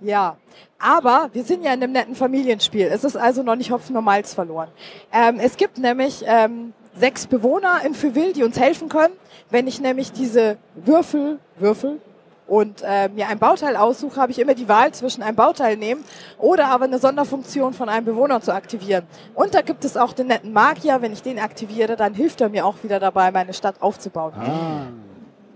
Ja, 0.00 0.36
aber 0.78 1.30
wir 1.32 1.42
sind 1.42 1.64
ja 1.64 1.72
in 1.72 1.82
einem 1.82 1.92
netten 1.92 2.14
Familienspiel. 2.14 2.86
Es 2.86 3.04
ist 3.04 3.16
also 3.16 3.42
noch 3.42 3.56
nicht 3.56 3.70
Hopfen 3.70 3.96
und 3.96 4.04
Malz 4.04 4.32
verloren. 4.32 4.68
Ähm, 5.12 5.40
es 5.40 5.56
gibt 5.56 5.78
nämlich 5.78 6.22
ähm, 6.26 6.72
sechs 6.94 7.26
Bewohner 7.26 7.80
in 7.84 7.94
Fürwil, 7.94 8.32
die 8.32 8.44
uns 8.44 8.60
helfen 8.60 8.88
können. 8.88 9.14
Wenn 9.50 9.66
ich 9.66 9.80
nämlich 9.80 10.12
diese 10.12 10.58
Würfel, 10.76 11.38
Würfel 11.56 12.00
und 12.48 12.82
äh, 12.82 13.08
mir 13.10 13.28
ein 13.28 13.38
Bauteil 13.38 13.76
aussuche, 13.76 14.20
habe 14.20 14.32
ich 14.32 14.38
immer 14.38 14.54
die 14.54 14.68
Wahl 14.68 14.92
zwischen 14.92 15.22
einem 15.22 15.36
Bauteil 15.36 15.76
nehmen 15.76 16.02
oder 16.38 16.66
aber 16.66 16.86
eine 16.86 16.98
Sonderfunktion 16.98 17.74
von 17.74 17.88
einem 17.88 18.06
Bewohner 18.06 18.40
zu 18.40 18.52
aktivieren. 18.52 19.04
Und 19.34 19.54
da 19.54 19.60
gibt 19.60 19.84
es 19.84 19.96
auch 19.96 20.14
den 20.14 20.28
netten 20.28 20.52
Magier. 20.52 21.00
Wenn 21.00 21.12
ich 21.12 21.22
den 21.22 21.38
aktiviere, 21.38 21.94
dann 21.96 22.14
hilft 22.14 22.40
er 22.40 22.48
mir 22.48 22.66
auch 22.66 22.76
wieder 22.82 22.98
dabei, 22.98 23.30
meine 23.30 23.52
Stadt 23.52 23.80
aufzubauen. 23.80 24.32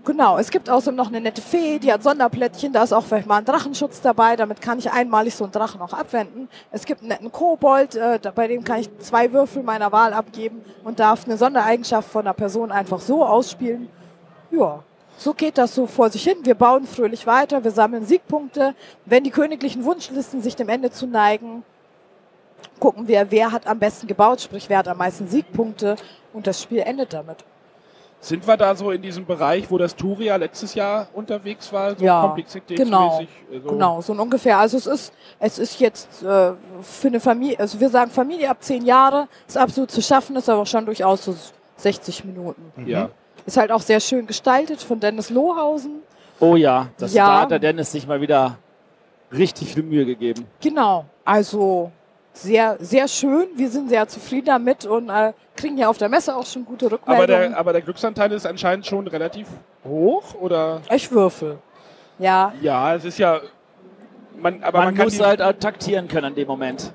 Genau, 0.05 0.37
es 0.37 0.51
gibt 0.51 0.69
außerdem 0.69 0.97
noch 0.97 1.07
eine 1.07 1.21
nette 1.21 1.41
Fee, 1.41 1.79
die 1.79 1.91
hat 1.91 2.03
Sonderplättchen, 2.03 2.73
da 2.73 2.83
ist 2.83 2.91
auch 2.91 3.05
vielleicht 3.05 3.25
mal 3.25 3.37
ein 3.37 3.45
Drachenschutz 3.45 4.01
dabei, 4.01 4.35
damit 4.35 4.59
kann 4.59 4.77
ich 4.77 4.91
einmalig 4.91 5.33
so 5.33 5.45
einen 5.45 5.53
Drachen 5.53 5.79
auch 5.79 5.93
abwenden. 5.93 6.49
Es 6.71 6.85
gibt 6.85 6.99
einen 6.99 7.09
netten 7.09 7.31
Kobold, 7.31 7.95
äh, 7.95 8.19
bei 8.35 8.49
dem 8.49 8.65
kann 8.65 8.81
ich 8.81 8.89
zwei 8.97 9.31
Würfel 9.31 9.63
meiner 9.63 9.93
Wahl 9.93 10.11
abgeben 10.11 10.61
und 10.83 10.99
darf 10.99 11.23
eine 11.23 11.37
Sondereigenschaft 11.37 12.09
von 12.09 12.23
einer 12.23 12.33
Person 12.33 12.69
einfach 12.69 12.99
so 12.99 13.25
ausspielen. 13.25 13.87
Ja, 14.51 14.83
so 15.17 15.33
geht 15.33 15.57
das 15.57 15.75
so 15.75 15.87
vor 15.87 16.09
sich 16.09 16.23
hin. 16.23 16.37
Wir 16.43 16.55
bauen 16.55 16.85
fröhlich 16.85 17.27
weiter, 17.27 17.63
wir 17.63 17.71
sammeln 17.71 18.05
Siegpunkte. 18.05 18.75
Wenn 19.05 19.23
die 19.23 19.29
königlichen 19.29 19.85
Wunschlisten 19.85 20.41
sich 20.41 20.55
dem 20.55 20.69
Ende 20.69 20.91
zuneigen, 20.91 21.63
gucken 22.79 23.07
wir, 23.07 23.31
wer 23.31 23.51
hat 23.51 23.67
am 23.67 23.79
besten 23.79 24.07
gebaut, 24.07 24.41
sprich 24.41 24.69
wer 24.69 24.79
hat 24.79 24.87
am 24.87 24.97
meisten 24.97 25.27
Siegpunkte 25.27 25.95
und 26.33 26.47
das 26.47 26.61
Spiel 26.61 26.79
endet 26.79 27.13
damit. 27.13 27.37
Sind 28.23 28.47
wir 28.47 28.55
da 28.55 28.73
so 28.73 28.89
in 28.91 29.01
diesem 29.01 29.25
Bereich, 29.25 29.69
wo 29.69 29.77
das 29.77 29.97
Turia 29.97 30.37
letztes 30.37 30.75
Jahr 30.75 31.07
unterwegs 31.13 31.73
war? 31.73 31.97
So 31.97 32.05
Ja, 32.05 32.33
genau, 32.69 33.21
So 33.51 33.69
Genau, 33.69 34.01
so 34.01 34.13
ungefähr. 34.13 34.59
Also 34.59 34.77
es 34.77 34.87
ist, 34.87 35.13
es 35.39 35.59
ist 35.59 35.79
jetzt 35.81 36.23
äh, 36.23 36.53
für 36.81 37.07
eine 37.07 37.19
Familie, 37.19 37.59
also 37.59 37.81
wir 37.81 37.89
sagen 37.89 38.09
Familie 38.11 38.49
ab 38.49 38.57
zehn 38.61 38.85
Jahre, 38.85 39.27
ist 39.45 39.57
absolut 39.57 39.91
zu 39.91 40.01
schaffen, 40.01 40.37
ist 40.37 40.47
aber 40.47 40.61
auch 40.61 40.67
schon 40.67 40.85
durchaus 40.85 41.25
so 41.25 41.35
60 41.75 42.23
Minuten. 42.23 42.87
Ja. 42.87 43.09
Ist 43.45 43.57
halt 43.57 43.71
auch 43.71 43.81
sehr 43.81 43.99
schön 43.99 44.25
gestaltet 44.27 44.81
von 44.81 44.99
Dennis 44.99 45.29
Lohausen. 45.29 46.01
Oh 46.39 46.55
ja, 46.55 46.87
das, 46.97 47.13
Ja. 47.13 47.25
da 47.27 47.41
hat 47.41 47.51
der 47.51 47.59
Dennis 47.59 47.91
sich 47.91 48.07
mal 48.07 48.19
wieder 48.21 48.57
richtig 49.31 49.73
viel 49.73 49.83
Mühe 49.83 50.05
gegeben. 50.05 50.45
Genau, 50.61 51.05
also 51.25 51.91
sehr, 52.33 52.77
sehr 52.79 53.07
schön. 53.07 53.47
Wir 53.55 53.69
sind 53.69 53.89
sehr 53.89 54.07
zufrieden 54.07 54.45
damit 54.47 54.85
und 54.85 55.09
äh, 55.09 55.33
kriegen 55.55 55.75
hier 55.77 55.89
auf 55.89 55.97
der 55.97 56.09
Messe 56.09 56.35
auch 56.35 56.45
schon 56.45 56.65
gute 56.65 56.85
Aber 56.87 56.95
Rückmeldungen. 56.95 57.49
der, 57.51 57.57
aber 57.57 57.73
der 57.73 57.81
Glücksanteil 57.81 58.31
ist 58.31 58.45
anscheinend 58.45 58.85
schon 58.85 59.07
relativ 59.07 59.47
hoch, 59.83 60.33
oder? 60.39 60.81
ich 60.91 61.11
würfel. 61.11 61.57
Ja, 62.19 62.53
Ja, 62.61 62.95
es 62.95 63.05
ist 63.05 63.17
ja. 63.17 63.39
Man, 64.37 64.63
aber 64.63 64.79
Man, 64.79 64.87
man, 64.87 64.95
kann 64.95 65.05
muss 65.05 65.17
die, 65.17 65.23
halt 65.23 65.39
taktieren 65.61 66.07
können 66.07 66.27
in 66.29 66.35
dem 66.35 66.47
Moment. 66.47 66.91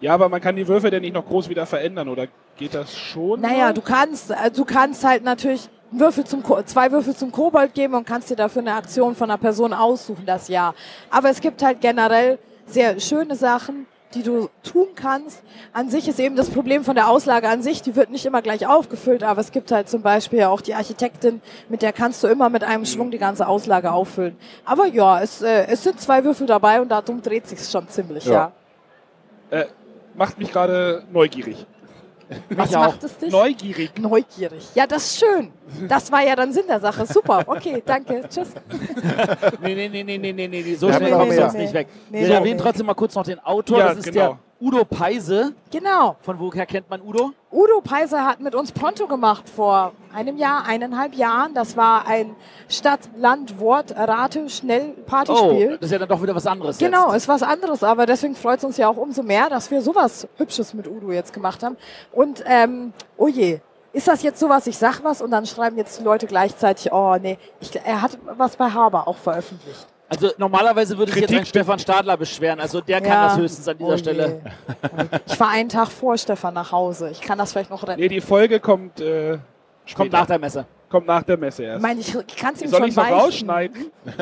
ja, 0.00 0.12
aber 0.14 0.28
man 0.28 0.40
kann 0.40 0.56
die 0.56 0.68
Würfel 0.68 0.90
denn 0.90 1.02
nicht 1.02 1.14
noch 1.14 1.24
groß 1.26 1.48
wieder 1.48 1.64
verändern, 1.66 2.08
oder 2.08 2.26
geht 2.58 2.74
das 2.74 2.94
schon? 2.96 3.40
Naja, 3.40 3.66
mal? 3.66 3.74
du 3.74 3.80
kannst, 3.80 4.30
äh, 4.30 4.50
du 4.50 4.64
kannst 4.64 5.02
halt 5.04 5.24
natürlich 5.24 5.68
Würfel 5.90 6.24
zum, 6.24 6.42
zwei 6.66 6.90
Würfel 6.90 7.14
zum 7.14 7.32
Kobold 7.32 7.74
geben 7.74 7.94
und 7.94 8.06
kannst 8.06 8.30
dir 8.30 8.36
dafür 8.36 8.62
eine 8.62 8.74
Aktion 8.74 9.14
von 9.14 9.30
einer 9.30 9.38
Person 9.38 9.72
aussuchen, 9.72 10.24
das 10.26 10.48
Jahr. 10.48 10.74
Aber 11.10 11.30
es 11.30 11.40
gibt 11.40 11.62
halt 11.62 11.80
generell 11.80 12.38
sehr 12.66 12.98
schöne 13.00 13.36
Sachen, 13.36 13.86
die 14.14 14.22
du 14.22 14.48
tun 14.62 14.88
kannst. 14.94 15.42
An 15.72 15.90
sich 15.90 16.08
ist 16.08 16.18
eben 16.18 16.36
das 16.36 16.50
Problem 16.50 16.84
von 16.84 16.94
der 16.94 17.08
Auslage 17.08 17.48
an 17.48 17.62
sich, 17.62 17.82
die 17.82 17.96
wird 17.96 18.10
nicht 18.10 18.24
immer 18.26 18.42
gleich 18.42 18.66
aufgefüllt, 18.66 19.22
aber 19.22 19.40
es 19.40 19.52
gibt 19.52 19.70
halt 19.72 19.88
zum 19.88 20.02
Beispiel 20.02 20.44
auch 20.44 20.60
die 20.60 20.74
Architektin, 20.74 21.40
mit 21.68 21.82
der 21.82 21.92
kannst 21.92 22.22
du 22.22 22.28
immer 22.28 22.48
mit 22.48 22.64
einem 22.64 22.86
Schwung 22.86 23.10
die 23.10 23.18
ganze 23.18 23.46
Auslage 23.46 23.92
auffüllen. 23.92 24.36
Aber 24.64 24.86
ja, 24.86 25.20
es, 25.20 25.42
äh, 25.42 25.66
es 25.66 25.82
sind 25.82 26.00
zwei 26.00 26.24
Würfel 26.24 26.46
dabei 26.46 26.80
und 26.80 26.88
darum 26.88 27.22
dreht 27.22 27.46
sich 27.46 27.60
schon 27.68 27.88
ziemlich, 27.88 28.24
ja. 28.24 28.52
Ja. 29.50 29.58
Äh, 29.58 29.66
macht 30.14 30.38
mich 30.38 30.52
gerade 30.52 31.04
neugierig. 31.12 31.66
Was 32.50 32.74
auch. 32.74 32.86
macht 32.86 33.04
es 33.04 33.16
dich? 33.18 33.30
Neugierig. 33.30 33.90
Neugierig. 33.98 34.68
Ja, 34.74 34.86
das 34.86 35.04
ist 35.04 35.20
schön. 35.20 35.52
Das 35.88 36.10
war 36.10 36.22
ja 36.24 36.34
dann 36.34 36.52
Sinn 36.52 36.66
der 36.68 36.80
Sache. 36.80 37.06
Super. 37.06 37.44
Okay, 37.46 37.82
danke. 37.84 38.22
Tschüss. 38.28 38.48
Nee, 39.62 39.74
nee, 39.74 39.88
nee, 39.88 40.02
nee, 40.02 40.18
nee, 40.18 40.32
nee, 40.32 40.48
nee, 40.48 40.74
so 40.74 40.88
Ja, 40.88 40.94
schnell 40.96 41.10
nee, 41.10 41.16
kommst 41.16 41.38
nee, 41.38 41.46
nee. 41.52 41.62
nicht 41.62 41.74
weg. 41.74 41.88
Nee, 42.10 42.20
Wir 42.20 42.28
nee, 42.28 42.34
erwähnen 42.34 42.56
nee. 42.56 42.62
trotzdem 42.62 42.86
mal 42.86 42.94
kurz 42.94 43.14
noch 43.14 43.24
den 43.24 43.38
Autor. 43.40 43.78
Ja, 43.78 43.88
das 43.88 43.98
ist 43.98 44.04
genau. 44.04 44.14
der 44.14 44.38
Udo 44.58 44.86
Peise. 44.86 45.52
Genau. 45.70 46.16
Von 46.20 46.40
woher 46.40 46.64
kennt 46.64 46.88
man 46.88 47.02
Udo? 47.02 47.32
Udo 47.52 47.82
Peiser 47.82 48.24
hat 48.24 48.40
mit 48.40 48.54
uns 48.54 48.72
Pronto 48.72 49.06
gemacht 49.06 49.46
vor 49.48 49.92
einem 50.14 50.38
Jahr, 50.38 50.64
eineinhalb 50.66 51.14
Jahren. 51.14 51.52
Das 51.52 51.76
war 51.76 52.06
ein 52.06 52.34
Stadt-Land-Wort-Rate-Schnell-Partyspiel. 52.68 55.68
Oh, 55.68 55.72
das 55.72 55.82
ist 55.82 55.92
ja 55.92 55.98
dann 55.98 56.08
doch 56.08 56.22
wieder 56.22 56.34
was 56.34 56.46
anderes. 56.46 56.78
Genau, 56.78 57.08
Jetzt. 57.08 57.16
ist 57.16 57.28
was 57.28 57.42
anderes, 57.42 57.84
aber 57.84 58.06
deswegen 58.06 58.34
freut 58.34 58.56
es 58.58 58.64
uns 58.64 58.78
ja 58.78 58.88
auch 58.88 58.96
umso 58.96 59.22
mehr, 59.22 59.50
dass 59.50 59.70
wir 59.70 59.82
sowas 59.82 60.26
Hübsches 60.38 60.72
mit 60.72 60.88
Udo 60.88 61.12
jetzt 61.12 61.34
gemacht 61.34 61.62
haben. 61.62 61.76
Und, 62.12 62.42
ähm, 62.46 62.94
oh 63.18 63.28
je, 63.28 63.60
ist 63.92 64.08
das 64.08 64.22
jetzt 64.22 64.40
sowas, 64.40 64.66
ich 64.66 64.78
sag 64.78 65.04
was 65.04 65.20
und 65.22 65.30
dann 65.30 65.46
schreiben 65.46 65.76
jetzt 65.76 66.00
die 66.00 66.04
Leute 66.04 66.26
gleichzeitig, 66.26 66.92
oh 66.92 67.16
nee, 67.20 67.38
ich, 67.60 67.74
er 67.76 68.02
hat 68.02 68.18
was 68.36 68.56
bei 68.56 68.70
Haber 68.70 69.06
auch 69.08 69.16
veröffentlicht. 69.16 69.86
Also 70.08 70.30
normalerweise 70.38 70.96
würde 70.96 71.10
sich 71.12 71.20
jetzt 71.22 71.28
Kritik 71.30 71.42
ein 71.42 71.46
Stefan 71.46 71.78
Stadler 71.78 72.16
beschweren. 72.16 72.60
Also 72.60 72.80
der 72.80 73.00
kann 73.00 73.10
Ja. 73.10 73.26
das 73.28 73.36
höchstens 73.38 73.66
an 73.68 73.76
dieser 73.78 73.90
Oh 73.90 73.92
je. 73.94 73.98
Stelle. 73.98 74.40
Ich 75.26 75.34
fahre 75.34 75.50
einen 75.52 75.68
Tag 75.68 75.88
vor 75.88 76.16
Stefan 76.16 76.54
nach 76.54 76.70
Hause. 76.70 77.10
Ich 77.10 77.20
kann 77.20 77.38
das 77.38 77.52
vielleicht 77.52 77.70
noch 77.70 77.82
retten. 77.82 78.00
Nee, 78.00 78.08
die 78.08 78.20
Folge 78.20 78.60
kommt, 78.60 79.00
äh. 79.00 79.38
Kommt 79.94 80.12
nach 80.12 80.26
der 80.26 80.38
Messe. 80.38 80.64
Kommt 80.96 81.06
nach 81.06 81.22
der 81.22 81.36
Messe 81.36 81.62
Ich 81.62 81.68
erst. 81.68 81.82
meine, 81.82 82.00
ich, 82.00 82.12
kann 82.36 82.54
es 82.54 82.62
ihm 82.62 82.68
Soll 82.68 82.80
schon 82.80 82.88
ich 82.88 82.96
noch 82.96 83.04
weichen. 83.04 83.14
rausschneiden? 83.20 83.86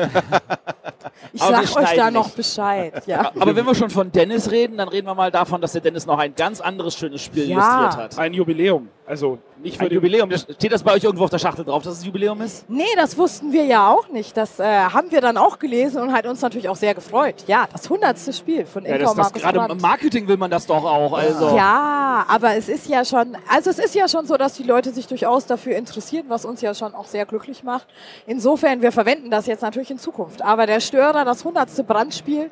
Ich 1.31 1.41
Aber 1.41 1.51
sag 1.51 1.61
euch 1.63 1.73
da 1.73 1.87
schneiden 1.87 2.13
noch 2.13 2.25
nicht. 2.25 2.35
Bescheid. 2.35 3.03
Ja. 3.07 3.31
Aber 3.39 3.55
wenn 3.55 3.65
wir 3.65 3.75
schon 3.75 3.89
von 3.89 4.11
Dennis 4.11 4.51
reden, 4.51 4.77
dann 4.77 4.87
reden 4.87 5.07
wir 5.07 5.15
mal 5.15 5.31
davon, 5.31 5.61
dass 5.61 5.71
der 5.73 5.81
Dennis 5.81 6.05
noch 6.05 6.17
ein 6.17 6.33
ganz 6.35 6.61
anderes 6.61 6.95
schönes 6.95 7.21
Spiel 7.21 7.47
Ja. 7.49 7.57
illustriert 7.57 7.97
hat. 7.97 8.17
Ein 8.19 8.33
Jubiläum. 8.33 8.89
Also 9.05 9.37
nicht 9.61 9.77
für 9.77 9.85
Ein 9.85 9.91
Jubiläum. 9.91 10.31
Steht 10.31 10.71
das 10.71 10.81
bei 10.83 10.93
euch 10.93 11.03
irgendwo 11.03 11.25
auf 11.25 11.29
der 11.29 11.37
Schachtel 11.37 11.63
drauf, 11.63 11.83
dass 11.83 11.99
es 11.99 12.05
Jubiläum 12.05 12.41
ist? 12.41 12.67
Nee, 12.69 12.83
das 12.95 13.17
wussten 13.17 13.51
wir 13.53 13.65
ja 13.65 13.89
auch 13.89 14.09
nicht. 14.09 14.35
Das 14.35 14.59
äh, 14.59 14.63
haben 14.63 15.11
wir 15.11 15.21
dann 15.21 15.37
auch 15.37 15.59
gelesen 15.59 16.01
und 16.01 16.11
hat 16.13 16.25
uns 16.25 16.41
natürlich 16.41 16.67
auch 16.69 16.75
sehr 16.75 16.93
gefreut. 16.95 17.43
Ja, 17.47 17.67
das 17.71 17.89
hundertste 17.89 18.33
Spiel 18.33 18.65
von 18.65 18.83
Ja, 18.83 18.91
Inka 18.95 18.99
das, 19.03 19.09
das 19.13 19.17
Markus 19.17 19.41
gerade 19.41 19.59
Brandt. 19.59 19.71
im 19.73 19.81
Marketing 19.81 20.27
will 20.27 20.37
man 20.37 20.49
das 20.51 20.65
doch 20.65 20.83
auch. 20.83 21.13
Also. 21.13 21.55
Ja, 21.55 22.25
aber 22.27 22.55
es 22.55 22.67
ist 22.67 22.87
ja 22.87 23.05
schon, 23.05 23.37
also 23.49 23.69
es 23.69 23.79
ist 23.79 23.93
ja 23.95 24.07
schon 24.07 24.25
so, 24.25 24.37
dass 24.37 24.53
die 24.53 24.63
Leute 24.63 24.91
sich 24.91 25.07
durchaus 25.07 25.45
dafür 25.45 25.75
interessieren, 25.75 26.25
was 26.29 26.45
uns 26.45 26.61
ja 26.65 26.73
schon 26.73 26.93
auch 26.93 27.05
sehr 27.05 27.25
glücklich 27.25 27.63
macht. 27.63 27.87
Insofern, 28.27 28.81
wir 28.81 28.91
verwenden 28.91 29.31
das 29.31 29.45
jetzt 29.47 29.61
natürlich 29.61 29.89
in 29.91 29.97
Zukunft. 29.97 30.41
Aber 30.41 30.65
der 30.65 30.79
Störer, 30.81 31.23
das 31.23 31.45
hundertste 31.45 31.83
Brandspiel, 31.83 32.49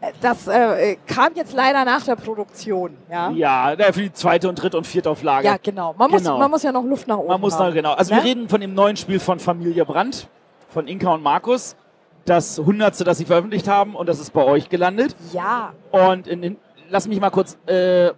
äh, 0.00 0.12
das 0.22 0.46
äh, 0.48 0.96
kam 1.06 1.34
jetzt 1.34 1.52
leider 1.54 1.84
nach 1.84 2.02
der 2.04 2.16
Produktion. 2.16 2.96
Ja, 3.10 3.30
Ja, 3.30 3.74
für 3.92 4.00
die 4.02 4.12
zweite 4.12 4.48
und 4.48 4.54
dritte 4.54 4.78
und 4.78 4.86
vierte 4.86 5.10
Auflage. 5.10 5.46
ja 5.46 5.56
genau. 5.62 5.94
Man, 5.98 6.10
Genau. 6.10 6.30
Muss, 6.32 6.38
man 6.40 6.50
muss 6.50 6.62
ja 6.62 6.72
noch 6.72 6.84
Luft 6.84 7.06
nach 7.08 7.18
oben 7.18 7.28
Man 7.28 7.40
muss 7.40 7.54
haben. 7.54 7.66
da 7.68 7.70
genau. 7.74 7.92
Also 7.92 8.14
Ne? 8.14 8.20
wir 8.22 8.24
reden 8.30 8.48
von 8.48 8.60
dem 8.60 8.72
neuen 8.74 8.96
Spiel 8.96 9.20
von 9.20 9.38
Familie 9.38 9.84
Brandt, 9.84 10.28
von 10.70 10.86
Inka 10.88 11.12
und 11.14 11.22
Markus. 11.22 11.76
Das 12.24 12.58
hundertste, 12.58 13.04
das 13.04 13.18
sie 13.18 13.24
veröffentlicht 13.24 13.68
haben 13.68 13.94
und 13.94 14.08
das 14.08 14.18
ist 14.18 14.32
bei 14.32 14.42
euch 14.44 14.68
gelandet. 14.68 15.14
Ja, 15.32 15.72
Und 15.92 16.26
in, 16.26 16.42
in, 16.42 16.56
lass 16.88 17.06
mich 17.06 17.20
mal 17.20 17.30
kurz 17.30 17.56
äh, 17.66 17.72
Re 17.74 18.14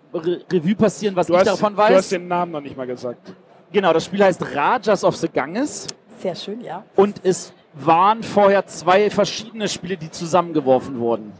Revue 0.52 0.74
passieren, 0.74 1.14
was 1.16 1.26
Du 1.26 1.34
ich 1.34 1.40
hast, 1.40 1.46
davon 1.48 1.74
du 1.76 1.82
hast 1.82 1.90
weiß. 1.92 2.08
den 2.10 2.26
Namen 2.28 2.52
noch 2.52 2.60
nicht 2.60 2.76
mal 2.76 2.86
gesagt. 2.86 3.34
Genau, 3.72 3.92
das 3.92 4.04
Spiel 4.06 4.22
heißt 4.24 4.42
Rajas 4.54 5.04
of 5.04 5.16
the 5.16 5.28
Ganges 5.28 5.86
sehr 6.18 6.34
schön, 6.34 6.60
ja. 6.60 6.82
und 6.96 7.20
es 7.24 7.52
waren 7.74 8.22
vorher 8.22 8.66
zwei 8.66 9.08
verschiedene 9.10 9.68
Spiele, 9.68 9.96
die 9.96 10.10
zusammengeworfen 10.10 10.98
wurden. 10.98 11.32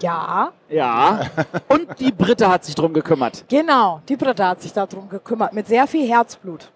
Ja, 0.00 0.52
Ja. 0.68 1.20
Und 1.68 2.00
die 2.00 2.10
Britta 2.10 2.50
hat 2.50 2.64
sich 2.64 2.74
drum 2.74 2.92
gekümmert. 2.94 3.44
genau. 3.48 4.00
Die 4.08 4.16
Britta 4.16 4.48
hat 4.48 4.62
sich 4.62 4.72
darum 4.72 5.08
gekümmert, 5.10 5.52
mit 5.52 5.66
sehr 5.66 5.86
viel 5.86 6.08
Herzblut. 6.08 6.70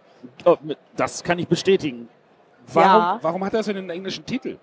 Oh, 0.44 0.56
Das 0.94 1.22
kann 1.24 1.38
ich 1.38 1.48
bestätigen. 1.48 2.08
Warum, 2.72 2.90
Ja. 3.02 3.18
warum 3.22 3.44
hat 3.44 3.54
das 3.54 3.64
denn 3.66 3.78
einen 3.78 3.90
englischen 3.90 4.26
Titel? 4.26 4.58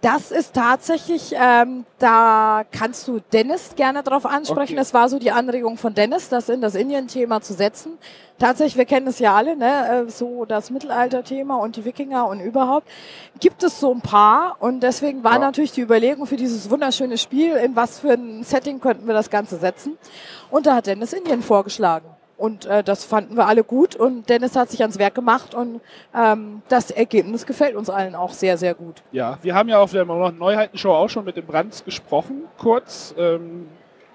Das 0.00 0.30
ist 0.30 0.54
tatsächlich, 0.54 1.34
ähm, 1.36 1.84
da 1.98 2.62
kannst 2.70 3.08
du 3.08 3.18
Dennis 3.32 3.72
gerne 3.74 4.04
drauf 4.04 4.26
ansprechen. 4.26 4.74
Okay. 4.74 4.76
Das 4.76 4.94
war 4.94 5.08
so 5.08 5.18
die 5.18 5.32
Anregung 5.32 5.76
von 5.76 5.92
Dennis, 5.92 6.28
das 6.28 6.48
in 6.48 6.60
das 6.60 6.76
Indien-Thema 6.76 7.40
zu 7.40 7.52
setzen. 7.52 7.98
Tatsächlich, 8.38 8.76
wir 8.76 8.84
kennen 8.84 9.08
es 9.08 9.18
ja 9.18 9.34
alle, 9.34 9.56
ne? 9.56 10.06
äh, 10.06 10.08
so 10.08 10.44
das 10.44 10.70
Mittelalter-Thema 10.70 11.56
und 11.56 11.74
die 11.74 11.84
Wikinger 11.84 12.28
und 12.28 12.38
überhaupt. 12.38 12.86
Gibt 13.40 13.64
es 13.64 13.80
so 13.80 13.92
ein 13.92 14.00
paar 14.00 14.56
und 14.60 14.84
deswegen 14.84 15.24
war 15.24 15.32
Ja. 15.32 15.38
natürlich 15.40 15.72
die 15.72 15.80
Überlegung 15.80 16.26
für 16.26 16.36
dieses 16.36 16.70
wunderschöne 16.70 17.18
Spiel, 17.18 17.54
in 17.56 17.74
was 17.74 17.98
für 17.98 18.12
ein 18.12 18.44
Setting 18.44 18.80
könnten 18.80 19.08
wir 19.08 19.14
das 19.14 19.30
Ganze 19.30 19.56
setzen. 19.58 19.98
Und 20.48 20.66
da 20.66 20.76
hat 20.76 20.86
Dennis 20.86 21.12
Indien 21.12 21.42
vorgeschlagen. 21.42 22.06
Und 22.38 22.64
äh, 22.66 22.82
das 22.82 23.04
fanden 23.04 23.36
wir 23.36 23.46
alle 23.46 23.64
gut 23.64 23.96
und 23.96 24.30
Dennis 24.30 24.56
hat 24.56 24.70
sich 24.70 24.80
ans 24.80 24.98
Werk 24.98 25.14
gemacht 25.14 25.54
und 25.54 25.80
ähm, 26.14 26.62
das 26.68 26.90
Ergebnis 26.92 27.44
gefällt 27.44 27.74
uns 27.74 27.90
allen 27.90 28.14
auch 28.14 28.32
sehr, 28.32 28.56
sehr 28.56 28.74
gut. 28.74 29.02
Ja, 29.10 29.38
wir 29.42 29.56
haben 29.56 29.68
ja 29.68 29.80
auf 29.80 29.90
der 29.90 30.04
Neuheitenshow 30.04 30.92
auch 30.92 31.08
schon 31.08 31.24
mit 31.24 31.36
dem 31.36 31.46
Brands 31.46 31.84
gesprochen, 31.84 32.44
kurz. 32.56 33.12
Ähm, 33.18 33.66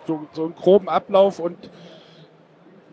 so, 0.07 0.25
so 0.33 0.45
einen 0.45 0.55
groben 0.55 0.89
Ablauf 0.89 1.37
und 1.39 1.69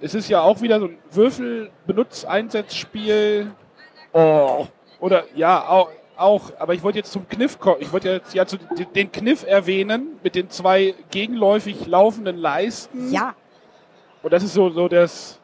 es 0.00 0.14
ist 0.14 0.28
ja 0.28 0.40
auch 0.40 0.60
wieder 0.62 0.80
so 0.80 0.86
ein 0.86 0.98
Würfel-Benutz-Einsatzspiel. 1.10 3.52
Oh. 4.12 4.66
Oder 4.98 5.26
ja, 5.34 5.68
auch, 5.68 5.90
auch, 6.16 6.50
aber 6.58 6.74
ich 6.74 6.82
wollte 6.82 6.98
jetzt 6.98 7.12
zum 7.12 7.28
Kniff 7.28 7.60
kommen. 7.60 7.76
Ich 7.80 7.92
wollte 7.92 8.10
jetzt 8.10 8.34
ja 8.34 8.46
zu, 8.46 8.56
den 8.94 9.12
Kniff 9.12 9.46
erwähnen 9.46 10.18
mit 10.22 10.34
den 10.34 10.50
zwei 10.50 10.94
gegenläufig 11.10 11.86
laufenden 11.86 12.36
Leisten. 12.36 13.12
Ja, 13.12 13.34
Und 14.22 14.32
das 14.32 14.42
ist 14.42 14.54
so, 14.54 14.70
so 14.70 14.88
das. 14.88 15.38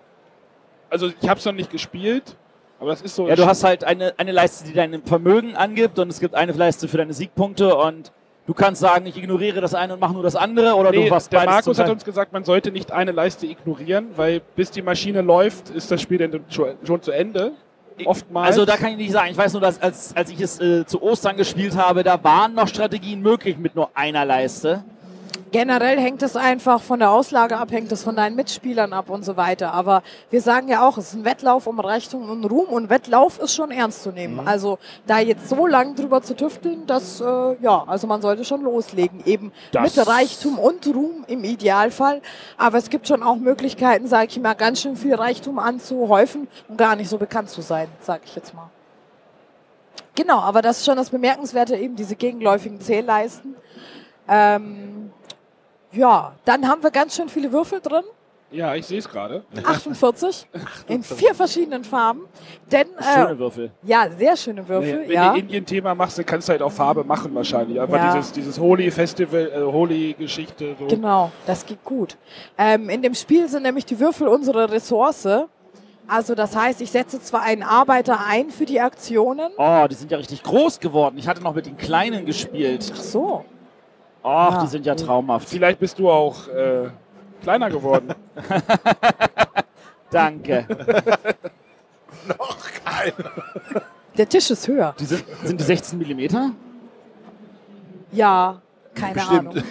Also 0.90 1.08
ich 1.08 1.28
habe 1.28 1.38
es 1.38 1.44
noch 1.44 1.52
nicht 1.52 1.70
gespielt, 1.70 2.36
aber 2.78 2.90
das 2.90 3.02
ist 3.02 3.14
so. 3.14 3.28
Ja, 3.28 3.36
du 3.36 3.46
hast 3.46 3.64
halt 3.64 3.84
eine, 3.84 4.14
eine 4.18 4.32
Leiste, 4.32 4.64
die 4.64 4.72
dein 4.72 5.02
Vermögen 5.02 5.56
angibt 5.56 5.98
und 5.98 6.08
es 6.10 6.20
gibt 6.20 6.34
eine 6.34 6.52
Leiste 6.52 6.88
für 6.88 6.98
deine 6.98 7.12
Siegpunkte 7.12 7.74
und 7.74 8.12
du 8.46 8.54
kannst 8.54 8.80
sagen, 8.80 9.06
ich 9.06 9.16
ignoriere 9.16 9.60
das 9.60 9.74
eine 9.74 9.94
und 9.94 10.00
mache 10.00 10.12
nur 10.12 10.22
das 10.22 10.36
andere 10.36 10.74
oder 10.74 10.90
Nee, 10.90 11.04
du 11.04 11.10
machst 11.10 11.32
der 11.32 11.44
Markus 11.44 11.78
hat 11.78 11.90
uns 11.90 12.04
gesagt, 12.04 12.32
man 12.32 12.44
sollte 12.44 12.70
nicht 12.70 12.92
eine 12.92 13.12
Leiste 13.12 13.46
ignorieren, 13.46 14.08
weil 14.16 14.40
bis 14.54 14.70
die 14.70 14.82
Maschine 14.82 15.22
läuft, 15.22 15.70
ist 15.70 15.90
das 15.90 16.00
Spiel 16.00 16.18
dann 16.18 16.44
schon, 16.48 16.74
schon 16.84 17.02
zu 17.02 17.10
Ende. 17.10 17.52
oftmals. 18.04 18.48
Also 18.48 18.64
da 18.64 18.76
kann 18.76 18.90
ich 18.90 18.98
nicht 18.98 19.12
sagen. 19.12 19.30
Ich 19.30 19.38
weiß 19.38 19.52
nur, 19.54 19.62
dass 19.62 19.80
als, 19.80 20.14
als 20.14 20.30
ich 20.30 20.40
es 20.40 20.60
äh, 20.60 20.84
zu 20.86 21.02
Ostern 21.02 21.36
gespielt 21.36 21.76
habe, 21.76 22.04
da 22.04 22.22
waren 22.22 22.54
noch 22.54 22.68
Strategien 22.68 23.20
möglich 23.22 23.56
mit 23.58 23.74
nur 23.74 23.90
einer 23.94 24.24
Leiste. 24.24 24.84
Generell 25.56 25.98
hängt 25.98 26.22
es 26.22 26.36
einfach 26.36 26.82
von 26.82 26.98
der 26.98 27.10
Auslage 27.10 27.56
ab, 27.56 27.72
hängt 27.72 27.90
es 27.90 28.02
von 28.02 28.14
deinen 28.14 28.36
Mitspielern 28.36 28.92
ab 28.92 29.08
und 29.08 29.24
so 29.24 29.38
weiter. 29.38 29.72
Aber 29.72 30.02
wir 30.28 30.42
sagen 30.42 30.68
ja 30.68 30.86
auch, 30.86 30.98
es 30.98 31.08
ist 31.08 31.14
ein 31.14 31.24
Wettlauf 31.24 31.66
um 31.66 31.80
Reichtum 31.80 32.28
und 32.28 32.44
Ruhm 32.44 32.66
und 32.68 32.90
Wettlauf 32.90 33.38
ist 33.38 33.54
schon 33.54 33.70
ernst 33.70 34.02
zu 34.02 34.10
nehmen. 34.10 34.42
Mhm. 34.42 34.46
Also 34.46 34.78
da 35.06 35.18
jetzt 35.18 35.48
so 35.48 35.66
lang 35.66 35.94
drüber 35.94 36.20
zu 36.20 36.36
tüfteln, 36.36 36.86
das, 36.86 37.22
äh, 37.22 37.24
ja, 37.62 37.84
also 37.86 38.06
man 38.06 38.20
sollte 38.20 38.44
schon 38.44 38.60
loslegen. 38.60 39.22
Eben 39.24 39.50
Das- 39.72 39.96
mit 39.96 40.06
Reichtum 40.06 40.58
und 40.58 40.86
Ruhm 40.88 41.24
im 41.26 41.42
Idealfall. 41.42 42.20
Aber 42.58 42.76
es 42.76 42.90
gibt 42.90 43.08
schon 43.08 43.22
auch 43.22 43.36
Möglichkeiten, 43.36 44.06
sage 44.08 44.26
ich 44.28 44.38
mal, 44.38 44.52
ganz 44.52 44.82
schön 44.82 44.94
viel 44.94 45.14
Reichtum 45.14 45.58
anzuhäufen 45.58 46.48
und 46.68 46.76
gar 46.76 46.96
nicht 46.96 47.08
so 47.08 47.16
bekannt 47.16 47.48
zu 47.48 47.62
sein, 47.62 47.88
sage 48.02 48.20
ich 48.26 48.36
jetzt 48.36 48.52
mal. 48.52 48.68
Genau, 50.14 50.38
aber 50.38 50.60
das 50.60 50.80
ist 50.80 50.84
schon 50.84 50.98
das 50.98 51.08
Bemerkenswerte, 51.08 51.76
eben 51.76 51.96
diese 51.96 52.14
gegenläufigen 52.14 52.78
Zählleisten. 52.78 53.56
Ähm, 54.28 55.12
ja, 55.96 56.32
dann 56.44 56.68
haben 56.68 56.82
wir 56.82 56.90
ganz 56.90 57.16
schön 57.16 57.28
viele 57.28 57.50
Würfel 57.52 57.80
drin. 57.80 58.04
ja, 58.50 58.74
ich 58.74 58.86
sehe 58.86 58.98
es 58.98 59.08
gerade. 59.08 59.44
48 59.64 60.46
in 60.88 61.02
vier 61.02 61.34
verschiedenen 61.34 61.82
Farben. 61.84 62.22
Denn, 62.70 62.86
Schöne 63.14 63.30
äh, 63.30 63.38
Würfel. 63.38 63.70
ja, 63.82 64.08
sehr 64.16 64.36
schöne 64.36 64.66
Würfel. 64.68 65.02
Wenn 65.06 65.10
ja. 65.10 65.32
du 65.32 65.38
Indien-Thema 65.40 65.94
machst, 65.94 66.18
dann 66.18 66.26
kannst 66.26 66.48
du 66.48 66.52
halt 66.52 66.62
auch 66.62 66.70
Farbe 66.72 67.02
machen 67.04 67.34
wahrscheinlich. 67.34 67.80
Einfach 67.80 67.96
Ja. 67.96 68.14
dieses, 68.14 68.32
dieses 68.32 68.58
Holy-Festival, 68.60 69.50
äh, 69.54 69.62
Holy-Geschichte. 69.62 70.76
So. 70.78 70.86
Genau, 70.86 71.32
das 71.46 71.66
geht 71.66 71.82
gut. 71.84 72.16
Ähm, 72.56 72.88
in 72.88 73.02
dem 73.02 73.14
Spiel 73.14 73.48
sind 73.48 73.64
nämlich 73.64 73.84
die 73.84 73.98
Würfel 73.98 74.28
unsere 74.28 74.70
Ressource. 74.70 75.28
Also 76.08 76.36
das 76.36 76.54
heißt, 76.54 76.80
ich 76.82 76.90
setze 76.92 77.20
zwar 77.20 77.42
einen 77.42 77.64
Arbeiter 77.64 78.20
ein 78.28 78.50
für 78.50 78.64
die 78.64 78.80
Aktionen. 78.80 79.50
Oh, 79.58 79.86
die 79.90 79.96
sind 79.96 80.12
ja 80.12 80.18
richtig 80.18 80.44
groß 80.44 80.78
geworden. 80.78 81.18
Ich 81.18 81.26
hatte 81.26 81.42
noch 81.42 81.52
mit 81.54 81.66
den 81.66 81.76
Kleinen 81.76 82.24
gespielt. 82.26 82.92
Ach 82.94 83.00
so. 83.02 83.44
Ach, 84.28 84.54
Ja. 84.54 84.62
die 84.62 84.66
sind 84.68 84.84
ja 84.84 84.94
traumhaft. 84.96 85.48
Vielleicht 85.48 85.78
bist 85.78 85.98
du 86.00 86.10
auch 86.10 86.48
äh, 86.48 86.88
kleiner 87.42 87.70
geworden. 87.70 88.12
Danke. 90.10 90.66
Der 94.16 94.28
Tisch 94.28 94.50
ist 94.50 94.66
höher. 94.66 94.94
Die 94.98 95.04
sind, 95.04 95.24
sind 95.44 95.60
die 95.60 95.64
16 95.64 95.96
Millimeter? 95.98 96.50
Ja, 98.10 98.60
keine 98.94 99.14
Bestimmt. 99.14 99.38
Ahnung. 99.38 99.54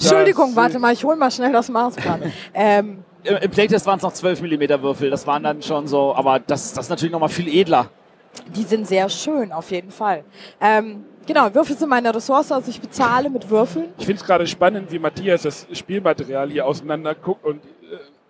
Entschuldigung, 0.00 0.56
warte 0.56 0.78
mal, 0.80 0.92
ich 0.92 1.04
hole 1.04 1.16
mal 1.16 1.30
schnell 1.30 1.52
das 1.52 1.68
Maßband. 1.68 2.24
Ähm, 2.54 3.04
Im, 3.22 3.36
Im 3.36 3.50
Playtest 3.50 3.84
waren 3.86 3.98
es 3.98 4.02
noch 4.02 4.12
12 4.12 4.40
Millimeter 4.42 4.80
Würfel. 4.82 5.10
Das 5.10 5.24
waren 5.26 5.42
dann 5.44 5.62
schon 5.62 5.86
so, 5.86 6.14
aber 6.14 6.38
das, 6.40 6.72
das 6.72 6.86
ist 6.86 6.90
natürlich 6.90 7.12
noch 7.12 7.20
mal 7.20 7.28
viel 7.28 7.48
edler. 7.48 7.88
Die 8.56 8.62
sind 8.62 8.86
sehr 8.88 9.08
schön, 9.08 9.52
auf 9.52 9.70
jeden 9.70 9.90
Fall. 9.90 10.24
Ähm, 10.60 11.04
genau, 11.28 11.54
Würfel 11.54 11.76
sind 11.76 11.88
meine 11.88 12.12
Ressource, 12.12 12.50
also 12.50 12.68
ich 12.68 12.80
bezahle 12.80 13.30
mit 13.30 13.48
Würfeln. 13.48 13.90
Ich 13.98 14.06
finde 14.06 14.20
es 14.20 14.26
gerade 14.26 14.46
spannend, 14.48 14.90
wie 14.90 14.98
Matthias 14.98 15.42
das 15.42 15.66
Spielmaterial 15.72 16.50
hier 16.50 16.66
auseinander 16.66 17.14
guckt 17.14 17.44
und 17.44 17.60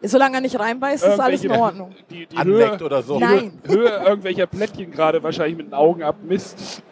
Solange 0.00 0.36
er 0.36 0.40
nicht 0.42 0.58
reinbeißt, 0.58 1.04
ist 1.04 1.18
alles 1.18 1.42
in 1.42 1.50
Ordnung. 1.50 1.92
Die, 2.10 2.26
die 2.26 2.36
Anleckt 2.36 2.80
Höhe, 2.80 2.86
oder 2.86 3.02
so. 3.02 3.18
Nein. 3.18 3.60
Höhe 3.66 3.88
irgendwelcher 3.88 4.46
Plättchen 4.46 4.92
gerade 4.92 5.20
wahrscheinlich 5.22 5.56
mit 5.56 5.66
den 5.66 5.74
Augen 5.74 6.04
abmisst. 6.04 6.82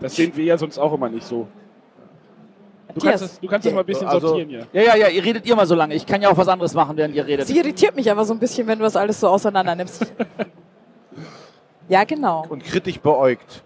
Das 0.00 0.16
sehen 0.16 0.32
wir 0.34 0.44
ja 0.44 0.58
sonst 0.58 0.78
auch 0.78 0.92
immer 0.92 1.08
nicht 1.08 1.24
so. 1.24 1.46
Du 2.88 2.94
Matthias, 2.94 3.20
kannst 3.20 3.22
das, 3.22 3.40
du 3.40 3.46
kannst 3.46 3.66
das 3.66 3.74
mal 3.74 3.80
ein 3.80 3.86
bisschen 3.86 4.08
Also- 4.08 4.26
sortieren 4.26 4.48
hier. 4.48 4.66
Ja, 4.72 4.82
ja, 4.82 4.96
ja, 4.96 5.08
ihr 5.08 5.24
redet 5.24 5.46
ihr 5.46 5.54
mal 5.54 5.66
so 5.66 5.76
lange. 5.76 5.94
Ich 5.94 6.04
kann 6.04 6.20
ja 6.20 6.30
auch 6.30 6.36
was 6.36 6.48
anderes 6.48 6.74
machen, 6.74 6.96
während 6.96 7.14
ihr 7.14 7.24
redet. 7.24 7.46
Sie 7.46 7.56
irritiert 7.56 7.94
mich 7.94 8.10
aber 8.10 8.24
so 8.24 8.34
ein 8.34 8.40
bisschen, 8.40 8.66
wenn 8.66 8.78
du 8.78 8.84
das 8.84 8.96
alles 8.96 9.20
so 9.20 9.28
auseinander 9.28 9.76
nimmst. 9.76 10.12
ja, 11.88 12.02
genau. 12.02 12.44
Und 12.48 12.64
kritisch 12.64 12.98
beäugt. 12.98 13.62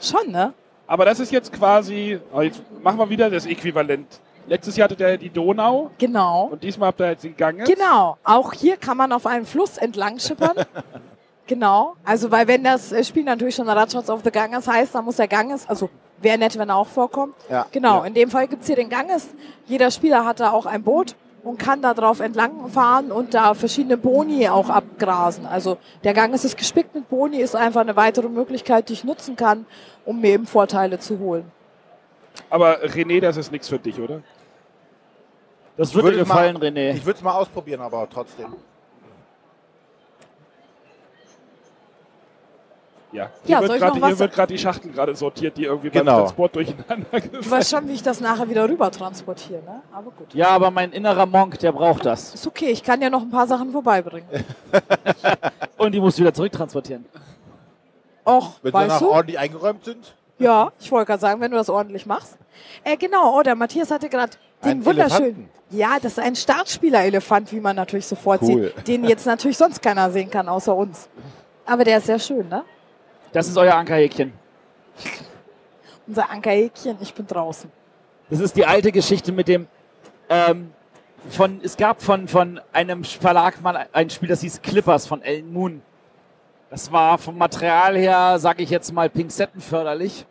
Schon, 0.00 0.30
ne? 0.30 0.52
Aber 0.86 1.04
das 1.04 1.20
ist 1.20 1.32
jetzt 1.32 1.52
quasi, 1.52 2.18
oh, 2.32 2.40
jetzt 2.42 2.62
machen 2.82 2.98
wir 2.98 3.08
wieder 3.10 3.28
das 3.30 3.46
Äquivalent. 3.46 4.20
Letztes 4.46 4.76
Jahr 4.76 4.84
hattet 4.84 5.00
ihr 5.00 5.18
die 5.18 5.30
Donau 5.30 5.90
Genau. 5.98 6.50
und 6.52 6.62
diesmal 6.62 6.88
habt 6.88 7.00
ihr 7.00 7.10
jetzt 7.10 7.24
den 7.24 7.36
Ganges. 7.36 7.68
Genau. 7.68 8.16
Auch 8.22 8.52
hier 8.52 8.76
kann 8.76 8.96
man 8.96 9.10
auf 9.12 9.26
einem 9.26 9.44
Fluss 9.44 9.76
entlang 9.76 10.20
schippern. 10.20 10.54
genau. 11.48 11.94
Also, 12.04 12.30
weil 12.30 12.46
wenn 12.46 12.62
das 12.62 12.92
äh, 12.92 13.02
Spiel 13.02 13.24
natürlich 13.24 13.56
schon 13.56 13.68
Radshots 13.68 14.08
of 14.08 14.20
the 14.22 14.30
Ganges 14.30 14.68
heißt, 14.68 14.94
dann 14.94 15.04
muss 15.04 15.16
der 15.16 15.26
Ganges, 15.26 15.68
also 15.68 15.90
wäre 16.22 16.38
nett, 16.38 16.56
wenn 16.56 16.68
er 16.68 16.76
auch 16.76 16.86
vorkommt. 16.86 17.34
Ja. 17.50 17.66
Genau. 17.72 17.98
Ja. 18.00 18.06
In 18.06 18.14
dem 18.14 18.30
Fall 18.30 18.46
gibt's 18.46 18.68
hier 18.68 18.76
den 18.76 18.88
Ganges. 18.88 19.26
Jeder 19.66 19.90
Spieler 19.90 20.24
hat 20.24 20.38
da 20.38 20.52
auch 20.52 20.66
ein 20.66 20.82
Boot 20.84 21.16
und 21.46 21.58
kann 21.58 21.80
da 21.80 21.94
drauf 21.94 22.18
entlang 22.20 22.68
fahren 22.68 23.12
und 23.12 23.32
da 23.32 23.54
verschiedene 23.54 23.96
Boni 23.96 24.48
auch 24.48 24.68
abgrasen. 24.68 25.46
Also 25.46 25.78
der 26.02 26.12
Ganges 26.12 26.44
ist 26.44 26.58
gespickt 26.58 26.92
mit 26.94 27.08
Boni, 27.08 27.38
ist 27.38 27.54
einfach 27.54 27.82
eine 27.82 27.94
weitere 27.94 28.28
Möglichkeit, 28.28 28.88
die 28.88 28.94
ich 28.94 29.04
nutzen 29.04 29.36
kann, 29.36 29.64
um 30.04 30.20
mir 30.20 30.30
eben 30.30 30.46
Vorteile 30.46 30.98
zu 30.98 31.18
holen. 31.20 31.44
Aber 32.50 32.82
René, 32.84 33.20
das 33.20 33.36
ist 33.36 33.52
nichts 33.52 33.68
für 33.68 33.78
dich, 33.78 33.98
oder? 34.00 34.22
Das 35.76 35.94
würde 35.94 36.08
dir 36.10 36.16
würde 36.16 36.24
gefallen, 36.28 36.54
mal- 36.54 36.62
René. 36.64 36.94
Ich 36.94 37.06
würde 37.06 37.18
es 37.18 37.22
mal 37.22 37.34
ausprobieren, 37.34 37.80
aber 37.80 38.08
trotzdem. 38.12 38.54
Ja. 43.16 43.30
Ja, 43.46 43.58
Hier 43.60 43.66
soll 43.68 43.80
wird 43.80 43.94
noch 43.96 44.06
hier 44.08 44.18
wird 44.18 44.32
gerade 44.34 44.52
die 44.52 44.58
Schachtel 44.58 44.92
gerade 44.92 45.14
sortiert, 45.16 45.56
die 45.56 45.64
irgendwie 45.64 45.88
Genau. 45.88 46.04
beim 46.12 46.20
Transport 46.24 46.54
durcheinander 46.54 47.06
Du 47.12 47.20
gefallen 47.20 47.50
weißt 47.50 47.70
schon, 47.70 47.88
wie 47.88 47.92
ich 47.94 48.02
das 48.02 48.20
nachher 48.20 48.46
wieder 48.50 48.68
rüber 48.68 48.90
transportiere, 48.90 49.62
ne? 49.62 49.80
Aber 49.90 50.10
gut. 50.10 50.34
Ja, 50.34 50.48
aber 50.50 50.70
mein 50.70 50.92
innerer 50.92 51.24
Monk, 51.24 51.58
der 51.60 51.72
braucht 51.72 52.04
das. 52.04 52.34
Ist 52.34 52.46
okay, 52.46 52.66
ich 52.66 52.82
kann 52.82 53.00
ja 53.00 53.08
noch 53.08 53.22
ein 53.22 53.30
paar 53.30 53.46
Sachen 53.46 53.72
vorbeibringen. 53.72 54.28
Und 55.78 55.92
die 55.92 56.00
musst 56.00 56.18
du 56.18 56.22
wieder 56.22 56.34
zurücktransportieren. 56.34 57.06
Och, 58.26 58.50
Wenn 58.62 58.70
sie 58.70 58.74
weißt 58.74 58.90
danach 58.90 58.98
du? 59.00 59.10
ordentlich 59.10 59.38
eingeräumt 59.38 59.84
sind. 59.84 60.14
Ja, 60.38 60.70
ich 60.78 60.92
wollte 60.92 61.06
gerade 61.06 61.20
sagen, 61.20 61.40
wenn 61.40 61.50
du 61.50 61.56
das 61.56 61.70
ordentlich 61.70 62.04
machst. 62.04 62.36
Äh, 62.84 62.98
genau, 62.98 63.38
oh, 63.38 63.42
der 63.42 63.54
Matthias 63.54 63.90
hatte 63.90 64.10
gerade 64.10 64.32
den 64.62 64.84
wunderschönen. 64.84 65.24
Elefanten. 65.24 65.50
Ja, 65.70 65.96
das 66.02 66.12
ist 66.12 66.18
ein 66.18 66.36
Startspieler-Elefant, 66.36 67.50
wie 67.52 67.60
man 67.60 67.74
natürlich 67.76 68.06
sofort 68.06 68.42
Cool. 68.42 68.72
sieht. 68.76 68.88
Den 68.88 69.04
jetzt 69.04 69.24
natürlich 69.26 69.56
sonst 69.56 69.80
keiner 69.80 70.10
sehen 70.10 70.30
kann, 70.30 70.48
außer 70.48 70.76
uns. 70.76 71.08
Aber 71.64 71.82
der 71.84 71.98
ist 71.98 72.06
sehr 72.06 72.18
schön, 72.18 72.48
ne? 72.48 72.62
Das 73.36 73.48
ist 73.48 73.58
euer 73.58 73.74
Ankerhäkchen. 73.74 74.32
Unser 76.06 76.30
Ankerhäkchen, 76.30 76.96
ich 77.02 77.12
bin 77.12 77.26
draußen. 77.26 77.70
Das 78.30 78.40
ist 78.40 78.56
die 78.56 78.64
alte 78.64 78.90
Geschichte 78.90 79.30
mit 79.30 79.46
dem. 79.46 79.66
Ähm, 80.30 80.72
von, 81.28 81.60
es 81.62 81.76
gab 81.76 82.00
von, 82.00 82.28
von 82.28 82.62
einem 82.72 83.04
Verlag 83.04 83.60
mal 83.60 83.88
ein 83.92 84.08
Spiel, 84.08 84.30
das 84.30 84.40
hieß 84.40 84.62
Clippers 84.62 85.06
von 85.06 85.20
Ellen 85.20 85.52
Moon. 85.52 85.82
Das 86.70 86.90
war 86.90 87.18
vom 87.18 87.36
Material 87.36 87.98
her, 87.98 88.38
sage 88.38 88.62
ich 88.62 88.70
jetzt 88.70 88.90
mal, 88.94 89.10
pinzettenförderlich. 89.10 90.24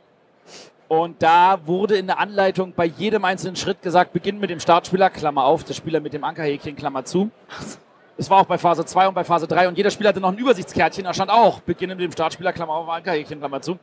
Und 0.88 1.22
da 1.22 1.60
wurde 1.64 1.97
in 1.97 2.08
der 2.08 2.18
Anleitung 2.18 2.74
bei 2.76 2.86
jedem 2.86 3.24
einzelnen 3.24 3.56
Schritt 3.56 3.84
gesagt, 3.84 4.14
beginn 4.14 4.39
mit 4.39 4.49
dem 4.49 4.60
Startspieler, 4.60 5.12
Klammer 5.12 5.43
auf, 5.43 5.64
der 5.64 5.76
Spieler 5.76 5.99
mit 5.99 6.14
dem 6.14 6.24
Ankerhäkchen, 6.24 6.76
Klammer 6.76 7.06
zu. 7.06 7.30
Es 8.18 8.30
war 8.30 8.39
auch 8.41 8.45
bei 8.45 8.57
Phase 8.57 8.86
2 8.86 9.09
und 9.09 9.13
bei 9.13 9.24
Phase 9.24 9.45
3 9.47 9.68
und 9.68 9.78
jeder 9.78 9.91
Spieler 9.91 10.09
hatte 10.09 10.22
noch 10.22 10.32
ein 10.32 10.38
Übersichtskärtchen, 10.38 11.03
da 11.03 11.13
stand 11.13 11.30
auch, 11.30 11.59
beginne 11.61 11.95
mit 11.95 12.03
dem 12.05 12.11
Startspieler, 12.11 12.53
Klammer 12.53 12.74
auf, 12.74 12.88
Ankerhäkchen, 12.89 13.39
Klammer 13.39 13.61
zu. 13.61 13.78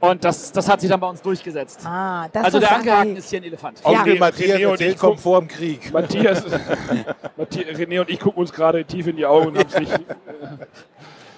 Und 0.00 0.22
das, 0.24 0.52
das 0.52 0.68
hat 0.68 0.80
sich 0.80 0.90
dann 0.90 1.00
bei 1.00 1.06
uns 1.08 1.22
durchgesetzt. 1.22 1.80
Ah, 1.86 2.26
das 2.30 2.44
Also 2.44 2.58
ist 2.58 2.64
der 2.68 2.76
Ankerhaken 2.76 3.16
ist 3.16 3.30
hier 3.30 3.40
ein 3.40 3.44
Elefant. 3.44 3.80
Ja. 3.84 3.90
Onkel 4.00 4.18
Matthias 4.18 4.58
René 4.58 4.64
und 4.66 4.72
erzählt 4.72 4.94
ich 4.94 5.00
vom 5.00 5.16
vor 5.16 5.38
dem 5.40 5.48
Krieg. 5.48 5.92
Matthias, 5.92 6.42
Matthias, 7.36 7.78
René 7.78 8.00
und 8.00 8.10
ich 8.10 8.20
gucken 8.20 8.40
uns 8.40 8.52
gerade 8.52 8.84
tief 8.84 9.06
in 9.06 9.16
die 9.16 9.24
Augen 9.24 9.48
und 9.48 9.58
haben 9.58 9.68
es 9.68 9.78
nicht. 9.78 9.92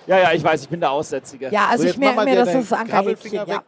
Ja, 0.09 0.19
ja, 0.21 0.33
ich 0.33 0.45
weiß, 0.45 0.63
ich 0.63 0.69
bin 0.69 0.79
der 0.79 0.93
Aussätzige. 0.93 1.49
Ja, 1.51 1.67
also 1.69 1.83
So, 1.83 1.89
ich 1.91 1.99
merke 1.99 2.25
mir, 2.25 2.37
dass 2.37 2.53
das 2.53 2.73
Ankerhäkchen 2.73 3.33
ja. 3.33 3.45
weg. 3.49 3.61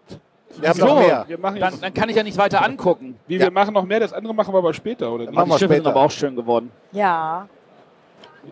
Wir 0.61 0.69
haben 0.69 0.79
So. 0.79 0.87
noch 0.87 1.01
mehr. 1.01 1.25
Wir 1.27 1.37
machen, 1.37 1.59
Dann, 1.59 1.81
dann 1.81 1.93
kann 1.93 2.09
ich 2.09 2.15
ja 2.15 2.23
nicht 2.23 2.39
weiter 2.39 2.65
angucken. 2.65 3.19
wie, 3.27 3.35
Ja. 3.39 3.47
wir 3.47 3.51
machen 3.51 3.75
noch 3.75 3.85
mehr, 3.85 3.99
das 3.99 4.13
andere 4.13 4.33
machen 4.33 4.55
wir 4.55 4.59
aber 4.59 4.73
später, 4.73 5.11
oder 5.11 5.25
machen 5.33 5.47
Die 5.47 5.51
wir 5.51 5.59
Schiffe 5.59 5.75
sind 5.75 5.83
später. 5.83 5.91
aber 5.91 6.01
auch 6.03 6.11
schön 6.13 6.37
geworden. 6.37 6.71
Ja. 6.93 7.49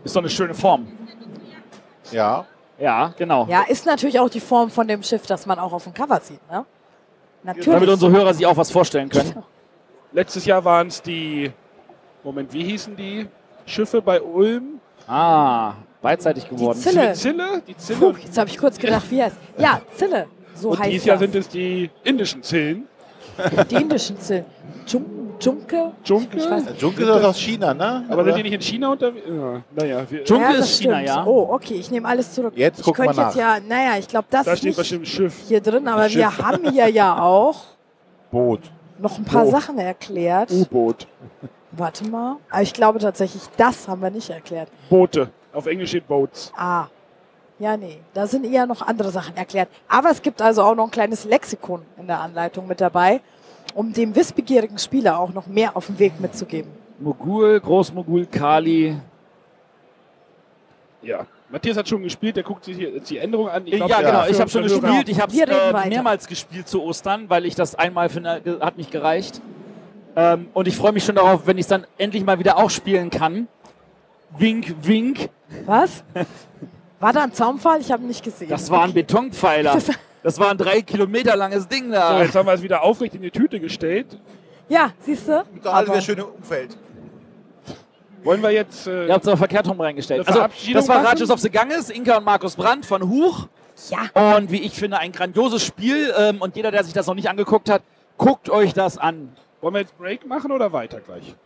Ist 0.04 0.14
doch 0.16 0.20
eine 0.20 0.30
schöne 0.30 0.54
Form. 0.54 0.86
Ja. 2.12 2.46
Ja, 2.78 3.14
genau. 3.16 3.46
Ja, 3.48 3.62
ist 3.68 3.86
natürlich 3.86 4.20
auch 4.20 4.28
die 4.28 4.40
Form 4.40 4.70
von 4.70 4.86
dem 4.86 5.02
Schiff, 5.02 5.26
das 5.26 5.46
man 5.46 5.58
auch 5.58 5.72
auf 5.72 5.84
dem 5.84 5.94
Cover 5.94 6.20
sieht, 6.20 6.40
ne? 6.50 6.64
Damit 7.42 7.66
Natürlich. 7.66 7.90
unsere 7.90 8.12
Hörer 8.12 8.34
sich 8.34 8.44
auch 8.44 8.56
was 8.56 8.70
vorstellen 8.70 9.08
können. 9.08 9.42
Letztes 10.12 10.44
Jahr 10.44 10.64
waren 10.64 10.88
es 10.88 11.00
die, 11.00 11.50
Moment, 12.22 12.52
wie 12.52 12.64
hießen 12.64 12.96
die 12.96 13.28
Schiffe 13.64 14.02
bei 14.02 14.20
Ulm? 14.20 14.80
Ah, 15.06 15.74
beidseitig 16.02 16.48
geworden. 16.48 16.78
Zille. 16.78 17.12
Zille? 17.14 17.62
Die 17.66 17.76
Zille. 17.76 17.98
Puh, 17.98 18.14
jetzt 18.22 18.36
habe 18.36 18.50
ich 18.50 18.58
kurz 18.58 18.78
gedacht, 18.78 19.08
wie 19.10 19.22
heißt 19.22 19.36
Ja, 19.58 19.80
Zille. 19.94 20.26
So 20.54 20.70
und 20.70 20.78
heißt 20.80 20.90
dieses 20.90 21.06
Jahr 21.06 21.16
das. 21.16 21.20
sind 21.30 21.34
es 21.36 21.48
die 21.48 21.90
indischen 22.02 22.42
Zillen. 22.42 22.88
die 23.70 23.74
indischen 23.76 24.18
Zillen. 24.18 24.44
Jun 24.86 25.15
Junke? 25.40 25.92
Junke? 26.04 26.36
Ich 26.36 26.50
weiß 26.50 26.64
Junke 26.78 27.02
ist 27.04 27.10
aus 27.24 27.38
China, 27.38 27.74
ne? 27.74 28.04
Aber 28.08 28.24
sind 28.24 28.36
die 28.38 28.42
nicht 28.44 28.52
in 28.54 28.60
China 28.60 28.92
unterwegs? 28.92 29.26
Ja, 29.28 29.62
naja, 29.74 30.06
wir, 30.10 30.24
Junke 30.24 30.44
ja, 30.44 30.50
ist 30.58 30.68
China, 30.80 30.94
stimmt. 30.96 31.08
ja. 31.08 31.24
Oh, 31.26 31.48
okay, 31.52 31.74
ich 31.74 31.90
nehme 31.90 32.08
alles 32.08 32.32
zurück. 32.32 32.52
Jetzt 32.56 32.84
wir 32.86 32.92
könnte 32.92 33.10
jetzt 33.12 33.16
nach. 33.16 33.34
ja, 33.36 33.56
naja, 33.66 33.98
ich 33.98 34.08
glaube, 34.08 34.26
das 34.30 34.44
da 34.46 34.52
ist 34.52 34.58
steht 34.58 34.68
nicht 34.70 34.76
bestimmt 34.78 35.06
Schiff. 35.08 35.34
hier 35.48 35.60
drin, 35.60 35.86
aber 35.88 36.02
wir 36.02 36.08
Schiff. 36.30 36.42
haben 36.42 36.70
hier 36.70 36.88
ja 36.88 37.20
auch 37.20 37.56
Boot. 38.30 38.60
noch 38.98 39.18
ein 39.18 39.24
paar 39.24 39.46
Oh. 39.46 39.50
Sachen 39.50 39.78
erklärt. 39.78 40.50
U-Boot. 40.50 41.06
Warte 41.72 42.08
mal. 42.08 42.36
Aber 42.50 42.62
ich 42.62 42.72
glaube 42.72 42.98
tatsächlich, 42.98 43.42
das 43.56 43.86
haben 43.88 44.00
wir 44.02 44.10
nicht 44.10 44.30
erklärt. 44.30 44.68
Boote. 44.88 45.28
Auf 45.52 45.66
Englisch 45.66 45.90
steht 45.90 46.06
Boats. 46.08 46.52
Ah. 46.56 46.86
Ja, 47.58 47.74
nee, 47.78 48.00
da 48.12 48.26
sind 48.26 48.44
eher 48.44 48.66
noch 48.66 48.82
andere 48.82 49.10
Sachen 49.10 49.34
erklärt. 49.34 49.70
Aber 49.88 50.10
es 50.10 50.20
gibt 50.20 50.42
also 50.42 50.62
auch 50.62 50.74
noch 50.74 50.84
ein 50.84 50.90
kleines 50.90 51.24
Lexikon 51.24 51.82
in 51.98 52.06
der 52.06 52.20
Anleitung 52.20 52.66
mit 52.66 52.82
dabei, 52.82 53.22
um 53.76 53.92
dem 53.92 54.16
wissbegierigen 54.16 54.78
Spieler 54.78 55.18
auch 55.20 55.32
noch 55.32 55.46
mehr 55.46 55.76
auf 55.76 55.86
den 55.86 55.98
Weg 55.98 56.18
mitzugeben. 56.20 56.70
Mogul, 56.98 57.60
Großmogul, 57.60 58.26
Kali. 58.26 58.96
Ja. 61.02 61.26
Matthias 61.50 61.76
hat 61.76 61.88
schon 61.88 62.02
gespielt, 62.02 62.34
der 62.36 62.42
guckt 62.42 62.64
sich 62.64 62.76
jetzt 62.78 63.08
die 63.08 63.18
Änderung 63.18 63.48
an. 63.48 63.66
Ich 63.66 63.74
glaub, 63.76 63.88
ja, 63.88 64.00
genau. 64.00 64.26
Ich 64.26 64.40
habe 64.40 64.50
schon 64.50 64.62
gespielt. 64.64 65.08
Ich 65.08 65.20
habe 65.20 65.32
reden 65.32 65.50
äh, 65.52 65.88
mehrmals 65.88 66.26
gespielt 66.26 66.66
zu 66.66 66.82
Ostern, 66.82 67.30
weil 67.30 67.46
ich 67.46 67.54
das 67.54 67.74
einmal 67.76 68.08
finde, 68.08 68.40
ge- 68.42 68.60
hat 68.60 68.76
nicht 68.78 68.90
gereicht. 68.90 69.40
Ähm, 70.16 70.48
und 70.54 70.66
ich 70.66 70.76
freue 70.76 70.92
mich 70.92 71.04
schon 71.04 71.14
darauf, 71.14 71.46
wenn 71.46 71.58
ich 71.58 71.64
es 71.64 71.68
dann 71.68 71.86
endlich 71.98 72.24
mal 72.24 72.38
wieder 72.40 72.56
auch 72.56 72.70
spielen 72.70 73.10
kann. 73.10 73.46
Wink, 74.36 74.74
wink. 74.82 75.28
Was? 75.66 76.02
War 76.98 77.12
da 77.12 77.22
ein 77.22 77.32
Zaunpfahl? 77.32 77.80
Ich 77.80 77.92
habe 77.92 78.02
ihn 78.02 78.08
nicht 78.08 78.24
gesehen. 78.24 78.48
Das 78.48 78.68
war 78.70 78.82
ein 78.84 78.92
Betonpfeiler. 78.94 79.78
Das- 80.26 80.40
war 80.40 80.50
ein 80.50 80.58
drei 80.58 80.82
Kilometer 80.82 81.36
langes 81.36 81.68
Ding 81.68 81.84
So, 81.86 81.92
da. 81.92 82.20
jetzt 82.20 82.34
haben 82.34 82.46
wir 82.46 82.52
es 82.54 82.62
wieder 82.62 82.82
aufrecht 82.82 83.14
in 83.14 83.22
die 83.22 83.30
Tüte 83.30 83.60
gestellt. 83.60 84.18
Ja, 84.68 84.90
siehst 85.00 85.28
du? 85.28 85.44
Gerade 85.62 85.86
Aber- 85.86 85.94
das 85.94 86.04
schöne 86.04 86.24
Umfeld. 86.26 86.76
Wollen 88.24 88.42
wir 88.42 88.50
jetzt. 88.50 88.88
Äh, 88.88 89.06
Ihr 89.06 89.12
habt 89.12 89.22
es 89.22 89.28
aber 89.28 89.36
verkehrt 89.36 89.68
rum 89.68 89.80
reingestellt. 89.80 90.26
Also, 90.26 90.40
das 90.72 90.88
war? 90.88 91.04
Ratchus 91.04 91.30
of 91.30 91.38
the 91.38 91.48
Ganges, 91.48 91.90
Inka 91.90 92.16
und 92.16 92.24
Markus 92.24 92.56
Brandt 92.56 92.84
von 92.84 93.08
Huch. 93.08 93.46
Ja. 93.88 94.36
Und 94.36 94.50
wie 94.50 94.62
ich 94.62 94.72
finde, 94.72 94.98
ein 94.98 95.12
grandioses 95.12 95.62
Spiel. 95.62 96.12
Ähm, 96.18 96.42
und 96.42 96.56
jeder, 96.56 96.72
der 96.72 96.82
sich 96.82 96.92
das 96.92 97.06
noch 97.06 97.14
nicht 97.14 97.28
angeguckt 97.28 97.70
hat, 97.70 97.82
guckt 98.18 98.50
euch 98.50 98.72
das 98.74 98.98
an. 98.98 99.28
wollen 99.60 99.74
wir 99.74 99.80
jetzt 99.82 99.96
Break 99.96 100.26
machen 100.26 100.50
oder 100.50 100.72
weiter 100.72 100.98
gleich? 101.00 101.36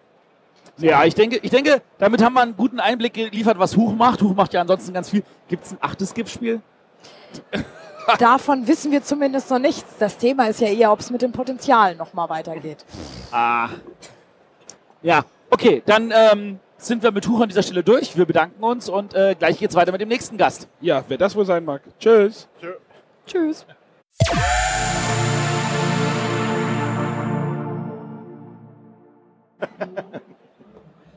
Ja, 0.79 1.05
ich 1.05 1.15
denke, 1.15 1.37
ich 1.43 1.51
denke, 1.51 1.83
damit 1.99 2.23
haben 2.25 2.33
wir 2.33 2.41
einen 2.41 2.57
guten 2.57 2.81
Einblick 2.81 3.13
geliefert, 3.13 3.59
was 3.59 3.77
Huch 3.77 3.93
macht. 3.95 4.23
Huch 4.23 4.35
macht 4.35 4.55
ja 4.55 4.63
ansonsten 4.63 4.95
ganz 4.95 5.11
viel. 5.11 5.23
Gibt 5.49 5.67
es 5.67 5.73
ein 5.73 5.79
achtes 5.83 6.15
GIF-Spiel? 6.15 6.63
Davon 8.19 8.67
wissen 8.67 8.91
wir 8.93 9.03
zumindest 9.03 9.51
noch 9.51 9.59
nichts. 9.59 9.95
Das 9.99 10.17
Thema 10.17 10.49
ist 10.49 10.61
ja 10.61 10.69
eher, 10.69 10.93
ob 10.93 11.01
es 11.01 11.11
mit 11.11 11.23
dem 11.23 11.33
Potenzial 11.33 11.95
nochmal 11.97 12.29
weitergeht. 12.29 12.85
Ah. 13.31 13.69
Ja, 15.03 15.25
okay, 15.51 15.83
dann 15.87 16.13
ähm, 16.15 16.59
sind 16.77 17.03
wir 17.03 17.11
mit 17.13 17.27
Huch 17.29 17.41
an 17.41 17.49
dieser 17.49 17.63
Stelle 17.63 17.83
durch. 17.83 18.17
Wir 18.17 18.27
bedanken 18.27 18.63
uns 18.63 18.89
und 18.89 19.15
äh, 19.15 19.35
gleich 19.39 19.59
geht's 19.59 19.75
weiter 19.75 19.93
mit 19.93 20.01
dem 20.01 20.09
nächsten 20.09 20.37
Gast. 20.37 20.69
Ja, 20.81 21.05
wer 21.09 21.19
das 21.19 21.37
wohl 21.37 21.47
sein 21.47 21.65
mag. 21.65 21.83
Tschüss. 21.99 22.49
Tschüss. 23.27 23.65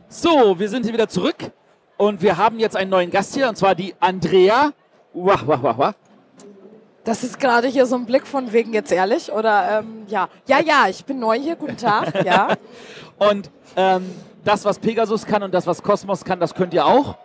So, 0.10 0.60
wir 0.60 0.69
sind 0.69 0.84
hier 0.84 0.93
wieder 0.93 1.10
zurück 1.10 1.51
und 1.97 2.22
wir 2.22 2.38
haben 2.38 2.60
jetzt 2.60 2.76
einen 2.76 2.91
neuen 2.91 3.10
Gast 3.10 3.34
hier 3.34 3.49
und 3.49 3.57
zwar 3.57 3.73
die 3.73 3.95
Andrea. 3.99 4.72
Wah, 5.14 5.41
wah, 5.45 5.61
wah, 5.61 5.77
wah. 5.77 5.95
Das 7.04 7.24
ist 7.24 7.40
gerade 7.40 7.68
hier 7.68 7.86
so 7.86 7.96
ein 7.96 8.06
Blick 8.06 8.26
von 8.26 8.54
wegen 8.54 8.74
jetzt 8.74 8.92
ehrlich 8.92 9.32
oder 9.32 9.80
ähm, 9.80 10.04
ja. 10.08 10.30
Ja, 10.48 10.62
ja, 10.62 10.86
ich 10.90 11.04
bin 11.04 11.20
neu 11.20 11.38
hier. 11.38 11.56
Guten 11.56 11.78
Tag. 11.78 12.14
Ja. 12.26 12.56
Und 13.20 13.52
ähm, 13.76 14.10
das, 14.46 14.64
was 14.66 14.80
Pegasus 14.80 15.26
kann 15.26 15.44
und 15.44 15.54
das, 15.54 15.68
was 15.68 15.84
Kosmos 15.84 16.24
kann, 16.24 16.40
das 16.40 16.54
könnt 16.54 16.74
ihr 16.74 16.86
auch. 16.86 17.18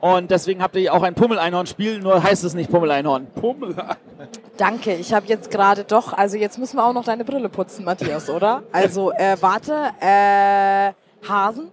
Und 0.00 0.32
deswegen 0.32 0.60
habt 0.62 0.74
ihr 0.74 0.80
hier 0.80 0.94
auch 0.94 1.02
ein 1.04 1.14
Pummeleinhorn-Spiel, 1.14 2.00
nur 2.00 2.20
heißt 2.22 2.42
es 2.42 2.54
nicht 2.54 2.70
Pummeleinhorn. 2.70 3.28
Pummel. 3.36 3.76
Danke, 4.56 4.94
ich 4.94 5.14
habe 5.14 5.26
jetzt 5.26 5.48
gerade 5.50 5.84
doch, 5.84 6.12
also 6.12 6.36
jetzt 6.36 6.58
müssen 6.58 6.76
wir 6.76 6.84
auch 6.84 6.92
noch 6.92 7.04
deine 7.04 7.24
Brille 7.24 7.48
putzen, 7.48 7.84
Matthias, 7.84 8.28
oder? 8.28 8.64
Also, 8.72 9.12
äh, 9.12 9.36
warte, 9.40 9.90
äh, 10.00 10.92
Hasen? 11.28 11.70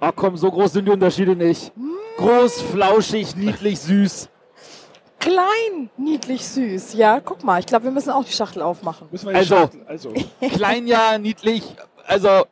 Ach 0.00 0.12
komm, 0.16 0.38
so 0.38 0.50
groß 0.50 0.72
sind 0.72 0.86
die 0.86 0.92
Unterschiede 0.92 1.36
nicht. 1.36 1.72
Groß, 2.16 2.62
flauschig, 2.62 3.36
niedlich, 3.36 3.80
süß. 3.80 4.29
Klein, 5.20 5.90
niedlich, 5.98 6.44
süß. 6.46 6.94
Ja, 6.94 7.20
guck 7.20 7.44
mal, 7.44 7.60
ich 7.60 7.66
glaube, 7.66 7.84
wir 7.84 7.90
müssen 7.92 8.10
auch 8.10 8.24
die 8.24 8.32
Schachtel 8.32 8.62
aufmachen. 8.62 9.06
Müssen 9.10 9.26
wir 9.26 9.32
jetzt 9.38 9.52
Also. 9.52 9.56
starten? 9.56 9.82
Also. 9.86 10.12
Klein, 10.56 10.86
ja, 10.86 11.18
niedlich. 11.18 11.62
Also, 12.06 12.46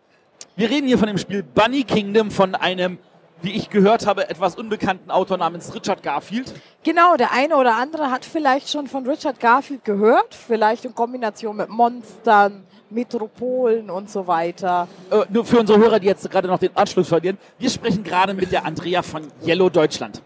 wir 0.55 0.71
reden 0.71 0.87
hier 0.87 0.99
von 0.99 1.09
dem 1.09 1.19
Spiel 1.19 1.43
Bunny 1.43 1.83
Kingdom 1.85 2.31
von 2.31 2.55
einem, 2.55 2.99
wie 3.41 3.53
ich 3.53 3.71
gehört 3.71 4.07
habe, 4.07 4.29
etwas 4.29 4.55
unbekannten 4.57 5.11
Autor 5.11 5.39
namens 5.39 5.75
Richard 5.75 6.03
Garfield. 6.03 6.53
Genau, 6.85 7.17
der 7.17 7.33
eine 7.33 7.57
oder 7.57 7.77
andere 7.77 8.11
hat 8.11 8.25
vielleicht 8.25 8.69
schon 8.69 8.87
von 8.87 9.07
Richard 9.09 9.41
Garfield 9.41 9.85
gehört, 9.85 10.35
vielleicht 10.35 10.85
in 10.85 10.95
Kombination 10.95 11.57
mit 11.57 11.69
Monstern, 11.71 12.65
Metropolen 12.91 13.89
und 13.91 14.11
so 14.11 14.27
weiter. 14.27 14.89
Äh, 15.11 15.25
nur 15.31 15.45
für 15.45 15.59
unsere 15.61 15.79
Hörer, 15.79 16.01
die 16.01 16.07
jetzt 16.07 16.31
gerade 16.31 16.49
noch 16.49 16.59
den 16.59 16.77
Anschluss 16.77 17.09
verlieren. 17.09 17.39
Wir 17.59 17.71
sprechen 17.71 18.05
gerade 18.05 18.35
mit 18.35 18.53
der 18.53 18.65
Andrea 18.65 19.03
von 19.03 19.23
Yellow 19.47 19.71
Deutschland. 19.71 20.21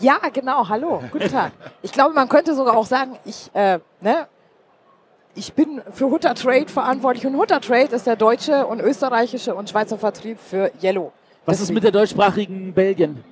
Ja, 0.00 0.18
genau, 0.32 0.66
hallo, 0.68 1.02
guten 1.12 1.28
Tag. 1.30 1.52
Ich 1.82 1.92
glaube, 1.92 2.14
man 2.14 2.28
könnte 2.28 2.54
sogar 2.54 2.76
auch 2.76 2.86
sagen, 2.86 3.16
ich, 3.24 3.50
äh, 3.54 3.78
ne, 4.00 4.26
ich 5.34 5.52
bin 5.52 5.82
für 5.92 6.10
Hutter 6.10 6.34
Trade 6.34 6.68
verantwortlich 6.68 7.26
und 7.26 7.36
Hutter 7.36 7.60
Trade 7.60 7.94
ist 7.94 8.06
der 8.06 8.16
deutsche 8.16 8.66
und 8.66 8.80
österreichische 8.80 9.54
und 9.54 9.68
Schweizer 9.68 9.98
Vertrieb 9.98 10.38
für 10.40 10.70
Yellow. 10.82 11.12
Was 11.44 11.60
ist 11.60 11.70
mit 11.72 11.84
der 11.84 11.90
deutschsprachigen 11.90 12.72
Belgien? 12.72 13.22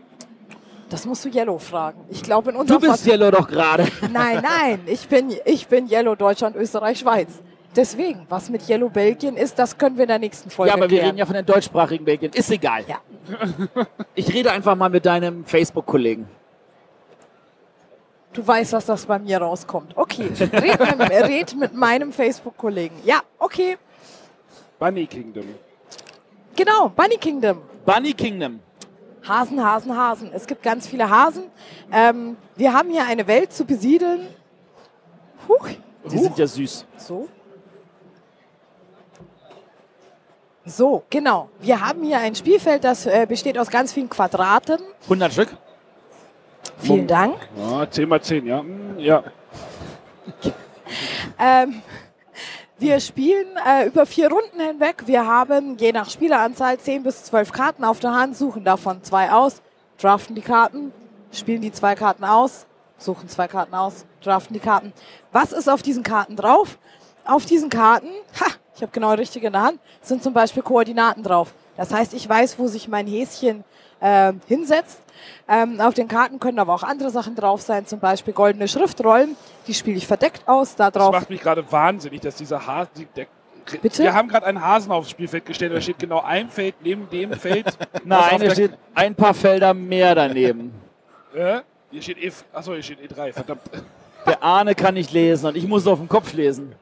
Das 0.91 1.05
musst 1.07 1.25
du 1.25 1.29
Yellow 1.31 1.59
fragen. 1.59 2.01
Ich 2.09 2.23
glaube, 2.23 2.51
in 2.51 2.55
Du 2.57 2.61
unserem 2.61 2.81
bist 2.81 3.07
Yellow 3.07 3.31
doch 3.31 3.49
gerade. 3.49 3.87
Nein, 4.13 4.43
nein, 4.43 4.81
ich 4.87 5.07
bin, 5.09 5.35
ich 5.45 5.69
bin 5.69 5.87
Yellow 5.91 6.15
Deutschland, 6.15 6.57
Österreich, 6.57 6.99
Schweiz. 7.01 7.29
Deswegen, 7.77 8.27
was 8.31 8.49
mit 8.49 8.67
Yellow 8.69 8.89
Belgien 8.89 9.37
ist, 9.37 9.59
das 9.59 9.77
können 9.77 9.97
wir 9.97 10.05
in 10.05 10.09
der 10.09 10.19
nächsten 10.19 10.49
Folge 10.51 10.71
Ja, 10.71 10.75
aber 10.75 10.85
wir 10.85 10.89
klären. 10.89 11.07
reden 11.07 11.19
ja 11.19 11.27
von 11.27 11.35
den 11.35 11.45
deutschsprachigen 11.45 12.05
Belgien. 12.05 12.33
Ist 12.33 12.51
egal. 12.51 12.85
Ja. 12.89 12.97
Ich 14.15 14.33
rede 14.33 14.51
einfach 14.51 14.75
mal 14.75 14.89
mit 14.89 15.05
deinem 15.05 15.45
Facebook-Kollegen. 15.45 16.27
Du 18.39 18.47
weißt, 18.47 18.73
dass 18.73 18.87
das 18.87 19.05
bei 19.05 19.19
mir 19.19 19.39
rauskommt. 19.39 19.97
Okay, 19.97 20.29
red 20.53 20.79
mit, 20.97 21.11
red 21.11 21.57
mit 21.57 21.75
meinem 21.75 22.13
Facebook-Kollegen. 22.13 22.95
Ja, 23.05 23.21
okay, 23.37 23.77
Bunny 24.79 25.07
Kingdom. 25.09 25.45
genau, 26.55 26.89
Bunny 26.89 27.17
Kingdom. 27.17 27.61
Bunny 27.85 28.13
Kingdom. 28.13 28.61
Hasen, 29.27 29.61
Hasen, 29.65 29.97
Hasen. 29.97 30.31
Es 30.33 30.47
gibt 30.47 30.63
ganz 30.63 30.87
viele 30.87 31.11
Hasen. 31.11 31.51
Ähm, 31.91 32.37
wir 32.55 32.73
haben 32.73 32.91
hier 32.91 33.05
eine 33.07 33.27
Welt 33.27 33.53
zu 33.53 33.65
besiedeln. 33.65 34.29
Huch, 35.49 35.71
Die 36.09 36.19
sind 36.19 36.39
ja 36.39 36.47
süß. 36.47 36.87
so. 36.97 37.27
So, 40.65 41.03
genau. 41.11 41.49
Wir 41.59 41.81
haben 41.81 42.05
hier 42.05 42.19
ein 42.21 42.37
Spielfeld, 42.37 42.85
das 42.85 43.05
äh, 43.07 43.27
besteht 43.29 43.59
aus 43.59 43.69
ganz 43.69 43.93
vielen 43.93 44.09
Quadraten. 44.09 44.79
100 45.07 45.33
Stück. 45.33 45.57
Vielen 46.79 47.07
Dank. 47.07 47.37
Ja, 47.57 47.91
10 47.91 48.09
mal 48.09 48.21
10, 48.23 48.47
ja. 48.47 48.61
Hm, 48.61 48.99
Ja. 48.99 49.23
Ähm, 51.39 51.83
wir 52.79 52.99
spielen 53.01 53.47
äh, 53.67 53.87
über 53.87 54.07
vier 54.07 54.31
Runden 54.31 54.59
hinweg. 54.61 55.03
Wir 55.07 55.27
haben 55.27 55.77
je 55.77 55.93
nach 55.93 56.09
Spieleranzahl 56.09 56.79
10 56.79 57.03
bis 57.03 57.25
12 57.25 57.53
Karten 57.53 57.85
auf 57.85 58.01
der 58.01 58.13
Hand, 58.13 58.37
suchen 58.37 58.65
davon 58.65 59.03
zwei 59.03 59.31
aus, 59.31 59.61
draften 60.01 60.35
die 60.35 60.41
Karten, 60.43 60.93
spielen 61.33 61.61
die 61.61 61.73
zwei 61.73 61.95
Karten 61.95 62.25
aus, 62.25 62.67
suchen 62.97 63.29
zwei 63.29 63.49
Karten 63.49 63.75
aus, 63.75 64.07
draften 64.23 64.55
die 64.55 64.61
Karten. 64.61 64.93
Was 65.33 65.53
ist 65.53 65.69
auf 65.69 65.83
diesen 65.83 66.03
Karten 66.03 66.37
drauf? 66.37 66.79
Auf 67.25 67.45
diesen 67.45 67.69
Karten, 67.69 68.09
ha, 68.41 68.47
ich 68.75 68.81
habe 68.83 68.93
genau 68.93 69.13
richtig 69.13 69.45
in 69.45 69.53
der 69.53 69.63
Hand, 69.63 69.81
sind 70.01 70.23
zum 70.23 70.33
Beispiel 70.33 70.63
Koordinaten 70.63 71.23
drauf. 71.23 71.53
Das 71.77 71.93
heißt, 71.93 72.15
ich 72.15 72.29
weiß, 72.29 72.59
wo 72.59 72.67
sich 72.69 72.89
mein 72.89 73.07
Häschen 73.07 73.65
äh, 74.01 74.33
hinsetzt. 74.47 75.01
Ähm, 75.49 75.81
auf 75.81 75.95
den 75.95 76.09
Karten 76.09 76.39
können 76.39 76.59
aber 76.59 76.75
auch 76.75 76.83
andere 76.83 77.11
Sachen 77.11 77.35
drauf 77.35 77.63
sein, 77.63 77.87
zum 77.87 78.01
Beispiel 78.01 78.35
goldene 78.35 78.69
Schriftrollen. 78.69 79.37
Die 79.67 79.75
spiele 79.75 79.97
ich 79.97 80.07
verdeckt 80.07 80.47
aus. 80.49 80.77
Da 80.77 80.91
Das 80.91 81.03
drauf 81.03 81.13
macht 81.13 81.31
mich 81.31 81.41
gerade 81.41 81.71
wahnsinnig, 81.71 82.21
dass 82.21 82.37
dieser 82.37 82.67
Hase. 82.67 82.91
die- 82.97 83.07
Der, 83.17 83.27
Bitte? 83.83 84.03
Wir 84.03 84.15
haben 84.15 84.29
gerade 84.29 84.47
einen 84.47 84.63
Hasen 84.65 84.91
aufs 84.93 85.11
Spielfeld 85.11 85.45
gestellt, 85.45 85.75
da 85.75 85.81
steht 85.83 85.99
genau 85.99 86.23
ein 86.23 86.49
Feld 86.49 86.77
neben 86.83 87.09
dem 87.11 87.35
Feld. 87.35 87.67
Nein, 88.05 88.41
da 88.41 88.51
steht 88.51 88.73
ein 88.95 89.15
paar 89.15 89.35
Felder 89.35 89.75
mehr 89.75 90.15
daneben. 90.15 90.73
Äh? 91.35 91.61
Hier 91.91 92.01
steht 92.03 92.17
E. 92.17 92.33
Achso, 92.53 92.73
hier 92.73 92.83
steht 92.83 92.99
E3, 93.01 93.33
verdammt. 93.35 93.61
Der 94.27 94.43
Arne 94.43 94.75
kann 94.75 94.95
nicht 94.95 95.13
lesen 95.13 95.49
und 95.49 95.57
ich 95.57 95.67
muss 95.69 95.87
auf 95.87 95.99
dem 95.99 96.09
Kopf 96.09 96.33
lesen. 96.33 96.75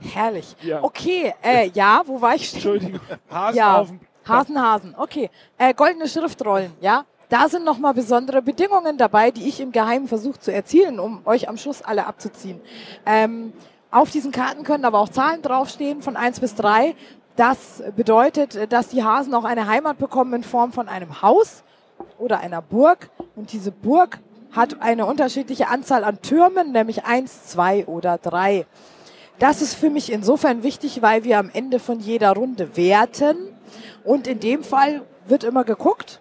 Herrlich. 0.00 0.56
Ja. 0.62 0.82
Okay, 0.82 1.32
äh, 1.42 1.68
ja, 1.74 2.02
wo 2.06 2.20
war 2.20 2.34
ich? 2.34 2.48
stehen? 2.48 2.56
Entschuldigung. 2.56 3.00
Hasen 3.30 3.56
Ja, 3.58 3.78
auf 3.78 3.88
dem. 3.88 4.00
Hasen, 4.26 4.60
Hasen. 4.62 4.94
Okay, 4.98 5.30
äh, 5.56 5.72
goldene 5.72 6.08
Schriftrollen, 6.08 6.72
ja. 6.80 7.04
Da 7.28 7.48
sind 7.48 7.64
nochmal 7.64 7.92
besondere 7.92 8.40
Bedingungen 8.40 8.98
dabei, 8.98 9.32
die 9.32 9.48
ich 9.48 9.60
im 9.60 9.72
Geheimen 9.72 10.06
versuche 10.06 10.38
zu 10.38 10.52
erzielen, 10.52 11.00
um 11.00 11.22
euch 11.24 11.48
am 11.48 11.56
Schluss 11.56 11.82
alle 11.82 12.06
abzuziehen. 12.06 12.60
Ähm, 13.04 13.52
auf 13.90 14.10
diesen 14.10 14.30
Karten 14.30 14.62
können 14.62 14.84
aber 14.84 15.00
auch 15.00 15.08
Zahlen 15.08 15.42
draufstehen 15.42 16.02
von 16.02 16.16
1 16.16 16.38
bis 16.38 16.54
3. 16.54 16.94
Das 17.34 17.82
bedeutet, 17.96 18.72
dass 18.72 18.88
die 18.88 19.02
Hasen 19.02 19.34
auch 19.34 19.44
eine 19.44 19.66
Heimat 19.66 19.98
bekommen 19.98 20.34
in 20.34 20.44
Form 20.44 20.72
von 20.72 20.88
einem 20.88 21.20
Haus 21.20 21.64
oder 22.18 22.38
einer 22.40 22.62
Burg. 22.62 23.10
Und 23.34 23.52
diese 23.52 23.72
Burg 23.72 24.20
hat 24.52 24.80
eine 24.80 25.06
unterschiedliche 25.06 25.68
Anzahl 25.68 26.04
an 26.04 26.22
Türmen, 26.22 26.72
nämlich 26.72 27.04
1, 27.04 27.46
2 27.46 27.86
oder 27.86 28.18
3. 28.18 28.66
Das 29.38 29.62
ist 29.62 29.74
für 29.74 29.90
mich 29.90 30.12
insofern 30.12 30.62
wichtig, 30.62 31.02
weil 31.02 31.24
wir 31.24 31.38
am 31.38 31.50
Ende 31.52 31.80
von 31.80 31.98
jeder 31.98 32.32
Runde 32.32 32.76
werten. 32.76 33.36
Und 34.04 34.28
in 34.28 34.38
dem 34.38 34.62
Fall 34.62 35.02
wird 35.26 35.44
immer 35.44 35.64
geguckt, 35.64 36.20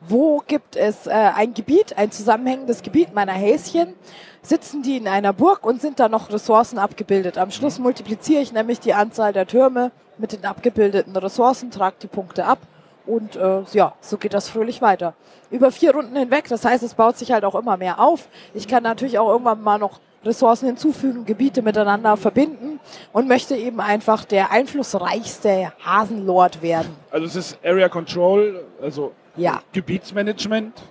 wo 0.00 0.42
gibt 0.46 0.76
es 0.76 1.06
äh, 1.06 1.10
ein 1.10 1.54
Gebiet, 1.54 1.96
ein 1.96 2.10
zusammenhängendes 2.10 2.82
Gebiet 2.82 3.14
meiner 3.14 3.32
Häschen, 3.32 3.94
sitzen 4.42 4.82
die 4.82 4.96
in 4.96 5.08
einer 5.08 5.32
Burg 5.32 5.64
und 5.64 5.80
sind 5.80 6.00
da 6.00 6.08
noch 6.08 6.30
Ressourcen 6.30 6.78
abgebildet. 6.78 7.38
Am 7.38 7.50
Schluss 7.50 7.78
multipliziere 7.78 8.42
ich 8.42 8.52
nämlich 8.52 8.80
die 8.80 8.94
Anzahl 8.94 9.32
der 9.32 9.46
Türme 9.46 9.90
mit 10.16 10.32
den 10.32 10.44
abgebildeten 10.44 11.16
Ressourcen, 11.16 11.70
trage 11.70 11.96
die 12.02 12.06
Punkte 12.06 12.44
ab 12.44 12.58
und 13.06 13.36
äh, 13.36 13.62
ja, 13.72 13.94
so 14.00 14.18
geht 14.18 14.34
das 14.34 14.48
fröhlich 14.48 14.82
weiter. 14.82 15.14
Über 15.50 15.72
vier 15.72 15.94
Runden 15.94 16.16
hinweg, 16.16 16.46
das 16.48 16.64
heißt, 16.64 16.82
es 16.82 16.94
baut 16.94 17.16
sich 17.16 17.32
halt 17.32 17.44
auch 17.44 17.54
immer 17.54 17.76
mehr 17.76 18.00
auf. 18.00 18.28
Ich 18.54 18.68
kann 18.68 18.82
natürlich 18.82 19.18
auch 19.18 19.30
irgendwann 19.30 19.62
mal 19.62 19.78
noch 19.78 20.00
Ressourcen 20.24 20.66
hinzufügen, 20.66 21.24
Gebiete 21.24 21.62
miteinander 21.62 22.16
verbinden 22.16 22.80
und 23.12 23.28
möchte 23.28 23.56
eben 23.56 23.80
einfach 23.80 24.24
der 24.24 24.50
einflussreichste 24.50 25.72
Hasenlord 25.84 26.60
werden. 26.60 26.94
Also 27.10 27.26
es 27.26 27.36
ist 27.36 27.58
Area 27.64 27.88
Control, 27.88 28.64
also 28.82 29.12
Ja, 29.38 29.62
Gebietsmanagement. 29.72 30.82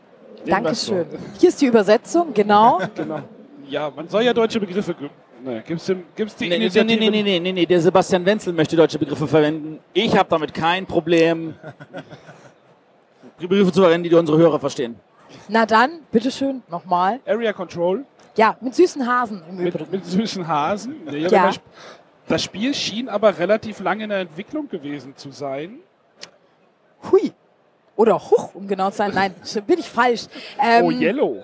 Dankeschön. 0.46 1.06
Hier 1.40 1.50
ist 1.50 1.62
die 1.62 1.66
Übersetzung, 1.68 2.34
genau. 2.34 2.80
Genau. 2.96 3.20
Ja, 3.70 3.92
man 3.94 4.08
soll 4.08 4.24
ja 4.24 4.34
deutsche 4.34 4.60
Begriffe. 4.62 4.96
Ne, 5.44 5.62
gibt's, 5.68 5.86
dem, 5.86 6.04
gibt's 6.16 6.36
die 6.38 6.46
Nee, 6.46 6.52
nee, 6.52 6.58
nee, 6.58 6.64
Initiative? 6.66 7.00
nee, 7.00 7.10
nee, 7.10 7.24
nee, 7.24 7.40
nee, 7.40 7.52
nee, 7.52 7.66
der 7.66 7.82
Sebastian 7.82 8.26
Wenzel 8.26 8.54
möchte 8.54 8.76
deutsche 8.78 8.98
Begriffe 8.98 9.28
verwenden. 9.28 9.80
Ich 9.94 10.18
habe 10.18 10.30
damit 10.30 10.54
kein 10.54 10.86
Problem, 10.86 11.54
Begriffe 13.38 13.72
zu 13.72 13.82
verwenden, 13.82 14.10
die 14.10 14.16
unsere 14.16 14.38
Hörer 14.38 14.60
verstehen. 14.60 14.96
Na 15.50 15.66
dann, 15.66 16.00
bitteschön, 16.12 16.64
nochmal. 16.70 17.20
Area 17.28 17.52
Control 17.54 18.06
Ja, 18.38 18.56
mit 18.62 18.74
süßen 18.74 19.06
Hasen 19.06 19.44
im 19.50 19.58
mit, 19.58 19.74
Übrigen. 19.76 19.92
mit 19.92 20.06
süßen 20.06 20.48
Hasen. 20.48 20.96
Ja, 21.12 21.28
Ja. 21.30 21.52
Das 22.30 22.44
Spiel 22.44 22.74
schien 22.74 23.08
aber 23.10 23.38
relativ 23.38 23.80
lange 23.82 24.04
in 24.06 24.10
der 24.10 24.20
Entwicklung 24.20 24.68
gewesen 24.70 25.14
zu 25.18 25.32
sein. 25.32 25.80
Hui. 27.12 27.32
Oder 27.98 28.16
huch, 28.18 28.56
um 28.56 28.66
genau 28.68 28.90
zu 28.92 28.98
sein. 28.98 29.12
Nein, 29.14 29.36
bin 29.66 29.80
ich 29.80 29.90
falsch. 29.90 30.28
Ähm, 30.64 30.86
oh, 30.86 30.92
Yellow. 30.92 31.44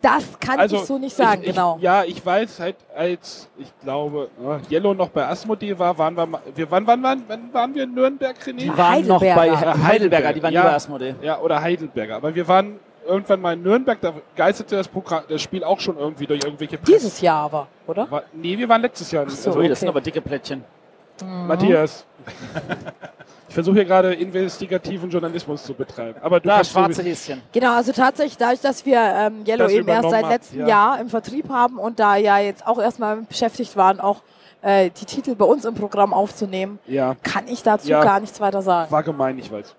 Das 0.00 0.38
kann 0.38 0.60
ich 0.70 0.80
so 0.84 0.98
nicht 0.98 1.16
sagen, 1.16 1.42
ich, 1.42 1.48
ich, 1.48 1.54
genau. 1.54 1.78
Ja, 1.80 2.04
ich 2.04 2.24
weiß 2.24 2.60
halt, 2.60 2.76
als 2.94 3.48
ich 3.58 3.72
glaube, 3.82 4.28
äh, 4.70 4.72
Yellow 4.74 4.92
noch 4.94 5.08
bei 5.08 5.26
Asmodee 5.26 5.78
war, 5.78 5.96
waren 5.98 6.14
wir, 6.14 6.26
mal- 6.26 6.40
wir 6.54 6.70
wann, 6.70 6.86
wann, 6.86 7.02
wann, 7.02 7.24
wann 7.26 7.52
waren 7.54 7.74
wir 7.74 7.84
in 7.84 7.94
Nürnberg, 7.94 8.36
René? 8.38 8.56
Die 8.58 8.76
waren 8.78 9.06
noch 9.06 9.20
bei 9.20 9.34
Heidelberger. 9.34 9.84
Heidelberger, 9.84 10.32
die 10.34 10.42
waren 10.42 10.52
Ja. 10.52 10.60
über 10.62 10.72
Asmodee. 10.74 11.14
Ja, 11.22 11.40
oder 11.40 11.60
Heidelberger. 11.60 12.16
Aber 12.16 12.34
wir 12.34 12.46
waren 12.46 12.78
irgendwann 13.06 13.40
mal 13.40 13.54
in 13.54 13.62
Nürnberg, 13.62 13.98
da 14.00 14.12
geisterte 14.36 14.76
das, 14.76 14.86
Programm, 14.88 15.24
das 15.28 15.40
Spiel 15.42 15.64
auch 15.64 15.80
schon 15.80 15.98
irgendwie 15.98 16.26
durch 16.26 16.44
irgendwelche 16.44 16.76
Presse. 16.78 16.92
Dieses 16.92 17.20
Jahr 17.22 17.44
aber, 17.46 17.66
oder? 17.86 18.10
War, 18.10 18.22
nee, 18.34 18.56
wir 18.58 18.68
waren 18.68 18.82
letztes 18.82 19.10
Jahr. 19.10 19.28
so. 19.28 19.50
also, 19.50 19.58
Ui, 19.60 19.68
das 19.68 19.80
sind 19.80 19.88
Okay. 19.88 19.96
aber 19.96 20.00
dicke 20.02 20.20
Plättchen. 20.20 20.62
Matthias. 21.46 22.04
Ich 23.54 23.56
versuche 23.56 23.76
hier 23.76 23.84
gerade 23.84 24.12
investigativen 24.14 25.08
Journalismus 25.10 25.62
zu 25.62 25.74
betreiben. 25.74 26.18
Aber 26.22 26.40
du 26.40 26.48
Da, 26.48 26.64
schwarze 26.64 27.02
so- 27.02 27.08
Häschen. 27.08 27.40
Genau, 27.52 27.72
also 27.76 27.92
tatsächlich, 27.92 28.36
dadurch, 28.36 28.60
dass 28.60 28.84
wir 28.84 28.98
ähm, 29.00 29.44
Yellow 29.46 29.62
Das 29.66 29.72
eben 29.72 29.86
erst 29.86 30.10
seit 30.10 30.28
letztem 30.28 30.60
ja. 30.62 30.66
Jahr 30.66 31.00
im 31.00 31.08
Vertrieb 31.08 31.48
haben 31.50 31.78
und 31.78 32.00
da 32.00 32.16
ja 32.16 32.40
jetzt 32.40 32.66
auch 32.66 32.80
erstmal 32.80 33.18
beschäftigt 33.22 33.76
waren, 33.76 34.00
auch 34.00 34.22
äh, 34.60 34.90
die 34.90 35.04
Titel 35.04 35.36
bei 35.36 35.44
uns 35.44 35.64
im 35.66 35.74
Programm 35.76 36.12
aufzunehmen, 36.12 36.80
Ja, 36.88 37.14
kann 37.22 37.46
ich 37.46 37.62
dazu 37.62 37.88
Ja. 37.90 38.02
gar 38.02 38.18
nichts 38.18 38.40
weiter 38.40 38.60
sagen. 38.60 38.90
war 38.90 39.04
gemein, 39.04 39.38
ich 39.38 39.52
weiß. 39.52 39.76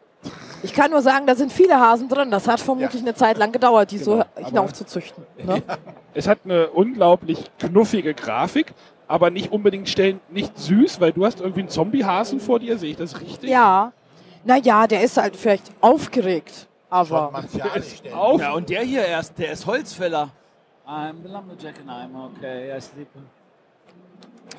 Ich 0.63 0.73
kann 0.73 0.89
nur 0.91 1.01
sagen, 1.01 1.27
da 1.27 1.35
sind 1.35 1.51
viele 1.51 1.77
Hasen 1.77 2.07
drin. 2.07 2.31
Das 2.31 2.47
hat 2.47 2.61
vermutlich 2.61 3.01
eine 3.01 3.13
Zeit 3.13 3.37
lang 3.37 3.51
gedauert, 3.51 3.91
die 3.91 3.97
Genau, 3.97 4.23
so 4.37 4.41
hinaufzuzüchten. 4.45 5.21
Ne? 5.43 5.61
Es 6.13 6.29
hat 6.29 6.39
eine 6.45 6.69
unglaublich 6.69 7.51
knuffige 7.59 8.13
Grafik, 8.13 8.73
aber 9.07 9.29
nicht 9.29 9.51
unbedingt 9.51 9.87
stellen, 9.89 10.19
nicht 10.29 10.57
süß, 10.57 10.99
weil 10.99 11.11
du 11.13 11.25
hast 11.25 11.39
irgendwie 11.39 11.61
einen 11.61 11.69
Zombiehasen 11.69 12.39
vor 12.39 12.59
dir, 12.59 12.77
sehe 12.77 12.91
ich 12.91 12.97
das 12.97 13.19
richtig? 13.21 13.49
Ja. 13.49 13.91
Naja, 14.43 14.87
der 14.87 15.01
ist 15.03 15.17
halt 15.17 15.35
vielleicht 15.35 15.71
aufgeregt. 15.81 16.67
Aber 16.89 17.43
der- 17.53 18.15
Auf. 18.17 18.39
Ja, 18.39 18.53
und 18.53 18.69
der 18.69 18.81
hier 18.83 19.05
erst, 19.05 19.37
der 19.37 19.51
ist 19.51 19.65
Holzfäller. 19.65 20.29
I'm 20.87 21.15
the 21.23 21.29
Lumberjack 21.29 21.75
and 21.79 21.89
I'm 21.89 22.25
okay, 22.37 22.77
I 22.77 22.79
sleep. 22.79 23.07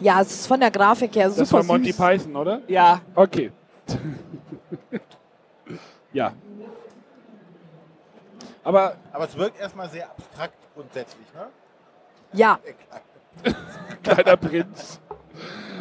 ja, 0.00 0.20
es 0.20 0.32
ist 0.32 0.46
von 0.48 0.58
der 0.58 0.72
Grafik 0.72 1.14
her 1.14 1.28
das 1.28 1.36
super 1.36 1.58
war 1.58 1.62
Monty 1.64 1.92
süß. 1.92 1.96
Python, 1.96 2.34
oder? 2.36 2.60
Ja, 2.66 3.00
Okay. 3.14 3.52
ja. 6.12 6.32
Aber 8.64 8.96
Aber 9.12 9.24
es 9.24 9.36
wirkt 9.36 9.60
erstmal 9.60 9.88
sehr 9.88 10.10
abstrakt 10.10 10.54
grundsätzlich, 10.74 11.26
ne? 11.32 11.46
Ja, 12.32 12.58
kleiner 14.02 14.36
Prinz. 14.36 15.00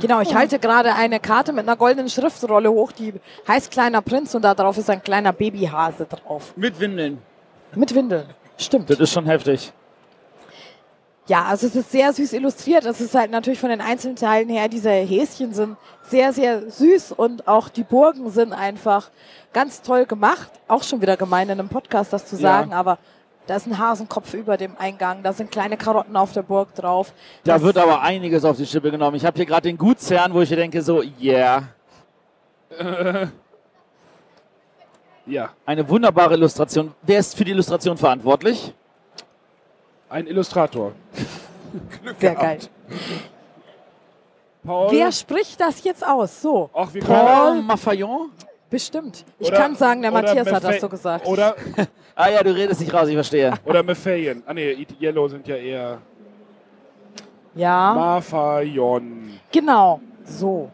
genau. 0.02 0.22
Ich 0.22 0.34
halte 0.36 0.60
gerade 0.60 0.94
eine 0.94 1.19
Karte 1.19 1.53
mit 1.53 1.68
einer 1.68 1.76
goldenen 1.77 2.10
Schriftrolle 2.10 2.69
hoch, 2.72 2.91
die 2.91 3.14
heißt 3.48 3.72
Kleiner 3.72 4.02
Prinz 4.02 4.34
und 4.36 4.41
da 4.44 4.53
drauf 4.53 4.77
ist 4.77 4.90
ein 4.90 5.02
kleiner 5.03 5.34
Babyhase 5.34 6.06
drauf. 6.06 6.53
mit 6.56 6.80
Windeln. 6.80 7.22
Mit 7.76 7.94
Windeln. 7.94 8.27
Stimmt. 8.57 8.90
Das 8.90 8.99
ist 8.99 9.11
schon 9.11 9.26
heftig. 9.26 9.73
Ja, 11.27 11.45
also 11.45 11.65
es 11.65 11.76
ist 11.76 11.91
sehr 11.91 12.14
süß 12.14 12.34
illustriert. 12.34 12.86
Es 12.86 13.02
ist 13.02 13.15
halt 13.15 13.32
natürlich 13.32 13.60
von 13.60 13.69
den 13.69 13.82
einzelnen 13.82 14.15
Teilen 14.15 14.48
her, 14.48 14.68
diese 14.69 14.91
Häschen 14.91 15.53
sind 15.53 15.76
sehr, 16.03 16.32
sehr 16.34 16.69
süß 16.69 17.14
und 17.14 17.48
auch 17.48 17.68
die 17.68 17.84
Burgen 17.84 18.30
sind 18.30 18.53
einfach 18.53 19.10
ganz 19.52 19.82
toll 19.82 20.06
gemacht. 20.06 20.52
Auch 20.68 20.84
schon 20.84 21.02
wieder 21.02 21.18
gemein 21.18 21.49
in 21.49 21.60
einem 21.60 21.68
Podcast 21.69 22.14
das 22.14 22.27
zu 22.27 22.36
Ja. 22.36 22.41
sagen, 22.44 22.73
aber 22.73 22.99
da 23.47 23.55
ist 23.55 23.67
ein 23.67 23.77
Hasenkopf 23.77 24.34
über 24.34 24.57
dem 24.57 24.76
Eingang, 24.77 25.22
da 25.23 25.34
sind 25.34 25.51
kleine 25.51 25.77
Karotten 25.77 26.15
auf 26.15 26.34
der 26.34 26.41
Burg 26.43 26.73
drauf. 26.76 27.13
Da 27.43 27.53
Das- 27.53 27.61
wird 27.63 27.77
aber 27.77 28.01
einiges 28.01 28.43
auf 28.45 28.57
die 28.57 28.65
Schippe 28.65 28.91
genommen. 28.91 29.15
Ich 29.17 29.26
habe 29.26 29.35
hier 29.38 29.45
gerade 29.45 29.67
den 29.69 29.77
Gutsherrn, 29.77 30.34
wo 30.34 30.41
ich 30.41 30.49
hier 30.49 30.57
denke, 30.57 30.81
so, 30.81 31.01
yeah. 31.22 31.63
Ja, 35.27 35.49
Eine 35.65 35.88
wunderbare 35.89 36.35
Illustration. 36.35 36.93
Wer 37.01 37.19
ist 37.19 37.35
für 37.35 37.43
die 37.45 37.51
Illustration 37.51 37.97
verantwortlich? 37.97 38.73
ein 40.07 40.27
Illustrator. 40.27 40.93
sehr 42.19 42.35
geil. 42.35 42.59
Paul. 44.63 44.91
Wer 44.91 45.11
spricht 45.11 45.59
das 45.59 45.84
jetzt 45.84 46.05
aus? 46.07 46.41
So, 46.41 46.69
Ach, 46.73 46.89
Paul 47.05 47.61
Maffayon? 47.63 48.30
Bestimmt. 48.69 49.25
Ich 49.39 49.47
oder- 49.47 49.57
kann 49.57 49.75
sagen, 49.75 50.01
der 50.01 50.11
Matthias 50.11 50.51
hat 50.51 50.63
das 50.63 50.81
so 50.81 50.89
gesagt. 50.89 51.25
Oder, 51.27 51.55
Ah 52.17 52.29
ja, 52.29 52.41
du 52.43 52.55
redest 52.55 52.79
nicht 52.79 52.93
raus, 52.93 53.07
ich 53.09 53.13
verstehe. 53.15 53.53
oder 53.65 53.83
Mephayen. 53.83 54.41
Ah 54.45 54.53
nee, 54.53 54.85
Yellow 55.01 55.27
sind 55.27 55.45
ja 55.47 55.57
eher 55.57 55.97
Ja, 57.53 57.93
Mafayon. 57.93 59.39
genau. 59.51 59.99
So. 60.23 60.69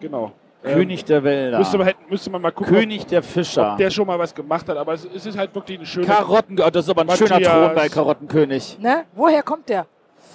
Genau. 0.00 0.32
König 0.62 1.04
der 1.04 1.22
Wälder. 1.22 1.58
Müsste 1.58 1.78
man, 1.78 1.86
hätten- 1.86 2.10
müsste 2.10 2.28
man 2.30 2.42
mal 2.42 2.50
gucken, 2.50 2.74
König 2.74 3.06
der 3.06 3.20
ob, 3.20 3.24
Fischer. 3.24 3.72
ob 3.72 3.78
der 3.78 3.88
schon 3.90 4.06
mal 4.06 4.18
was 4.18 4.34
gemacht 4.34 4.68
hat. 4.68 4.76
Aber 4.76 4.94
es, 4.94 5.06
es 5.14 5.24
ist 5.26 5.38
halt 5.38 5.54
wirklich 5.54 5.78
eine 5.78 5.86
schöne... 5.86 6.06
Karotten, 6.06 6.58
oh, 6.60 6.68
das 6.70 6.84
ist 6.86 6.90
aber 6.90 7.02
ein 7.02 7.10
schöner 7.16 7.30
Matthias. 7.34 7.52
Thron 7.52 7.74
bei 7.74 7.88
Karottenkönig. 7.88 8.78
Ne? 8.80 9.04
Woher 9.14 9.42
kommt 9.44 9.68
der? 9.68 9.86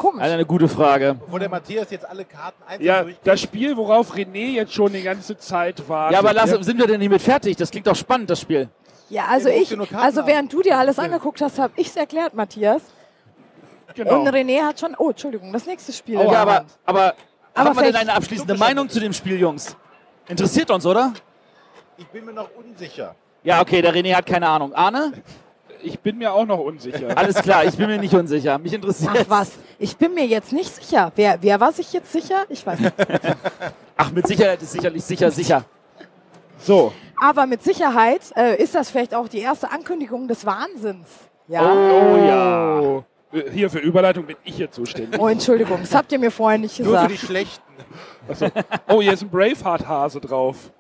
Komisch. 0.02 0.22
Also 0.22 0.34
eine 0.34 0.46
gute 0.46 0.68
Frage. 0.68 1.16
Wo 1.28 1.38
der 1.38 1.48
Matthias 1.50 1.92
jetzt 1.92 2.10
alle 2.10 2.26
Karten 2.26 2.64
einzeln 2.64 2.86
ja, 2.88 3.04
durchgeht. 3.04 3.22
das 3.28 3.40
Spiel, 3.42 3.78
worauf 3.78 4.16
René 4.16 4.54
jetzt 4.54 4.74
schon 4.74 4.92
die 4.92 5.04
ganze 5.04 5.38
Zeit 5.38 5.88
wartet. 5.88 6.14
Ja, 6.14 6.20
aber 6.20 6.34
lass, 6.34 6.50
sind 6.50 6.80
wir 6.80 6.88
denn 6.88 7.00
nicht 7.00 7.10
mit 7.12 7.22
fertig? 7.22 7.56
Das 7.58 7.70
klingt 7.70 7.86
doch 7.86 7.96
spannend, 7.96 8.30
das 8.30 8.42
Spiel. 8.42 8.70
Ja, 9.10 9.26
also 9.30 9.48
Ja, 9.50 9.54
du 9.54 9.60
musst 9.60 9.64
ich, 9.64 9.70
dir 9.70 9.78
nur 9.78 9.88
Karten 9.88 10.04
also 10.06 10.22
haben. 10.22 10.28
während 10.28 10.54
du 10.54 10.62
dir 10.64 10.78
alles 10.78 10.98
angeguckt 10.98 11.40
hast, 11.42 11.60
habe 11.60 11.74
ich 11.76 11.88
es 11.88 11.96
erklärt, 11.96 12.34
Matthias. 12.34 12.82
genau. 13.94 14.22
Und 14.22 14.28
René 14.30 14.62
hat 14.64 14.80
schon, 14.80 14.96
oh, 14.98 15.10
Entschuldigung, 15.12 15.54
das 15.54 15.66
nächste 15.68 15.94
Spiel. 15.94 16.16
ja, 16.16 16.22
in 16.24 16.30
der 16.30 16.40
aber, 16.40 16.56
Hand. 16.56 16.70
aber, 16.86 17.00
Aber 17.54 17.70
haben 17.70 17.76
wir 17.78 17.84
denn 17.84 17.92
vielleicht- 17.92 17.98
eine 18.10 18.14
abschließende 18.18 18.58
Meinung 18.58 18.90
zu 18.90 19.00
dem 19.00 19.14
Spiel, 19.14 19.40
Jungs? 19.40 19.76
Interessiert 20.28 20.72
uns, 20.72 20.86
oder? 20.86 21.14
Ich 21.98 22.08
bin 22.08 22.26
mir 22.26 22.34
noch 22.34 22.50
unsicher. 22.56 23.14
Ja, 23.44 23.62
okay, 23.62 23.82
der 23.82 23.94
René 23.94 24.16
hat 24.16 24.26
keine 24.26 24.48
Ahnung. 24.48 24.74
Arne? 24.74 25.12
Ich 25.84 26.00
bin 26.00 26.18
mir 26.18 26.34
auch 26.34 26.46
noch 26.46 26.60
unsicher. 26.60 27.10
Alles 27.18 27.36
klar, 27.36 27.66
ich 27.66 27.76
bin 27.76 27.88
mir 27.88 27.98
nicht 27.98 28.14
unsicher. 28.14 28.58
Mich 28.58 28.74
interessiert. 28.74 29.12
Ach 29.14 29.26
was, 29.28 29.52
ich 29.80 29.96
bin 29.98 30.14
mir 30.14 30.26
jetzt 30.26 30.54
nicht 30.54 30.74
sicher. 30.74 31.12
Wer, 31.16 31.38
wer 31.42 31.60
war 31.60 31.72
sich 31.72 31.92
jetzt 31.94 32.12
sicher? 32.12 32.46
Ich 32.50 32.66
weiß 32.66 32.80
nicht. 32.80 32.94
Ach, 33.98 34.12
mit 34.12 34.28
Sicherheit 34.28 34.62
ist 34.62 34.72
sicherlich 34.72 35.04
sicher, 35.04 35.32
sicher. 35.32 35.64
So, 36.60 36.94
Aber 37.20 37.48
mit 37.48 37.64
Sicherheit 37.64 38.22
äh, 38.36 38.62
ist 38.62 38.76
das 38.76 38.92
vielleicht 38.92 39.16
auch 39.16 39.28
die 39.28 39.40
erste 39.40 39.72
Ankündigung 39.72 40.28
des 40.28 40.46
Wahnsinns. 40.46 41.08
Ja. 41.48 41.72
Oh 41.72 42.18
ja. 42.18 42.80
Oh, 42.80 43.04
hier 43.52 43.70
für 43.70 43.80
Überleitung 43.80 44.26
bin 44.26 44.36
ich 44.44 44.56
hier 44.56 44.70
zuständig. 44.70 45.20
Oh, 45.20 45.28
Entschuldigung, 45.28 45.80
das 45.82 45.96
habt 45.96 46.12
ihr 46.12 46.20
mir 46.20 46.32
vorher 46.32 46.60
nicht 46.60 46.80
Nur 46.80 47.00
für 47.00 47.08
die 47.08 47.14
gesagt. 47.14 47.28
Schlechten. 47.28 47.62
Oh, 48.88 49.02
hier 49.02 49.14
ist 49.14 49.24
ein 49.24 49.30
Braveheart-Hase 49.30 50.20
drauf. 50.22 50.72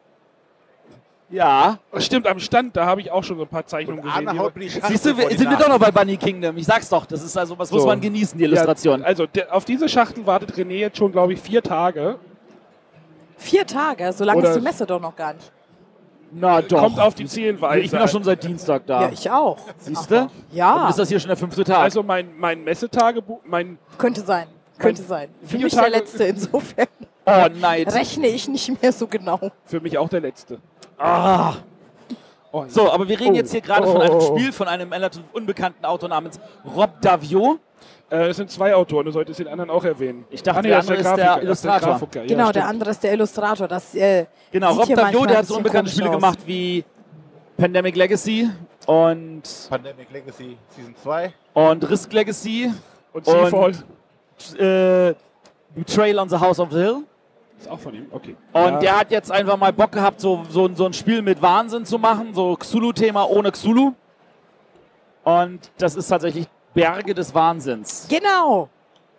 Ja. 1.32 1.80
Oh, 1.92 2.00
Stimmt, 2.00 2.28
am 2.28 2.40
Stand, 2.40 2.76
da 2.76 2.86
habe 2.86 3.02
ich 3.02 3.10
auch 3.10 3.24
schon 3.24 3.38
so 3.38 3.44
ein 3.44 3.50
paar 3.50 3.66
Zeichnungen 3.66 4.04
gesehen. 4.04 4.82
Siehst 4.88 5.06
du, 5.06 5.16
sind 5.16 5.50
wir 5.50 5.58
doch 5.58 5.70
noch 5.70 5.80
bei 5.80 5.92
Bunny 5.92 6.18
Kingdom. 6.18 6.58
Ich 6.58 6.66
sag's 6.66 6.90
doch, 6.90 7.06
das 7.06 7.24
ist 7.24 7.38
also, 7.38 7.58
was 7.58 7.72
muss 7.72 7.82
So. 7.82 7.88
man 7.88 8.02
genießen, 8.02 8.38
die 8.38 8.44
Illustration. 8.44 9.00
Ja, 9.00 9.06
also 9.06 9.26
der, 9.26 9.54
auf 9.56 9.66
diese 9.66 9.88
Schachtel 9.88 10.26
wartet 10.26 10.52
René 10.52 10.80
jetzt 10.80 10.98
schon, 10.98 11.12
glaube 11.12 11.34
ich, 11.34 11.40
vier 11.40 11.64
Tage. 11.64 12.18
Vier 13.38 13.66
Tage, 13.66 14.12
so 14.14 14.24
lange 14.24 14.46
ist 14.46 14.56
die 14.56 14.62
Messe 14.62 14.86
doch 14.86 15.02
noch 15.02 15.16
gar 15.16 15.34
nicht. 15.34 15.52
Na 16.34 16.62
doch. 16.62 16.80
Kommt 16.80 17.00
auf 17.00 17.14
die 17.16 17.26
Zählweise. 17.26 17.82
ich 17.82 17.92
bin 17.92 18.00
doch 18.00 18.08
schon 18.08 18.24
seit 18.24 18.44
Dienstag 18.44 18.86
da. 18.86 19.02
Ja, 19.04 19.10
ich 19.12 19.30
auch. 19.30 19.58
Siehst 19.78 20.10
du? 20.10 20.30
Ja, 20.52 20.90
Ist 20.90 21.00
das 21.00 21.10
hier 21.10 21.20
schon 21.20 21.28
der 21.28 21.38
fünfte 21.38 21.64
Tag? 21.64 21.80
Also 21.80 22.04
mein, 22.04 22.30
mein 22.38 22.64
Messetagebuch, 22.64 23.40
mein 23.46 23.78
könnte 23.98 24.22
sein. 24.22 24.48
Könnte 24.78 25.04
sein. 25.04 25.30
Für 25.44 25.58
mich 25.58 25.74
der 25.74 25.90
letzte, 25.90 26.24
insofern 26.24 26.88
oh, 27.26 27.48
Neid. 27.60 27.94
rechne 27.94 28.28
ich 28.28 28.48
nicht 28.48 28.82
mehr 28.82 28.92
so 28.92 29.08
genau. 29.08 29.40
für 29.66 29.80
mich 29.80 29.98
auch 29.98 30.10
der 30.10 30.22
letzte. 30.22 30.60
Ah, 31.02 31.54
Oh, 32.54 32.64
ja. 32.64 32.70
So, 32.70 32.92
aber 32.92 33.08
wir 33.08 33.18
reden 33.18 33.32
Oh. 33.32 33.36
jetzt 33.38 33.52
hier 33.52 33.62
gerade 33.62 33.88
Oh, 33.88 33.94
von 33.94 34.02
einem 34.02 34.16
oh. 34.16 34.38
Spiel 34.38 34.52
von 34.52 34.68
einem 34.68 34.92
relativ 34.92 35.22
unbekannten 35.32 35.86
Autor 35.86 36.10
namens 36.10 36.38
Rob 36.76 37.00
Davio. 37.02 37.60
Äh, 38.10 38.28
es 38.28 38.36
sind 38.38 38.52
zwei 38.52 38.76
Autoren, 38.76 39.06
du 39.06 39.12
solltest 39.12 39.40
den 39.40 39.48
anderen 39.48 39.70
auch 39.70 39.86
erwähnen. 39.86 40.26
Ich 40.30 40.44
dachte, 40.44 40.60
Ah, 40.60 40.62
nee, 40.62 40.68
der 40.68 40.80
andere 40.80 40.96
ist 40.98 41.06
der 41.16 41.16
das 41.36 41.44
Illustrator. 41.44 41.90
Grafiker, 41.92 42.22
ja, 42.24 42.28
Genau, 42.28 42.46
der 42.52 42.60
stimmt. 42.62 42.66
andere 42.66 42.90
ist 42.92 43.04
der 43.04 43.14
Illustrator. 43.14 43.68
Das, 43.70 43.96
äh, 43.96 44.26
Genau, 44.52 44.74
Rob 44.74 44.94
Davio, 44.94 45.26
der 45.26 45.38
hat 45.38 45.46
so 45.46 45.54
bisschen 45.54 45.58
unbekannte 45.60 45.92
Spiele 45.92 46.10
aus. 46.10 46.16
gemacht 46.16 46.40
wie 46.46 46.84
Pandemic 47.58 47.96
Legacy 47.96 48.50
und, 48.86 49.44
Pandemic 49.70 50.12
Legacy 50.12 50.58
Season 50.76 50.96
2. 51.02 51.34
und 51.54 51.90
Risk 51.90 52.12
Legacy 52.12 52.70
Und 53.14 53.26
Seafall 53.26 53.72
und 53.72 54.60
äh, 54.60 55.16
Betrayal 55.74 56.20
on 56.20 56.28
the 56.28 56.38
House 56.38 56.60
of 56.60 56.70
the 56.72 56.78
Hill. 56.80 57.04
Ist 57.62 57.70
auch 57.70 57.80
von 57.80 57.94
ihm, 57.94 58.08
okay. 58.12 58.36
Und 58.54 58.62
ja. 58.62 58.80
der 58.80 59.00
hat 59.00 59.12
jetzt 59.12 59.32
einfach 59.32 59.58
mal 59.58 59.72
Bock 59.72 59.92
gehabt, 59.92 60.20
so, 60.20 60.44
so, 60.50 60.70
so 60.74 60.86
ein 60.86 60.94
Spiel 60.94 61.22
mit 61.22 61.42
Wahnsinn 61.42 61.86
zu 61.86 61.98
machen, 62.00 62.34
so 62.34 62.56
Xulu-Thema 62.56 63.30
ohne 63.30 63.52
Xulu. 63.52 63.94
Und 65.24 65.72
das 65.78 65.96
ist 65.96 66.08
tatsächlich 66.08 66.48
Berge 66.74 67.14
des 67.14 67.34
Wahnsinns. 67.34 68.08
Genau. 68.10 68.70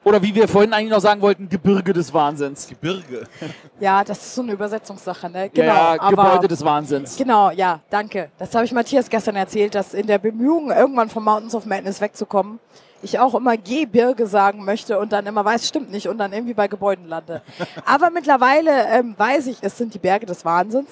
Oder 0.04 0.20
wie 0.20 0.34
wir 0.34 0.48
vorhin 0.48 0.72
eigentlich 0.72 0.90
noch 0.90 1.00
sagen 1.00 1.20
wollten, 1.20 1.48
Gebirge 1.48 1.92
des 1.92 2.12
Wahnsinns. 2.12 2.66
Gebirge. 2.66 3.24
Ja, 3.78 4.02
das 4.04 4.18
ist 4.18 4.34
so 4.36 4.42
eine 4.42 4.52
Übersetzungssache, 4.52 5.28
ne? 5.28 5.48
Genau. 5.50 5.66
ja, 5.66 6.00
aber 6.00 6.22
Gebäude 6.24 6.48
des 6.48 6.64
Wahnsinns. 6.64 7.16
Genau, 7.16 7.50
ja, 7.50 7.80
danke. 7.90 8.30
Das 8.38 8.54
habe 8.54 8.64
ich 8.64 8.72
Matthias 8.72 9.08
gestern 9.08 9.36
erzählt, 9.36 9.74
dass 9.74 9.92
in 9.92 10.06
der 10.06 10.18
Bemühung, 10.18 10.70
irgendwann 10.70 11.08
vom 11.08 11.24
Mountains 11.24 11.54
of 11.54 11.66
Madness 11.66 12.00
wegzukommen, 12.00 12.60
ich 13.02 13.18
auch 13.18 13.34
immer 13.34 13.56
Gebirge 13.56 14.26
sagen 14.26 14.64
möchte 14.64 14.98
und 14.98 15.12
dann 15.12 15.26
immer 15.26 15.44
weiß, 15.44 15.68
stimmt 15.68 15.90
nicht 15.90 16.08
und 16.08 16.18
dann 16.18 16.32
irgendwie 16.32 16.54
bei 16.54 16.68
Gebäuden 16.68 17.08
lande. 17.08 17.42
Aber 17.84 18.10
mittlerweile 18.10 18.86
ähm, 18.88 19.14
weiß 19.16 19.48
ich, 19.48 19.58
es 19.60 19.76
sind 19.76 19.94
die 19.94 19.98
Berge 19.98 20.26
des 20.26 20.44
Wahnsinns. 20.44 20.88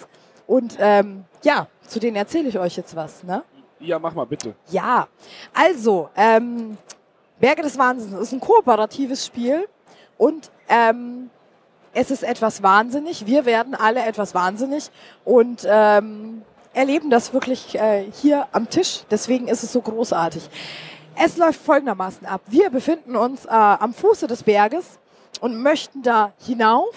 Und 0.47 0.77
ähm, 0.81 1.25
ja, 1.43 1.69
zu 1.87 2.01
denen 2.01 2.17
erzähle 2.17 2.49
ich 2.49 2.59
euch 2.59 2.77
jetzt 2.77 2.97
was. 2.97 3.23
Ne? 3.23 3.43
Ja, 3.79 3.99
mach 3.99 4.15
mal 4.15 4.27
bitte. 4.27 4.55
Ja, 4.71 5.09
also, 5.55 6.11
ähm, 6.17 6.77
Berge 7.39 7.63
des 7.63 7.79
Wahnsinns 7.79 8.13
ist 8.21 8.33
ein 8.33 8.41
kooperatives 8.41 9.25
Spiel 9.25 9.67
und 10.19 10.51
ähm, 10.69 11.31
es 11.95 12.11
ist 12.11 12.23
etwas 12.23 12.63
wahnsinnig. 12.63 13.27
Wir 13.27 13.47
werden 13.47 13.75
alle 13.75 14.05
etwas 14.05 14.35
wahnsinnig 14.35 14.91
und 15.25 15.67
ähm, 15.69 16.43
erleben 16.73 17.11
das 17.11 17.33
wirklich 17.33 17.75
äh, 17.77 18.05
hier 18.13 18.47
am 18.53 18.69
Tisch. 18.69 19.01
Deswegen 19.11 19.49
ist 19.49 19.63
es 19.63 19.73
so 19.73 19.81
großartig. 19.81 20.49
Es 21.23 21.37
läuft 21.37 21.61
folgendermaßen 21.61 22.27
ab. 22.27 22.41
Wir 22.47 22.71
befinden 22.71 23.15
uns 23.15 23.45
äh, 23.45 23.51
am 23.51 23.93
Fuße 23.93 24.27
des 24.27 24.43
Berges 24.43 24.99
und 25.43 25.61
möchten 25.61 26.01
da 26.03 26.33
hinauf 26.47 26.95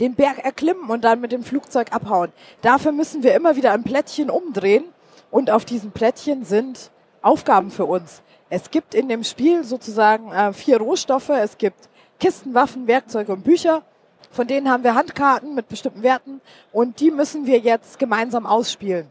den 0.00 0.16
Berg 0.16 0.44
erklimmen 0.44 0.90
und 0.90 1.04
dann 1.04 1.20
mit 1.20 1.30
dem 1.30 1.44
Flugzeug 1.44 1.92
abhauen. 1.92 2.32
Dafür 2.62 2.90
müssen 2.90 3.22
wir 3.22 3.36
immer 3.36 3.54
wieder 3.54 3.70
ein 3.70 3.84
Plättchen 3.84 4.28
umdrehen 4.28 4.86
und 5.30 5.52
auf 5.52 5.64
diesen 5.64 5.92
Plättchen 5.92 6.44
sind 6.44 6.90
Aufgaben 7.22 7.70
für 7.70 7.84
uns. 7.84 8.22
Es 8.50 8.72
gibt 8.72 8.96
in 8.96 9.08
dem 9.08 9.22
Spiel 9.22 9.62
sozusagen 9.62 10.32
äh, 10.32 10.52
vier 10.52 10.78
Rohstoffe. 10.78 11.28
Es 11.28 11.56
gibt 11.56 11.88
Kisten, 12.18 12.54
Waffen, 12.54 12.88
Werkzeuge 12.88 13.32
und 13.32 13.44
Bücher. 13.44 13.84
Von 14.32 14.48
denen 14.48 14.68
haben 14.68 14.82
wir 14.82 14.96
Handkarten 14.96 15.54
mit 15.54 15.68
bestimmten 15.68 16.02
Werten 16.02 16.40
und 16.72 16.98
die 16.98 17.12
müssen 17.12 17.46
wir 17.46 17.60
jetzt 17.60 18.00
gemeinsam 18.00 18.46
ausspielen. 18.46 19.06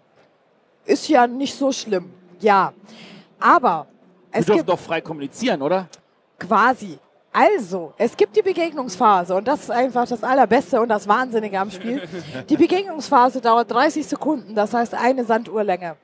Ist 0.83 1.07
ja 1.07 1.27
nicht 1.27 1.55
so 1.55 1.71
schlimm, 1.71 2.11
ja. 2.41 2.73
Aber 3.43 3.87
Wir 4.31 4.39
es 4.39 4.45
dürfen 4.45 4.65
doch 4.65 4.79
frei 4.79 5.01
kommunizieren, 5.01 5.61
oder? 5.61 5.89
Quasi. 6.39 6.97
Also, 7.33 7.93
es 7.97 8.15
gibt 8.15 8.35
die 8.37 8.41
Begegnungsphase 8.41 9.35
und 9.35 9.47
das 9.47 9.63
ist 9.63 9.71
einfach 9.71 10.07
das 10.07 10.23
Allerbeste 10.23 10.79
und 10.79 10.87
das 10.87 11.07
Wahnsinnige 11.07 11.59
am 11.59 11.71
Spiel. 11.71 12.07
Die 12.49 12.55
Begegnungsphase 12.55 13.41
dauert 13.41 13.71
30 13.71 14.05
Sekunden, 14.05 14.53
das 14.53 14.71
heißt 14.71 14.93
eine 14.93 15.25
Sanduhrlänge. 15.25 15.95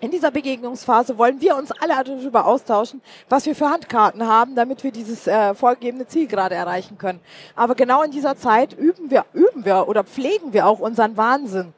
In 0.00 0.10
dieser 0.10 0.30
Begegnungsphase 0.30 1.16
wollen 1.18 1.40
wir 1.40 1.56
uns 1.56 1.72
alle 1.72 1.94
darüber 2.04 2.46
austauschen, 2.46 3.00
was 3.28 3.46
wir 3.46 3.56
für 3.56 3.68
Handkarten 3.68 4.24
haben, 4.24 4.54
damit 4.54 4.84
wir 4.84 4.92
dieses 4.92 5.26
äh, 5.26 5.54
vorgegebene 5.54 6.06
Ziel 6.06 6.28
gerade 6.28 6.54
erreichen 6.54 6.98
können. 6.98 7.20
Aber 7.56 7.74
genau 7.74 8.02
in 8.02 8.10
dieser 8.12 8.36
Zeit 8.36 8.74
üben 8.74 9.10
wir, 9.10 9.24
üben 9.32 9.64
wir 9.64 9.88
oder 9.88 10.04
pflegen 10.04 10.52
wir 10.52 10.66
auch 10.66 10.78
unseren 10.78 11.16
Wahnsinn. 11.16 11.72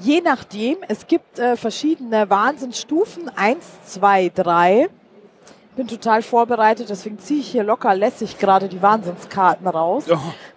Je 0.00 0.20
nachdem, 0.22 0.78
es 0.88 1.06
gibt 1.06 1.38
äh, 1.38 1.56
verschiedene 1.56 2.28
Wahnsinnsstufen, 2.28 3.30
eins, 3.36 3.66
zwei, 3.84 4.30
drei 4.34 4.88
bin 5.76 5.88
total 5.88 6.20
vorbereitet, 6.22 6.90
deswegen 6.90 7.18
ziehe 7.18 7.40
ich 7.40 7.48
hier 7.48 7.62
locker 7.62 7.94
lässig 7.94 8.38
gerade 8.38 8.68
die 8.68 8.82
Wahnsinnskarten 8.82 9.66
raus. 9.66 10.04
Ich 10.06 10.12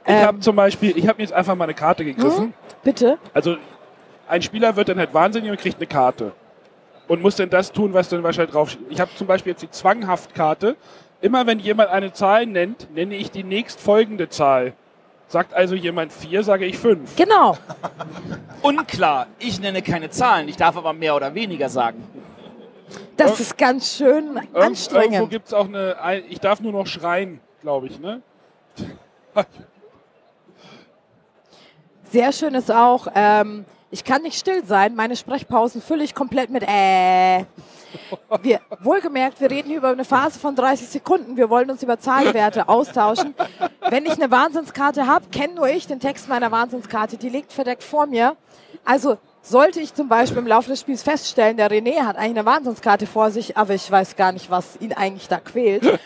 Ähm. 0.05 0.25
habe 0.25 0.39
zum 0.39 0.55
Beispiel, 0.55 0.97
ich 0.97 1.07
habe 1.07 1.17
mir 1.17 1.23
jetzt 1.23 1.33
einfach 1.33 1.55
mal 1.55 1.63
eine 1.63 1.73
Karte 1.73 2.03
gegriffen. 2.03 2.45
Hm? 2.45 2.53
Bitte? 2.83 3.17
Also 3.33 3.55
ein 4.27 4.41
Spieler 4.41 4.75
wird 4.75 4.89
dann 4.89 4.97
halt 4.97 5.13
wahnsinnig 5.13 5.49
und 5.51 5.57
kriegt 5.59 5.77
eine 5.77 5.87
Karte. 5.87 6.33
Und 7.07 7.21
muss 7.21 7.35
dann 7.35 7.49
das 7.49 7.71
tun, 7.71 7.93
was 7.93 8.09
dann 8.09 8.23
wahrscheinlich 8.23 8.53
draufsteht. 8.53 8.85
Ich 8.89 8.99
habe 8.99 9.11
zum 9.15 9.27
Beispiel 9.27 9.51
jetzt 9.51 9.61
die 9.61 9.69
Zwanghaft-Karte. 9.69 10.75
Immer 11.21 11.47
wenn 11.47 11.59
jemand 11.59 11.89
eine 11.89 12.11
Zahl 12.11 12.45
nennt, 12.45 12.93
nenne 12.93 13.15
ich 13.15 13.31
die 13.31 13.43
nächstfolgende 13.43 14.29
Zahl. 14.29 14.73
Sagt 15.33 15.55
also 15.55 15.73
jemand 15.73 16.13
vier, 16.13 16.43
sage 16.43 16.63
ich 16.67 16.77
fünf. 16.77 17.15
Genau. 17.15 17.57
Unklar. 18.61 19.25
Ich 19.39 19.59
nenne 19.59 19.81
keine 19.81 20.11
Zahlen. 20.11 20.47
Ich 20.47 20.57
darf 20.57 20.77
aber 20.77 20.93
mehr 20.93 21.15
oder 21.15 21.33
weniger 21.33 21.69
sagen. 21.69 22.03
Das 23.17 23.39
ist 23.39 23.57
ganz 23.57 23.97
schön 23.97 24.25
Irgend, 24.27 24.35
irgendwo 24.43 24.59
anstrengend. 24.59 25.29
gibt 25.31 25.47
es 25.47 25.53
auch 25.55 25.65
eine, 25.65 25.99
ein- 25.99 26.23
ich 26.29 26.39
darf 26.39 26.59
nur 26.59 26.71
noch 26.71 26.85
schreien, 26.85 27.39
glaube 27.63 27.87
ich, 27.87 27.99
ne? 27.99 28.21
Sehr 32.11 32.31
schön 32.31 32.53
ist 32.53 32.71
auch, 32.71 33.07
ähm, 33.15 33.65
ich 33.89 34.03
kann 34.03 34.21
nicht 34.21 34.37
still 34.37 34.63
sein. 34.63 34.93
Meine 34.93 35.15
Sprechpausen 35.15 35.81
fülle 35.81 36.03
ich 36.03 36.13
komplett 36.13 36.51
mit 36.51 36.61
äh. 36.61 37.45
Wir, 38.41 38.59
wohlgemerkt, 38.81 39.39
wir 39.41 39.51
reden 39.51 39.69
hier 39.69 39.77
über 39.77 39.89
eine 39.89 40.05
Phase 40.05 40.39
von 40.39 40.55
30 40.55 40.87
Sekunden. 40.87 41.37
Wir 41.37 41.49
wollen 41.49 41.69
uns 41.69 41.83
über 41.83 41.99
Zahlenwerte 41.99 42.67
austauschen. 42.67 43.35
Wenn 43.89 44.05
ich 44.05 44.13
eine 44.13 44.31
Wahnsinnskarte 44.31 45.07
habe, 45.07 45.25
kenne 45.31 45.55
nur 45.55 45.67
ich 45.69 45.87
den 45.87 45.99
Text 45.99 46.27
meiner 46.27 46.51
Wahnsinnskarte. 46.51 47.17
Die 47.17 47.29
liegt 47.29 47.53
verdeckt 47.53 47.83
vor 47.83 48.05
mir. 48.05 48.35
Also 48.85 49.17
sollte 49.41 49.79
ich 49.79 49.93
zum 49.93 50.07
Beispiel 50.07 50.39
im 50.39 50.47
Laufe 50.47 50.69
des 50.69 50.79
Spiels 50.79 51.03
feststellen, 51.03 51.57
der 51.57 51.69
René 51.69 52.01
hat 52.01 52.15
eigentlich 52.15 52.37
eine 52.37 52.45
Wahnsinnskarte 52.45 53.05
vor 53.05 53.29
sich, 53.29 53.57
aber 53.57 53.73
ich 53.73 53.89
weiß 53.89 54.15
gar 54.15 54.31
nicht, 54.31 54.49
was 54.49 54.77
ihn 54.79 54.93
eigentlich 54.93 55.27
da 55.27 55.39
quält. 55.39 55.99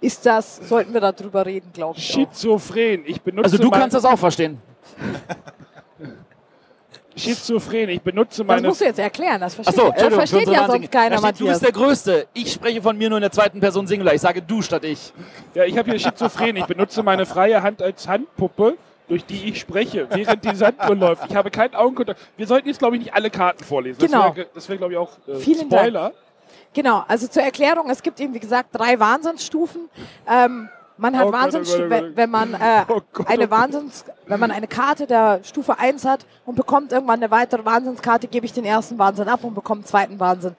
Ist 0.00 0.24
das, 0.26 0.56
sollten 0.68 0.92
wir 0.92 1.00
darüber 1.00 1.44
reden, 1.46 1.72
glaube 1.72 1.98
ich. 1.98 2.06
Schizophren. 2.06 3.02
Ich 3.06 3.20
benutze 3.20 3.44
Also 3.44 3.58
du 3.58 3.70
kannst 3.70 3.94
das 3.94 4.04
auch 4.04 4.18
verstehen. 4.18 4.60
Schizophren. 7.16 7.88
Ich 7.88 8.02
benutze 8.02 8.42
Das 8.42 8.46
meine 8.46 8.68
musst 8.68 8.80
du 8.80 8.84
jetzt 8.84 8.98
erklären, 8.98 9.40
das 9.40 9.54
versteht, 9.54 9.78
äh, 9.78 9.80
Entschuldigung. 9.86 10.10
für 10.10 10.26
versteht 10.26 10.48
ja 10.54 10.66
sonst 10.66 10.92
keiner, 10.92 11.18
steht, 11.18 11.40
Du 11.40 11.46
bist 11.46 11.62
der 11.62 11.72
Größte. 11.72 12.26
Ich 12.34 12.52
spreche 12.52 12.82
von 12.82 12.96
mir 12.96 13.08
nur 13.08 13.18
in 13.18 13.22
der 13.22 13.32
zweiten 13.32 13.60
Person 13.60 13.86
Singular. 13.86 14.14
Ich 14.14 14.20
sage 14.20 14.42
du 14.42 14.62
statt 14.62 14.84
ich. 14.84 15.12
Ja, 15.54 15.64
ich 15.64 15.76
habe 15.78 15.90
hier 15.90 15.98
Schizophren. 15.98 16.56
Ich 16.56 16.66
benutze 16.66 17.02
meine 17.02 17.26
freie 17.26 17.62
Hand 17.62 17.82
als 17.82 18.06
Handpuppe, 18.06 18.76
durch 19.08 19.24
die 19.24 19.48
ich 19.48 19.58
spreche, 19.60 20.06
während 20.10 20.44
die 20.44 20.54
Sanduhr 20.54 20.94
läuft. 20.94 21.24
Ich 21.28 21.34
habe 21.34 21.50
keinen 21.50 21.74
Augenkontakt. 21.74 22.20
Wir 22.36 22.46
sollten 22.46 22.68
jetzt, 22.68 22.78
glaube 22.78 22.96
ich, 22.96 23.02
nicht 23.02 23.14
alle 23.14 23.30
Karten 23.30 23.64
vorlesen. 23.64 23.98
Genau. 23.98 24.28
Das 24.28 24.36
wäre, 24.36 24.48
das 24.54 24.68
wär, 24.68 24.76
glaube 24.76 24.92
ich, 24.92 24.98
auch 24.98 25.12
äh, 25.26 25.36
Vielen 25.36 25.70
Spoiler. 25.70 26.12
Genau, 26.74 27.04
also 27.08 27.26
zur 27.26 27.42
Erklärung, 27.42 27.88
es 27.88 28.02
gibt 28.02 28.20
eben, 28.20 28.34
wie 28.34 28.38
gesagt, 28.40 28.68
drei 28.72 29.00
Wahnsinnsstufen. 29.00 29.88
Ähm, 30.28 30.68
man 30.98 31.16
hat 31.16 31.26
Oh 31.26 31.30
Gott, 31.30 31.40
Wahnsinns, 31.40 31.74
oh 31.74 31.78
Gott, 31.78 31.86
oh 31.86 31.88
Gott. 32.00 32.16
wenn, 32.16 32.30
man 32.30 32.54
äh, 32.54 32.84
Oh 32.88 33.00
Gott, 33.12 33.28
eine 33.28 33.48
Gott. 33.48 33.50
Wahnsinns, 33.58 34.04
wenn 34.26 34.40
man 34.40 34.50
eine 34.50 34.66
Karte 34.66 35.06
der 35.06 35.40
Stufe 35.44 35.78
1 35.78 36.04
hat 36.04 36.26
und 36.44 36.54
bekommt 36.54 36.92
irgendwann 36.92 37.22
eine 37.22 37.30
weitere 37.30 37.64
Wahnsinnskarte, 37.64 38.28
gebe 38.28 38.46
ich 38.46 38.52
den 38.52 38.64
ersten 38.64 38.98
Wahnsinn 38.98 39.28
ab 39.28 39.44
und 39.44 39.54
bekomme 39.54 39.80
einen 39.80 39.86
zweiten 39.86 40.18
Wahnsinn. 40.20 40.56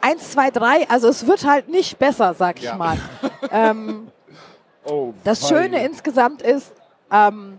Eins, 0.00 0.30
zwei, 0.32 0.50
drei, 0.50 0.88
also 0.88 1.08
es 1.08 1.26
wird 1.26 1.46
halt 1.46 1.68
nicht 1.68 1.98
besser, 1.98 2.34
sag 2.34 2.58
ich 2.58 2.64
Ja. 2.64 2.76
mal. 2.76 2.98
ähm, 3.52 4.08
das. 5.24 5.48
Schöne 5.48 5.84
insgesamt 5.84 6.42
ist, 6.42 6.72
ähm, 7.10 7.58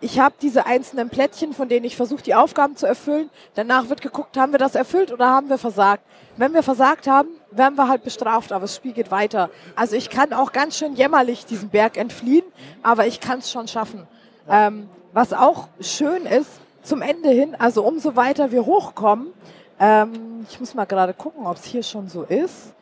ich 0.00 0.18
habe 0.20 0.34
diese 0.42 0.66
einzelnen 0.66 1.08
Plättchen, 1.08 1.54
von 1.54 1.68
denen 1.68 1.84
ich 1.86 1.96
versuche, 1.96 2.22
die 2.22 2.34
Aufgaben 2.34 2.76
zu 2.76 2.86
erfüllen. 2.86 3.30
Danach 3.54 3.88
wird 3.88 4.02
geguckt, 4.02 4.36
haben 4.36 4.52
wir 4.52 4.58
das 4.58 4.74
erfüllt 4.74 5.10
oder 5.12 5.28
haben 5.28 5.48
wir 5.48 5.58
versagt. 5.58 6.02
Wenn 6.36 6.52
wir 6.52 6.62
versagt 6.62 7.06
haben, 7.06 7.28
werden 7.56 7.76
wir 7.76 7.88
halt 7.88 8.04
bestraft, 8.04 8.52
aber 8.52 8.62
das 8.62 8.76
Spiel 8.76 8.92
geht 8.92 9.10
weiter. 9.10 9.50
Also 9.74 9.96
ich 9.96 10.10
kann 10.10 10.32
auch 10.32 10.52
ganz 10.52 10.78
schön 10.78 10.94
jämmerlich 10.94 11.46
diesen 11.46 11.68
Berg 11.68 11.96
entfliehen, 11.96 12.44
aber 12.82 13.06
ich 13.06 13.20
kann 13.20 13.40
es 13.40 13.50
schon 13.50 13.68
schaffen. 13.68 14.06
Ähm, 14.48 14.88
was 15.12 15.32
auch 15.32 15.68
schön 15.80 16.26
ist, 16.26 16.50
zum 16.82 17.02
Ende 17.02 17.30
hin, 17.30 17.56
also 17.58 17.82
umso 17.82 18.16
weiter 18.16 18.52
wir 18.52 18.64
hochkommen, 18.64 19.32
ähm, 19.78 20.46
ich 20.48 20.60
muss 20.60 20.74
mal 20.74 20.84
gerade 20.84 21.14
gucken, 21.14 21.46
ob 21.46 21.56
es 21.56 21.64
hier 21.64 21.82
schon 21.82 22.08
so 22.08 22.22
ist, 22.22 22.74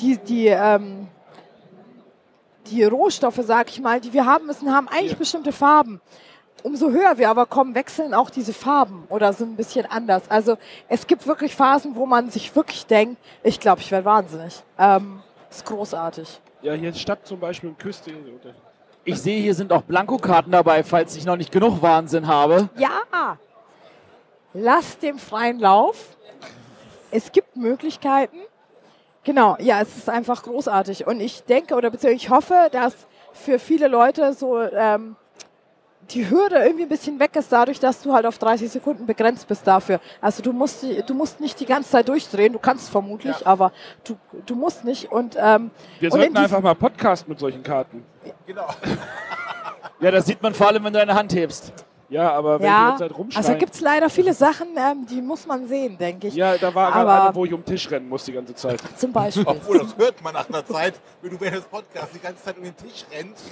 die, 0.00 0.18
die, 0.18 0.46
ähm, 0.48 1.08
die 2.66 2.84
Rohstoffe, 2.84 3.40
sag 3.42 3.70
ich 3.70 3.80
mal, 3.80 4.00
die 4.00 4.12
wir 4.12 4.26
haben 4.26 4.46
müssen, 4.46 4.74
haben 4.74 4.88
eigentlich 4.88 5.16
bestimmte 5.16 5.52
Farben. 5.52 6.00
Umso 6.62 6.90
höher 6.90 7.18
wir 7.18 7.30
aber 7.30 7.46
kommen, 7.46 7.74
wechseln 7.74 8.14
auch 8.14 8.30
diese 8.30 8.52
Farben 8.52 9.04
oder 9.08 9.32
sind 9.32 9.52
ein 9.52 9.56
bisschen 9.56 9.86
anders. 9.86 10.22
Also 10.28 10.56
es 10.88 11.06
gibt 11.06 11.26
wirklich 11.26 11.54
Phasen, 11.54 11.96
wo 11.96 12.06
man 12.06 12.30
sich 12.30 12.54
wirklich 12.54 12.86
denkt, 12.86 13.20
ich 13.42 13.60
glaube, 13.60 13.80
ich 13.80 13.90
werde 13.90 14.04
wahnsinnig. 14.04 14.62
Ähm, 14.78 15.22
ist 15.50 15.64
großartig. 15.64 16.40
Ja, 16.62 16.74
hier 16.74 16.90
ist 16.90 17.00
Stadt 17.00 17.26
zum 17.26 17.40
Beispiel 17.40 17.70
und 17.70 17.78
Küste. 17.78 18.12
Ich 19.04 19.20
sehe, 19.20 19.40
hier 19.40 19.54
sind 19.54 19.72
auch 19.72 19.82
Blankokarten 19.82 20.52
dabei, 20.52 20.84
falls 20.84 21.16
ich 21.16 21.24
noch 21.24 21.36
nicht 21.36 21.50
genug 21.50 21.80
Wahnsinn 21.80 22.26
habe. 22.26 22.68
Ja, 22.76 23.38
lasst 24.52 25.02
dem 25.02 25.18
freien 25.18 25.58
Lauf. 25.58 26.16
Es 27.10 27.32
gibt 27.32 27.56
Möglichkeiten. 27.56 28.36
Genau, 29.24 29.56
ja, 29.58 29.80
es 29.80 29.96
ist 29.96 30.08
einfach 30.08 30.42
großartig. 30.42 31.06
Und 31.06 31.20
ich 31.20 31.44
denke 31.44 31.74
oder 31.74 31.90
beziehungsweise 31.90 32.24
ich 32.24 32.30
hoffe, 32.30 32.68
dass 32.72 32.94
für 33.32 33.58
viele 33.58 33.88
Leute 33.88 34.32
so 34.32 34.60
ähm, 34.60 35.16
die 36.14 36.28
Hürde 36.28 36.56
irgendwie 36.56 36.84
ein 36.84 36.88
bisschen 36.88 37.18
weg 37.18 37.34
ist, 37.36 37.50
dadurch, 37.52 37.80
dass 37.80 38.02
du 38.02 38.12
halt 38.12 38.26
auf 38.26 38.38
30 38.38 38.70
Sekunden 38.70 39.06
begrenzt 39.06 39.46
bist 39.48 39.66
dafür. 39.66 40.00
Also 40.20 40.42
du 40.42 40.52
musst, 40.52 40.82
die- 40.82 41.02
du 41.02 41.14
musst 41.14 41.40
nicht 41.40 41.58
die 41.60 41.66
ganze 41.66 41.90
Zeit 41.90 42.08
durchdrehen, 42.08 42.52
du 42.52 42.58
kannst 42.58 42.90
vermutlich, 42.90 43.46
aber 43.46 43.72
du, 44.04 44.16
du 44.46 44.54
musst 44.54 44.84
nicht. 44.84 45.10
Und, 45.10 45.36
ähm, 45.40 45.70
Wir 46.00 46.10
sollten 46.10 46.36
einfach 46.36 46.60
mal 46.60 46.74
Podcast 46.74 47.28
mit 47.28 47.38
solchen 47.38 47.62
Karten. 47.62 48.04
Genau. 48.46 48.66
Ja, 50.02 50.10
das 50.10 50.24
sieht 50.24 50.42
man 50.42 50.54
vor 50.54 50.68
allem, 50.68 50.82
wenn 50.84 50.94
du 50.94 50.98
deine 50.98 51.14
Hand 51.14 51.34
hebst. 51.34 51.74
Ja, 52.08 52.32
aber 52.32 52.54
wenn 52.54 52.60
die 52.60 52.64
ja, 52.72 52.88
ganze 52.88 53.04
Zeit 53.06 53.18
rumschreien. 53.18 53.46
also 53.46 53.58
gibt 53.58 53.74
es 53.74 53.82
leider 53.82 54.08
viele 54.08 54.32
Sachen, 54.32 54.68
ähm, 54.76 55.04
die 55.06 55.20
muss 55.20 55.46
man 55.46 55.68
sehen, 55.68 55.98
denke 55.98 56.28
ich. 56.28 56.34
ja, 56.34 56.56
da 56.56 56.74
war 56.74 56.90
gerade 56.90 57.10
Aber- 57.10 57.24
eine, 57.26 57.34
wo 57.34 57.44
ich 57.44 57.52
um 57.52 57.60
den 57.62 57.66
Tisch 57.66 57.90
rennen 57.90 58.08
muss 58.08 58.24
die 58.24 58.32
ganze 58.32 58.54
Zeit. 58.54 58.80
Zum 58.96 59.12
Beispiel. 59.12 59.44
Obwohl, 59.46 59.78
das 59.80 59.94
hört 59.98 60.22
man 60.24 60.32
nach 60.32 60.48
einer 60.48 60.64
Zeit, 60.64 60.94
wenn 61.20 61.32
du 61.32 61.40
während 61.40 61.58
des 61.58 61.64
Podcasts 61.66 62.12
die 62.14 62.18
ganze 62.18 62.42
Zeit 62.42 62.56
um 62.56 62.64
den 62.64 62.74
Tisch 62.78 63.04
rennst. 63.12 63.44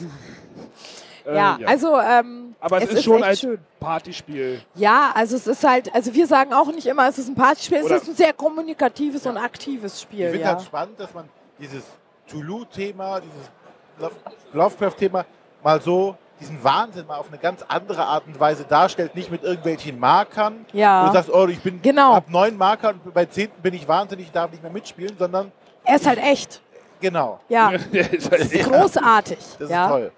Äh, 1.28 1.36
ja, 1.36 1.58
also 1.66 1.98
ähm, 2.00 2.54
aber 2.58 2.78
es, 2.78 2.84
es 2.90 2.94
ist 3.00 3.04
schon 3.04 3.22
als 3.22 3.40
schön. 3.40 3.58
Partyspiel. 3.78 4.62
Ja, 4.74 5.10
also 5.14 5.36
es 5.36 5.46
ist 5.46 5.62
halt, 5.62 5.94
also 5.94 6.14
wir 6.14 6.26
sagen 6.26 6.52
auch 6.54 6.68
nicht 6.72 6.86
immer, 6.86 7.06
es 7.08 7.18
ist 7.18 7.28
ein 7.28 7.34
Partyspiel, 7.34 7.78
es 7.78 7.84
Oder- 7.84 7.96
ist 7.96 8.08
ein 8.08 8.14
sehr 8.16 8.32
kommunikatives 8.32 9.26
und 9.26 9.36
aktives 9.36 9.96
Ich 9.96 10.02
Spiel. 10.02 10.30
finde 10.30 10.40
Ja. 10.44 10.48
halt 10.54 10.62
spannend, 10.62 10.98
dass 10.98 11.12
man 11.12 11.28
dieses 11.58 11.82
Tulu-Thema, 12.30 13.20
dieses 13.20 13.50
Lo- 13.98 14.10
Lovecraft-Thema 14.52 15.24
mal 15.62 15.80
so, 15.80 16.16
diesen 16.40 16.62
Wahnsinn 16.62 17.04
mal 17.06 17.16
auf 17.16 17.28
eine 17.28 17.38
ganz 17.38 17.64
andere 17.66 18.04
Art 18.04 18.24
und 18.26 18.38
Weise 18.38 18.64
darstellt, 18.64 19.14
nicht 19.16 19.30
mit 19.30 19.42
irgendwelchen 19.42 19.98
Markern. 19.98 20.64
Ja. 20.72 21.02
Wo 21.02 21.06
du 21.08 21.12
sagst, 21.14 21.30
oh, 21.32 21.46
ich 21.48 21.60
bin 21.60 21.82
Genau. 21.82 22.14
ab 22.14 22.24
neun 22.28 22.56
Marker 22.56 22.90
und 22.90 23.12
bei 23.12 23.24
zehnten 23.26 23.60
bin 23.60 23.74
ich 23.74 23.86
wahnsinnig, 23.88 24.30
darf 24.30 24.50
nicht 24.50 24.62
mehr 24.62 24.70
mitspielen, 24.72 25.16
sondern 25.18 25.50
Er 25.84 25.96
ist 25.96 26.06
halt 26.06 26.18
echt. 26.20 26.60
genau, 27.00 27.40
Ja, 27.48 27.72
Der 27.92 28.12
ist 28.12 28.30
großartig. 28.30 29.38
das 29.58 29.68
ja. 29.70 29.84
ist 29.86 29.90
toll. 29.90 30.12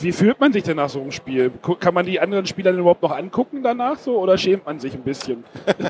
Wie 0.00 0.12
fühlt 0.12 0.40
man 0.40 0.52
sich 0.52 0.62
denn 0.62 0.76
nach 0.76 0.88
so 0.88 1.00
einem 1.00 1.12
Spiel? 1.12 1.50
Kann 1.78 1.94
man 1.94 2.06
die 2.06 2.18
anderen 2.18 2.46
Spieler 2.46 2.72
denn 2.72 2.80
überhaupt 2.80 3.02
noch 3.02 3.12
angucken 3.12 3.62
danach 3.62 3.98
so 3.98 4.18
oder 4.18 4.38
schämt 4.38 4.64
man 4.66 4.80
sich 4.80 4.94
ein 4.94 5.02
bisschen? 5.02 5.44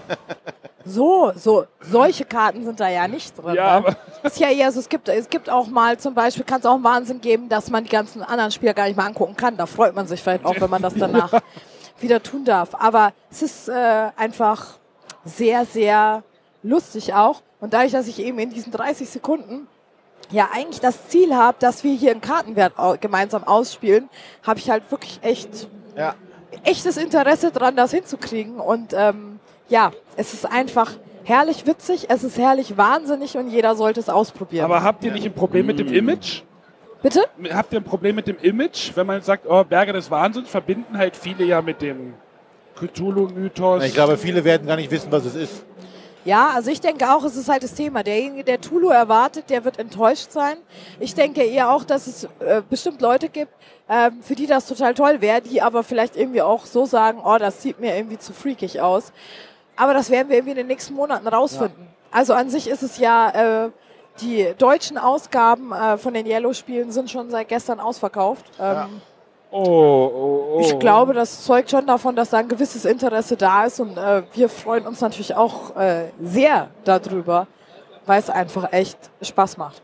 So, 0.83 1.31
so, 1.37 1.67
solche 1.81 2.25
Karten 2.25 2.65
sind 2.65 2.81
da 2.81 2.89
ja 2.89 3.07
nicht 3.07 3.37
drin. 3.37 3.55
Ja, 3.55 3.81
ne? 3.81 3.97
ist 4.23 4.41
ja 4.41 4.49
eher 4.49 4.73
so, 4.73 4.81
es 4.81 4.89
gibt, 4.89 5.09
es 5.09 5.29
gibt 5.29 5.51
auch 5.51 5.67
mal 5.67 5.99
zum 5.99 6.15
Beispiel, 6.15 6.43
kann 6.43 6.61
es 6.61 6.67
auch 6.67 6.75
einen 6.75 6.85
Wahnsinn 6.85 7.21
geben, 7.21 7.49
dass 7.49 7.71
man 7.71 7.85
die 7.85 7.91
ganzen 7.91 8.23
anderen 8.23 8.51
Spieler 8.51 8.73
gar 8.73 8.87
nicht 8.87 8.97
mal 8.97 9.07
angucken 9.07 9.37
kann. 9.37 9.57
Da 9.57 9.67
freut 9.67 9.95
man 9.95 10.07
sich 10.07 10.23
vielleicht 10.23 10.45
auch, 10.45 10.59
wenn 10.59 10.71
man 10.71 10.81
das 10.81 10.95
danach 10.99 11.33
wieder 12.01 12.23
tun 12.23 12.45
darf. 12.45 12.75
Aber 12.75 13.13
es 13.31 13.43
ist 13.43 13.69
äh, 13.69 14.09
einfach 14.17 14.79
sehr, 15.25 15.67
sehr 15.67 16.23
lustig 16.63 17.13
auch. 17.13 17.43
Und 17.61 17.75
dadurch, 17.75 17.93
dass 17.93 18.09
ich 18.09 18.19
eben 18.19 18.39
in 18.39 18.51
diesen 18.51 18.73
30 18.73 19.09
Sekunden 19.09 19.69
ja 20.31 20.49
eigentlich 20.53 20.81
das 20.81 21.09
Ziel 21.09 21.35
habe, 21.35 21.57
dass 21.61 21.85
wir 21.85 21.95
hier 21.95 22.13
einen 22.13 22.21
Kartenwert 22.21 22.75
gemeinsam 23.01 23.45
ausspielen, 23.45 24.09
habe 24.43 24.59
ich 24.59 24.71
halt 24.71 24.91
wirklich 24.91 25.19
echt 25.23 25.69
Ja. 25.97 26.15
echtes 26.65 26.97
Interesse 26.97 27.51
dran, 27.51 27.77
das 27.77 27.91
hinzukriegen. 27.93 28.61
Und 28.61 28.93
ähm, 28.95 29.41
ja, 29.69 29.93
es 30.17 30.35
ist 30.35 30.47
einfach 30.51 30.93
herrlich 31.25 31.67
witzig, 31.67 32.07
es 32.11 32.25
ist 32.25 32.39
herrlich 32.39 32.77
wahnsinnig 32.77 33.37
und 33.37 33.49
jeder 33.51 33.75
sollte 33.77 34.01
es 34.01 34.09
ausprobieren. 34.09 34.65
Aber 34.65 34.83
habt 34.83 35.05
ihr 35.05 35.13
nicht 35.13 35.27
ein 35.27 35.35
Problem 35.35 35.67
mit 35.67 35.79
dem 35.79 35.93
Image? 35.93 36.43
Bitte? 37.03 37.25
Habt 37.53 37.73
ihr 37.73 37.81
ein 37.81 37.85
Problem 37.85 38.17
mit 38.17 38.27
dem 38.27 38.37
Image, 38.39 38.93
wenn 38.95 39.07
man 39.07 39.23
sagt, 39.23 39.47
oh, 39.49 39.65
Berge 39.65 39.93
des 39.93 40.11
Wahnsinns, 40.11 40.51
verbinden 40.51 40.99
halt 40.99 41.17
viele 41.17 41.45
ja 41.45 41.63
mit 41.63 41.81
dem 41.83 42.15
Cthulhu-Mythos. 42.77 43.85
Ich 43.85 43.95
glaube, 43.95 44.17
viele 44.17 44.45
werden 44.45 44.67
gar 44.67 44.77
nicht 44.77 44.91
wissen, 44.91 45.11
was 45.11 45.25
es 45.25 45.35
ist. 45.35 45.65
Ja, 46.25 46.51
also 46.55 46.71
ich 46.71 46.81
denke 46.81 47.11
auch, 47.15 47.25
es 47.25 47.37
ist 47.37 47.49
halt 47.49 47.63
das 47.63 47.75
Thema. 47.75 48.03
Derjenige, 48.03 48.45
der 48.45 48.61
Tulu 48.61 48.91
erwartet, 48.91 49.49
der 49.49 49.65
wird 49.65 49.79
enttäuscht 49.79 50.31
sein. 50.31 50.57
Ich 50.99 51.15
denke 51.15 51.43
eher 51.43 51.71
auch, 51.71 51.85
dass 51.85 52.07
es 52.07 52.25
äh, 52.41 52.63
bestimmt 52.69 53.01
Leute 53.01 53.29
gibt, 53.29 53.53
ähm, 53.89 54.23
für 54.23 54.35
die 54.35 54.47
das 54.47 54.67
total 54.67 54.95
toll 54.95 55.21
wäre, 55.21 55.41
die 55.41 55.63
aber 55.63 55.83
vielleicht 55.83 56.17
irgendwie 56.17 56.43
auch 56.43 56.67
so 56.67 56.85
sagen, 56.85 57.21
oh, 57.25 57.39
das 57.39 57.63
sieht 57.63 57.81
mir 57.81 57.97
irgendwie 57.97 58.19
zu 58.19 58.33
freakig 58.33 58.81
aus. 58.81 59.13
Aber 59.77 59.95
das 59.95 60.11
werden 60.11 60.29
wir 60.29 60.37
irgendwie 60.37 60.53
in 60.53 60.59
den 60.59 60.67
nächsten 60.67 60.95
Monaten 60.95 61.27
rausfinden. 61.27 61.87
Also 62.11 62.35
an 62.35 62.51
sich 62.51 62.69
ist 62.69 62.83
es 62.83 62.99
ja, 62.99 63.65
äh, 63.65 63.71
die 64.21 64.53
deutschen 64.59 64.99
Ausgaben 64.99 65.73
äh, 65.73 65.97
von 65.97 66.13
den 66.13 66.27
Yellow-Spielen 66.27 66.91
sind 66.91 67.11
schon 67.11 67.31
seit 67.31 67.49
gestern 67.49 67.81
ausverkauft. 67.81 68.45
Ähm, 68.61 69.01
oh, 69.51 70.11
oh, 70.15 70.55
oh. 70.55 70.61
Ich 70.61 70.79
glaube, 70.79 71.13
das 71.15 71.45
zeugt 71.45 71.71
schon 71.71 71.87
davon, 71.87 72.17
dass 72.17 72.31
da 72.31 72.39
ein 72.39 72.49
gewisses 72.49 72.85
Interesse 72.85 73.37
da 73.37 73.65
ist 73.65 73.81
und 73.81 73.97
äh, 73.97 74.23
wir 74.33 74.49
freuen 74.49 74.87
uns 74.87 75.01
natürlich 75.01 75.35
auch 75.35 75.77
äh, 75.77 76.05
sehr 76.23 76.69
darüber, 76.85 77.47
weil 78.07 78.21
es 78.21 78.31
einfach 78.31 78.73
echt 78.73 78.99
Spaß 79.23 79.57
macht. 79.57 79.83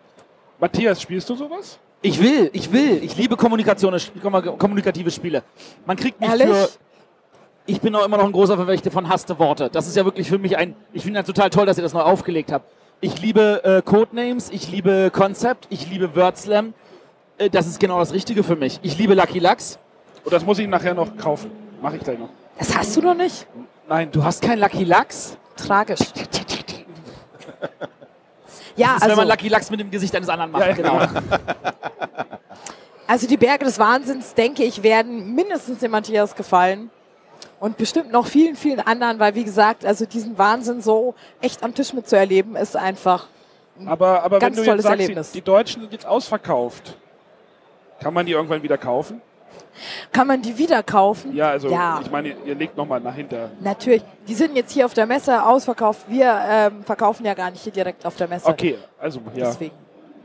Matthias, 0.58 1.00
spielst 1.02 1.28
du 1.28 1.34
sowas? 1.36 1.78
Ich 2.02 2.22
will, 2.22 2.50
ich 2.52 2.72
will. 2.72 3.02
Ich 3.02 3.16
liebe 3.16 3.36
Kommunikation, 3.36 3.98
kommunikative 4.58 5.10
Spiele. 5.10 5.42
Man 5.84 5.96
kriegt 5.96 6.20
mich 6.20 6.30
Ehrlich? 6.30 6.46
für. 6.46 6.68
Ich 7.66 7.80
bin 7.80 7.94
auch 7.96 8.04
immer 8.04 8.16
noch 8.16 8.26
ein 8.26 8.32
großer 8.32 8.56
Verfechter 8.56 8.92
von 8.92 9.08
hasste 9.08 9.38
Worte. 9.40 9.68
Das 9.70 9.88
ist 9.88 9.96
ja 9.96 10.04
wirklich 10.04 10.28
für 10.28 10.38
mich 10.38 10.56
ein. 10.56 10.76
Ich 10.92 11.02
finde 11.02 11.18
das 11.20 11.26
total 11.26 11.50
toll, 11.50 11.66
dass 11.66 11.76
ihr 11.78 11.82
das 11.82 11.94
neu 11.94 12.02
aufgelegt 12.02 12.52
habt. 12.52 12.70
Ich 13.00 13.20
liebe 13.20 13.62
äh, 13.64 13.82
Codenames, 13.82 14.50
ich 14.50 14.70
liebe 14.70 15.10
Concept, 15.12 15.66
ich 15.68 15.90
liebe 15.90 16.14
Wordslam. 16.14 16.74
Äh, 17.38 17.50
das 17.50 17.66
ist 17.66 17.80
genau 17.80 17.98
das 17.98 18.12
Richtige 18.12 18.42
für 18.42 18.56
mich. 18.56 18.78
Ich 18.82 18.98
liebe 18.98 19.14
Lucky 19.14 19.38
Lux. 19.38 19.78
Und 20.24 20.32
das 20.32 20.44
muss 20.44 20.58
ich 20.58 20.66
nachher 20.66 20.94
noch 20.94 21.16
kaufen. 21.16 21.50
Mache 21.80 21.96
ich 21.96 22.02
gleich 22.02 22.18
noch. 22.18 22.30
Das 22.58 22.76
hast 22.76 22.96
du 22.96 23.02
noch 23.02 23.14
nicht? 23.14 23.46
Nein, 23.88 24.10
Du 24.10 24.24
hast 24.24 24.42
kein 24.42 24.58
Lucky 24.58 24.84
Lux? 24.84 25.36
Tragisch. 25.56 26.00
Ja, 28.78 28.88
Das 28.88 28.96
ist, 28.96 29.02
wenn 29.04 29.08
man 29.16 29.20
also, 29.20 29.32
Lucky 29.32 29.48
Lux 29.48 29.70
mit 29.70 29.80
dem 29.80 29.90
Gesicht 29.90 30.14
eines 30.14 30.28
anderen 30.28 30.50
macht. 30.50 30.60
Ja, 30.60 30.68
ja. 30.68 30.74
genau. 30.74 30.98
also 33.06 33.26
die 33.26 33.38
Berge 33.38 33.64
des 33.64 33.78
Wahnsinns, 33.78 34.34
denke 34.34 34.64
ich, 34.64 34.82
werden 34.82 35.34
mindestens 35.34 35.78
dem 35.78 35.92
Matthias 35.92 36.34
gefallen. 36.34 36.90
Und 37.58 37.78
bestimmt 37.78 38.12
noch 38.12 38.26
vielen, 38.26 38.54
vielen 38.54 38.80
anderen, 38.80 39.18
weil 39.18 39.34
wie 39.34 39.44
gesagt, 39.44 39.86
also 39.86 40.04
diesen 40.04 40.36
Wahnsinn 40.36 40.82
so 40.82 41.14
echt 41.40 41.62
am 41.62 41.72
Tisch 41.72 41.94
mitzuerleben, 41.94 42.54
ist 42.54 42.76
einfach 42.76 43.28
aber, 43.84 44.22
aber 44.22 44.36
wenn 44.36 44.40
Ganz 44.40 44.56
du 44.56 44.62
jetzt 44.62 44.68
tolles 44.68 44.82
sagst, 44.84 44.98
die, 44.98 45.02
Erlebnis. 45.02 45.30
die 45.32 45.42
Deutschen 45.42 45.82
sind 45.82 45.92
jetzt 45.92 46.06
ausverkauft, 46.06 46.96
kann 48.00 48.14
man 48.14 48.26
die 48.26 48.32
irgendwann 48.32 48.62
wieder 48.62 48.78
kaufen? 48.78 49.20
Kann 50.10 50.26
man 50.26 50.40
die 50.40 50.56
wieder 50.56 50.82
kaufen? 50.82 51.34
Ja, 51.34 51.50
also 51.50 51.68
Ja. 51.68 52.00
ich 52.02 52.10
meine, 52.10 52.34
ihr 52.46 52.54
legt 52.54 52.76
nochmal 52.76 53.00
nach 53.00 53.14
hinter. 53.14 53.50
Natürlich. 53.60 54.02
Die 54.26 54.34
sind 54.34 54.56
jetzt 54.56 54.72
hier 54.72 54.86
auf 54.86 54.94
der 54.94 55.06
Messe 55.06 55.42
ausverkauft. 55.44 56.06
Wir 56.08 56.34
ähm, 56.48 56.82
verkaufen 56.84 57.26
ja 57.26 57.34
gar 57.34 57.50
nicht 57.50 57.62
hier 57.62 57.72
direkt 57.72 58.06
auf 58.06 58.16
der 58.16 58.26
Messe. 58.28 58.46
Okay, 58.48 58.78
also 58.98 59.20
ja. 59.34 59.46
Deswegen. 59.46 59.74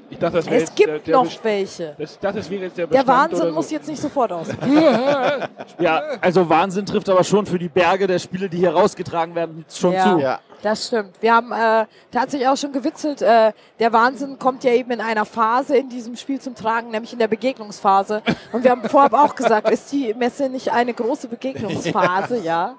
Ich 0.09 0.17
dachte, 0.19 0.37
das 0.37 0.45
wäre 0.49 0.61
Es 0.63 0.75
gibt 0.75 0.89
der, 0.89 0.99
der 0.99 1.15
noch 1.15 1.23
Best- 1.23 1.43
welche. 1.43 1.95
das, 1.97 2.19
das 2.19 2.49
wäre 2.49 2.63
jetzt 2.63 2.77
der 2.77 2.87
Der 2.87 3.07
Wahnsinn 3.07 3.43
oder 3.43 3.51
muss 3.53 3.69
so. 3.69 3.75
jetzt 3.75 3.87
nicht 3.87 4.01
sofort 4.01 4.31
aus. 4.33 4.47
Ja, 5.79 6.01
also 6.19 6.47
Wahnsinn 6.49 6.85
trifft 6.85 7.07
aber 7.09 7.23
schon 7.23 7.45
für 7.45 7.57
die 7.57 7.69
Berge 7.69 8.07
der 8.07 8.19
Spiele, 8.19 8.49
die 8.49 8.57
hier 8.57 8.73
rausgetragen 8.73 9.33
werden, 9.35 9.65
schon 9.69 9.93
Ja. 9.93 10.03
zu. 10.13 10.19
Ja. 10.19 10.39
Das 10.61 10.87
stimmt. 10.87 11.21
Wir 11.21 11.33
haben 11.33 11.51
äh, 11.51 11.85
tatsächlich 12.11 12.47
auch 12.47 12.57
schon 12.57 12.71
gewitzelt. 12.71 13.21
Äh, 13.21 13.51
der 13.79 13.93
Wahnsinn 13.93 14.37
kommt 14.37 14.63
ja 14.63 14.71
eben 14.71 14.91
in 14.91 15.01
einer 15.01 15.25
Phase 15.25 15.77
in 15.77 15.89
diesem 15.89 16.15
Spiel 16.15 16.39
zum 16.39 16.53
Tragen, 16.53 16.91
nämlich 16.91 17.13
in 17.13 17.19
der 17.19 17.27
Begegnungsphase. 17.27 18.21
Und 18.51 18.63
wir 18.63 18.71
haben 18.71 18.87
vorab 18.87 19.13
auch 19.13 19.35
gesagt, 19.35 19.69
ist 19.71 19.91
die 19.91 20.13
Messe 20.13 20.49
nicht 20.49 20.71
eine 20.71 20.93
große 20.93 21.27
Begegnungsphase? 21.27 22.39
Ja. 22.43 22.75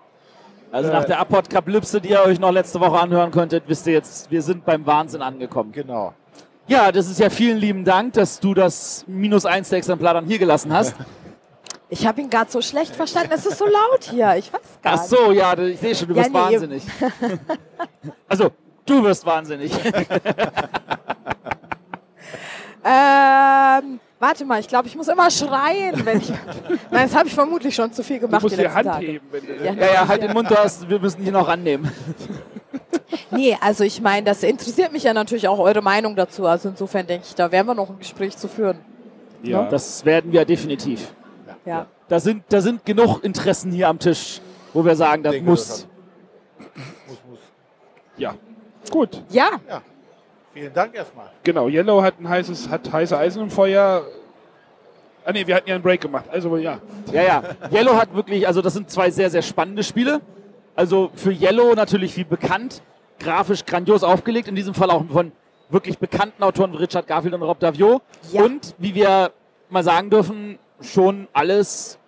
Also 0.70 0.90
nach 0.90 1.04
der 1.04 1.18
Apokalypse, 1.18 2.00
die 2.00 2.10
ihr 2.10 2.22
euch 2.22 2.40
noch 2.40 2.52
letzte 2.52 2.80
Woche 2.80 2.98
anhören 2.98 3.30
konntet, 3.30 3.64
wisst 3.66 3.86
ihr 3.86 3.92
jetzt, 3.92 4.30
wir 4.30 4.42
sind 4.42 4.64
beim 4.64 4.86
Wahnsinn 4.86 5.20
angekommen. 5.20 5.72
Genau. 5.72 6.14
Ja, 6.66 6.92
das 6.92 7.10
ist 7.10 7.18
ja 7.18 7.28
vielen 7.28 7.58
lieben 7.58 7.84
Dank, 7.84 8.14
dass 8.14 8.40
du 8.40 8.54
das 8.54 9.04
minus 9.06 9.44
eins 9.44 9.68
der 9.68 9.78
Exemplar 9.78 10.14
dann 10.14 10.26
hier 10.26 10.38
gelassen 10.38 10.72
hast. 10.72 10.94
Ich 11.94 12.06
habe 12.06 12.22
ihn 12.22 12.30
gerade 12.30 12.50
so 12.50 12.62
schlecht 12.62 12.96
verstanden. 12.96 13.32
Es 13.34 13.44
ist 13.44 13.58
so 13.58 13.66
laut 13.66 14.04
hier. 14.10 14.34
Ich 14.38 14.50
weiß 14.50 14.60
gar 14.82 14.94
Ach 14.94 14.98
nicht. 15.00 15.10
so, 15.10 15.30
ja, 15.30 15.52
ich 15.58 15.78
sehe 15.78 15.94
schon, 15.94 16.08
du 16.08 16.14
Ja, 16.14 16.20
wirst 16.22 16.32
nee, 16.32 16.38
ihr- 16.38 16.44
wahnsinnig. 16.44 16.82
also, 18.28 18.50
du 18.86 19.04
wirst 19.04 19.26
wahnsinnig. 19.26 19.70
Ähm, 22.84 24.00
warte 24.18 24.44
mal, 24.44 24.58
ich 24.58 24.66
glaube, 24.66 24.88
ich 24.88 24.96
muss 24.96 25.06
immer 25.06 25.30
schreien, 25.30 26.04
wenn 26.04 26.18
ich. 26.18 26.30
Nein, 26.90 27.06
das 27.08 27.14
habe 27.14 27.28
ich 27.28 27.34
vermutlich 27.34 27.72
schon 27.72 27.92
zu 27.92 28.02
viel 28.02 28.16
Du 28.18 28.26
gemacht 28.26 28.42
musst 28.42 28.56
die 28.56 28.60
die 28.62 28.68
Hand 28.68 28.86
Tage. 28.88 29.06
heben. 29.06 29.26
Wenn 29.30 29.46
du 29.46 29.52
Ja. 29.64 29.72
ja, 29.72 29.92
ja, 29.94 30.08
halt 30.08 30.20
den 30.22 30.32
Mund 30.32 30.50
aus, 30.58 30.88
wir 30.88 30.98
müssen 30.98 31.22
hier 31.22 31.30
noch 31.30 31.46
annehmen. 31.48 31.92
Nee, 33.30 33.56
also 33.60 33.84
ich 33.84 34.00
meine, 34.00 34.24
das 34.26 34.42
interessiert 34.42 34.90
mich 34.92 35.04
ja 35.04 35.14
natürlich 35.14 35.46
auch 35.46 35.60
eure 35.60 35.80
Meinung 35.80 36.16
dazu. 36.16 36.44
Also 36.44 36.70
insofern 36.70 37.06
denke 37.06 37.24
ich, 37.28 37.36
da 37.36 37.52
werden 37.52 37.68
wir 37.68 37.74
noch 37.74 37.88
ein 37.88 38.00
Gespräch 38.00 38.36
zu 38.36 38.48
führen. 38.48 38.78
ja. 39.44 39.68
Das 39.68 40.04
werden 40.04 40.32
wir 40.32 40.44
definitiv. 40.44 41.14
Ja. 41.64 41.86
Da 42.08 42.20
sind, 42.20 42.44
da 42.48 42.60
sind 42.60 42.84
genug 42.84 43.22
Interessen 43.24 43.72
hier 43.72 43.88
am 43.88 43.98
Tisch, 43.98 44.40
wo 44.72 44.84
wir 44.84 44.96
sagen, 44.96 45.22
das 45.22 45.32
Denke 45.32 45.48
muss. 45.50 45.66
das 45.68 45.86
Muss, 47.08 47.18
muss. 47.28 47.38
ja. 48.16 48.34
Gut, 48.90 49.22
Ja, 49.30 49.50
Vielen 50.52 50.72
Dank 50.74 50.94
erstmal. 50.94 51.30
genau. 51.44 51.68
Yellow 51.68 52.02
hat 52.02 52.20
ein 52.20 52.28
heißes, 52.28 52.68
hat 52.68 52.92
heiße 52.92 53.16
Eisen 53.16 53.42
im 53.44 53.50
Feuer. 53.50 54.04
Ah 55.24 55.32
ne, 55.32 55.46
wir 55.46 55.54
hatten 55.54 55.68
ja 55.68 55.76
einen 55.76 55.82
Break 55.84 56.00
gemacht. 56.02 56.24
Also 56.30 56.56
ja. 56.58 56.78
Ja, 57.12 57.22
ja. 57.22 57.42
Yellow 57.72 57.94
hat 57.96 58.12
wirklich, 58.14 58.46
also 58.46 58.60
das 58.60 58.74
sind 58.74 58.90
zwei 58.90 59.10
sehr, 59.10 59.30
sehr 59.30 59.40
spannende 59.40 59.82
Spiele. 59.82 60.20
Also 60.74 61.10
für 61.14 61.30
Yellow 61.32 61.74
natürlich 61.74 62.16
wie 62.18 62.24
bekannt, 62.24 62.82
grafisch 63.20 63.64
grandios 63.64 64.02
aufgelegt, 64.02 64.48
in 64.48 64.54
diesem 64.56 64.74
Fall 64.74 64.90
auch 64.90 65.04
von 65.10 65.32
wirklich 65.70 65.96
bekannten 65.98 66.42
Autoren 66.42 66.72
wie 66.72 66.78
Richard 66.78 67.06
Garfield 67.06 67.32
und 67.34 67.42
Rob 67.42 67.58
Daviau. 67.60 68.02
Ja. 68.30 68.42
Und 68.42 68.74
wie 68.78 68.94
wir 68.94 69.30
mal 69.70 69.84
sagen 69.84 70.10
dürfen, 70.10 70.58
schon 70.82 71.28
alles 71.32 71.98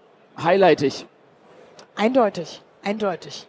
highlightig. 0.42 1.06
Eindeutig, 1.96 2.62
eindeutig. 2.82 3.46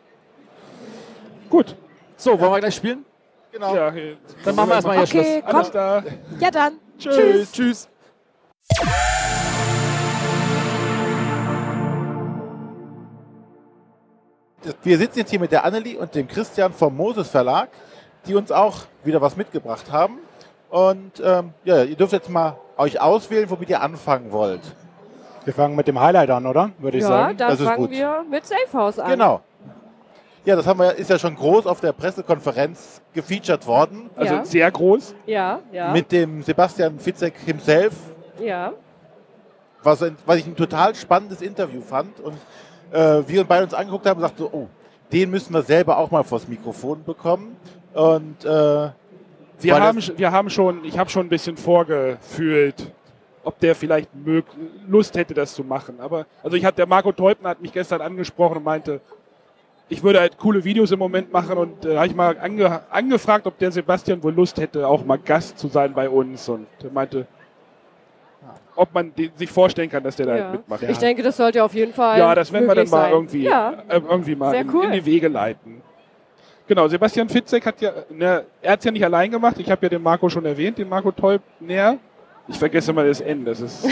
Gut. 1.50 1.76
So, 2.18 2.40
wollen 2.40 2.52
wir 2.54 2.60
gleich 2.60 2.76
spielen? 2.76 3.06
Genau. 3.52 3.76
Ja, 3.76 3.88
okay. 3.88 4.18
Dann 4.44 4.56
machen 4.56 4.70
wir 4.70 4.76
erstmal 4.76 5.06
hier 5.06 5.22
Okay, 5.22 5.42
Schluss. 5.42 5.54
Alles 5.56 5.68
komm. 5.68 5.74
da. 5.74 6.04
Ja 6.40 6.52
dann. 6.52 6.74
Tschüss. 6.98 7.52
Tschüss. 7.52 7.90
Wir 14.84 14.98
sitzen 14.98 15.20
jetzt 15.20 15.30
hier 15.30 15.40
mit 15.40 15.52
der 15.52 15.64
Annelie 15.64 15.98
und 15.98 16.16
dem 16.16 16.28
Christian 16.28 16.74
vom 16.74 16.96
Moses 16.96 17.30
Verlag, 17.30 17.70
die 18.26 18.34
uns 18.36 18.52
auch 18.52 18.86
wieder 19.04 19.22
was 19.22 19.36
mitgebracht 19.36 19.92
haben. 19.92 20.18
Und 20.70 21.22
ähm, 21.24 21.54
ja, 21.64 21.84
ihr 21.84 21.96
dürft 21.96 22.14
jetzt 22.14 22.30
mal 22.30 22.58
euch 22.78 23.00
auswählen, 23.00 23.50
womit 23.50 23.70
ihr 23.70 23.82
anfangen 23.82 24.32
wollt. 24.32 24.62
Wir 25.46 25.54
fangen 25.54 25.76
mit 25.76 25.88
dem 25.88 26.00
Highlight 26.00 26.30
an, 26.32 26.46
oder? 26.46 26.72
Würde 26.80 26.98
ich 26.98 27.04
Ja, 27.04 27.10
sagen. 27.10 27.38
dann 27.38 27.50
Das 27.52 27.60
ist 27.60 27.66
fangen 27.68 27.78
gut. 27.78 27.92
wir 27.92 28.26
mit 28.30 28.46
Safehouse 28.46 29.00
an. 29.00 29.12
Genau. 29.12 29.42
Ja, 30.44 30.56
das 30.56 30.68
haben 30.68 30.80
wir, 30.80 30.94
ist 30.96 31.10
ja 31.10 31.18
schon 31.18 31.36
groß 31.36 31.66
auf 31.66 31.80
der 31.82 31.92
Pressekonferenz 31.94 33.02
gefeatured 33.14 33.66
worden. 33.66 34.10
Also 34.16 34.34
Ja. 34.36 34.46
sehr 34.46 34.70
groß. 34.72 35.16
Ja, 35.26 35.60
ja. 35.72 35.92
Mit 35.92 36.12
dem 36.12 36.44
Sebastian 36.44 37.00
Fitzek 37.00 37.34
himself, 37.46 37.94
ja. 38.40 38.74
was, 39.82 40.04
was 40.26 40.38
ich 40.38 40.46
ein 40.48 40.56
total 40.56 40.94
spannendes 40.96 41.42
Interview 41.42 41.82
fand. 41.82 42.20
Und 42.20 42.38
äh, 42.92 43.28
wir 43.28 43.44
beide 43.44 43.64
uns 43.64 43.74
angeguckt 43.74 44.06
haben 44.06 44.18
und 44.18 44.28
sagten 44.28 44.44
so, 44.44 44.50
oh, 44.52 44.68
den 45.12 45.30
müssen 45.32 45.54
wir 45.54 45.62
selber 45.64 45.98
auch 45.98 46.12
mal 46.12 46.24
vors 46.24 46.48
Mikrofon 46.48 47.04
bekommen. 47.04 47.56
Und 47.94 48.44
äh, 48.46 48.48
Wir 49.62 49.80
haben, 49.80 50.00
wir 50.18 50.32
haben 50.32 50.50
schon, 50.50 50.84
ich 50.86 50.98
habe 51.00 51.10
schon 51.10 51.26
ein 51.28 51.30
bisschen 51.30 51.56
vorgefühlt, 51.58 52.92
ob 53.46 53.60
der 53.60 53.76
vielleicht 53.76 54.10
Lust 54.88 55.16
hätte, 55.16 55.34
das 55.34 55.54
zu 55.54 55.64
machen. 55.64 56.00
Aber 56.00 56.26
also 56.44 56.58
ich 56.58 56.66
hatte, 56.66 56.78
der 56.78 56.88
Marco 56.88 57.12
Teubner 57.12 57.50
hat 57.50 57.62
mich 57.62 57.72
gestern 57.72 58.02
angesprochen 58.02 58.58
und 58.58 58.64
meinte, 58.64 59.00
ich 59.88 60.04
würde 60.04 60.20
halt 60.20 60.38
coole 60.38 60.64
Videos 60.64 60.92
im 60.92 61.00
Moment 61.00 61.32
machen 61.32 61.58
und 61.58 61.86
äh, 61.86 61.96
habe 61.96 62.08
ich 62.08 62.16
mal 62.16 62.38
ange 62.40 62.82
angefragt, 62.90 63.46
ob 63.46 63.58
der 63.60 63.72
Sebastian 63.72 64.22
wohl 64.24 64.34
Lust 64.34 64.60
hätte, 64.60 64.88
auch 64.88 65.06
mal 65.06 65.20
Gast 65.20 65.60
zu 65.60 65.68
sein 65.68 65.94
bei 65.94 66.10
uns 66.10 66.50
und 66.50 66.66
er 66.84 66.90
meinte, 66.92 67.28
ob 68.76 68.94
man 68.94 69.14
sich 69.36 69.50
vorstellen 69.50 69.90
kann, 69.90 70.04
dass 70.04 70.16
der 70.16 70.26
da 70.26 70.38
ja. 70.38 70.52
mitmacht. 70.52 70.84
Ich 70.84 70.98
denke, 70.98 71.24
das 71.24 71.38
sollte 71.38 71.64
auf 71.64 71.74
jeden 71.74 71.94
Fall. 71.94 72.20
Ja, 72.20 72.36
das 72.36 72.52
werden 72.52 72.68
wir 72.68 72.76
dann 72.76 72.90
mal 72.90 73.04
sein. 73.04 73.12
irgendwie, 73.12 73.44
Ja. 73.44 73.84
äh, 73.88 74.02
irgendwie 74.10 74.36
mal 74.36 74.54
in, 74.56 74.74
cool. 74.74 74.86
in 74.86 74.92
die 74.92 75.06
Wege 75.06 75.28
leiten. 75.28 75.82
Genau, 76.68 76.88
Sebastian 76.88 77.30
Fitzek 77.30 77.66
hat 77.66 77.80
ja, 77.80 77.92
ne, 78.10 78.44
er 78.62 78.72
hat 78.72 78.80
es 78.80 78.86
ja 78.86 78.92
nicht 78.92 79.06
allein 79.06 79.30
gemacht. 79.30 79.56
Ich 79.60 79.70
habe 79.70 79.86
ja 79.86 79.90
den 79.90 80.02
Marco 80.02 80.28
schon 80.30 80.46
erwähnt, 80.46 80.80
den 80.80 80.90
Marco 80.90 81.12
Teubner. 81.12 82.00
Ich 82.48 82.58
vergesse 82.58 82.94
mal 82.94 83.08
das 83.08 83.22
N, 83.22 83.44
das 83.44 83.60
ist 83.60 83.86
äh, 83.86 83.92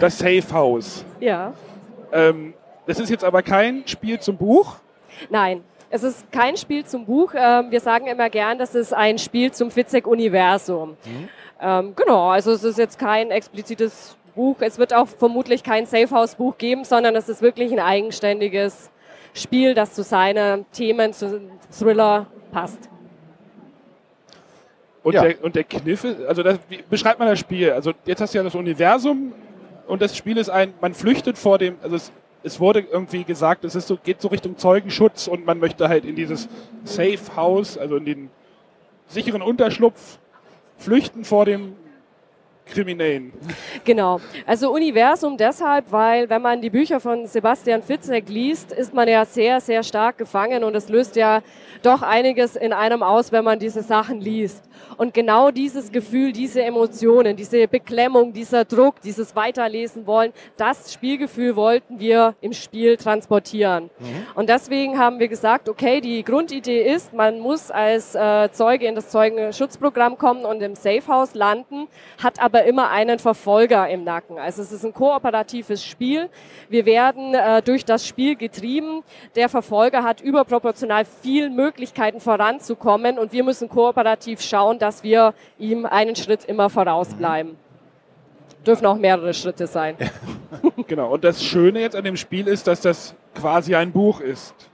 das 0.00 0.18
Safe 0.18 0.44
House. 0.52 1.04
ja. 1.20 1.52
Ähm, 2.12 2.54
das 2.86 2.98
ist 2.98 3.08
jetzt 3.08 3.22
aber 3.22 3.42
kein 3.42 3.86
Spiel 3.86 4.18
zum 4.18 4.36
Buch. 4.36 4.76
Nein, 5.28 5.62
es 5.90 6.02
ist 6.02 6.32
kein 6.32 6.56
Spiel 6.56 6.84
zum 6.84 7.04
Buch. 7.06 7.34
Ähm, 7.36 7.70
wir 7.70 7.78
sagen 7.78 8.08
immer 8.08 8.28
gern, 8.30 8.58
das 8.58 8.74
ist 8.74 8.92
ein 8.92 9.16
Spiel 9.16 9.52
zum 9.52 9.70
Fitzek-Universum. 9.70 10.96
Ähm, 11.60 11.92
genau, 11.94 12.30
also 12.30 12.50
es 12.50 12.64
ist 12.64 12.78
jetzt 12.78 12.98
kein 12.98 13.30
explizites 13.30 14.16
Buch. 14.34 14.56
Es 14.58 14.78
wird 14.78 14.92
auch 14.92 15.06
vermutlich 15.06 15.62
kein 15.62 15.86
Safehouse-Buch 15.86 16.58
geben, 16.58 16.82
sondern 16.84 17.14
es 17.14 17.28
ist 17.28 17.42
wirklich 17.42 17.70
ein 17.70 17.78
eigenständiges 17.78 18.90
Spiel, 19.34 19.74
das 19.74 19.94
zu 19.94 20.02
seinen 20.02 20.68
Themen, 20.72 21.12
zu 21.12 21.40
Thriller 21.70 22.26
passt. 22.50 22.89
Und, 25.02 25.14
Ja. 25.14 25.22
der, 25.22 25.42
und 25.42 25.54
der 25.54 25.64
Kniff 25.64 26.04
ist, 26.04 26.22
also 26.26 26.42
das, 26.42 26.58
wie 26.68 26.82
beschreibt 26.88 27.18
man 27.18 27.28
das 27.28 27.38
Spiel? 27.38 27.72
Also 27.72 27.92
jetzt 28.04 28.20
hast 28.20 28.34
du 28.34 28.38
ja 28.38 28.44
das 28.44 28.54
Universum 28.54 29.32
und 29.86 30.02
das 30.02 30.16
Spiel 30.16 30.36
ist 30.36 30.50
ein, 30.50 30.74
man 30.80 30.92
flüchtet 30.94 31.38
vor 31.38 31.58
dem, 31.58 31.76
also 31.82 31.96
es, 31.96 32.12
es 32.42 32.60
wurde 32.60 32.80
irgendwie 32.80 33.24
gesagt, 33.24 33.64
es 33.64 33.74
ist 33.74 33.88
so, 33.88 33.96
geht 33.96 34.20
so 34.20 34.28
Richtung 34.28 34.58
Zeugenschutz 34.58 35.26
und 35.26 35.46
man 35.46 35.58
möchte 35.58 35.88
halt 35.88 36.04
in 36.04 36.16
dieses 36.16 36.48
Safe 36.84 37.18
House, 37.36 37.78
also 37.78 37.96
in 37.96 38.04
den 38.04 38.30
sicheren 39.06 39.42
Unterschlupf 39.42 40.18
flüchten 40.76 41.24
vor 41.24 41.44
dem 41.44 41.74
Kriminellen. 42.70 43.32
Genau. 43.84 44.20
Also 44.46 44.72
Universum 44.72 45.36
deshalb, 45.36 45.90
weil 45.90 46.28
wenn 46.28 46.42
man 46.42 46.60
die 46.60 46.70
Bücher 46.70 47.00
von 47.00 47.26
Sebastian 47.26 47.82
Fitzek 47.82 48.28
liest, 48.28 48.72
ist 48.72 48.94
man 48.94 49.08
ja 49.08 49.24
sehr, 49.24 49.60
sehr 49.60 49.82
stark 49.82 50.18
gefangen 50.18 50.64
und 50.64 50.74
es 50.74 50.88
löst 50.88 51.16
ja 51.16 51.42
doch 51.82 52.02
einiges 52.02 52.56
in 52.56 52.72
einem 52.72 53.02
aus, 53.02 53.32
wenn 53.32 53.44
man 53.44 53.58
diese 53.58 53.82
Sachen 53.82 54.20
liest. 54.20 54.64
Und 54.96 55.14
genau 55.14 55.50
dieses 55.50 55.92
Gefühl, 55.92 56.32
diese 56.32 56.62
Emotionen, 56.62 57.36
diese 57.36 57.66
Beklemmung, 57.66 58.32
dieser 58.32 58.64
Druck, 58.64 59.00
dieses 59.00 59.34
Weiterlesen 59.34 60.06
wollen, 60.06 60.32
das 60.56 60.92
Spielgefühl 60.92 61.56
wollten 61.56 61.98
wir 62.00 62.34
im 62.40 62.52
Spiel 62.52 62.96
transportieren. 62.96 63.90
Und 64.34 64.48
deswegen 64.48 64.98
haben 64.98 65.18
wir 65.18 65.28
gesagt, 65.28 65.68
okay, 65.68 66.00
die 66.00 66.22
Grundidee 66.22 66.82
ist, 66.82 67.12
man 67.12 67.40
muss 67.40 67.70
als 67.70 68.14
äh, 68.14 68.50
Zeuge 68.52 68.86
in 68.86 68.94
das 68.94 69.08
Zeugenschutzprogramm 69.08 70.18
kommen 70.18 70.44
und 70.44 70.60
im 70.60 70.74
Safehouse 70.74 71.34
landen, 71.34 71.88
hat 72.22 72.42
aber 72.42 72.59
immer 72.64 72.90
einen 72.90 73.18
Verfolger 73.18 73.88
im 73.88 74.04
Nacken. 74.04 74.38
Also 74.38 74.62
es 74.62 74.72
ist 74.72 74.84
ein 74.84 74.94
kooperatives 74.94 75.84
Spiel. 75.84 76.28
Wir 76.68 76.86
werden 76.86 77.34
äh, 77.34 77.62
durch 77.62 77.84
das 77.84 78.06
Spiel 78.06 78.36
getrieben. 78.36 79.02
Der 79.36 79.48
Verfolger 79.48 80.02
hat 80.02 80.20
überproportional 80.20 81.04
viel 81.04 81.50
Möglichkeiten 81.50 82.20
voranzukommen 82.20 83.18
und 83.18 83.32
wir 83.32 83.44
müssen 83.44 83.68
kooperativ 83.68 84.40
schauen, 84.40 84.78
dass 84.78 85.02
wir 85.02 85.34
ihm 85.58 85.86
einen 85.86 86.16
Schritt 86.16 86.44
immer 86.44 86.70
vorausbleiben. 86.70 87.56
Dürfen 88.66 88.86
auch 88.86 88.96
mehrere 88.96 89.34
Schritte 89.34 89.66
sein. 89.66 89.96
Genau. 90.86 91.12
Und 91.12 91.22
das 91.22 91.44
Schöne 91.44 91.80
jetzt 91.80 91.94
an 91.94 92.02
dem 92.02 92.16
Spiel 92.16 92.48
ist, 92.48 92.66
dass 92.66 92.80
das 92.80 93.14
quasi 93.36 93.76
ein 93.76 93.92
Buch 93.92 94.20
ist. 94.20 94.69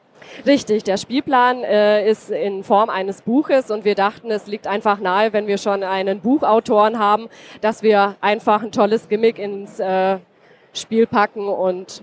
Richtig, 0.47 0.85
der 0.85 0.97
Spielplan 0.97 1.63
äh, 1.65 2.09
ist 2.09 2.31
in 2.31 2.63
Form 2.65 2.91
eines 2.91 3.23
Buches 3.23 3.71
und 3.71 3.85
wir 3.85 3.95
dachten, 3.95 4.31
es 4.31 4.47
liegt 4.47 4.67
einfach 4.67 4.99
nahe, 5.01 5.33
wenn 5.33 5.47
wir 5.47 5.59
schon 5.59 5.83
einen 5.83 6.21
Buchautoren 6.21 6.99
haben, 6.99 7.29
dass 7.61 7.83
wir 7.83 8.17
einfach 8.21 8.63
ein 8.63 8.73
tolles 8.73 9.09
Gimmick 9.09 9.39
ins 9.39 9.79
äh, 9.81 10.19
Spiel 10.73 11.07
packen 11.07 11.49
und 11.49 12.03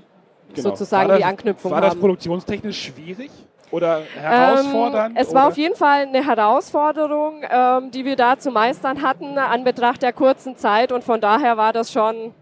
sozusagen 0.55 1.03
Genau. 1.07 1.15
Die 1.15 1.21
das- 1.21 1.29
Anknüpfung 1.29 1.71
War 1.71 1.81
das 1.81 1.91
haben. 1.91 1.99
produktionstechnisch 1.99 2.81
schwierig 2.85 3.31
oder 3.71 4.01
herausfordernd? 4.19 5.15
Ähm, 5.15 5.21
es 5.21 5.33
war 5.33 5.43
oder? 5.43 5.47
auf 5.49 5.57
jeden 5.57 5.75
Fall 5.75 6.03
eine 6.07 6.25
Herausforderung, 6.25 7.43
ähm, 7.49 7.91
die 7.91 8.05
wir 8.05 8.15
da 8.15 8.37
zu 8.37 8.51
meistern 8.51 9.01
hatten, 9.01 9.37
an 9.37 9.63
Betracht 9.63 10.01
der 10.01 10.13
kurzen 10.13 10.55
Zeit 10.57 10.91
und 10.91 11.03
von 11.03 11.19
daher 11.21 11.57
war 11.57 11.73
das 11.73 11.91
schon 11.91 12.33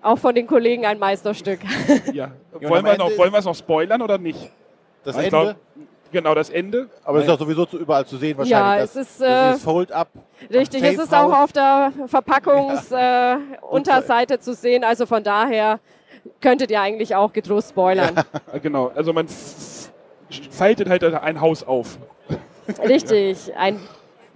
auch 0.00 0.18
von 0.18 0.34
den 0.34 0.46
Kollegen 0.46 0.86
ein 0.86 0.98
Meisterstück. 0.98 1.58
Ja. 2.12 2.30
Wollen, 2.60 2.84
wir 2.84 2.96
noch, 2.96 3.16
wollen 3.18 3.32
wir 3.32 3.38
es 3.38 3.44
noch 3.44 3.54
spoilern 3.54 4.00
oder 4.02 4.16
nicht? 4.18 4.50
Das 5.04 5.16
Ich 5.16 5.24
Ende, 5.24 5.30
glaub, 5.30 5.56
genau, 6.12 6.34
das 6.34 6.50
Ende. 6.50 6.88
aber 7.04 7.18
es 7.18 7.24
ist 7.24 7.30
doch 7.30 7.38
sowieso 7.38 7.66
zu, 7.66 7.78
überall 7.78 8.06
zu 8.06 8.16
sehen 8.16 8.36
wahrscheinlich. 8.38 8.50
Ja, 8.50 8.78
das, 8.78 8.96
es 8.96 9.10
ist, 9.10 9.20
äh, 9.20 9.54
Fold-up. 9.54 10.08
Richtig, 10.52 10.82
es 10.82 10.98
ist 10.98 11.14
auch 11.14 11.32
auf 11.32 11.52
der 11.52 11.92
Verpackungsunterseite 12.06 13.40
äh, 13.60 13.64
Unterseite 13.66 14.38
zu 14.38 14.54
sehen, 14.54 14.84
also 14.84 15.06
von 15.06 15.22
daher 15.22 15.80
könntet 16.40 16.70
ihr 16.70 16.80
eigentlich 16.80 17.14
auch 17.14 17.32
getrost 17.32 17.70
spoilern. 17.70 18.14
Äh, 18.52 18.60
Genau, 18.60 18.88
also 18.94 19.12
man 19.12 19.26
faltet 20.50 20.88
halt 20.88 21.02
ein 21.04 21.40
Haus 21.40 21.62
auf. 21.62 21.98
Richtig, 22.86 23.54
ein 23.56 23.80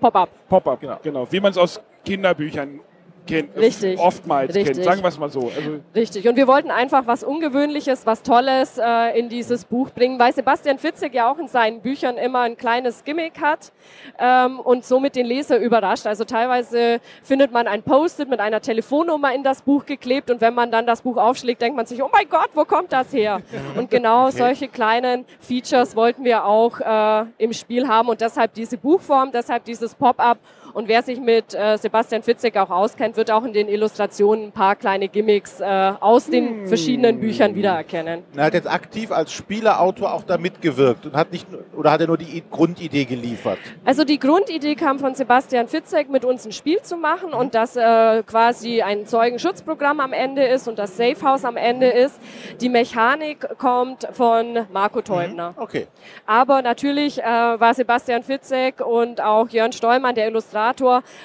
Pop-up. 0.00 0.30
Pop-up, 0.48 0.80
genau. 0.80 0.98
genau. 1.02 1.26
Wie 1.30 1.40
man 1.40 1.50
es 1.52 1.58
aus 1.58 1.80
Kinderbüchern 2.04 2.80
kennt. 3.26 3.56
Richtig. 3.56 3.98
Oftmals 3.98 4.52
kennt, 4.52 4.68
Richtig. 4.68 4.84
sagen 4.84 5.02
wir 5.02 5.08
es 5.08 5.18
mal 5.18 5.30
so. 5.30 5.50
Also, 5.54 5.80
Richtig. 5.94 6.28
Und 6.28 6.36
wir 6.36 6.46
wollten 6.46 6.70
einfach 6.70 7.06
was 7.06 7.24
Ungewöhnliches, 7.24 8.06
was 8.06 8.22
Tolles 8.22 8.78
äh, 8.78 9.18
in 9.18 9.28
dieses 9.28 9.64
Buch 9.64 9.90
bringen, 9.90 10.18
weil 10.18 10.32
Sebastian 10.32 10.78
Fitzek 10.78 11.14
ja 11.14 11.30
auch 11.30 11.38
in 11.38 11.48
seinen 11.48 11.80
Büchern 11.80 12.16
immer 12.16 12.40
ein 12.40 12.56
kleines 12.56 13.04
Gimmick 13.04 13.40
hat 13.40 13.72
ähm, 14.18 14.60
und 14.60 14.84
somit 14.84 15.16
den 15.16 15.26
Leser 15.26 15.58
überrascht. 15.58 16.06
Also 16.06 16.24
teilweise 16.24 17.00
findet 17.22 17.52
man 17.52 17.66
ein 17.66 17.82
Post-it 17.82 18.28
mit 18.28 18.40
einer 18.40 18.60
Telefonnummer 18.60 19.34
in 19.34 19.42
das 19.42 19.62
Buch 19.62 19.86
geklebt 19.86 20.30
und 20.30 20.40
wenn 20.40 20.54
man 20.54 20.70
dann 20.70 20.86
das 20.86 21.02
Buch 21.02 21.16
aufschlägt, 21.16 21.62
denkt 21.62 21.76
man 21.76 21.86
sich, 21.86 22.02
oh 22.02 22.10
mein 22.12 22.28
Gott, 22.28 22.50
wo 22.54 22.64
kommt 22.64 22.92
das 22.92 23.12
her? 23.12 23.40
Und 23.76 23.90
genau 23.90 24.30
solche 24.30 24.68
kleinen 24.68 25.24
Features 25.40 25.96
wollten 25.96 26.24
wir 26.24 26.44
auch 26.44 26.80
äh, 26.80 27.24
im 27.38 27.52
Spiel 27.52 27.88
haben 27.88 28.08
und 28.08 28.20
deshalb 28.20 28.54
diese 28.54 28.76
Buchform, 28.76 29.30
deshalb 29.32 29.64
dieses 29.64 29.94
Pop-up 29.94 30.38
Und 30.74 30.88
wer 30.88 31.02
sich 31.02 31.20
mit 31.20 31.54
äh, 31.54 31.76
Sebastian 31.76 32.22
Fitzek 32.22 32.56
auch 32.56 32.70
auskennt, 32.70 33.16
wird 33.16 33.30
auch 33.30 33.44
in 33.44 33.52
den 33.52 33.68
Illustrationen 33.68 34.46
ein 34.46 34.52
paar 34.52 34.74
kleine 34.76 35.08
Gimmicks 35.08 35.60
äh, 35.60 35.92
aus 36.00 36.26
den 36.26 36.66
verschiedenen 36.66 37.20
Büchern 37.20 37.54
wiedererkennen. 37.54 38.22
Er 38.34 38.44
hat 38.44 38.54
jetzt 38.54 38.70
aktiv 38.70 39.12
als 39.12 39.32
Spielerautor 39.32 40.14
auch 40.14 40.24
da 40.24 40.38
mitgewirkt 40.38 41.06
und 41.06 41.14
hat 41.14 41.30
nicht 41.30 41.46
oder 41.76 41.90
hat 41.90 42.00
er 42.00 42.06
nur 42.06 42.16
die 42.16 42.42
Grundidee 42.50 43.04
geliefert? 43.04 43.58
Also 43.84 44.04
die 44.04 44.18
Grundidee 44.18 44.74
kam 44.74 44.98
von 44.98 45.14
Sebastian 45.14 45.68
Fitzek, 45.68 46.08
mit 46.08 46.24
uns 46.24 46.46
ein 46.46 46.52
Spiel 46.52 46.80
zu 46.82 46.96
machen 46.96 47.34
und 47.34 47.54
dass 47.54 47.76
äh, 47.76 48.22
quasi 48.22 48.80
ein 48.80 49.06
Zeugenschutzprogramm 49.06 50.00
am 50.00 50.12
Ende 50.12 50.44
ist 50.44 50.68
und 50.68 50.78
das 50.78 50.96
Safe 50.96 51.16
House 51.22 51.44
am 51.44 51.56
Ende 51.56 51.88
ist. 51.88 52.18
Die 52.60 52.68
Mechanik 52.68 53.46
kommt 53.58 54.08
von 54.12 54.66
Marco 54.72 55.02
Teubner. 55.02 55.54
Okay. 55.56 55.86
Aber 56.26 56.62
natürlich 56.62 57.20
äh, 57.20 57.24
war 57.24 57.74
Sebastian 57.74 58.22
Fitzek 58.22 58.80
und 58.80 59.20
auch 59.20 59.48
Jörn 59.50 59.72
Stollmann, 59.72 60.14
der 60.14 60.28
Illustrator, 60.28 60.61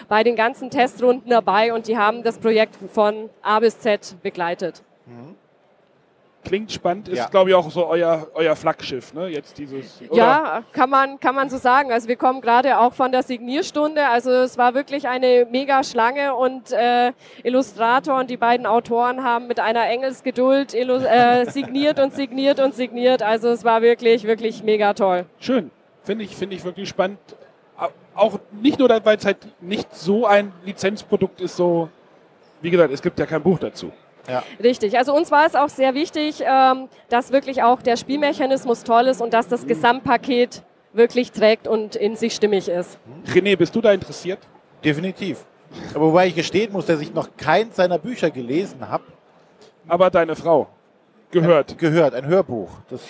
bei 0.08 0.24
den 0.24 0.36
ganzen 0.36 0.70
Testrunden 0.70 1.30
dabei 1.30 1.74
und 1.74 1.88
die 1.88 1.98
haben 1.98 2.24
das 2.24 2.38
Projekt 2.40 2.78
von 2.94 3.30
A 3.42 3.60
bis 3.60 3.80
Z 3.80 4.16
begleitet. 4.24 4.84
Klingt 6.44 6.72
spannend, 6.72 7.10
ist 7.10 7.18
Ja. 7.18 7.28
glaube 7.28 7.50
ich 7.50 7.56
auch 7.56 7.70
so 7.70 7.88
euer, 7.88 8.28
euer 8.34 8.56
Flaggschiff, 8.56 9.14
ne? 9.14 9.28
Jetzt 9.28 9.58
dieses. 9.58 10.02
Oder? 10.10 10.16
Ja, 10.18 10.64
kann 10.72 10.90
man, 10.90 11.20
kann 11.20 11.36
man 11.36 11.50
so 11.50 11.58
sagen. 11.58 11.92
Also 11.92 12.08
wir 12.08 12.16
kommen 12.16 12.40
gerade 12.40 12.80
auch 12.80 12.94
von 12.94 13.12
der 13.12 13.24
Signierstunde. 13.24 14.08
Also 14.08 14.32
es 14.32 14.58
war 14.58 14.74
wirklich 14.74 15.10
eine 15.10 15.46
mega 15.52 15.84
Schlange 15.84 16.36
und 16.36 16.72
äh, 16.72 17.12
Illustrator 17.44 18.18
und 18.18 18.30
die 18.30 18.38
beiden 18.38 18.66
Autoren 18.66 19.26
haben 19.26 19.48
mit 19.48 19.60
einer 19.60 19.88
Engelsgeduld 19.88 20.74
äh, 20.74 21.46
signiert 21.50 22.00
und 22.00 22.14
signiert 22.14 22.62
und 22.62 22.74
signiert. 22.76 23.24
Also 23.24 23.50
es 23.50 23.66
war 23.66 23.82
wirklich, 23.82 24.24
wirklich 24.24 24.64
mega 24.64 24.94
toll. 24.94 25.26
Schön. 25.40 25.70
Finde 26.04 26.24
ich, 26.24 26.34
finde 26.38 26.56
ich 26.56 26.64
wirklich 26.64 26.88
spannend. 26.88 27.20
Au- 28.18 28.22
Auch 28.28 28.40
nicht 28.52 28.80
nur, 28.80 28.90
weil 28.90 29.18
es 29.18 29.26
halt 29.26 29.38
nicht 29.62 29.94
so 29.96 30.26
ein 30.26 30.52
Lizenzprodukt 30.66 31.40
ist, 31.42 31.56
so, 31.56 31.90
wie 32.62 32.70
gesagt, 32.72 32.92
es 32.94 33.02
gibt 33.02 33.18
ja 33.20 33.26
kein 33.26 33.42
Buch 33.44 33.60
dazu. 33.60 33.92
Richtig. 34.62 34.98
Also 34.98 35.16
uns 35.16 35.32
war 35.32 35.46
es 35.46 35.56
auch 35.56 35.70
sehr 35.70 35.94
wichtig, 35.94 36.44
ähm, 36.46 36.90
dass 37.08 37.32
wirklich 37.32 37.64
auch 37.64 37.82
der 37.82 37.96
Spielmechanismus 37.96 38.84
toll 38.84 39.08
ist 39.08 39.22
und 39.22 39.34
dass 39.34 39.48
das 39.48 39.66
Gesamtpaket 39.66 40.64
wirklich 40.92 41.32
trägt 41.32 41.66
und 41.68 41.96
in 41.96 42.18
sich 42.18 42.34
stimmig 42.36 42.68
ist. 42.68 42.98
René, 43.28 43.56
bist 43.56 43.74
du 43.74 43.80
da 43.80 43.94
interessiert? 43.94 44.40
Definitiv. 44.84 45.46
Aber 45.94 46.08
wobei 46.08 46.28
ich 46.28 46.36
gestehen 46.36 46.74
muss, 46.74 46.86
dass 46.88 47.00
ich 47.00 47.14
noch 47.14 47.30
keins 47.38 47.78
seiner 47.78 48.00
Bücher 48.00 48.30
gelesen 48.30 48.90
habe, 48.90 49.04
Aber 49.88 50.10
deine 50.10 50.36
Frau 50.36 50.68
gehört. 51.32 51.78
gehört, 51.78 52.14
ein 52.14 52.26
Hörbuch. 52.26 52.70
Das, 52.90 53.02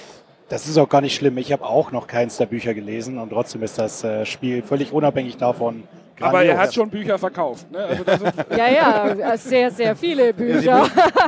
Das 0.49 0.68
ist 0.68 0.78
auch 0.78 0.88
gar 0.88 1.02
nicht 1.02 1.15
schlimm. 1.15 1.38
Ich 1.38 1.52
habe 1.52 1.65
auch 1.65 1.91
noch 1.91 2.07
keins 2.07 2.38
der 2.38 2.45
Bücher 2.45 2.74
gelesen 2.74 3.18
und 3.18 3.30
trotzdem 3.32 3.64
ist 3.64 3.78
das 3.78 4.03
äh, 4.03 4.26
Spiel 4.26 4.61
völlig 4.64 4.94
unabhängig 4.94 5.38
davon. 5.38 5.84
Aber 6.19 6.40
er 6.40 6.48
grandios. 6.48 6.57
hat 6.57 6.74
schon 6.74 6.90
Bücher 6.90 7.19
verkauft. 7.19 7.69
Ne? 7.69 7.80
Also 7.80 8.26
Ja, 8.57 8.68
ja, 8.69 9.38
sehr, 9.38 9.69
sehr 9.69 9.95
viele 9.95 10.34
Bücher. 10.34 10.88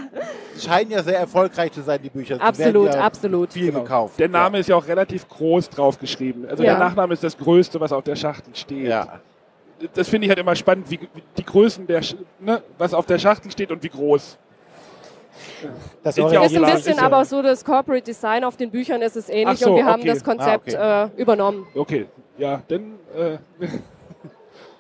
scheinen 0.60 0.92
ja 0.92 1.04
sehr 1.04 1.20
erfolgreich 1.20 1.72
zu 1.74 1.82
sein, 1.82 2.00
die 2.02 2.10
Bücher. 2.10 2.42
Absolut, 2.42 2.94
ja 2.94 3.02
absolut. 3.02 3.54
Viel 3.54 3.72
gekauft. 3.72 4.20
der 4.20 4.30
Name 4.30 4.60
ist 4.60 4.70
ja 4.70 4.76
auch 4.76 4.88
relativ 4.88 5.28
groß 5.28 5.70
drauf 5.70 6.00
geschrieben. 6.00 6.46
Also 6.50 6.64
Ja. 6.64 6.72
der 6.72 6.80
Nachname 6.80 7.14
ist 7.14 7.24
das 7.24 7.38
Größte, 7.38 7.80
was 7.80 7.92
auf 7.92 8.04
der 8.04 8.16
Schachtel 8.16 8.56
steht. 8.56 8.88
Ja. 8.88 9.20
Das 9.94 10.10
finde 10.10 10.26
ich 10.26 10.30
halt 10.30 10.40
immer 10.40 10.56
spannend, 10.56 10.90
wie, 10.90 11.00
wie 11.14 11.24
die 11.38 11.46
Größen 11.46 11.86
der, 11.88 12.02
ne, 12.40 12.62
was 12.78 12.94
auf 12.94 13.06
der 13.06 13.20
Schachtel 13.20 13.52
steht 13.52 13.72
und 13.72 13.84
wie 13.84 13.90
groß. 13.90 14.38
Das 16.04 16.18
Ist 16.18 16.32
ja 16.32 16.40
auch 16.40 16.46
Ist 16.46 16.56
ein 16.56 16.62
bisschen 16.62 16.92
ist 16.94 17.00
ja- 17.00 17.06
aber 17.06 17.26
so, 17.26 17.42
das 17.42 17.64
Corporate 17.64 18.04
Design 18.04 18.44
auf 18.44 18.58
den 18.58 18.72
Büchern 18.72 19.02
ist 19.02 19.16
es 19.16 19.30
ähnlich 19.30 19.60
so, 19.60 19.72
und 19.72 19.78
wir 19.78 19.86
haben 19.86 20.02
okay. 20.02 20.10
das 20.10 20.24
Konzept 20.24 20.76
Ah, 20.76 21.06
äh, 21.16 21.22
übernommen. 21.22 21.68
Okay, 21.76 22.06
ja, 22.38 22.62
dann 22.68 22.94
äh, 23.16 23.38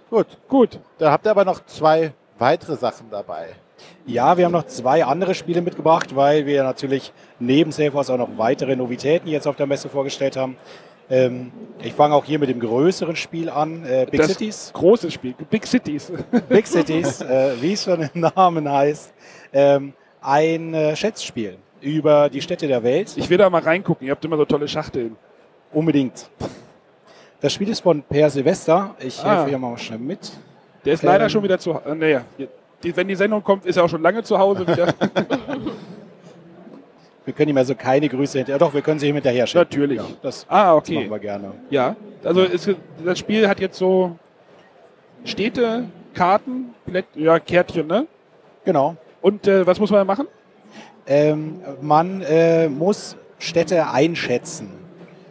Gut. 0.10 0.28
gut. 0.48 0.80
Da 0.98 1.12
habt 1.12 1.26
ihr 1.28 1.32
aber 1.32 1.46
noch 1.46 1.66
zwei 1.66 2.14
weitere 2.40 2.76
Sachen 2.76 3.10
dabei. 3.12 3.50
Ja, 4.06 4.38
wir 4.38 4.46
haben 4.46 4.52
noch 4.52 4.66
zwei 4.66 5.06
andere 5.06 5.36
Spiele 5.36 5.62
mitgebracht, 5.62 6.16
weil 6.16 6.46
wir 6.46 6.64
natürlich 6.64 7.14
neben 7.40 7.72
Safehouse 7.72 8.10
auch 8.10 8.18
noch 8.18 8.30
weitere 8.38 8.76
Novitäten 8.76 9.28
jetzt 9.30 9.48
auf 9.48 9.56
der 9.56 9.68
Messe 9.68 9.88
vorgestellt 9.88 10.36
haben. 10.36 10.58
Ähm, 11.12 11.52
ich 11.82 11.94
fange 11.94 12.14
auch 12.14 12.26
hier 12.26 12.40
mit 12.40 12.50
dem 12.50 12.60
größeren 12.60 13.16
Spiel 13.16 13.50
an, 13.50 13.84
äh, 13.86 14.06
Big 14.10 14.20
das 14.20 14.32
Cities. 14.32 14.72
Großes 14.74 15.14
Spiel, 15.14 15.34
Big 15.50 15.66
Cities. 15.66 16.12
Big 16.50 16.68
Cities, 16.68 17.22
äh, 17.22 17.54
wie 17.62 17.74
es 17.74 17.84
schon 17.84 18.02
im 18.14 18.22
Namen 18.36 18.70
heißt, 18.72 19.14
ähm, 19.54 19.94
ein 20.22 20.74
äh, 20.74 20.96
Schätzspiel 20.96 21.58
über 21.82 22.30
die 22.30 22.42
Städte 22.42 22.68
der 22.68 22.84
Welt. 22.84 23.14
Ich 23.16 23.30
will 23.30 23.38
da 23.38 23.50
mal 23.50 23.62
reingucken, 23.62 24.06
ihr 24.08 24.12
habt 24.12 24.24
immer 24.26 24.38
so 24.38 24.46
tolle 24.46 24.68
Schachteln. 24.68 25.16
Unbedingt. 25.72 26.30
Das 27.42 27.54
Spiel 27.54 27.70
ist 27.70 27.80
von 27.82 28.02
Per 28.04 28.30
Silvester. 28.30 28.96
Ich 29.00 29.24
Ah. 29.24 29.36
helfe 29.38 29.50
hier 29.50 29.58
mal 29.58 29.78
schnell 29.78 30.00
mit. 30.00 30.32
Der 30.84 30.94
ist 30.94 31.04
leider 31.04 31.26
Ähm. 31.26 31.30
schon 31.30 31.44
wieder 31.44 31.58
zu 31.60 31.74
Hause. 31.76 31.96
Naja, 31.96 32.22
die, 32.84 32.96
wenn 32.96 33.08
die 33.08 33.16
Sendung 33.16 33.44
kommt, 33.44 33.66
ist 33.66 33.78
er 33.78 33.84
auch 33.86 33.90
schon 33.90 34.02
lange 34.02 34.24
zu 34.24 34.38
Hause 34.38 34.68
wieder. 34.68 34.94
Wir 37.26 37.34
können 37.34 37.50
ihm 37.52 37.58
also 37.58 37.76
keine 37.76 38.10
Grüße 38.10 38.40
hinterher. 38.40 38.58
Doch, 38.58 38.74
wir 38.74 38.82
können 38.82 39.00
sie 39.00 39.08
ihm 39.08 39.14
hinterher 39.14 39.46
schicken. 39.46 39.60
Natürlich. 39.60 39.98
Ja, 40.00 40.06
das, 40.24 40.46
ah, 40.50 40.74
das 40.80 40.90
machen 40.90 40.98
okay. 40.98 41.10
wir 41.12 41.20
gerne. 41.20 41.52
Ja, 41.70 41.96
also 42.24 42.42
ist, 42.42 42.68
das 43.06 43.20
Spiel 43.20 43.48
hat 43.48 43.60
jetzt 43.60 43.78
so 43.78 44.18
Städte, 45.26 45.84
Karten, 46.16 46.74
ja, 47.14 47.38
Kärtchen, 47.40 47.86
ne? 47.86 48.08
Genau. 48.66 48.96
Und 49.22 49.48
äh, 49.48 49.66
was 49.66 49.80
muss 49.80 49.92
man 49.92 50.06
machen? 50.06 50.28
Ähm, 51.08 51.62
man 51.82 52.22
äh, 52.22 52.70
muss 52.70 53.16
Städte 53.40 53.90
einschätzen. 53.90 54.70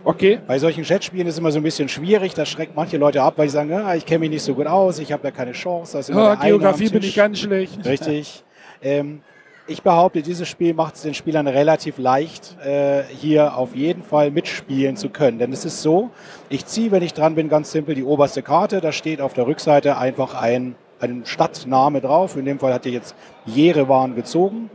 Okay. 0.04 0.38
Bei 0.46 0.58
solchen 0.58 0.84
Schätzspielen 0.84 1.26
ist 1.26 1.34
es 1.34 1.38
immer 1.38 1.52
so 1.52 1.58
ein 1.58 1.62
bisschen 1.62 1.88
schwierig. 1.88 2.34
Das 2.34 2.48
schreckt 2.48 2.74
manche 2.74 2.96
Leute 2.96 3.22
ab, 3.22 3.34
weil 3.36 3.48
sie 3.48 3.54
sagen, 3.54 3.72
ah, 3.72 3.94
ich 3.94 4.06
kenne 4.06 4.20
mich 4.20 4.30
nicht 4.30 4.42
so 4.42 4.54
gut 4.54 4.66
aus, 4.66 4.98
ich 4.98 5.12
habe 5.12 5.22
da 5.22 5.30
keine 5.30 5.52
Chance. 5.52 5.92
Da 5.92 5.98
ist 5.98 6.10
immer 6.10 6.38
Oh, 6.38 6.42
Geografie 6.42 6.88
bin 6.88 7.02
ich 7.02 7.14
ganz 7.14 7.40
schlecht. 7.40 7.84
Richtig. 7.84 8.44
Ähm, 8.80 9.20
ich 9.66 9.82
behaupte, 9.82 10.22
dieses 10.22 10.48
Spiel 10.48 10.72
macht 10.72 10.94
es 10.94 11.02
den 11.02 11.12
Spielern 11.12 11.46
relativ 11.46 11.98
leicht, 11.98 12.56
äh, 12.64 13.02
hier 13.02 13.54
auf 13.54 13.76
jeden 13.76 14.02
Fall 14.02 14.30
mitspielen 14.30 14.96
zu 14.96 15.10
können. 15.10 15.38
Denn 15.38 15.52
es 15.52 15.66
ist 15.66 15.82
so, 15.82 16.08
ich 16.48 16.64
ziehe, 16.64 16.90
wenn 16.90 17.02
ich 17.02 17.12
dran 17.12 17.34
bin, 17.34 17.50
ganz 17.50 17.70
simpel 17.70 17.94
die 17.94 18.04
oberste 18.04 18.42
Karte. 18.42 18.80
Da 18.80 18.92
steht 18.92 19.20
auf 19.20 19.34
der 19.34 19.46
Rückseite 19.46 19.98
einfach 19.98 20.32
ein, 20.34 20.74
ein 21.00 21.22
Stadtname 21.24 22.00
drauf. 22.00 22.36
In 22.36 22.44
dem 22.44 22.58
Fall 22.58 22.72
hat 22.72 22.86
ihr 22.86 22.92
jetzt 22.92 23.14
Jerewan 23.46 24.14
gezogen. 24.14 24.70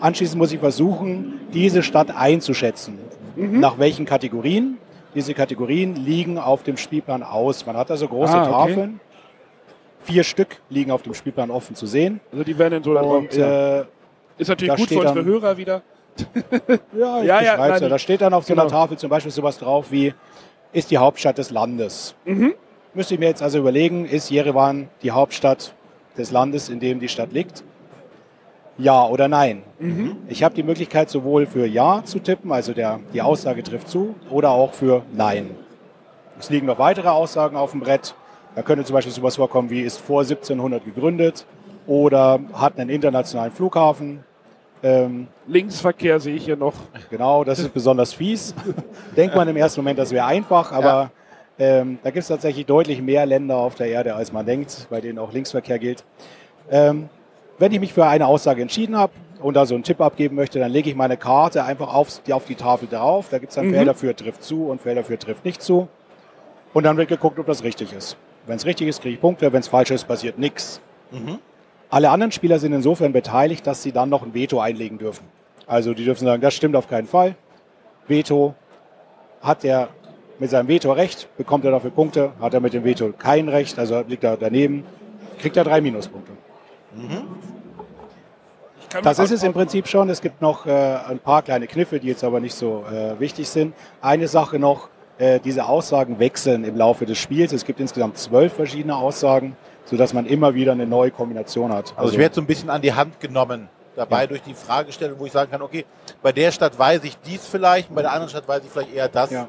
Anschließend 0.00 0.38
muss 0.38 0.52
ich 0.52 0.58
versuchen, 0.60 1.40
diese 1.52 1.82
Stadt 1.82 2.14
einzuschätzen. 2.14 2.98
Nach 3.36 3.78
welchen 3.78 4.04
Kategorien? 4.04 4.78
Diese 5.14 5.34
Kategorien 5.34 5.94
liegen 5.94 6.38
auf 6.38 6.62
dem 6.62 6.76
Spielplan 6.76 7.22
aus. 7.22 7.64
Man 7.66 7.76
hat 7.76 7.90
also 7.90 8.08
große 8.08 8.32
Ah, 8.32 8.42
okay. 8.42 8.50
Tafeln. 8.74 9.00
Vier 10.00 10.24
Stück 10.24 10.60
liegen 10.68 10.90
auf 10.90 11.02
dem 11.02 11.14
Spielplan 11.14 11.50
offen 11.50 11.76
zu 11.76 11.86
sehen. 11.86 12.20
Also 12.32 12.42
die 12.44 12.58
werden 12.58 12.78
in 12.78 12.82
so 12.82 12.98
Und 12.98 13.36
äh, 13.36 13.84
Ist 14.38 14.48
natürlich 14.48 14.74
gut 14.74 14.88
für 14.88 14.96
unsere 14.98 15.14
dann- 15.16 15.24
Hörer 15.24 15.56
wieder. 15.56 15.82
ja, 16.98 17.20
ich 17.20 17.26
Ja, 17.28 17.40
ja, 17.42 17.56
nein, 17.56 17.80
ja. 17.82 17.88
Da 17.88 17.96
ich- 17.96 18.02
steht 18.02 18.20
dann 18.20 18.34
auf 18.34 18.44
so 18.44 18.52
einer 18.52 18.62
genau. 18.64 18.74
Tafel 18.74 18.98
zum 18.98 19.08
Beispiel 19.10 19.30
sowas 19.30 19.58
drauf 19.58 19.86
wie, 19.92 20.12
ist 20.72 20.90
die 20.90 20.98
Hauptstadt 20.98 21.38
des 21.38 21.50
Landes. 21.50 22.14
Mhm. 22.24 22.54
Müsste 22.94 23.14
ich 23.14 23.20
mir 23.20 23.26
jetzt 23.28 23.42
also 23.42 23.58
überlegen, 23.58 24.04
ist 24.04 24.28
Jerewan 24.28 24.88
die 25.02 25.12
Hauptstadt 25.12 25.72
des 26.18 26.30
Landes, 26.30 26.68
in 26.68 26.78
dem 26.78 27.00
die 27.00 27.08
Stadt 27.08 27.32
liegt? 27.32 27.64
Ja 28.76 29.06
oder 29.06 29.28
nein? 29.28 29.62
Mhm. 29.78 30.16
Ich 30.28 30.42
habe 30.42 30.54
die 30.54 30.62
Möglichkeit 30.62 31.08
sowohl 31.08 31.46
für 31.46 31.64
Ja 31.66 32.02
zu 32.04 32.18
tippen, 32.18 32.52
also 32.52 32.74
der, 32.74 33.00
die 33.14 33.22
Aussage 33.22 33.62
trifft 33.62 33.88
zu, 33.88 34.14
oder 34.28 34.50
auch 34.50 34.74
für 34.74 35.02
Nein. 35.14 35.52
Es 36.38 36.50
liegen 36.50 36.66
noch 36.66 36.78
weitere 36.78 37.08
Aussagen 37.08 37.56
auf 37.56 37.70
dem 37.70 37.80
Brett. 37.80 38.14
Da 38.56 38.60
könnte 38.60 38.84
zum 38.84 38.92
Beispiel 38.92 39.12
sowas 39.12 39.36
vorkommen 39.36 39.70
wie, 39.70 39.80
ist 39.80 39.98
vor 39.98 40.20
1700 40.20 40.84
gegründet 40.84 41.46
oder 41.86 42.40
hat 42.52 42.78
einen 42.78 42.90
internationalen 42.90 43.52
Flughafen. 43.52 44.22
Ähm, 44.82 45.28
Linksverkehr 45.46 46.20
sehe 46.20 46.34
ich 46.34 46.44
hier 46.44 46.56
noch. 46.56 46.74
Genau, 47.08 47.42
das 47.44 47.58
ist 47.58 47.72
besonders 47.72 48.12
fies. 48.12 48.54
Denkt 49.16 49.34
man 49.34 49.48
im 49.48 49.56
ersten 49.56 49.80
Moment, 49.80 49.98
das 49.98 50.10
wäre 50.10 50.26
einfach, 50.26 50.72
aber 50.72 51.10
ähm, 51.62 51.98
da 52.02 52.10
gibt 52.10 52.22
es 52.22 52.28
tatsächlich 52.28 52.66
deutlich 52.66 53.00
mehr 53.00 53.24
Länder 53.24 53.56
auf 53.56 53.76
der 53.76 53.86
Erde, 53.86 54.16
als 54.16 54.32
man 54.32 54.44
denkt, 54.44 54.88
bei 54.90 55.00
denen 55.00 55.20
auch 55.20 55.32
Linksverkehr 55.32 55.78
gilt. 55.78 56.02
Ähm, 56.68 57.08
wenn 57.58 57.70
ich 57.70 57.78
mich 57.78 57.92
für 57.92 58.04
eine 58.04 58.26
Aussage 58.26 58.60
entschieden 58.62 58.96
habe 58.96 59.12
und 59.40 59.54
da 59.54 59.64
so 59.64 59.76
einen 59.76 59.84
Tipp 59.84 60.00
abgeben 60.00 60.34
möchte, 60.34 60.58
dann 60.58 60.72
lege 60.72 60.90
ich 60.90 60.96
meine 60.96 61.16
Karte 61.16 61.62
einfach 61.62 61.94
auf 61.94 62.20
die, 62.26 62.32
auf 62.32 62.46
die 62.46 62.56
Tafel 62.56 62.88
drauf. 62.88 63.28
Da 63.30 63.38
gibt 63.38 63.50
es 63.50 63.54
dann 63.56 63.68
Mhm. 63.68 63.74
Felder 63.74 63.94
für 63.94 64.16
trifft 64.16 64.42
zu 64.42 64.66
und 64.66 64.80
Felder 64.80 65.04
für 65.04 65.16
trifft 65.16 65.44
nicht 65.44 65.62
zu. 65.62 65.86
Und 66.74 66.82
dann 66.82 66.96
wird 66.96 67.08
geguckt, 67.08 67.38
ob 67.38 67.46
das 67.46 67.62
richtig 67.62 67.92
ist. 67.92 68.16
Wenn 68.46 68.56
es 68.56 68.66
richtig 68.66 68.88
ist, 68.88 69.00
kriege 69.00 69.14
ich 69.14 69.20
Punkte. 69.20 69.52
Wenn 69.52 69.60
es 69.60 69.68
falsch 69.68 69.92
ist, 69.92 70.08
passiert 70.08 70.38
nichts. 70.38 70.80
Alle 71.90 72.10
anderen 72.10 72.32
Spieler 72.32 72.58
sind 72.58 72.72
insofern 72.72 73.12
beteiligt, 73.12 73.66
dass 73.68 73.84
sie 73.84 73.92
dann 73.92 74.08
noch 74.08 74.24
ein 74.24 74.34
Veto 74.34 74.58
einlegen 74.58 74.98
dürfen. 74.98 75.24
Also 75.68 75.94
die 75.94 76.04
dürfen 76.04 76.24
sagen, 76.24 76.42
das 76.42 76.54
stimmt 76.54 76.74
auf 76.74 76.88
keinen 76.88 77.06
Fall. 77.06 77.36
Veto 78.08 78.54
hat 79.42 79.64
er 79.64 79.90
mit 80.42 80.50
seinem 80.50 80.66
Veto 80.66 80.90
recht, 80.90 81.28
bekommt 81.36 81.64
er 81.64 81.70
dafür 81.70 81.92
Punkte. 81.92 82.32
Hat 82.40 82.52
er 82.52 82.58
mit 82.58 82.72
dem 82.72 82.82
Veto 82.82 83.12
kein 83.16 83.48
Recht, 83.48 83.78
also 83.78 84.02
liegt 84.08 84.24
er 84.24 84.36
daneben, 84.36 84.84
kriegt 85.38 85.56
er 85.56 85.62
drei 85.62 85.80
Minuspunkte. 85.80 86.32
Kann 88.90 89.04
Das 89.04 89.20
ist 89.20 89.30
es 89.30 89.44
im 89.44 89.52
Prinzip 89.52 89.86
schon. 89.86 90.10
Es 90.10 90.20
gibt 90.20 90.42
noch 90.42 90.66
äh, 90.66 90.70
ein 91.08 91.20
paar 91.20 91.42
kleine 91.42 91.68
Kniffe, 91.68 92.00
die 92.00 92.08
jetzt 92.08 92.24
aber 92.24 92.40
nicht 92.40 92.56
so 92.56 92.84
äh, 92.90 93.20
wichtig 93.20 93.48
sind. 93.48 93.72
Eine 94.00 94.26
Sache 94.26 94.58
noch, 94.58 94.88
äh, 95.18 95.38
diese 95.38 95.66
Aussagen 95.66 96.18
wechseln 96.18 96.64
im 96.64 96.76
Laufe 96.76 97.06
des 97.06 97.18
Spiels. 97.18 97.52
Es 97.52 97.64
gibt 97.64 97.78
insgesamt 97.78 98.18
zwölf 98.18 98.52
verschiedene 98.52 98.96
Aussagen, 98.96 99.56
sodass 99.84 100.12
man 100.12 100.26
immer 100.26 100.54
wieder 100.56 100.72
eine 100.72 100.86
neue 100.88 101.12
Kombination 101.12 101.72
hat. 101.72 101.94
Also 101.96 102.14
ich 102.14 102.18
werde 102.18 102.34
so 102.34 102.40
ein 102.40 102.48
bisschen 102.48 102.68
an 102.68 102.82
die 102.82 102.92
Hand 102.92 103.20
genommen 103.20 103.68
dabei 103.94 104.22
Ja. 104.22 104.26
durch 104.26 104.42
die 104.42 104.54
Fragestellung, 104.54 105.20
wo 105.20 105.26
ich 105.26 105.32
sagen 105.32 105.52
kann, 105.52 105.62
okay, 105.62 105.84
bei 106.20 106.32
der 106.32 106.50
Stadt 106.50 106.76
weiß 106.76 107.04
ich 107.04 107.16
dies 107.18 107.46
vielleicht, 107.46 107.94
bei 107.94 108.02
der 108.02 108.10
anderen 108.10 108.28
Stadt 108.30 108.48
weiß 108.48 108.62
ich 108.64 108.70
vielleicht 108.70 108.92
eher 108.92 109.08
das. 109.08 109.30
Ja. 109.30 109.48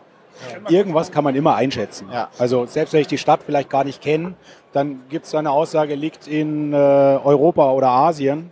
Irgendwas 0.69 1.11
kann 1.11 1.23
man 1.23 1.35
immer 1.35 1.55
einschätzen. 1.55 2.07
Ja. 2.11 2.30
Also 2.38 2.65
selbst 2.65 2.93
wenn 2.93 3.01
ich 3.01 3.07
die 3.07 3.18
Stadt 3.18 3.41
vielleicht 3.45 3.69
gar 3.69 3.84
nicht 3.84 4.01
kenne, 4.01 4.34
dann 4.72 5.01
gibt 5.10 5.26
es 5.26 5.35
eine 5.35 5.51
Aussage, 5.51 5.95
liegt 5.95 6.27
in 6.27 6.73
äh, 6.73 6.76
Europa 6.76 7.72
oder 7.72 7.89
Asien. 7.89 8.51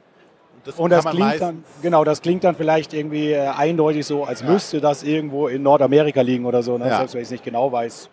Das 0.63 0.75
Und 0.75 0.91
das 0.91 1.05
klingt 1.05 1.41
dann, 1.41 1.63
genau, 1.81 2.03
das 2.03 2.21
klingt 2.21 2.43
dann 2.43 2.55
vielleicht 2.55 2.93
irgendwie 2.93 3.31
äh, 3.31 3.47
eindeutig 3.47 4.05
so, 4.05 4.23
als 4.23 4.41
Ja. 4.41 4.49
müsste 4.49 4.79
das 4.79 5.01
irgendwo 5.01 5.47
in 5.47 5.63
Nordamerika 5.63 6.21
liegen 6.21 6.45
oder 6.45 6.61
so. 6.61 6.77
Ne? 6.77 6.87
Ja. 6.87 6.97
Selbst 6.97 7.15
wenn 7.15 7.21
ich 7.21 7.27
es 7.27 7.31
nicht 7.31 7.43
genau 7.43 7.71
weiß, 7.71 8.09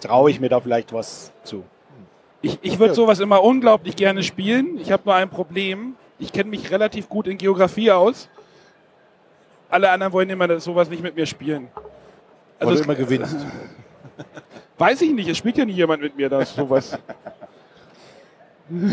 traue 0.00 0.30
ich 0.30 0.38
mir 0.38 0.48
da 0.48 0.60
vielleicht 0.60 0.92
was 0.92 1.32
zu. 1.42 1.64
Ich, 2.40 2.58
ich 2.62 2.78
würde 2.78 2.94
sowas 2.94 3.18
immer 3.18 3.42
unglaublich 3.42 3.96
gerne 3.96 4.22
spielen. 4.22 4.78
Ich 4.78 4.92
habe 4.92 5.02
nur 5.06 5.14
ein 5.16 5.28
Problem. 5.28 5.96
Ich 6.20 6.32
kenne 6.32 6.50
mich 6.50 6.70
relativ 6.70 7.08
gut 7.08 7.26
in 7.26 7.36
Geografie 7.36 7.90
aus. 7.90 8.28
Alle 9.68 9.90
anderen 9.90 10.12
wollen 10.12 10.30
immer 10.30 10.60
sowas 10.60 10.88
nicht 10.88 11.02
mit 11.02 11.16
mir 11.16 11.26
spielen. 11.26 11.68
Weil 12.60 12.76
du 12.76 12.82
immer 12.82 12.94
gewinnst. 12.94 13.36
Weiß 14.78 15.00
ich 15.02 15.12
nicht, 15.12 15.28
es 15.28 15.36
spielt 15.36 15.58
ja 15.58 15.64
nie 15.64 15.72
jemand 15.72 16.02
mit 16.02 16.16
mir 16.16 16.28
das 16.28 16.54
sowas. 16.54 16.96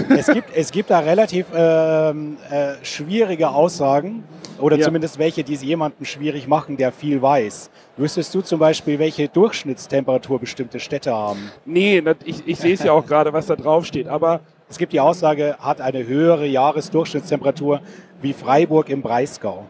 es, 0.10 0.28
gibt, 0.28 0.56
es 0.56 0.72
gibt 0.72 0.90
da 0.90 1.00
relativ 1.00 1.46
ähm, 1.54 2.38
äh, 2.50 2.74
schwierige 2.84 3.50
Aussagen 3.50 4.24
oder 4.60 4.78
Ja. 4.78 4.86
zumindest 4.86 5.20
welche, 5.20 5.44
die 5.44 5.54
es 5.54 5.62
jemandem 5.62 6.06
schwierig 6.06 6.48
machen, 6.48 6.78
der 6.78 6.92
viel 6.94 7.22
weiß. 7.22 7.70
Wüsstest 7.98 8.34
du 8.34 8.42
zum 8.42 8.60
Beispiel, 8.60 8.98
welche 9.00 9.28
Durchschnittstemperatur 9.28 10.40
bestimmte 10.40 10.80
Städte 10.80 11.14
haben? 11.14 11.52
Nee, 11.66 12.02
ich, 12.24 12.48
ich 12.48 12.58
sehe 12.58 12.74
es 12.74 12.84
ja 12.84 12.94
auch 12.94 13.06
gerade, 13.06 13.34
was 13.34 13.48
da 13.48 13.56
drauf 13.56 13.86
steht. 13.86 14.08
Aber 14.08 14.40
Es 14.70 14.78
gibt 14.80 14.94
die 14.94 15.00
Aussage, 15.00 15.58
hat 15.60 15.82
eine 15.82 16.08
höhere 16.08 16.48
Jahresdurchschnittstemperatur 16.48 17.82
wie 18.22 18.34
Freiburg 18.34 18.90
im 18.90 19.02
Breisgau. 19.04 19.66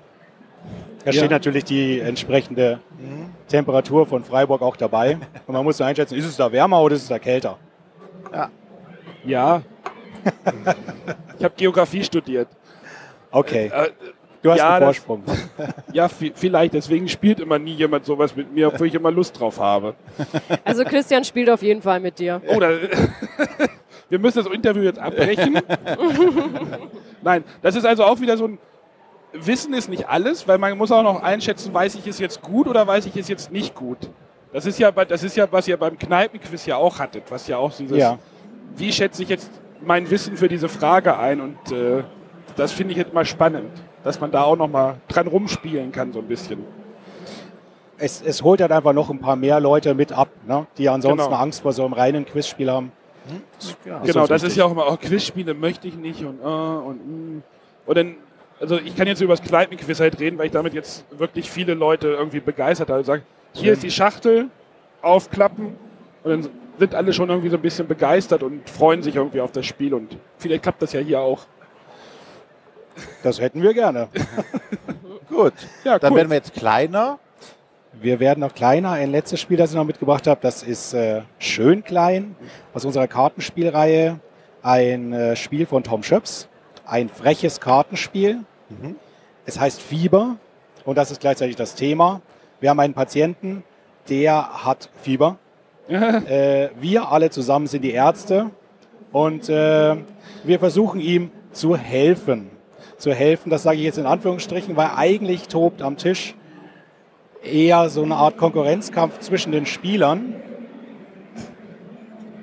Da 1.05 1.11
Ja. 1.11 1.17
steht 1.19 1.31
natürlich 1.31 1.63
die 1.63 1.99
entsprechende 1.99 2.79
Temperatur 3.47 4.05
von 4.07 4.23
Freiburg 4.23 4.61
auch 4.61 4.75
dabei. 4.75 5.17
Und 5.45 5.53
man 5.53 5.63
muss 5.63 5.77
nur 5.79 5.87
einschätzen, 5.87 6.15
ist 6.17 6.25
es 6.25 6.35
da 6.35 6.51
wärmer 6.51 6.81
oder 6.81 6.95
ist 6.95 7.03
es 7.03 7.07
da 7.07 7.19
kälter? 7.19 7.57
ja. 9.23 9.61
ich 11.37 11.43
habe 11.43 11.53
Geografie 11.55 12.03
studiert. 12.03 12.47
Okay, 13.31 13.67
Äh, 13.73 13.91
du 14.41 14.51
hast 14.51 14.57
ja, 14.57 14.69
einen 14.75 14.79
das- 14.87 14.97
Vorsprung. 14.97 15.23
ja, 15.93 16.07
vi- 16.07 16.31
vielleicht. 16.33 16.73
Deswegen 16.73 17.07
spielt 17.07 17.39
immer 17.39 17.59
nie 17.59 17.73
jemand 17.73 18.05
sowas 18.05 18.35
mit 18.35 18.51
mir, 18.51 18.69
obwohl 18.69 18.87
ich 18.87 18.95
immer 18.95 19.11
Lust 19.11 19.39
drauf 19.39 19.59
habe. 19.59 19.93
Also 20.63 20.83
Christian 20.83 21.23
spielt 21.23 21.49
auf 21.51 21.61
jeden 21.61 21.81
Fall 21.83 21.99
mit 21.99 22.17
dir. 22.17 22.41
Oh, 22.47 22.59
da, 22.59 22.69
wir 24.09 24.17
müssen 24.19 24.43
das 24.43 24.51
Interview 24.51 24.81
jetzt 24.83 24.97
abbrechen. 24.99 25.59
Nein, 27.21 27.43
das 27.61 27.75
ist 27.75 27.85
also 27.85 28.03
auch 28.05 28.19
wieder 28.19 28.37
so 28.37 28.45
ein 28.47 28.57
Wissen 29.39 29.73
ist 29.73 29.89
nicht 29.89 30.07
alles, 30.07 30.47
weil 30.47 30.57
man 30.57 30.77
muss 30.77 30.91
auch 30.91 31.03
noch 31.03 31.21
einschätzen, 31.23 31.73
weiß 31.73 31.95
ich 31.95 32.07
es 32.07 32.19
jetzt 32.19 32.41
gut 32.41 32.67
oder 32.67 32.85
weiß 32.87 33.05
ich 33.05 33.15
es 33.15 33.27
jetzt 33.27 33.51
nicht 33.51 33.75
gut. 33.75 33.97
Das 34.53 34.65
ist 34.65 34.79
ja, 34.79 34.91
bei- 34.91 35.05
das 35.05 35.23
ist 35.23 35.35
ja 35.35 35.47
was 35.51 35.67
ihr 35.67 35.77
beim 35.77 35.97
Kneipenquiz 35.97 36.65
ja 36.65 36.77
auch 36.77 36.99
hattet, 36.99 37.23
was 37.29 37.47
ja 37.47 37.57
auch 37.57 37.73
dieses, 37.75 37.97
Ja. 37.97 38.17
wie 38.75 38.91
schätze 38.91 39.23
ich 39.23 39.29
jetzt 39.29 39.49
mein 39.81 40.09
Wissen 40.09 40.37
für 40.37 40.47
diese 40.47 40.69
Frage 40.69 41.17
ein 41.17 41.41
und 41.41 41.71
äh, 41.71 42.03
das 42.55 42.71
finde 42.71 42.91
ich 42.93 42.97
jetzt 42.97 43.13
mal 43.13 43.25
spannend, 43.25 43.71
dass 44.03 44.19
man 44.21 44.31
da 44.31 44.43
auch 44.43 44.55
noch 44.55 44.69
mal 44.69 44.95
dran 45.09 45.27
rumspielen 45.27 45.91
kann 45.91 46.13
so 46.13 46.19
ein 46.19 46.27
bisschen. 46.27 46.63
Es, 47.97 48.21
es 48.21 48.41
holt 48.43 48.59
halt 48.61 48.71
einfach 48.71 48.93
noch 48.93 49.09
ein 49.09 49.19
paar 49.19 49.35
mehr 49.35 49.59
Leute 49.59 49.93
mit 49.93 50.11
ab, 50.11 50.29
ne? 50.47 50.67
die 50.77 50.89
ansonsten 50.89 51.25
Genau. 51.29 51.41
Angst 51.41 51.61
vor 51.61 51.71
so 51.73 51.83
einem 51.85 51.93
reinen 51.93 52.25
Quizspiel 52.25 52.69
haben. 52.69 52.91
genau, 54.03 54.21
uns 54.21 54.29
das 54.29 54.43
ist 54.43 54.55
ja 54.57 54.65
auch 54.65 54.71
immer, 54.71 54.85
oh, 54.89 54.97
Quizspiele 54.97 55.53
möchte 55.53 55.87
ich 55.87 55.95
nicht 55.95 56.23
und, 56.23 56.39
äh, 56.41 56.45
und, 56.45 56.97
mm. 57.37 57.43
und 57.85 57.97
dann, 57.97 58.15
also 58.59 58.77
ich 58.77 58.95
kann 58.95 59.07
jetzt 59.07 59.21
über 59.21 59.35
das 59.35 59.45
Kneipenquiz 59.45 59.99
halt 59.99 60.19
reden, 60.19 60.37
weil 60.37 60.47
ich 60.47 60.51
damit 60.51 60.73
jetzt 60.73 61.05
wirklich 61.11 61.49
viele 61.49 61.73
Leute 61.73 62.09
irgendwie 62.09 62.39
begeistert 62.39 62.89
habe. 62.89 63.03
Sagen, 63.03 63.23
hier 63.53 63.73
ist 63.73 63.83
die 63.83 63.91
Schachtel, 63.91 64.49
aufklappen 65.01 65.75
und 66.23 66.31
dann 66.31 66.49
sind 66.79 66.95
alle 66.95 67.13
schon 67.13 67.29
irgendwie 67.29 67.49
so 67.49 67.55
ein 67.57 67.61
bisschen 67.61 67.87
begeistert 67.87 68.43
und 68.43 68.69
freuen 68.69 69.01
sich 69.01 69.15
irgendwie 69.15 69.41
auf 69.41 69.51
das 69.51 69.65
Spiel 69.65 69.93
und 69.93 70.17
vielleicht 70.37 70.63
klappt 70.63 70.81
das 70.81 70.93
ja 70.93 70.99
hier 70.99 71.19
auch. 71.19 71.45
Das 73.23 73.39
hätten 73.39 73.61
wir 73.61 73.73
gerne. 73.73 74.07
Gut, 75.29 75.53
Ja, 75.83 75.99
dann 75.99 76.11
cool. 76.13 76.17
werden 76.19 76.29
wir 76.29 76.37
jetzt 76.37 76.53
kleiner. 76.53 77.19
Wir 77.93 78.19
werden 78.19 78.41
noch 78.41 78.53
kleiner. 78.53 78.91
Ein 78.91 79.11
letztes 79.11 79.39
Spiel, 79.39 79.57
das 79.57 79.71
ich 79.71 79.75
noch 79.75 79.85
mitgebracht 79.85 80.27
habe, 80.27 80.39
das 80.41 80.63
ist 80.63 80.93
äh, 80.93 81.21
schön 81.39 81.83
klein 81.83 82.35
aus 82.73 82.85
unserer 82.85 83.07
Kartenspielreihe. 83.07 84.19
Ein 84.61 85.13
äh, 85.13 85.35
Spiel 85.35 85.65
von 85.65 85.83
Tom 85.83 86.03
Schöps. 86.03 86.47
Ein 86.85 87.09
freches 87.09 87.59
Kartenspiel. 87.59 88.41
Es 89.45 89.59
heißt 89.59 89.81
Fieber 89.81 90.37
und 90.85 90.97
das 90.97 91.09
ist 91.09 91.19
gleichzeitig 91.19 91.55
das 91.55 91.73
Thema. 91.73 92.21
Wir 92.59 92.69
haben 92.69 92.79
einen 92.79 92.93
Patienten, 92.93 93.63
der 94.07 94.65
hat 94.65 94.89
Fieber. 95.01 95.37
äh, 95.87 96.69
wir 96.79 97.11
alle 97.11 97.31
zusammen 97.31 97.67
sind 97.67 97.83
die 97.83 97.91
Ärzte 97.91 98.51
und 99.11 99.49
äh, 99.49 99.95
wir 100.43 100.59
versuchen 100.59 100.99
ihm 100.99 101.31
zu 101.51 101.75
helfen. 101.75 102.51
Zu 102.97 103.13
helfen, 103.13 103.49
das 103.49 103.63
sage 103.63 103.77
ich 103.77 103.83
jetzt 103.83 103.97
in 103.97 104.05
Anführungsstrichen, 104.05 104.75
weil 104.75 104.91
eigentlich 104.95 105.47
tobt 105.47 105.81
am 105.81 105.97
Tisch 105.97 106.35
eher 107.43 107.89
so 107.89 108.03
eine 108.03 108.15
Art 108.15 108.37
Konkurrenzkampf 108.37 109.19
zwischen 109.19 109.51
den 109.51 109.65
Spielern. 109.65 110.35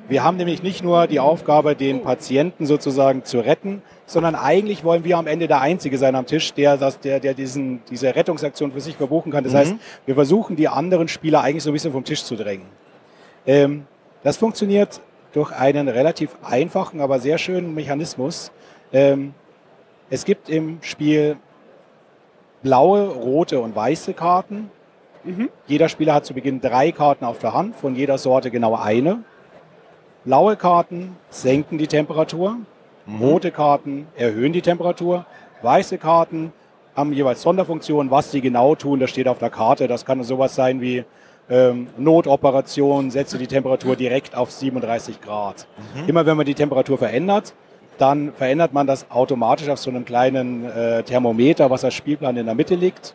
Wir 0.09 0.25
haben 0.25 0.37
nämlich 0.37 0.63
nicht 0.63 0.83
nur 0.83 1.07
die 1.07 1.21
Aufgabe, 1.21 1.75
den 1.75 2.03
Patienten 2.03 2.67
sozusagen 2.67 3.25
zu 3.25 3.39
retten, 3.41 3.83
sondern 4.13 4.35
eigentlich 4.35 4.85
wollen 4.85 5.05
wir 5.05 5.17
am 5.17 5.27
Ende 5.27 5.49
der 5.49 5.61
Einzige 5.61 5.97
sein 5.97 6.15
am 6.15 6.27
Tisch, 6.27 6.53
der, 6.53 6.77
der, 6.77 7.21
der 7.21 7.35
diesen, 7.35 7.83
diese 7.91 8.15
Rettungsaktion 8.15 8.73
für 8.73 8.81
sich 8.81 8.97
verbuchen 8.97 9.33
kann. 9.33 9.43
Das 9.43 9.55
heißt, 9.55 9.75
wir 10.05 10.15
versuchen 10.15 10.55
die 10.55 10.69
anderen 10.69 11.09
Spieler 11.09 11.41
eigentlich 11.41 11.63
so 11.63 11.71
ein 11.71 11.73
bisschen 11.73 11.93
vom 11.93 12.05
Tisch 12.05 12.23
zu 12.23 12.37
drängen. 12.37 12.67
Ähm, 13.47 13.87
das 14.23 14.37
funktioniert 14.37 15.01
durch 15.33 15.51
einen 15.53 15.89
relativ 15.89 16.37
einfachen, 16.43 17.01
aber 17.01 17.19
sehr 17.19 17.39
schönen 17.39 17.75
Mechanismus. 17.75 18.53
Ähm, 18.93 19.35
es 20.11 20.25
gibt 20.25 20.51
im 20.51 20.79
Spiel 20.83 21.37
blaue, 22.63 23.09
rote 23.09 23.61
und 23.61 23.75
weiße 23.75 24.13
Karten. 24.13 24.71
Jeder 25.67 25.89
Spieler 25.89 26.15
hat 26.15 26.27
zu 26.27 26.35
Beginn 26.35 26.61
drei 26.61 26.93
Karten 26.93 27.25
auf 27.25 27.39
der 27.39 27.55
Hand, 27.55 27.77
von 27.77 27.95
jeder 27.95 28.19
Sorte 28.19 28.51
genau 28.51 28.77
eine. 28.77 29.23
Blaue 30.25 30.57
Karten 30.57 31.17
senken 31.31 31.79
die 31.79 31.87
Temperatur, 31.87 32.59
rote 33.21 33.51
Karten 33.51 34.07
erhöhen 34.17 34.53
die 34.53 34.63
Temperatur, 34.63 35.27
weiße 35.63 35.99
Karten 35.99 36.53
haben 36.95 37.13
jeweils 37.13 37.43
Sonderfunktionen. 37.43 38.11
Was 38.11 38.31
die 38.31 38.41
genau 38.41 38.75
tun, 38.75 39.01
das 39.01 39.11
steht 39.11 39.29
auf 39.29 39.39
der 39.39 39.51
Karte. 39.51 39.89
Das 39.89 40.05
kann 40.05 40.23
sowas 40.23 40.55
sein 40.55 40.81
wie 40.81 41.05
ähm, 41.51 41.89
Notoperation, 41.97 43.11
setze 43.11 43.39
die 43.39 43.47
Temperatur 43.47 43.97
direkt 43.97 44.37
auf 44.37 44.51
37 44.51 45.21
Grad. 45.21 45.67
Immer 46.07 46.27
wenn 46.27 46.37
man 46.37 46.47
die 46.47 46.55
Temperatur 46.55 46.99
verändert, 46.99 47.55
dann 47.99 48.33
verändert 48.33 48.73
man 48.73 48.87
das 48.87 49.11
automatisch 49.11 49.69
auf 49.69 49.79
so 49.79 49.91
einem 49.91 50.05
kleinen 50.05 50.65
äh, 50.65 51.03
Thermometer, 51.03 51.71
was 51.71 51.85
als 51.85 51.95
Spielplan 51.95 52.37
in 52.37 52.47
der 52.47 52.55
Mitte 52.55 52.75
liegt. 52.75 53.15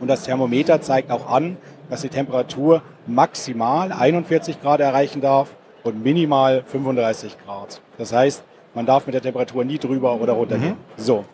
Und 0.00 0.08
das 0.08 0.24
Thermometer 0.24 0.80
zeigt 0.80 1.10
auch 1.10 1.30
an, 1.30 1.56
dass 1.88 2.02
die 2.02 2.08
Temperatur 2.08 2.82
maximal 3.06 3.92
41 3.92 4.60
Grad 4.60 4.80
erreichen 4.80 5.20
darf 5.20 5.54
und 5.84 6.02
minimal 6.02 6.64
35 6.66 7.36
Grad. 7.44 7.80
Das 7.96 8.12
heißt, 8.12 8.44
man 8.76 8.84
darf 8.86 9.06
mit 9.06 9.14
der 9.14 9.22
Temperatur 9.22 9.64
nie 9.64 9.78
drüber 9.78 10.20
oder 10.20 10.34
runter 10.34 10.58
gehen. 10.58 10.76
So. 10.98 11.24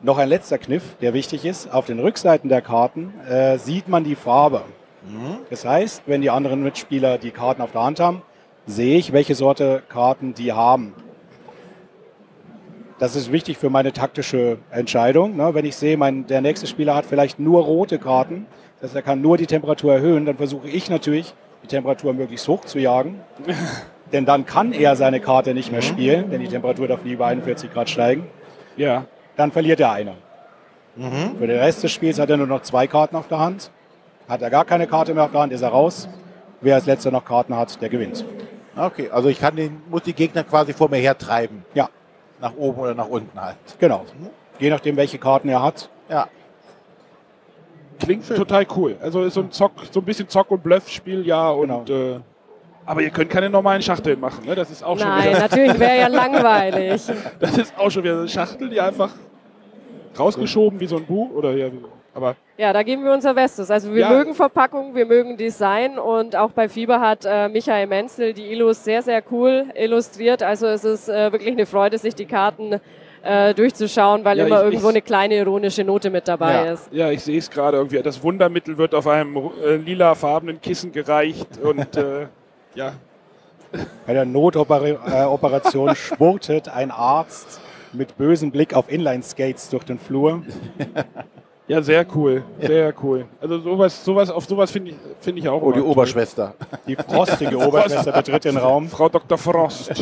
Noch 0.00 0.16
ein 0.16 0.28
letzter 0.28 0.58
Kniff, 0.58 0.94
der 1.00 1.12
wichtig 1.12 1.44
ist. 1.44 1.72
Auf 1.72 1.86
den 1.86 1.98
Rückseiten 1.98 2.48
der 2.48 2.62
Karten 2.62 3.12
äh, 3.28 3.58
sieht 3.58 3.88
man 3.88 4.04
die 4.04 4.14
Farbe. 4.14 4.62
Das 5.50 5.64
heißt, 5.64 6.04
wenn 6.06 6.20
die 6.20 6.30
anderen 6.30 6.62
Mitspieler 6.62 7.18
die 7.18 7.32
Karten 7.32 7.62
auf 7.62 7.72
der 7.72 7.82
Hand 7.82 7.98
haben, 7.98 8.22
sehe 8.64 8.96
ich, 8.96 9.12
welche 9.12 9.34
Sorte 9.34 9.82
Karten 9.88 10.34
die 10.34 10.52
haben. 10.52 10.94
Das 13.00 13.16
ist 13.16 13.32
wichtig 13.32 13.58
für 13.58 13.68
meine 13.68 13.92
taktische 13.92 14.58
Entscheidung. 14.70 15.36
Ne? 15.36 15.52
Wenn 15.52 15.64
ich 15.64 15.74
sehe, 15.74 15.96
mein, 15.96 16.26
der 16.28 16.42
nächste 16.42 16.68
Spieler 16.68 16.94
hat 16.94 17.06
vielleicht 17.06 17.40
nur 17.40 17.64
rote 17.64 17.98
Karten, 17.98 18.46
das 18.80 18.90
heißt, 18.90 18.96
er 18.96 19.02
kann 19.02 19.20
nur 19.20 19.36
die 19.36 19.46
Temperatur 19.46 19.94
erhöhen, 19.94 20.26
dann 20.26 20.36
versuche 20.36 20.68
ich 20.68 20.90
natürlich, 20.90 21.34
die 21.64 21.66
Temperatur 21.66 22.12
möglichst 22.12 22.46
hoch 22.46 22.64
zu 22.64 22.78
jagen. 22.78 23.20
denn 24.12 24.24
dann 24.24 24.46
kann 24.46 24.72
er 24.72 24.96
seine 24.96 25.20
Karte 25.20 25.54
nicht 25.54 25.72
mehr 25.72 25.82
spielen, 25.82 26.30
denn 26.30 26.40
die 26.40 26.48
Temperatur 26.48 26.88
darf 26.88 27.02
nie 27.04 27.12
über 27.12 27.26
41 27.26 27.72
Grad 27.72 27.90
steigen. 27.90 28.26
Ja. 28.76 29.06
Dann 29.36 29.52
verliert 29.52 29.80
er 29.80 29.92
eine. 29.92 30.14
Für 31.38 31.46
den 31.46 31.58
Rest 31.58 31.82
des 31.82 31.92
Spiels 31.92 32.18
hat 32.18 32.30
er 32.30 32.38
nur 32.38 32.46
noch 32.46 32.62
zwei 32.62 32.86
Karten 32.86 33.16
auf 33.16 33.28
der 33.28 33.38
Hand. 33.38 33.70
Hat 34.28 34.40
er 34.40 34.48
gar 34.48 34.64
keine 34.64 34.86
Karte 34.86 35.12
mehr 35.12 35.24
auf 35.24 35.30
der 35.30 35.40
Hand, 35.42 35.52
ist 35.52 35.60
er 35.60 35.68
raus. 35.68 36.08
Wer 36.62 36.76
als 36.76 36.86
letzter 36.86 37.10
noch 37.10 37.24
Karten 37.24 37.54
hat, 37.54 37.80
der 37.82 37.90
gewinnt. 37.90 38.24
Okay, 38.74 39.10
also 39.10 39.28
ich 39.28 39.38
kann 39.38 39.56
den, 39.56 39.82
muss 39.90 40.02
die 40.02 40.14
Gegner 40.14 40.42
quasi 40.42 40.72
vor 40.72 40.88
mir 40.88 40.96
hertreiben. 40.96 41.64
Ja. 41.74 41.90
Nach 42.40 42.54
oben 42.56 42.80
oder 42.80 42.94
nach 42.94 43.08
unten 43.08 43.38
halt. 43.40 43.56
Genau. 43.78 44.04
Je 44.58 44.70
nachdem, 44.70 44.96
welche 44.96 45.18
Karten 45.18 45.48
er 45.48 45.62
hat. 45.62 45.90
Ja. 46.08 46.28
Klingt 47.98 48.26
total 48.26 48.66
cool. 48.76 48.96
Also 49.00 49.22
ist 49.22 49.34
so 49.34 49.40
ein 49.40 49.50
Zock, 49.50 49.72
so 49.90 50.00
ein 50.00 50.04
bisschen 50.04 50.28
Zock- 50.28 50.50
und 50.50 50.62
Bluff-Spiel, 50.62 51.26
ja. 51.26 51.50
Und, 51.50 51.90
äh, 51.90 52.20
aber 52.86 53.02
ihr 53.02 53.10
könnt 53.10 53.28
keine 53.30 53.50
normalen 53.50 53.82
Schachteln 53.82 54.18
machen, 54.20 54.46
ne? 54.46 54.54
Das 54.54 54.70
ist 54.70 54.82
auch 54.82 54.98
schon 54.98 55.08
Nein, 55.08 55.30
wieder, 55.30 55.40
natürlich 55.40 55.78
wäre 55.78 55.98
ja 56.00 56.06
langweilig. 56.22 57.02
das 57.40 57.58
ist 57.58 57.74
auch 57.78 57.90
schon 57.90 58.04
wieder 58.04 58.18
eine 58.20 58.28
Schachtel, 58.28 58.68
die 58.70 58.80
einfach 58.80 59.10
rausgeschoben 60.18 60.80
wie 60.80 60.86
so 60.86 60.96
ein 60.96 61.04
Buch 61.04 61.30
oder 61.34 61.52
ja, 61.52 61.68
aber 62.14 62.36
Ja, 62.56 62.72
da 62.72 62.82
geben 62.82 63.04
wir 63.04 63.12
unser 63.12 63.34
Bestes. 63.34 63.70
Also 63.70 63.92
wir 63.92 64.00
Ja. 64.00 64.10
mögen 64.10 64.34
Verpackung, 64.34 64.94
wir 64.94 65.04
mögen 65.04 65.36
Design 65.36 65.98
und 65.98 66.34
auch 66.36 66.50
bei 66.52 66.68
Fieber 66.68 67.00
hat 67.00 67.26
äh, 67.26 67.48
Michael 67.48 67.86
Menzel 67.86 68.32
die 68.32 68.50
Illus 68.50 68.82
sehr, 68.82 69.02
sehr 69.02 69.22
cool 69.30 69.66
illustriert. 69.74 70.42
Also 70.42 70.66
es 70.66 70.84
ist 70.84 71.08
äh, 71.10 71.30
wirklich 71.32 71.52
eine 71.52 71.66
Freude, 71.66 71.98
sich 71.98 72.14
die 72.14 72.24
Karten 72.24 72.80
äh, 73.22 73.52
durchzuschauen, 73.52 74.24
weil 74.24 74.38
Ja, 74.38 74.46
immer 74.46 74.58
ich- 74.60 74.64
irgendwo 74.64 74.86
ich- 74.88 74.94
eine 74.94 75.02
kleine 75.02 75.36
ironische 75.36 75.84
Note 75.84 76.08
mit 76.08 76.26
dabei 76.28 76.52
ja, 76.64 76.72
ist. 76.72 76.88
ja, 76.92 77.10
ich 77.10 77.22
sehe 77.22 77.36
es 77.38 77.50
gerade 77.50 77.76
irgendwie. 77.76 78.00
Das 78.02 78.22
Wundermittel 78.22 78.78
wird 78.78 78.94
auf 78.94 79.06
einem 79.06 79.36
äh, 79.62 79.76
lilafarbenen 79.76 80.60
Kissen 80.62 80.92
gereicht 80.92 81.58
und 81.62 81.94
äh, 81.98 82.28
ja, 82.76 82.92
Bei 84.06 84.12
der 84.12 84.24
Notoperation 84.24 85.96
spurtet 85.96 86.68
ein 86.74 86.90
Arzt 86.90 87.60
mit 87.92 88.16
bösem 88.16 88.50
Blick 88.50 88.74
auf 88.74 88.90
Inline-Skates 88.90 89.70
durch 89.70 89.84
den 89.84 89.98
Flur. 89.98 90.42
ja, 91.68 91.82
sehr 91.82 92.06
cool, 92.14 92.44
sehr 92.60 92.94
cool. 93.02 93.24
Also 93.40 93.58
sowas, 93.60 94.04
sowas 94.04 94.30
auf 94.30 94.44
sowas 94.44 94.70
finde 94.70 94.90
ich, 94.90 94.96
finde 95.20 95.40
ich 95.40 95.48
auch. 95.48 95.62
Oh, 95.62 95.72
die 95.72 95.80
toll. 95.80 95.88
Oberschwester. 95.88 96.54
Die 96.86 96.96
frostige 96.96 97.56
Oberschwester 97.58 98.12
betritt 98.16 98.44
den 98.44 98.58
Raum. 98.58 98.88
Frau 98.88 99.08
Dr. 99.08 99.38
Frost. 99.38 99.92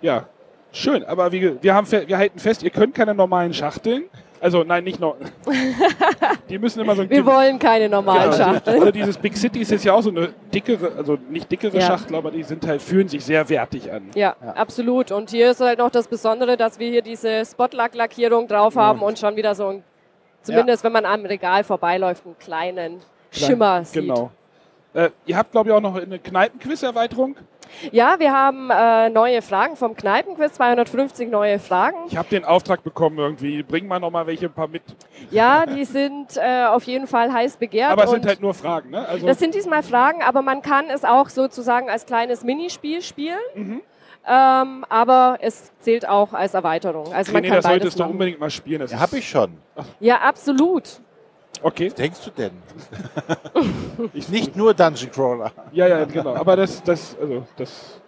ja. 0.00 0.26
schön. 0.72 1.04
Aber 1.04 1.30
wie, 1.32 1.62
wir, 1.62 1.74
haben, 1.74 1.90
wir 1.90 2.18
halten 2.18 2.38
fest, 2.38 2.62
ihr 2.62 2.70
könnt 2.70 2.94
keine 2.94 3.14
normalen 3.14 3.54
Schachteln. 3.54 4.04
Also 4.42 4.64
nein, 4.64 4.82
nicht 4.82 4.98
noch. 4.98 5.14
Die 6.48 6.58
müssen 6.58 6.80
immer 6.80 6.96
so 6.96 7.02
ein 7.02 7.10
Wir 7.10 7.24
wollen 7.24 7.60
keine 7.60 7.88
normalen 7.88 8.32
Genau, 8.32 8.36
Schachteln. 8.36 8.80
Also 8.80 8.90
dieses 8.90 9.16
Big 9.16 9.36
City 9.36 9.60
ist 9.60 9.70
jetzt 9.70 9.84
ja 9.84 9.92
auch 9.92 10.02
so 10.02 10.10
eine 10.10 10.34
dickere, 10.52 10.92
also 10.96 11.16
nicht 11.30 11.48
dickere 11.50 11.76
Ja. 11.78 11.86
Schachtel, 11.86 12.16
aber 12.16 12.32
die 12.32 12.42
sind 12.42 12.66
halt, 12.66 12.82
fühlen 12.82 13.06
sich 13.06 13.24
sehr 13.24 13.48
wertig 13.48 13.92
an. 13.92 14.10
Ja, 14.16 14.34
absolut. 14.56 15.12
Und 15.12 15.30
hier 15.30 15.52
ist 15.52 15.60
halt 15.60 15.78
noch 15.78 15.90
das 15.90 16.08
Besondere, 16.08 16.56
dass 16.56 16.80
wir 16.80 16.90
hier 16.90 17.02
diese 17.02 17.44
Spotlack-Lackierung 17.44 18.48
drauf 18.48 18.74
haben 18.74 19.00
und 19.00 19.16
schon 19.16 19.36
wieder 19.36 19.54
so, 19.54 19.68
ein, 19.68 19.84
zumindest 20.42 20.82
wenn 20.82 20.92
man 20.92 21.04
am 21.04 21.24
Regal 21.24 21.62
vorbeiläuft, 21.62 22.26
einen 22.26 22.36
kleinen 22.36 23.00
Schimmer 23.30 23.84
sieht. 23.84 24.02
Genau. 24.02 24.32
Äh, 24.92 25.10
ihr 25.24 25.36
habt, 25.36 25.52
glaube 25.52 25.70
ich, 25.70 25.74
auch 25.74 25.80
noch 25.80 25.94
eine 25.94 26.18
Kneipenquiz-Erweiterung. 26.18 27.36
Ja, 27.90 28.18
wir 28.18 28.32
haben 28.32 28.70
äh, 28.70 29.08
neue 29.10 29.42
Fragen 29.42 29.76
vom 29.76 29.96
Kneipenquiz, 29.96 30.52
250 30.54 31.30
neue 31.30 31.58
Fragen. 31.58 31.96
Ich 32.08 32.16
habe 32.16 32.28
den 32.28 32.44
Auftrag 32.44 32.82
bekommen 32.84 33.18
irgendwie. 33.18 33.62
Bring 33.62 33.86
mal 33.86 33.98
noch 33.98 34.10
mal 34.10 34.26
welche 34.26 34.46
ein 34.46 34.52
paar 34.52 34.68
mit. 34.68 34.82
Ja, 35.30 35.66
die 35.66 35.84
sind 35.84 36.36
äh, 36.36 36.64
auf 36.66 36.84
jeden 36.84 37.06
Fall 37.06 37.32
heiß 37.32 37.56
begehrt. 37.56 37.90
Aber 37.90 38.04
es 38.04 38.10
sind 38.10 38.26
halt 38.26 38.40
nur 38.40 38.54
Fragen, 38.54 38.90
ne? 38.90 39.06
Also, 39.06 39.26
das 39.26 39.38
sind 39.38 39.54
diesmal 39.54 39.82
Fragen, 39.82 40.22
aber 40.22 40.42
man 40.42 40.62
kann 40.62 40.86
es 40.90 41.04
auch 41.04 41.28
sozusagen 41.28 41.88
als 41.90 42.06
kleines 42.06 42.44
Minispiel 42.44 43.02
spielen. 43.02 43.38
Mhm. 43.54 43.80
Ähm, 44.24 44.84
aber 44.88 45.38
es 45.40 45.72
zählt 45.80 46.08
auch 46.08 46.32
als 46.32 46.54
Erweiterung. 46.54 47.12
Also 47.12 47.32
man 47.32 47.42
René, 47.42 47.48
kann 47.48 47.56
das 47.56 47.64
solltest 47.64 47.98
du 47.98 48.04
unbedingt 48.04 48.38
mal 48.38 48.50
spielen. 48.50 48.80
Das 48.80 48.92
Ja, 48.92 48.98
ist- 48.98 49.02
hab 49.02 49.12
ich 49.14 49.28
schon. 49.28 49.58
Ja, 49.98 50.18
absolut. 50.20 51.00
Okay. 51.62 51.88
Was 51.88 51.94
denkst 51.94 52.18
du 52.24 52.30
denn? 52.30 52.50
Nicht 54.28 54.56
nur 54.56 54.74
Dungeon 54.74 55.10
Crawler. 55.10 55.52
Ja, 55.72 55.86
ja, 55.86 56.04
genau. 56.04 56.34
Aber 56.34 56.56
das, 56.56 56.82
das, 56.82 57.16
also, 57.20 57.46
das 57.56 58.00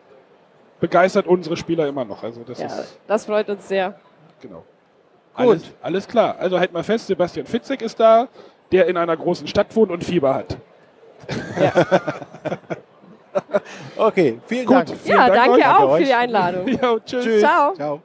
begeistert 0.81 1.27
unsere 1.27 1.57
Spieler 1.57 1.87
immer 1.87 2.05
noch. 2.05 2.23
Also 2.23 2.43
das 2.43 2.59
Ja, 2.59 2.67
ist 2.67 2.99
das 3.07 3.25
freut 3.27 3.49
uns 3.49 3.67
sehr. 3.69 3.95
genau. 4.41 4.65
Alles, 5.37 5.63
alles 5.83 6.07
klar. 6.07 6.37
Also 6.39 6.59
halt 6.61 6.73
mal 6.73 6.85
fest, 6.85 7.07
Sebastian 7.09 7.47
Fitzek 7.47 7.83
ist 7.83 7.99
da, 7.99 8.29
der 8.71 8.87
in 8.87 8.97
einer 8.97 9.17
großen 9.17 9.47
Stadt 9.49 9.75
wohnt 9.75 9.91
und 9.91 10.05
Fieber 10.05 10.35
hat. 10.35 10.57
Okay, 13.97 14.39
vielen 14.47 14.67
Gut. 14.67 14.77
Dank. 14.77 14.89
Vielen 15.03 15.17
ja, 15.17 15.27
Dank 15.27 15.37
danke 15.41 15.59
euch. 15.59 15.67
auch 15.67 15.97
für 15.97 16.05
die 16.05 16.15
Einladung. 16.15 16.69
Ja, 16.81 16.97
tschüss. 17.01 17.25
Tschüss. 17.25 17.41
Ciao. 17.41 17.75
Ciao. 17.75 18.03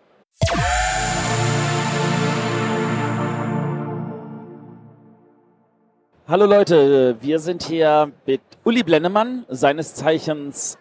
Hallo 6.30 6.46
Leute, 6.46 7.18
wir 7.22 7.40
sind 7.40 7.64
hier 7.64 8.12
mit 8.28 8.42
Uli 8.64 8.84
Blennemann, 8.84 9.48
seines 9.50 9.96
Zeichens 9.96 10.78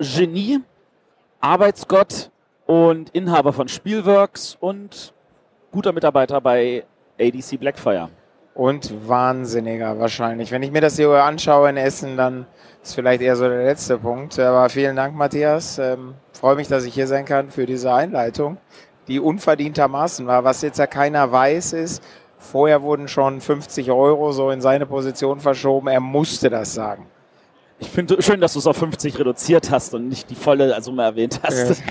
Genie, 0.00 0.58
Arbeitsgott 1.38 2.32
und 2.66 3.10
Inhaber 3.10 3.52
von 3.52 3.68
Spielworks 3.68 4.56
und 4.58 5.14
guter 5.70 5.92
Mitarbeiter 5.92 6.40
bei 6.40 6.82
ADC 7.16 7.60
Blackfire. 7.60 8.08
Und 8.54 8.92
wahnsinniger 9.08 10.00
wahrscheinlich. 10.00 10.50
Wenn 10.50 10.64
ich 10.64 10.72
mir 10.72 10.80
das 10.80 10.96
hier 10.96 11.10
anschaue 11.10 11.70
in 11.70 11.76
Essen, 11.76 12.16
dann 12.16 12.46
ist 12.82 12.96
vielleicht 12.96 13.22
eher 13.22 13.36
so 13.36 13.48
der 13.48 13.66
letzte 13.66 13.98
Punkt. 13.98 14.36
Aber 14.40 14.68
vielen 14.68 14.96
Dank, 14.96 15.14
Matthias. 15.14 15.78
Ähm, 15.78 16.14
freue 16.32 16.56
mich, 16.56 16.66
dass 16.66 16.84
ich 16.84 16.92
hier 16.92 17.06
sein 17.06 17.24
kann 17.24 17.52
für 17.52 17.66
diese 17.66 17.94
Einleitung, 17.94 18.56
die 19.06 19.20
unverdientermaßen 19.20 20.26
war. 20.26 20.42
Was 20.42 20.62
jetzt 20.62 20.80
ja 20.80 20.88
keiner 20.88 21.30
weiß, 21.30 21.74
ist, 21.74 22.02
vorher 22.38 22.82
wurden 22.82 23.08
schon 23.08 23.40
50 23.40 23.90
Euro 23.90 24.32
so 24.32 24.50
in 24.50 24.60
seine 24.60 24.86
Position 24.86 25.40
verschoben. 25.40 25.88
Er 25.88 26.00
musste 26.00 26.50
das 26.50 26.74
sagen. 26.74 27.06
Ich 27.80 27.88
finde 27.88 28.20
schön, 28.22 28.40
dass 28.40 28.54
du 28.54 28.58
es 28.58 28.66
auf 28.66 28.76
50 28.76 29.18
reduziert 29.18 29.70
hast 29.70 29.94
und 29.94 30.08
nicht 30.08 30.28
die 30.30 30.34
volle 30.34 30.80
Summe 30.82 31.04
erwähnt 31.04 31.40
hast. 31.42 31.82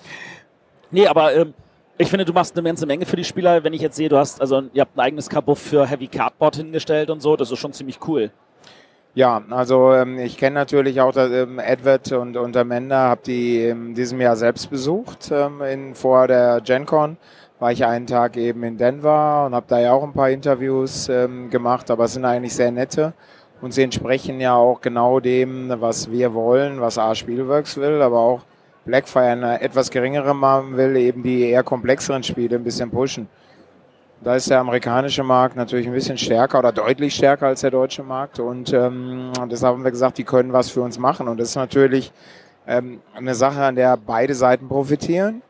nee, 0.90 1.06
aber 1.06 1.34
ähm, 1.34 1.54
ich 1.98 2.08
finde, 2.08 2.24
du 2.24 2.32
machst 2.32 2.56
eine 2.56 2.66
ganze 2.66 2.86
Menge 2.86 3.04
für 3.04 3.16
die 3.16 3.24
Spieler. 3.24 3.64
Wenn 3.64 3.72
ich 3.72 3.80
jetzt 3.80 3.96
sehe, 3.96 4.08
du 4.08 4.16
hast, 4.16 4.40
also 4.40 4.62
ihr 4.72 4.82
habt 4.82 4.96
ein 4.96 5.00
eigenes 5.00 5.28
Kabuff 5.28 5.58
für 5.58 5.86
Heavy 5.86 6.06
Cardboard 6.06 6.56
hingestellt 6.56 7.10
und 7.10 7.20
so, 7.20 7.36
das 7.36 7.50
ist 7.50 7.58
schon 7.58 7.72
ziemlich 7.72 7.98
cool. 8.06 8.30
Ja, 9.14 9.42
also 9.50 9.92
ähm, 9.92 10.18
ich 10.18 10.38
kenne 10.38 10.54
natürlich 10.54 11.00
auch 11.00 11.12
das, 11.12 11.30
ähm, 11.30 11.58
Edward 11.58 12.10
und, 12.12 12.36
und 12.36 12.56
Amanda, 12.56 13.08
habe 13.10 13.20
die 13.26 13.66
in 13.66 13.94
diesem 13.94 14.20
Jahr 14.20 14.36
selbst 14.36 14.70
besucht. 14.70 15.30
Ähm, 15.30 15.60
in, 15.62 15.94
vor 15.94 16.28
der 16.28 16.62
GenCon 16.62 17.18
war 17.62 17.70
ich 17.70 17.84
einen 17.84 18.08
Tag 18.08 18.36
eben 18.36 18.64
in 18.64 18.76
Denver 18.76 19.46
und 19.46 19.54
habe 19.54 19.66
da 19.68 19.78
ja 19.78 19.92
auch 19.92 20.02
ein 20.02 20.12
paar 20.12 20.30
Interviews 20.30 21.08
ähm, 21.08 21.48
gemacht, 21.48 21.92
aber 21.92 22.06
es 22.06 22.14
sind 22.14 22.24
eigentlich 22.24 22.56
sehr 22.56 22.72
nette 22.72 23.12
und 23.60 23.72
sie 23.72 23.84
entsprechen 23.84 24.40
ja 24.40 24.56
auch 24.56 24.80
genau 24.80 25.20
dem, 25.20 25.72
was 25.80 26.10
wir 26.10 26.34
wollen, 26.34 26.80
was 26.80 26.98
A 26.98 27.14
Spielworks 27.14 27.76
will, 27.76 28.02
aber 28.02 28.18
auch 28.18 28.40
Blackfire 28.84 29.26
eine 29.26 29.60
etwas 29.60 29.92
geringere 29.92 30.34
machen 30.34 30.76
will, 30.76 30.96
eben 30.96 31.22
die 31.22 31.50
eher 31.50 31.62
komplexeren 31.62 32.24
Spiele 32.24 32.56
ein 32.56 32.64
bisschen 32.64 32.90
pushen. 32.90 33.28
Da 34.24 34.34
ist 34.34 34.50
der 34.50 34.58
amerikanische 34.58 35.22
Markt 35.22 35.54
natürlich 35.54 35.86
ein 35.86 35.92
bisschen 35.92 36.18
stärker 36.18 36.58
oder 36.58 36.72
deutlich 36.72 37.14
stärker 37.14 37.46
als 37.46 37.60
der 37.60 37.70
deutsche 37.70 38.02
Markt. 38.02 38.40
Und 38.40 38.72
ähm, 38.72 39.30
deshalb 39.48 39.74
haben 39.74 39.84
wir 39.84 39.92
gesagt, 39.92 40.18
die 40.18 40.24
können 40.24 40.52
was 40.52 40.70
für 40.70 40.82
uns 40.82 40.98
machen. 40.98 41.28
Und 41.28 41.38
das 41.38 41.50
ist 41.50 41.56
natürlich 41.56 42.12
ähm, 42.66 43.00
eine 43.14 43.36
Sache, 43.36 43.62
an 43.62 43.76
der 43.76 43.96
beide 43.96 44.34
Seiten 44.34 44.66
profitieren. 44.68 45.42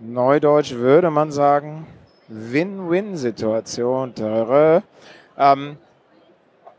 Neudeutsch 0.00 0.74
würde 0.74 1.10
man 1.10 1.32
sagen, 1.32 1.86
Win-Win-Situation. 2.28 4.14
Ähm, 5.38 5.76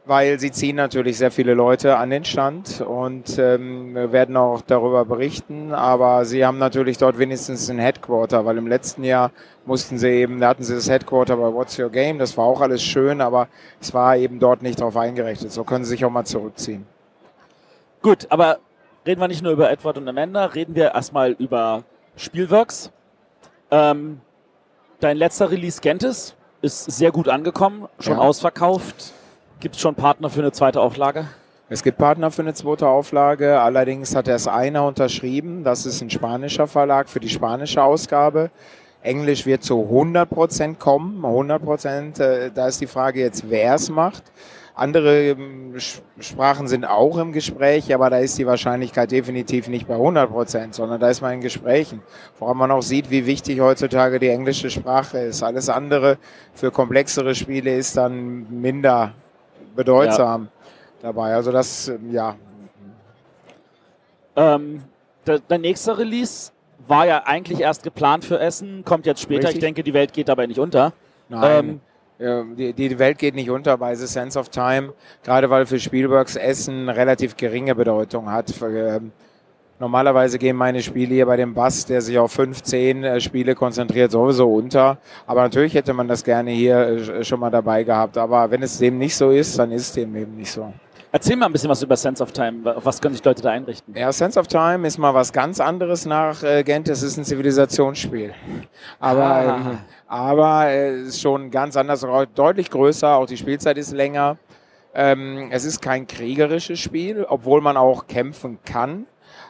weil 0.07 0.39
sie 0.39 0.52
ziehen 0.52 0.77
natürlich 0.77 1.18
sehr 1.18 1.31
viele 1.31 1.53
Leute 1.53 1.98
an 1.98 2.10
den 2.10 2.23
Stand 2.23 2.80
und 2.81 3.38
ähm, 3.38 3.94
werden 3.94 4.38
auch 4.38 4.61
darüber 4.61 5.03
berichten. 5.03 5.73
Aber 5.73 6.23
sie 6.23 6.45
haben 6.45 6.57
natürlich 6.57 6.98
dort 6.98 7.19
wenigstens 7.19 7.69
ein 7.69 7.77
Headquarter, 7.77 8.45
weil 8.45 8.57
im 8.57 8.68
letzten 8.68 9.03
Jahr 9.03 9.31
mussten 9.65 9.98
sie 9.98 10.07
eben, 10.07 10.39
da 10.39 10.49
hatten 10.49 10.64
sie 10.64 10.76
das 10.76 10.89
Headquarter 10.89 11.35
bei 11.35 11.53
What's 11.53 11.77
Your 11.77 11.89
Game. 11.89 12.19
Das 12.19 12.38
war 12.38 12.45
auch 12.45 12.61
alles 12.61 12.81
schön, 12.81 13.19
aber 13.19 13.49
es 13.81 13.94
war 13.94 14.15
eben 14.15 14.39
dort 14.39 14.61
nicht 14.61 14.80
darauf 14.80 14.95
eingerechnet. 14.95 15.52
So 15.52 15.65
können 15.65 15.84
sie 15.84 15.91
sich 15.91 16.06
auch 16.06 16.10
mal 16.10 16.26
zurückziehen. 16.26 16.85
Gut, 18.02 18.27
aber 18.30 18.60
reden 19.06 19.19
wir 19.19 19.27
nicht 19.27 19.44
nur 19.44 19.52
über 19.52 19.69
Edward 19.69 19.98
und 19.98 20.07
Amanda, 20.07 20.45
reden 20.45 20.73
wir 20.73 20.94
erstmal 20.94 21.31
über 21.31 21.84
Spielworks. 22.15 22.91
Ähm, 23.72 24.22
dein 24.99 25.18
letzter 25.18 25.52
Release 25.52 25.81
Gentis 25.81 26.35
ist 26.61 26.85
sehr 26.85 27.11
gut 27.11 27.27
angekommen, 27.27 27.88
schon 27.99 28.14
Ja. 28.18 28.19
ausverkauft. 28.19 29.14
Gibt 29.60 29.76
es 29.76 29.81
schon 29.81 29.95
Partner 29.95 30.30
für 30.30 30.39
eine 30.41 30.52
zweite 30.52 30.81
Auflage? 30.81 31.27
Es 31.69 31.84
gibt 31.84 31.98
Partner 31.98 32.31
für 32.31 32.44
eine 32.44 32.53
zweite 32.53 32.88
Auflage, 32.88 33.60
allerdings 33.60 34.15
hat 34.15 34.27
erst 34.27 34.48
einer 34.48 34.85
unterschrieben. 34.85 35.64
Das 35.64 35.85
ist 35.85 36.02
ein 36.02 36.10
spanischer 36.10 36.68
Verlag 36.68 37.10
für 37.10 37.19
die 37.19 37.30
spanische 37.30 37.84
Ausgabe. 37.84 38.52
Englisch 39.02 39.45
wird 39.45 39.64
zu 39.64 39.76
100% 39.89 40.80
kommen. 40.80 41.26
100%, 41.26 42.19
äh, 42.19 42.52
da 42.53 42.68
ist 42.68 42.80
die 42.80 42.88
Frage 42.88 43.19
jetzt, 43.19 43.49
wer 43.49 43.76
es 43.76 43.89
macht. 43.89 44.23
Andere 44.78 45.30
ähm, 45.30 45.74
Sprachen 46.20 46.68
sind 46.68 46.86
auch 46.86 47.18
im 47.18 47.32
Gespräch, 47.32 47.94
aber 47.94 48.10
da 48.10 48.20
ist 48.20 48.38
die 48.38 48.45
Wahrscheinlichkeit 48.45 49.12
definitiv 49.12 49.68
nicht 49.68 49.88
bei 49.88 49.95
100%, 49.95 50.74
sondern 50.74 50.99
da 50.99 51.10
ist 51.10 51.22
man 51.22 51.34
in 51.34 51.41
Gesprächen. 51.41 52.02
Vor 52.36 52.49
allem 52.49 52.58
man 52.58 52.72
auch 52.72 52.84
sieht, 52.84 53.10
wie 53.10 53.26
wichtig 53.26 53.60
heutzutage 53.60 54.20
die 54.20 54.30
englische 54.30 54.70
Sprache 54.70 55.18
ist. 55.18 55.41
Alles 55.41 55.70
andere 55.70 56.18
für 56.54 56.72
komplexere 56.72 57.34
Spiele 57.34 57.76
ist 57.76 57.98
dann 57.98 58.45
minder 58.62 59.14
bedeutsam 59.76 60.49
dabei. 61.02 61.34
Also 61.34 61.52
das, 61.52 61.88
ähm, 61.88 62.12
ja, 62.12 62.36
Ähm, 64.36 64.84
der, 65.26 65.40
dein 65.40 65.62
nächster 65.62 65.98
Release 65.98 66.52
war 66.88 67.08
ja 67.08 67.24
eigentlich 67.26 67.60
erst 67.60 67.84
geplant 67.84 68.24
für 68.24 68.40
Essen, 68.40 68.86
kommt 68.86 69.08
jetzt 69.08 69.22
später. 69.22 69.48
Richtig. 69.48 69.56
Ich 69.56 69.62
denke, 69.62 69.84
die 69.84 69.94
Welt 69.94 70.14
geht 70.14 70.30
dabei 70.30 70.45
nicht 70.45 70.60
unter. 70.60 70.94
nein. 71.28 71.60
Ähm, 71.60 71.70
Ja, 71.70 71.87
die, 72.19 72.73
die 72.73 72.99
Welt 72.99 73.18
geht 73.18 73.35
nicht 73.35 73.49
unter 73.49 73.77
bei 73.77 73.94
The 73.95 74.07
Sense 74.07 74.39
of 74.39 74.49
Time, 74.49 74.94
gerade 75.23 75.49
weil 75.49 75.65
für 75.65 75.80
Spielworks 75.80 76.35
Essen 76.35 76.89
relativ 76.89 77.35
geringe 77.38 77.76
Bedeutung 77.76 78.31
hat. 78.31 78.53
Ähm, 78.61 79.11
Normalerweise 79.80 80.39
gehen 80.39 80.56
meine 80.56 80.81
Spiele 80.81 81.14
hier 81.14 81.27
bei 81.27 81.38
dem 81.38 81.53
Bass, 81.53 81.85
der 81.85 82.02
sich 82.02 82.18
auf 82.18 82.31
15 82.31 83.03
äh, 83.03 83.22
Spiele 83.22 83.53
konzentriert, 83.53 84.10
sowieso 84.11 84.52
unter. 84.52 84.98
Aber 85.27 85.44
natürlich 85.44 85.76
hätte 85.76 85.94
man 85.94 86.07
das 86.07 86.23
gerne 86.23 86.49
hier 86.49 86.77
äh, 86.80 87.23
schon 87.23 87.39
mal 87.39 87.52
dabei 87.52 87.84
gehabt. 87.84 88.18
Aber 88.18 88.49
wenn 88.49 88.64
es 88.64 88.80
dem 88.80 88.98
nicht 88.98 89.15
so 89.15 89.30
ist, 89.30 89.60
dann 89.60 89.72
ist 89.72 89.84
es 89.84 89.94
dem 89.94 90.15
eben 90.15 90.35
nicht 90.35 90.52
so. 90.52 90.73
Erzähl 91.11 91.35
mal 91.35 91.45
ein 91.45 91.52
bisschen 91.52 91.69
was 91.69 91.84
über 91.84 91.95
Sense 91.95 92.23
of 92.23 92.31
Time. 92.31 92.76
Auf 92.76 92.85
was 92.85 92.99
können 92.99 93.14
sich 93.14 93.23
Leute 93.23 93.44
da 93.44 93.52
einrichten? 93.52 93.95
Ja, 93.95 94.11
Sense 94.11 94.39
of 94.39 94.48
Time 94.48 94.88
ist 94.88 94.98
mal 94.98 95.14
was 95.14 95.31
ganz 95.31 95.60
anderes 95.60 96.07
nach 96.07 96.41
äh, 96.41 96.64
Gent. 96.64 96.89
Es 96.89 97.03
ist 97.03 97.18
ein 97.18 97.23
Zivilisationsspiel. 97.23 98.34
Aber, 98.99 99.23
Ah. 99.23 99.57
ähm, 99.73 99.77
aber 100.08 100.70
es 100.70 101.10
ist 101.10 101.22
schon 101.22 101.52
ganz 101.52 101.76
anders, 101.76 102.06
deutlich 102.34 102.70
größer. 102.70 103.16
Auch 103.16 103.26
die 103.26 103.38
Spielzeit 103.38 103.78
ist 103.78 103.92
länger. 103.92 104.38
Ähm, 104.94 105.50
es 105.52 105.66
ist 105.66 105.82
kein 105.82 106.08
kriegerisches 106.08 106.80
Spiel, 106.80 107.26
obwohl 107.28 107.62
man 107.62 107.78
auch 107.78 108.08
kämpfen 108.08 108.60
kann. 108.66 109.06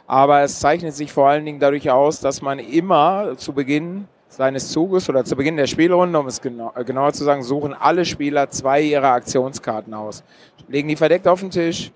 Aber 0.07 0.41
es 0.41 0.59
zeichnet 0.59 0.95
sich 0.95 1.11
vor 1.11 1.29
allen 1.29 1.45
Dingen 1.45 1.59
dadurch 1.59 1.89
aus, 1.91 2.19
dass 2.19 2.41
man 2.41 2.59
immer 2.59 3.37
zu 3.37 3.53
Beginn 3.53 4.07
seines 4.29 4.69
Zuges 4.69 5.09
oder 5.09 5.23
zu 5.25 5.35
Beginn 5.35 5.57
der 5.57 5.67
Spielrunde, 5.67 6.19
um 6.19 6.27
es 6.27 6.41
genau, 6.41 6.71
äh, 6.75 6.83
genauer 6.83 7.13
zu 7.13 7.23
sagen, 7.23 7.43
suchen 7.43 7.73
alle 7.73 8.05
Spieler 8.05 8.49
zwei 8.49 8.81
ihrer 8.81 9.11
Aktionskarten 9.11 9.93
aus. 9.93 10.23
Legen 10.67 10.87
die 10.87 10.95
verdeckt 10.95 11.27
auf 11.27 11.39
den 11.39 11.51
Tisch. 11.51 11.91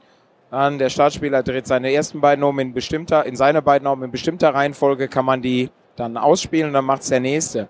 Dann 0.50 0.78
der 0.78 0.90
Startspieler 0.90 1.44
dreht 1.44 1.66
seine 1.66 1.94
ersten 1.94 2.20
beiden 2.20 2.44
um 2.44 2.60
in 2.60 2.74
bestimmter, 2.74 3.26
in 3.26 3.36
seine 3.36 3.62
beiden 3.62 3.88
um 3.88 4.04
in 4.04 4.12
bestimmter 4.12 4.54
Reihenfolge 4.54 5.08
kann 5.08 5.26
man 5.26 5.42
die 5.42 5.70
dann 5.96 6.18
ausspielen 6.18 6.68
und 6.68 6.74
dann 6.74 6.86
macht's 6.86 7.08
der 7.08 7.22
nächste. 7.22 7.70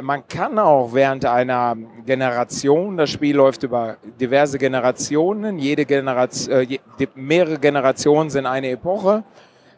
Man 0.00 0.26
kann 0.26 0.58
auch 0.58 0.94
während 0.94 1.26
einer 1.26 1.76
Generation, 2.06 2.96
das 2.96 3.10
Spiel 3.10 3.36
läuft 3.36 3.62
über 3.62 3.98
diverse 4.18 4.56
Generationen, 4.56 5.58
jede 5.58 5.84
Generation, 5.84 6.54
äh, 6.54 6.78
mehrere 7.14 7.58
Generationen 7.58 8.30
sind 8.30 8.46
eine 8.46 8.70
Epoche, 8.70 9.22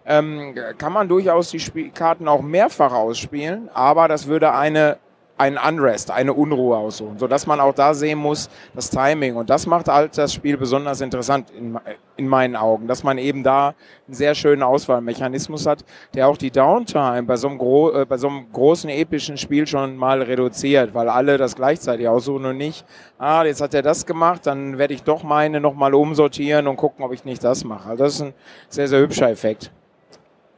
ähm, 0.06 0.54
kann 0.78 0.92
man 0.92 1.08
durchaus 1.08 1.50
die 1.50 1.58
Spiel 1.58 1.90
Karten 1.90 2.28
auch 2.28 2.42
mehrfach 2.42 2.92
ausspielen, 2.92 3.68
aber 3.74 4.06
das 4.06 4.28
würde 4.28 4.52
eine 4.52 4.98
ein 5.36 5.58
Unrest, 5.58 6.12
eine 6.12 6.32
Unruhe 6.32 6.76
aussuchen, 6.76 7.18
sodass 7.18 7.46
man 7.46 7.58
auch 7.58 7.74
da 7.74 7.92
sehen 7.92 8.18
muss, 8.18 8.48
das 8.74 8.88
Timing. 8.88 9.34
Und 9.34 9.50
das 9.50 9.66
macht 9.66 9.88
halt 9.88 10.16
das 10.16 10.32
Spiel 10.32 10.56
besonders 10.56 11.00
interessant 11.00 11.50
in, 11.50 11.76
in 12.16 12.28
meinen 12.28 12.54
Augen, 12.54 12.86
dass 12.86 13.02
man 13.02 13.18
eben 13.18 13.42
da 13.42 13.74
einen 14.06 14.14
sehr 14.14 14.36
schönen 14.36 14.62
Auswahlmechanismus 14.62 15.66
hat, 15.66 15.84
der 16.14 16.28
auch 16.28 16.36
die 16.36 16.52
Downtime 16.52 17.24
bei 17.24 17.36
so 17.36 17.48
einem, 17.48 17.58
gro 17.58 17.90
äh, 17.92 18.06
bei 18.06 18.16
so 18.16 18.28
einem 18.28 18.52
großen 18.52 18.88
epischen 18.90 19.36
Spiel 19.36 19.66
schon 19.66 19.96
mal 19.96 20.22
reduziert, 20.22 20.94
weil 20.94 21.08
alle 21.08 21.36
das 21.36 21.56
gleichzeitig 21.56 22.06
aussuchen 22.06 22.44
und 22.44 22.56
nicht, 22.56 22.84
ah, 23.18 23.44
jetzt 23.44 23.60
hat 23.60 23.74
er 23.74 23.82
das 23.82 24.06
gemacht, 24.06 24.46
dann 24.46 24.78
werde 24.78 24.94
ich 24.94 25.02
doch 25.02 25.24
meine 25.24 25.60
nochmal 25.60 25.94
umsortieren 25.94 26.68
und 26.68 26.76
gucken, 26.76 27.04
ob 27.04 27.12
ich 27.12 27.24
nicht 27.24 27.42
das 27.42 27.64
mache. 27.64 27.88
Also 27.90 28.04
das 28.04 28.14
ist 28.14 28.22
ein 28.22 28.34
sehr, 28.68 28.86
sehr 28.86 29.00
hübscher 29.00 29.30
Effekt. 29.30 29.72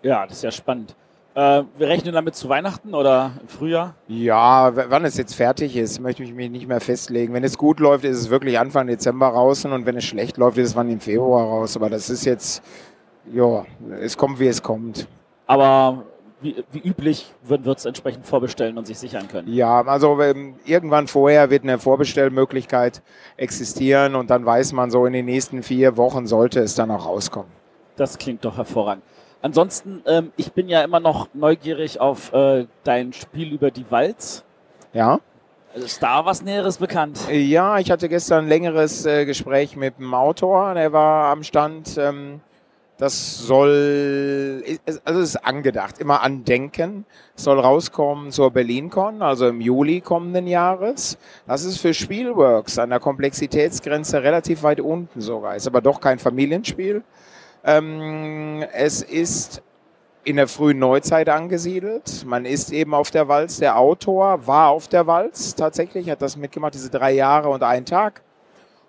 Ja, 0.02 0.26
das 0.26 0.36
ist 0.36 0.44
ja 0.44 0.50
spannend. 0.50 0.94
Äh, 1.36 1.64
wir 1.76 1.88
rechnen 1.88 2.14
damit 2.14 2.34
zu 2.34 2.48
Weihnachten 2.48 2.94
oder 2.94 3.32
im 3.42 3.48
Frühjahr? 3.48 3.94
Ja, 4.08 4.72
wann 4.74 5.04
es 5.04 5.18
jetzt 5.18 5.34
fertig 5.34 5.76
ist, 5.76 6.00
möchte 6.00 6.22
ich 6.22 6.32
mich 6.32 6.50
nicht 6.50 6.66
mehr 6.66 6.80
festlegen. 6.80 7.34
Wenn 7.34 7.44
es 7.44 7.58
gut 7.58 7.78
läuft, 7.78 8.04
ist 8.06 8.16
es 8.16 8.30
wirklich 8.30 8.58
Anfang 8.58 8.86
Dezember 8.86 9.28
raus 9.28 9.66
und 9.66 9.84
wenn 9.84 9.98
es 9.98 10.04
schlecht 10.04 10.38
läuft, 10.38 10.56
ist 10.56 10.70
es 10.70 10.76
wann 10.76 10.88
im 10.88 10.98
Februar 10.98 11.44
raus. 11.44 11.76
Aber 11.76 11.90
das 11.90 12.08
ist 12.08 12.24
jetzt, 12.24 12.62
ja, 13.30 13.66
es 14.00 14.16
kommt, 14.16 14.40
wie 14.40 14.46
es 14.46 14.62
kommt. 14.62 15.08
Aber 15.46 16.04
wie, 16.40 16.64
wie 16.72 16.78
üblich 16.78 17.26
wird 17.42 17.66
es 17.66 17.84
entsprechend 17.84 18.24
vorbestellen 18.24 18.78
und 18.78 18.86
sich 18.86 18.98
sichern 18.98 19.28
können. 19.28 19.52
Ja, 19.52 19.82
also 19.82 20.18
ähm, 20.22 20.54
irgendwann 20.64 21.06
vorher 21.06 21.50
wird 21.50 21.64
eine 21.64 21.78
Vorbestellmöglichkeit 21.78 23.02
existieren 23.36 24.14
und 24.14 24.30
dann 24.30 24.46
weiß 24.46 24.72
man 24.72 24.90
so, 24.90 25.04
in 25.04 25.12
den 25.12 25.26
nächsten 25.26 25.62
vier 25.62 25.98
Wochen 25.98 26.26
sollte 26.26 26.60
es 26.60 26.74
dann 26.74 26.90
auch 26.90 27.04
rauskommen. 27.04 27.50
Das 27.96 28.16
klingt 28.16 28.42
doch 28.42 28.56
hervorragend. 28.56 29.02
Ansonsten, 29.42 30.02
ähm, 30.06 30.32
ich 30.36 30.52
bin 30.52 30.68
ja 30.68 30.82
immer 30.82 31.00
noch 31.00 31.28
neugierig 31.34 32.00
auf 32.00 32.32
äh, 32.32 32.66
dein 32.84 33.12
Spiel 33.12 33.52
über 33.52 33.70
die 33.70 33.90
Walz. 33.90 34.44
Ja? 34.92 35.20
Also 35.74 35.86
ist 35.86 36.02
da 36.02 36.24
was 36.24 36.42
Näheres 36.42 36.78
bekannt? 36.78 37.20
Ja, 37.30 37.78
ich 37.78 37.90
hatte 37.90 38.08
gestern 38.08 38.44
ein 38.44 38.48
längeres 38.48 39.04
äh, 39.04 39.26
Gespräch 39.26 39.76
mit 39.76 39.98
dem 39.98 40.14
Autor, 40.14 40.74
der 40.74 40.92
war 40.92 41.30
am 41.30 41.42
Stand. 41.42 41.98
Ähm, 41.98 42.40
das 42.98 43.36
soll, 43.40 44.64
also 45.04 45.20
es 45.20 45.34
ist 45.34 45.44
angedacht, 45.44 45.98
immer 45.98 46.22
andenken. 46.22 47.04
Es 47.36 47.44
soll 47.44 47.60
rauskommen 47.60 48.30
zur 48.30 48.50
BerlinCon, 48.50 49.20
also 49.20 49.48
im 49.48 49.60
Juli 49.60 50.00
kommenden 50.00 50.46
Jahres. 50.46 51.18
Das 51.46 51.64
ist 51.64 51.76
für 51.76 51.92
Spielworks 51.92 52.78
an 52.78 52.88
der 52.88 53.00
Komplexitätsgrenze 53.00 54.22
relativ 54.22 54.62
weit 54.62 54.80
unten 54.80 55.20
sogar. 55.20 55.56
Ist 55.56 55.66
aber 55.66 55.82
doch 55.82 56.00
kein 56.00 56.18
Familienspiel. 56.18 57.02
Ähm, 57.66 58.64
es 58.72 59.02
ist 59.02 59.60
in 60.22 60.36
der 60.36 60.46
frühen 60.46 60.78
Neuzeit 60.78 61.28
angesiedelt. 61.28 62.24
Man 62.24 62.44
ist 62.44 62.72
eben 62.72 62.94
auf 62.94 63.10
der 63.10 63.26
Walz. 63.26 63.58
Der 63.58 63.76
Autor 63.76 64.46
war 64.46 64.68
auf 64.70 64.86
der 64.86 65.06
Walz 65.08 65.54
tatsächlich, 65.56 66.08
hat 66.08 66.22
das 66.22 66.36
mitgemacht, 66.36 66.74
diese 66.74 66.90
drei 66.90 67.12
Jahre 67.12 67.48
und 67.48 67.64
einen 67.64 67.84
Tag. 67.84 68.22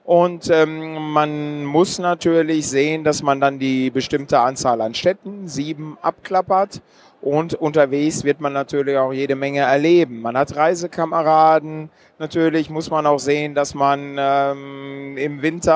Und 0.08 0.50
ähm, 0.50 1.12
man 1.12 1.66
muss 1.66 2.00
natürlich 2.00 2.70
sehen, 2.70 3.04
dass 3.04 3.22
man 3.22 3.42
dann 3.42 3.60
die 3.60 3.90
bestimmte 3.90 4.40
Anzahl 4.40 4.80
an 4.80 4.94
Städten, 4.94 5.50
sieben, 5.50 5.98
abklappert. 6.02 6.82
Und 7.20 7.56
unterwegs 7.56 8.24
wird 8.24 8.40
man 8.40 8.54
natürlich 8.54 8.96
auch 8.96 9.12
jede 9.12 9.36
Menge 9.36 9.60
erleben. 9.60 10.22
Man 10.22 10.38
hat 10.38 10.56
Reisekameraden. 10.56 11.90
Natürlich 12.20 12.70
muss 12.70 12.90
man 12.90 13.06
auch 13.06 13.20
sehen, 13.20 13.54
dass 13.54 13.76
man 13.76 14.16
ähm, 14.18 15.18
im 15.18 15.42
Winter 15.42 15.76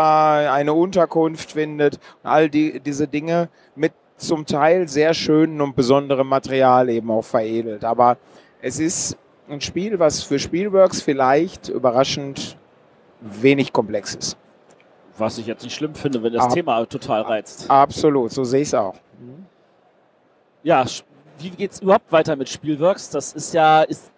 eine 0.54 0.72
Unterkunft 0.76 1.52
findet. 1.52 2.00
All 2.24 2.50
die, 2.50 2.80
diese 2.80 3.10
Dinge 3.10 3.50
mit 3.76 3.92
zum 4.16 4.46
Teil 4.46 4.88
sehr 4.88 5.14
schönen 5.14 5.60
und 5.60 5.76
besonderem 5.76 6.28
Material 6.28 6.88
eben 6.88 7.12
auch 7.12 7.26
veredelt. 7.26 7.84
Aber 7.84 8.16
es 8.62 8.80
ist 8.80 9.18
ein 9.50 9.60
Spiel, 9.60 10.00
was 10.00 10.24
für 10.24 10.40
Spielworks 10.40 11.02
vielleicht 11.02 11.68
überraschend 11.68 12.56
wenig 13.22 13.72
komplex 13.72 14.16
ist. 14.16 14.38
Was 15.18 15.38
ich 15.38 15.46
jetzt 15.46 15.64
nicht 15.64 15.76
schlimm 15.76 15.94
finde, 15.96 16.22
wenn 16.24 16.34
das 16.34 16.46
Ah. 16.46 16.50
Thema 16.50 16.86
total 16.86 17.22
reizt. 17.22 17.70
Absolut, 17.70 18.32
so 18.32 18.44
sehe 18.44 18.62
ich 18.62 18.68
es 18.70 18.74
auch. 18.74 18.96
Ja, 20.64 20.86
wie 21.40 21.50
geht's 21.50 21.80
überhaupt 21.80 22.12
weiter 22.12 22.36
mit 22.36 22.50
Spielworks? 22.50 23.10
Das 23.10 23.34
ist 23.34 23.54
ja, 23.54 23.82
ist, 23.84 24.12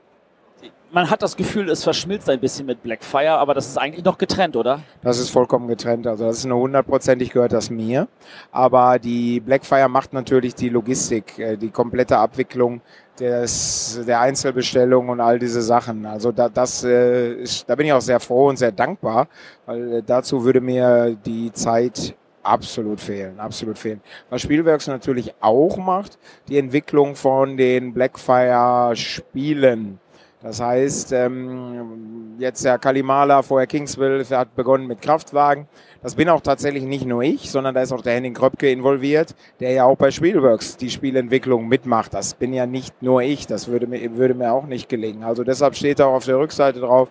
man 0.94 1.10
hat 1.10 1.24
das 1.24 1.36
Gefühl, 1.36 1.70
es 1.70 1.84
verschmilzt 1.84 2.30
ein 2.30 2.40
bisschen 2.40 2.68
mit 2.68 2.84
Blackfire, 2.84 3.40
aber 3.40 3.56
das 3.56 3.68
ist 3.68 3.78
eigentlich 3.78 4.06
noch 4.06 4.18
getrennt, 4.18 4.56
oder? 4.56 4.82
Das 5.02 5.18
ist 5.18 5.32
vollkommen 5.32 5.68
getrennt. 5.68 6.06
Also 6.06 6.26
das 6.26 6.38
ist 6.38 6.46
eine 6.46 6.56
hundertprozentig 6.56 7.32
gehört 7.32 7.52
das 7.52 7.72
mir. 7.72 8.08
Aber 8.52 9.00
die 9.00 9.40
Blackfire 9.40 9.90
macht 9.90 10.14
natürlich 10.14 10.54
die 10.54 10.70
Logistik, 10.70 11.40
äh, 11.40 11.58
die 11.58 11.72
komplette 11.72 12.18
Abwicklung 12.18 12.82
des, 13.20 14.02
der 14.06 14.22
Einzelbestellung 14.22 15.10
und 15.10 15.20
all 15.20 15.40
diese 15.40 15.64
Sachen. 15.64 16.06
Also 16.06 16.32
da, 16.32 16.48
das, 16.48 16.84
äh, 16.84 17.42
ist, 17.42 17.68
da 17.68 17.74
bin 17.74 17.88
ich 17.88 17.94
auch 17.94 18.02
sehr 18.02 18.20
froh 18.20 18.50
und 18.50 18.58
sehr 18.58 18.72
dankbar, 18.72 19.28
weil 19.66 19.94
äh, 19.94 20.04
dazu 20.06 20.46
würde 20.46 20.62
mir 20.62 21.18
die 21.26 21.52
Zeit 21.54 22.16
absolut 22.44 23.02
fehlen, 23.02 23.40
absolut 23.40 23.80
fehlen. 23.80 24.02
Was 24.30 24.42
Spielwerks 24.42 24.88
natürlich 24.88 25.34
auch 25.40 25.78
macht, 25.78 26.20
die 26.50 26.60
Entwicklung 26.60 27.16
von 27.16 27.58
den 27.58 27.94
Blackfire-Spielen. 27.94 30.00
Das 30.44 30.60
heißt, 30.60 31.14
ähm, 31.14 32.36
jetzt 32.38 32.66
der 32.66 32.78
Kalimala, 32.78 33.42
vorher 33.42 33.66
Kingsville, 33.66 34.26
hat 34.32 34.56
begonnen 34.56 34.88
mit 34.88 35.02
Kraftwagen. 35.02 35.68
Das 36.02 36.16
bin 36.16 36.28
auch 36.28 36.42
tatsächlich 36.42 36.84
nicht 36.84 37.06
nur 37.06 37.24
ich, 37.24 37.50
sondern 37.50 37.74
da 37.74 37.82
ist 37.82 37.94
auch 37.94 38.02
der 38.02 38.16
Henning 38.16 38.34
Kröpke 38.34 38.70
involviert, 38.70 39.36
der 39.62 39.72
ja 39.72 39.86
auch 39.86 39.96
bei 39.96 40.12
Spielworks 40.12 40.76
die 40.76 40.90
Spielentwicklung 40.90 41.70
mitmacht. 41.70 42.14
Das 42.14 42.34
bin 42.34 42.52
ja 42.54 42.66
nicht 42.66 43.02
nur 43.02 43.22
ich, 43.22 43.48
das 43.48 43.70
würde 43.70 43.88
mir, 43.88 44.18
würde 44.18 44.34
mir 44.34 44.52
auch 44.52 44.66
nicht 44.66 44.90
gelingen. 44.90 45.24
Also 45.24 45.46
deshalb 45.46 45.76
steht 45.76 46.02
auch 46.02 46.14
auf 46.14 46.26
der 46.26 46.38
Rückseite 46.38 46.82
drauf, 46.82 47.08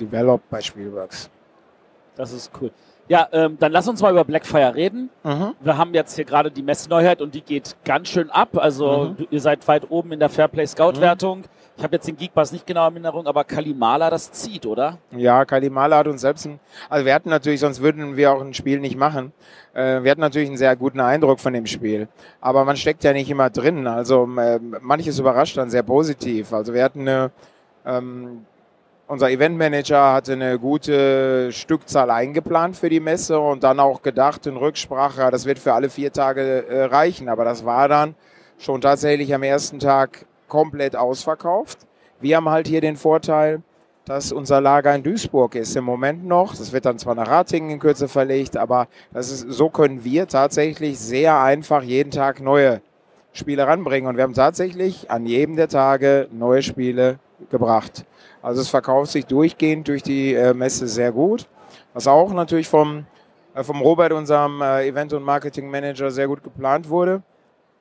developed 0.00 0.50
bei 0.50 0.60
Spielworks. 0.60 1.30
Das 2.16 2.32
ist 2.32 2.50
cool. 2.60 2.72
Ja, 3.06 3.28
ähm, 3.32 3.56
dann 3.60 3.70
lass 3.70 3.86
uns 3.86 4.00
mal 4.00 4.10
über 4.10 4.24
Blackfire 4.24 4.74
reden. 4.74 5.10
Mhm. 5.22 5.52
Wir 5.60 5.76
haben 5.76 5.92
jetzt 5.94 6.16
hier 6.16 6.24
gerade 6.24 6.50
die 6.50 6.62
Messeneuheit 6.62 7.20
und 7.20 7.34
die 7.34 7.42
geht 7.42 7.76
ganz 7.84 8.08
schön 8.08 8.30
ab. 8.30 8.56
Also 8.56 9.14
Mhm. 9.18 9.26
ihr 9.30 9.40
seid 9.40 9.66
weit 9.68 9.90
oben 9.90 10.10
in 10.12 10.18
der 10.20 10.30
Fairplay 10.30 10.66
Scout 10.66 11.00
Wertung. 11.00 11.44
Ich 11.76 11.82
habe 11.82 11.96
jetzt 11.96 12.06
den 12.06 12.16
Geekpass 12.16 12.52
nicht 12.52 12.66
genau 12.66 12.86
in 12.86 12.94
Erinnerung, 12.94 13.26
aber 13.26 13.42
Kalimala, 13.42 14.08
das 14.08 14.30
zieht, 14.30 14.64
oder? 14.64 14.98
Ja, 15.10 15.44
Kalimala 15.44 15.98
hat 15.98 16.06
uns 16.06 16.20
selbst, 16.20 16.46
ein, 16.46 16.60
also 16.88 17.04
wir 17.04 17.12
hatten 17.12 17.30
natürlich, 17.30 17.58
sonst 17.60 17.82
würden 17.82 18.16
wir 18.16 18.32
auch 18.32 18.40
ein 18.40 18.54
Spiel 18.54 18.78
nicht 18.78 18.96
machen. 18.96 19.32
Äh, 19.74 20.02
wir 20.04 20.12
hatten 20.12 20.20
natürlich 20.20 20.48
einen 20.48 20.56
sehr 20.56 20.76
guten 20.76 21.00
Eindruck 21.00 21.40
von 21.40 21.52
dem 21.52 21.66
Spiel. 21.66 22.06
Aber 22.40 22.64
man 22.64 22.76
steckt 22.76 23.02
ja 23.02 23.12
nicht 23.12 23.28
immer 23.28 23.50
drin. 23.50 23.88
Also 23.88 24.28
äh, 24.38 24.60
manches 24.80 25.18
überrascht 25.18 25.56
dann 25.56 25.68
sehr 25.68 25.82
positiv. 25.82 26.52
Also 26.52 26.74
wir 26.74 26.84
hatten 26.84 27.00
eine, 27.00 27.32
ähm, 27.84 28.46
unser 29.08 29.30
Eventmanager 29.30 30.12
hatte 30.12 30.34
eine 30.34 30.60
gute 30.60 31.50
Stückzahl 31.50 32.08
eingeplant 32.10 32.76
für 32.76 32.88
die 32.88 33.00
Messe 33.00 33.40
und 33.40 33.64
dann 33.64 33.80
auch 33.80 34.00
gedacht 34.00 34.46
in 34.46 34.56
Rücksprache, 34.56 35.28
das 35.32 35.44
wird 35.44 35.58
für 35.58 35.72
alle 35.72 35.90
vier 35.90 36.12
Tage 36.12 36.66
äh, 36.68 36.84
reichen. 36.84 37.28
Aber 37.28 37.44
das 37.44 37.64
war 37.64 37.88
dann 37.88 38.14
schon 38.58 38.80
tatsächlich 38.80 39.34
am 39.34 39.42
ersten 39.42 39.80
Tag 39.80 40.24
komplett 40.54 40.94
ausverkauft. 40.94 41.78
Wir 42.20 42.36
haben 42.36 42.48
halt 42.48 42.68
hier 42.68 42.80
den 42.80 42.94
Vorteil, 42.94 43.60
dass 44.04 44.30
unser 44.30 44.60
Lager 44.60 44.94
in 44.94 45.02
Duisburg 45.02 45.56
ist 45.56 45.74
im 45.74 45.82
Moment 45.82 46.24
noch. 46.24 46.54
Das 46.54 46.72
wird 46.72 46.86
dann 46.86 46.96
zwar 46.96 47.16
nach 47.16 47.26
Ratingen 47.26 47.70
in 47.70 47.80
Kürze 47.80 48.06
verlegt, 48.06 48.56
aber 48.56 48.86
das 49.12 49.32
ist, 49.32 49.50
so 49.50 49.68
können 49.68 50.04
wir 50.04 50.28
tatsächlich 50.28 50.96
sehr 51.00 51.40
einfach 51.40 51.82
jeden 51.82 52.12
Tag 52.12 52.40
neue 52.40 52.80
Spiele 53.32 53.66
ranbringen. 53.66 54.08
Und 54.08 54.16
wir 54.16 54.22
haben 54.22 54.32
tatsächlich 54.34 55.10
an 55.10 55.26
jedem 55.26 55.56
der 55.56 55.66
Tage 55.66 56.28
neue 56.30 56.62
Spiele 56.62 57.18
gebracht. 57.50 58.04
Also 58.40 58.60
es 58.60 58.68
verkauft 58.68 59.10
sich 59.10 59.26
durchgehend 59.26 59.88
durch 59.88 60.04
die 60.04 60.34
äh, 60.34 60.54
Messe 60.54 60.86
sehr 60.86 61.10
gut. 61.10 61.48
Was 61.94 62.06
auch 62.06 62.32
natürlich 62.32 62.68
vom, 62.68 63.06
äh, 63.56 63.64
vom 63.64 63.80
Robert, 63.80 64.12
unserem 64.12 64.62
äh, 64.62 64.86
Event- 64.86 65.14
und 65.14 65.24
Marketing-Manager, 65.24 66.12
sehr 66.12 66.28
gut 66.28 66.44
geplant 66.44 66.88
wurde, 66.88 67.24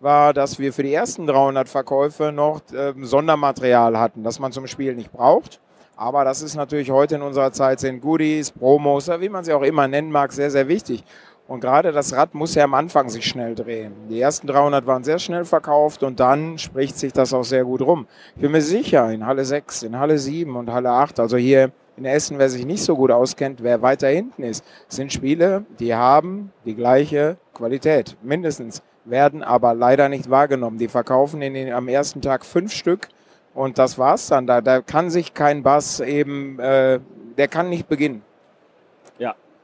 war, 0.03 0.33
dass 0.33 0.59
wir 0.59 0.73
für 0.73 0.83
die 0.83 0.93
ersten 0.93 1.25
300 1.25 1.67
Verkäufe 1.67 2.31
noch 2.31 2.61
ähm, 2.75 3.05
Sondermaterial 3.05 3.97
hatten, 3.97 4.23
das 4.23 4.39
man 4.39 4.51
zum 4.51 4.67
Spiel 4.67 4.95
nicht 4.95 5.11
braucht. 5.11 5.59
Aber 5.95 6.25
das 6.25 6.41
ist 6.41 6.55
natürlich 6.55 6.91
heute 6.91 7.15
in 7.15 7.21
unserer 7.21 7.51
Zeit 7.51 7.79
sind 7.79 8.01
Goodies, 8.01 8.51
Promos, 8.51 9.07
wie 9.07 9.29
man 9.29 9.43
sie 9.43 9.53
auch 9.53 9.61
immer 9.61 9.87
nennen 9.87 10.11
mag, 10.11 10.33
sehr, 10.33 10.51
sehr 10.51 10.67
wichtig. 10.67 11.03
Und 11.47 11.59
gerade 11.59 11.91
das 11.91 12.13
Rad 12.13 12.33
muss 12.33 12.55
ja 12.55 12.63
am 12.63 12.73
Anfang 12.73 13.09
sich 13.09 13.25
schnell 13.25 13.53
drehen. 13.53 13.93
Die 14.09 14.19
ersten 14.19 14.47
300 14.47 14.87
waren 14.87 15.03
sehr 15.03 15.19
schnell 15.19 15.45
verkauft 15.45 16.01
und 16.01 16.19
dann 16.19 16.57
spricht 16.57 16.97
sich 16.97 17.11
das 17.11 17.33
auch 17.33 17.43
sehr 17.43 17.65
gut 17.65 17.81
rum. 17.81 18.07
Ich 18.35 18.41
bin 18.41 18.51
mir 18.51 18.61
sicher, 18.61 19.11
in 19.11 19.25
Halle 19.25 19.43
6, 19.43 19.83
in 19.83 19.99
Halle 19.99 20.17
7 20.17 20.55
und 20.55 20.71
Halle 20.71 20.89
8, 20.89 21.19
also 21.19 21.37
hier 21.37 21.71
in 21.97 22.05
Essen, 22.05 22.39
wer 22.39 22.49
sich 22.49 22.65
nicht 22.65 22.83
so 22.83 22.95
gut 22.95 23.11
auskennt, 23.11 23.61
wer 23.61 23.81
weiter 23.81 24.07
hinten 24.07 24.43
ist, 24.43 24.65
sind 24.87 25.13
Spiele, 25.13 25.65
die 25.79 25.93
haben 25.93 26.51
die 26.65 26.75
gleiche 26.75 27.37
Qualität, 27.53 28.17
mindestens, 28.23 28.81
werden 29.05 29.43
aber 29.43 29.73
leider 29.73 30.09
nicht 30.09 30.29
wahrgenommen. 30.29 30.77
Die 30.77 30.87
verkaufen 30.87 31.41
in 31.41 31.53
den, 31.53 31.73
am 31.73 31.87
ersten 31.87 32.21
Tag 32.21 32.45
fünf 32.45 32.73
Stück 32.73 33.09
und 33.53 33.77
das 33.77 33.97
war's 33.97 34.27
dann. 34.27 34.47
Da, 34.47 34.61
da 34.61 34.81
kann 34.81 35.09
sich 35.09 35.33
kein 35.33 35.63
Bass 35.63 35.99
eben, 35.99 36.59
äh, 36.59 36.99
der 37.37 37.47
kann 37.47 37.69
nicht 37.69 37.87
beginnen. 37.87 38.23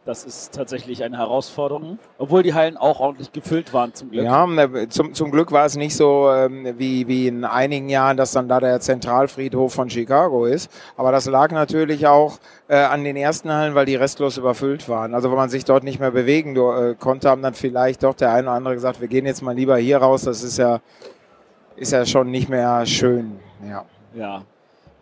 Ja, 0.10 0.14
das 0.14 0.24
ist 0.24 0.56
tatsächlich 0.56 1.04
eine 1.04 1.20
Herausforderung, 1.20 2.00
obwohl 2.18 2.42
die 2.42 2.56
Hallen 2.56 2.78
auch 2.78 3.00
ordentlich 3.00 3.32
gefüllt 3.32 3.76
waren 3.76 3.94
zum 3.94 4.10
Glück. 4.10 4.26
Ja, 4.26 4.48
zum, 4.90 5.14
zum 5.14 5.30
Glück 5.30 5.52
war 5.52 5.66
es 5.66 5.76
nicht 5.76 5.96
so 5.96 6.32
ähm, 6.32 6.74
wie, 6.80 7.08
wie 7.08 7.28
in 7.28 7.46
einigen 7.46 7.90
Jahren, 7.90 8.18
dass 8.18 8.32
dann 8.32 8.50
da 8.50 8.60
der 8.60 8.80
Zentralfriedhof 8.80 9.72
von 9.72 9.88
Chicago 9.88 10.46
ist. 10.46 10.72
Aber 10.98 11.12
das 11.12 11.28
lag 11.28 11.52
natürlich 11.52 12.08
auch 12.08 12.40
äh, 12.70 12.78
an 12.78 13.04
den 13.04 13.18
ersten 13.18 13.54
Hallen, 13.54 13.76
weil 13.76 13.86
die 13.86 13.96
restlos 13.96 14.38
überfüllt 14.38 14.90
waren. 14.90 15.14
Also 15.14 15.30
wenn 15.30 15.38
man 15.38 15.50
sich 15.50 15.64
dort 15.64 15.84
nicht 15.84 16.00
mehr 16.00 16.10
bewegen 16.10 16.56
äh, 16.56 16.96
konnte, 16.96 17.30
haben 17.30 17.44
dann 17.44 17.54
vielleicht 17.54 18.02
doch 18.02 18.16
der 18.16 18.34
eine 18.34 18.48
oder 18.48 18.56
andere 18.56 18.74
gesagt, 18.74 19.02
wir 19.02 19.08
gehen 19.08 19.28
jetzt 19.28 19.44
mal 19.44 19.54
lieber 19.54 19.78
hier 19.78 20.00
raus. 20.00 20.24
Das 20.24 20.42
ist 20.42 20.58
ja, 20.58 20.80
ist 21.76 21.92
ja 21.92 22.04
schon 22.08 22.32
nicht 22.32 22.50
mehr 22.50 22.84
schön. 22.88 23.40
Ja. 23.64 23.86
Ja. 24.16 24.42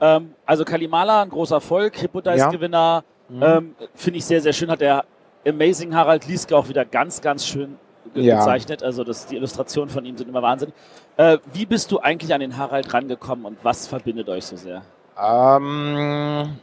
Ähm, 0.01 0.34
also 0.45 0.65
Kalimala, 0.65 1.21
ein 1.21 1.29
großer 1.29 1.55
Erfolg, 1.55 1.95
Hippodice-Gewinner. 1.95 3.05
Mhm. 3.30 3.44
Ähm, 3.44 3.76
Finde 3.95 4.20
ich 4.20 4.26
sehr, 4.26 4.41
sehr 4.41 4.54
schön. 4.54 4.70
Hat 4.70 4.82
der 4.82 5.06
Amazing 5.48 5.94
Harald 5.95 6.28
Lieske 6.28 6.56
auch 6.56 6.68
wieder 6.70 6.86
ganz, 6.86 7.22
ganz 7.22 7.45
schön 7.45 7.78
ge 8.14 8.24
Ja. 8.24 8.38
gezeichnet. 8.40 8.84
Also 8.84 9.04
das, 9.04 9.26
die 9.28 9.36
Illustrationen 9.36 9.90
von 9.90 10.06
ihm 10.06 10.18
sind 10.18 10.30
immer 10.30 10.41
Wahnsinn. 10.41 10.72
Äh, 11.18 11.38
wie 11.54 11.66
bist 11.66 11.91
du 11.91 11.99
eigentlich 11.99 12.34
an 12.34 12.40
den 12.41 12.58
Harald 12.58 12.94
rangekommen 12.94 13.45
und 13.45 13.58
was 13.64 13.88
verbindet 13.88 14.30
euch 14.30 14.45
so 14.45 14.56
sehr? 14.56 14.82
Ähm, 15.22 16.58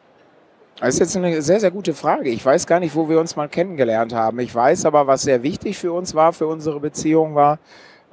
das 0.81 0.95
ist 0.95 1.01
jetzt 1.01 1.17
eine 1.17 1.41
sehr, 1.43 1.61
sehr 1.61 1.71
gute 1.71 1.95
Frage. 1.95 2.31
Ich 2.31 2.45
weiß 2.45 2.67
gar 2.67 2.81
nicht, 2.81 2.95
wo 2.95 3.09
wir 3.09 3.21
uns 3.21 3.37
mal 3.37 3.49
kennengelernt 3.49 4.13
haben. 4.15 4.39
Ich 4.41 4.55
weiß 4.55 4.87
aber, 4.87 5.07
was 5.07 5.23
sehr 5.23 5.43
wichtig 5.43 5.79
für 5.79 5.93
uns 5.93 6.15
war, 6.15 6.33
für 6.33 6.47
unsere 6.47 6.81
Beziehung 6.81 7.35
war, 7.35 7.59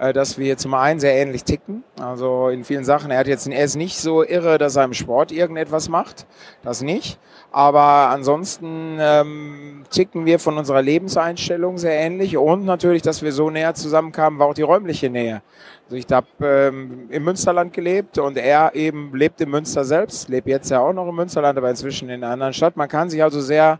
dass 0.02 0.40
wir 0.40 0.58
zum 0.58 0.74
einen 0.74 1.00
sehr 1.00 1.16
ähnlich 1.16 1.44
ticken. 1.44 1.84
Also 2.00 2.50
in 2.50 2.64
vielen 2.64 2.84
Sachen. 2.84 3.12
Er, 3.12 3.20
hat 3.20 3.28
jetzt, 3.28 3.48
er 3.48 3.64
ist 3.64 3.76
nicht 3.76 4.00
so 4.00 4.24
irre, 4.24 4.58
dass 4.58 4.76
er 4.76 4.84
im 4.84 4.94
Sport 4.94 5.32
irgendetwas 5.32 5.90
macht. 5.90 6.26
Das 6.64 6.82
nicht. 6.82 7.20
Aber 7.52 8.10
ansonsten 8.10 8.98
ähm, 9.00 9.84
ticken 9.92 10.26
wir 10.26 10.40
von 10.40 10.58
unserer 10.58 10.82
Lebenseinstellung 10.82 11.78
sehr 11.78 12.00
ähnlich. 12.00 12.36
Und 12.36 12.66
natürlich, 12.66 13.04
dass 13.04 13.22
wir 13.22 13.32
so 13.32 13.52
näher 13.52 13.76
zusammenkamen, 13.76 14.40
war 14.40 14.48
auch 14.48 14.54
die 14.56 14.64
räumliche 14.64 15.10
Nähe. 15.10 15.44
Also 15.86 15.98
ich 15.98 16.06
habe 16.10 16.28
ähm, 16.42 17.08
im 17.10 17.24
Münsterland 17.24 17.72
gelebt 17.72 18.18
und 18.18 18.38
er 18.38 18.74
eben 18.74 19.14
lebt 19.14 19.40
in 19.42 19.50
Münster 19.50 19.84
selbst, 19.84 20.30
lebt 20.30 20.48
jetzt 20.48 20.72
ja 20.72 20.80
auch 20.80 20.94
noch 20.94 21.08
im 21.08 21.16
Münsterland, 21.16 21.58
aber 21.58 21.70
inzwischen 21.70 22.10
in 22.10 22.24
einer 22.24 22.34
anderen 22.34 22.54
Stadt. 22.54 22.76
Man 22.78 22.88
kann 22.88 23.10
sich 23.10 23.22
also 23.22 23.42
sehr 23.42 23.80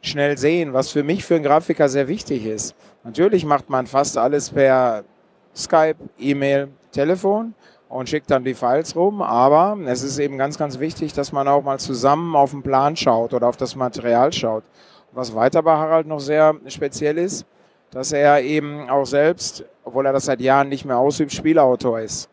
schnell 0.00 0.38
sehen, 0.38 0.72
was 0.72 0.90
für 0.90 1.04
mich 1.04 1.24
für 1.24 1.36
einen 1.36 1.44
Grafiker 1.44 1.88
sehr 1.88 2.08
wichtig 2.08 2.46
ist. 2.46 2.74
Natürlich 3.04 3.44
macht 3.44 3.70
man 3.70 3.86
fast 3.86 4.18
alles 4.18 4.50
per 4.50 5.04
Skype, 5.54 5.96
E-Mail, 6.18 6.68
Telefon 6.90 7.54
und 7.88 8.08
schickt 8.08 8.30
dann 8.30 8.44
die 8.44 8.54
Files 8.54 8.96
rum, 8.96 9.20
aber 9.20 9.76
es 9.86 10.02
ist 10.02 10.18
eben 10.18 10.38
ganz, 10.38 10.56
ganz 10.56 10.78
wichtig, 10.78 11.12
dass 11.12 11.30
man 11.30 11.46
auch 11.46 11.62
mal 11.62 11.78
zusammen 11.78 12.34
auf 12.34 12.52
den 12.52 12.62
Plan 12.62 12.96
schaut 12.96 13.34
oder 13.34 13.48
auf 13.48 13.56
das 13.56 13.76
Material 13.76 14.32
schaut. 14.32 14.64
Was 15.12 15.34
weiter 15.34 15.62
bei 15.62 15.72
Harald 15.72 16.06
noch 16.06 16.20
sehr 16.20 16.54
speziell 16.68 17.18
ist, 17.18 17.44
dass 17.90 18.12
er 18.12 18.42
eben 18.42 18.88
auch 18.88 19.04
selbst, 19.04 19.64
obwohl 19.84 20.06
er 20.06 20.14
das 20.14 20.24
seit 20.24 20.40
Jahren 20.40 20.70
nicht 20.70 20.86
mehr 20.86 20.96
ausübt, 20.96 21.32
Spielautor 21.32 22.00
ist. 22.00 22.30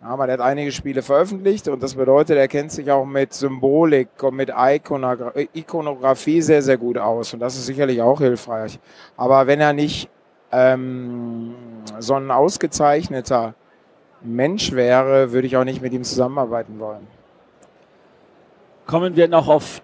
Aber 0.00 0.26
der 0.26 0.34
hat 0.34 0.40
einige 0.40 0.72
Spiele 0.72 1.02
veröffentlicht 1.02 1.68
und 1.68 1.82
das 1.82 1.94
bedeutet, 1.94 2.36
er 2.36 2.48
kennt 2.48 2.72
sich 2.72 2.90
auch 2.90 3.04
mit 3.04 3.34
Symbolik 3.34 4.08
und 4.22 4.34
mit 4.34 4.50
Ikonogra 4.50 5.32
Ikonografie 5.52 6.40
sehr, 6.40 6.62
sehr 6.62 6.78
gut 6.78 6.98
aus 6.98 7.34
und 7.34 7.40
das 7.40 7.54
ist 7.54 7.66
sicherlich 7.66 8.00
auch 8.00 8.18
hilfreich. 8.18 8.80
Aber 9.16 9.46
wenn 9.46 9.60
er 9.60 9.74
nicht 9.74 10.08
ähm, 10.50 11.54
so 11.98 12.14
ein 12.14 12.30
ausgezeichneter 12.30 13.54
Mensch 14.22 14.72
wäre, 14.72 15.32
würde 15.32 15.46
ich 15.46 15.56
auch 15.56 15.64
nicht 15.64 15.82
mit 15.82 15.92
ihm 15.92 16.04
zusammenarbeiten 16.04 16.78
wollen. 16.78 17.06
Kommen 18.86 19.16
wir 19.16 19.28
noch 19.28 19.48
auf 19.48 19.82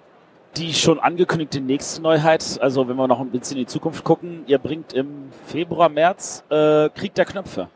die 0.56 0.74
schon 0.74 0.98
angekündigte 0.98 1.60
nächste 1.60 2.02
Neuheit. 2.02 2.58
Also 2.60 2.88
wenn 2.88 2.96
wir 2.96 3.08
noch 3.08 3.20
ein 3.20 3.30
bisschen 3.30 3.56
in 3.58 3.64
die 3.64 3.66
Zukunft 3.66 4.04
gucken. 4.04 4.44
Ihr 4.46 4.58
bringt 4.58 4.92
im 4.92 5.30
Februar, 5.46 5.88
März 5.88 6.44
äh, 6.50 6.88
Krieg 6.90 7.14
der 7.14 7.24
Knöpfe. 7.24 7.68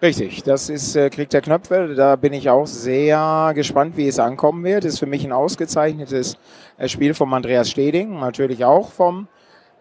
Richtig, 0.00 0.42
das 0.42 0.68
ist 0.68 0.96
äh, 0.96 1.10
Krieg 1.10 1.30
der 1.30 1.40
Knöpfe. 1.40 1.94
Da 1.94 2.16
bin 2.16 2.32
ich 2.32 2.48
auch 2.48 2.66
sehr 2.66 3.52
gespannt, 3.54 3.96
wie 3.96 4.08
es 4.08 4.18
ankommen 4.18 4.64
wird. 4.64 4.84
ist 4.84 4.98
für 4.98 5.06
mich 5.06 5.24
ein 5.24 5.32
ausgezeichnetes 5.32 6.38
äh, 6.78 6.88
Spiel 6.88 7.14
vom 7.14 7.32
Andreas 7.34 7.70
Steding, 7.70 8.20
natürlich 8.20 8.64
auch 8.64 8.90
vom 8.90 9.28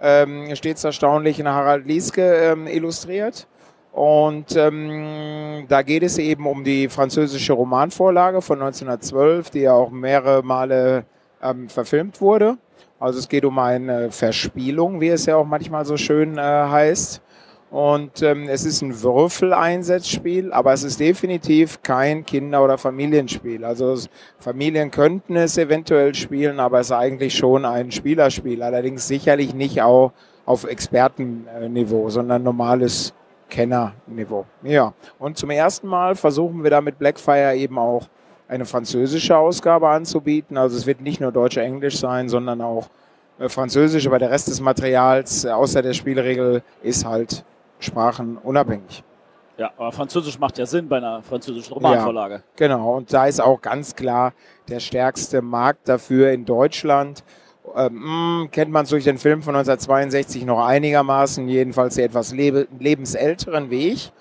ähm, 0.02 0.54
stets 0.56 0.84
erstaunlichen 0.84 1.48
Harald 1.48 1.86
Lieske 1.86 2.22
ähm, 2.22 2.68
illustriert. 2.68 3.48
Und 3.94 4.56
ähm, 4.56 5.66
da 5.70 5.84
geht 5.84 6.02
es 6.02 6.18
eben 6.18 6.48
um 6.48 6.64
die 6.64 6.90
französische 6.90 7.54
Romanvorlage 7.54 8.42
von 8.42 8.60
1912, 8.60 9.52
die 9.52 9.60
ja 9.60 9.74
auch 9.74 9.92
mehrere 9.92 10.42
Male 10.42 11.06
ähm, 11.44 11.70
verfilmt 11.70 12.20
wurde. 12.20 12.58
Also 13.00 13.20
es 13.20 13.30
geht 13.30 13.46
um 13.46 13.60
eine 13.60 14.10
Verspielung, 14.10 15.00
wie 15.00 15.10
es 15.10 15.28
ja 15.28 15.36
auch 15.36 15.46
manchmal 15.46 15.86
so 15.86 15.96
schön 15.96 16.40
äh, 16.40 16.42
heißt. 16.42 17.22
Und 17.70 18.24
ähm, 18.24 18.50
es 18.50 18.66
ist 18.66 18.82
ein 18.82 19.00
Würfeleinsatzspiel, 19.02 20.54
aber 20.54 20.74
es 20.74 20.84
ist 20.84 21.00
definitiv 21.00 21.84
kein 21.84 22.26
Kinder- 22.26 22.64
oder 22.64 22.80
Familienspiel. 22.80 23.64
Also 23.64 23.96
Familien 24.40 24.90
könnten 24.90 25.36
es 25.36 25.58
eventuell 25.58 26.16
spielen, 26.16 26.60
aber 26.60 26.80
es 26.80 26.88
ist 26.88 26.94
eigentlich 26.94 27.36
schon 27.36 27.66
ein 27.66 27.92
Spielerspiel. 27.92 28.64
Allerdings 28.64 29.08
sicherlich 29.08 29.54
nicht 29.54 29.84
auch 29.84 30.14
auf 30.46 30.64
Expertenniveau, 30.64 32.10
sondern 32.10 32.42
normales 32.42 33.14
Kennerniveau. 33.50 34.46
Ja, 34.64 34.94
und 35.20 35.38
zum 35.38 35.50
ersten 35.50 35.88
Mal 35.88 36.16
versuchen 36.16 36.64
wir 36.64 36.72
da 36.72 36.82
mit 36.82 36.98
Blackfire 36.98 37.56
eben 37.56 37.78
auch 37.78 38.08
eine 38.48 38.66
französische 38.66 39.38
Ausgabe 39.38 39.90
anzubieten. 39.90 40.58
Also 40.58 40.78
es 40.78 40.86
wird 40.86 41.02
nicht 41.02 41.22
nur 41.22 41.32
Deutsch-Englisch 41.32 41.98
sein, 41.98 42.30
sondern 42.30 42.62
auch 42.62 42.90
äh, 43.40 43.50
Französisch, 43.50 44.06
aber 44.08 44.20
der 44.20 44.30
Rest 44.30 44.48
des 44.48 44.60
Materials 44.60 45.46
äh, 45.46 45.50
außer 45.50 45.82
der 45.82 45.94
Spielregel 45.94 46.62
ist 46.82 47.06
halt 47.06 47.44
sprachenunabhängig. 47.80 49.04
Ja, 49.58 49.72
aber 49.78 49.92
Französisch 49.92 50.40
macht 50.40 50.58
ja 50.58 50.66
Sinn 50.66 50.90
bei 50.90 50.98
einer 50.98 51.22
französischen 51.22 51.74
Romanvorlage. 51.74 52.36
Ja, 52.36 52.42
genau, 52.56 52.98
und 52.98 53.14
da 53.14 53.28
ist 53.28 53.40
auch 53.40 53.62
ganz 53.62 53.96
klar 53.96 54.34
der 54.68 54.80
stärkste 54.80 55.42
Markt 55.42 55.88
dafür 55.88 56.32
in 56.32 56.44
Deutschland. 56.44 57.24
Ähm, 57.76 58.50
kennt 58.52 58.72
man 58.72 58.84
es 58.84 58.90
durch 58.90 59.04
den 59.04 59.18
Film 59.18 59.42
von 59.42 59.56
1962 59.56 60.46
noch 60.46 60.66
einigermaßen, 60.66 61.48
jedenfalls 61.48 61.96
die 61.96 62.04
etwas 62.04 62.32
lebe, 62.32 62.68
lebensälteren 62.80 63.70
wie 63.70 63.90
ich. 63.90 64.12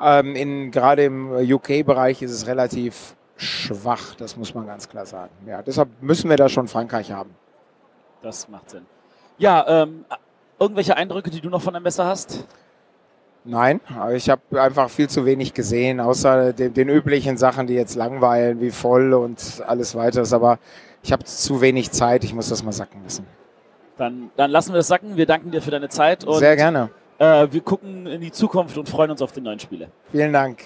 Ähm, 0.00 0.36
in, 0.36 0.70
gerade 0.70 1.04
im 1.04 1.32
UK-Bereich 1.32 2.22
ist 2.22 2.32
es 2.32 2.46
relativ 2.46 3.16
schwach, 3.36 4.14
das 4.16 4.36
muss 4.36 4.54
man 4.54 4.66
ganz 4.66 4.88
klar 4.88 5.06
sagen. 5.06 5.32
Ja, 5.46 5.62
deshalb 5.62 5.88
müssen 6.00 6.28
wir 6.28 6.36
da 6.36 6.48
schon 6.48 6.68
Frankreich 6.68 7.12
haben. 7.12 7.30
Das 8.22 8.48
macht 8.48 8.70
Sinn. 8.70 8.84
Ja, 9.38 9.64
ähm, 9.82 10.04
irgendwelche 10.58 10.96
Eindrücke, 10.96 11.30
die 11.30 11.40
du 11.40 11.48
noch 11.48 11.62
von 11.62 11.72
der 11.72 11.80
Messe 11.80 12.04
hast? 12.04 12.44
Nein, 13.44 13.80
ich 14.12 14.28
habe 14.28 14.60
einfach 14.60 14.90
viel 14.90 15.08
zu 15.08 15.24
wenig 15.24 15.54
gesehen, 15.54 16.00
außer 16.00 16.52
den, 16.52 16.74
den, 16.74 16.88
üblichen 16.88 17.38
Sachen, 17.38 17.66
die 17.66 17.74
jetzt 17.74 17.94
langweilen, 17.94 18.60
wie 18.60 18.70
voll 18.70 19.14
und 19.14 19.62
alles 19.66 19.94
weiteres. 19.94 20.32
Aber 20.32 20.58
ich 21.02 21.12
habe 21.12 21.24
zu 21.24 21.60
wenig 21.60 21.90
Zeit, 21.90 22.24
ich 22.24 22.34
muss 22.34 22.48
das 22.48 22.62
mal 22.62 22.72
sacken 22.72 23.02
lassen. 23.02 23.26
Dann, 23.96 24.30
dann 24.36 24.50
lassen 24.50 24.72
wir 24.72 24.76
das 24.76 24.88
sacken. 24.88 25.16
Wir 25.16 25.26
danken 25.26 25.50
dir 25.50 25.60
für 25.60 25.70
deine 25.70 25.88
Zeit. 25.88 26.24
Und, 26.24 26.38
Sehr 26.38 26.54
gerne. 26.56 26.90
Äh, 27.18 27.48
wir 27.50 27.60
gucken 27.60 28.06
in 28.06 28.20
die 28.20 28.30
Zukunft 28.30 28.78
und 28.78 28.88
freuen 28.88 29.10
uns 29.10 29.20
auf 29.22 29.32
die 29.32 29.40
neuen 29.40 29.58
Spiele. 29.58 29.88
Vielen 30.12 30.32
Dank. 30.32 30.62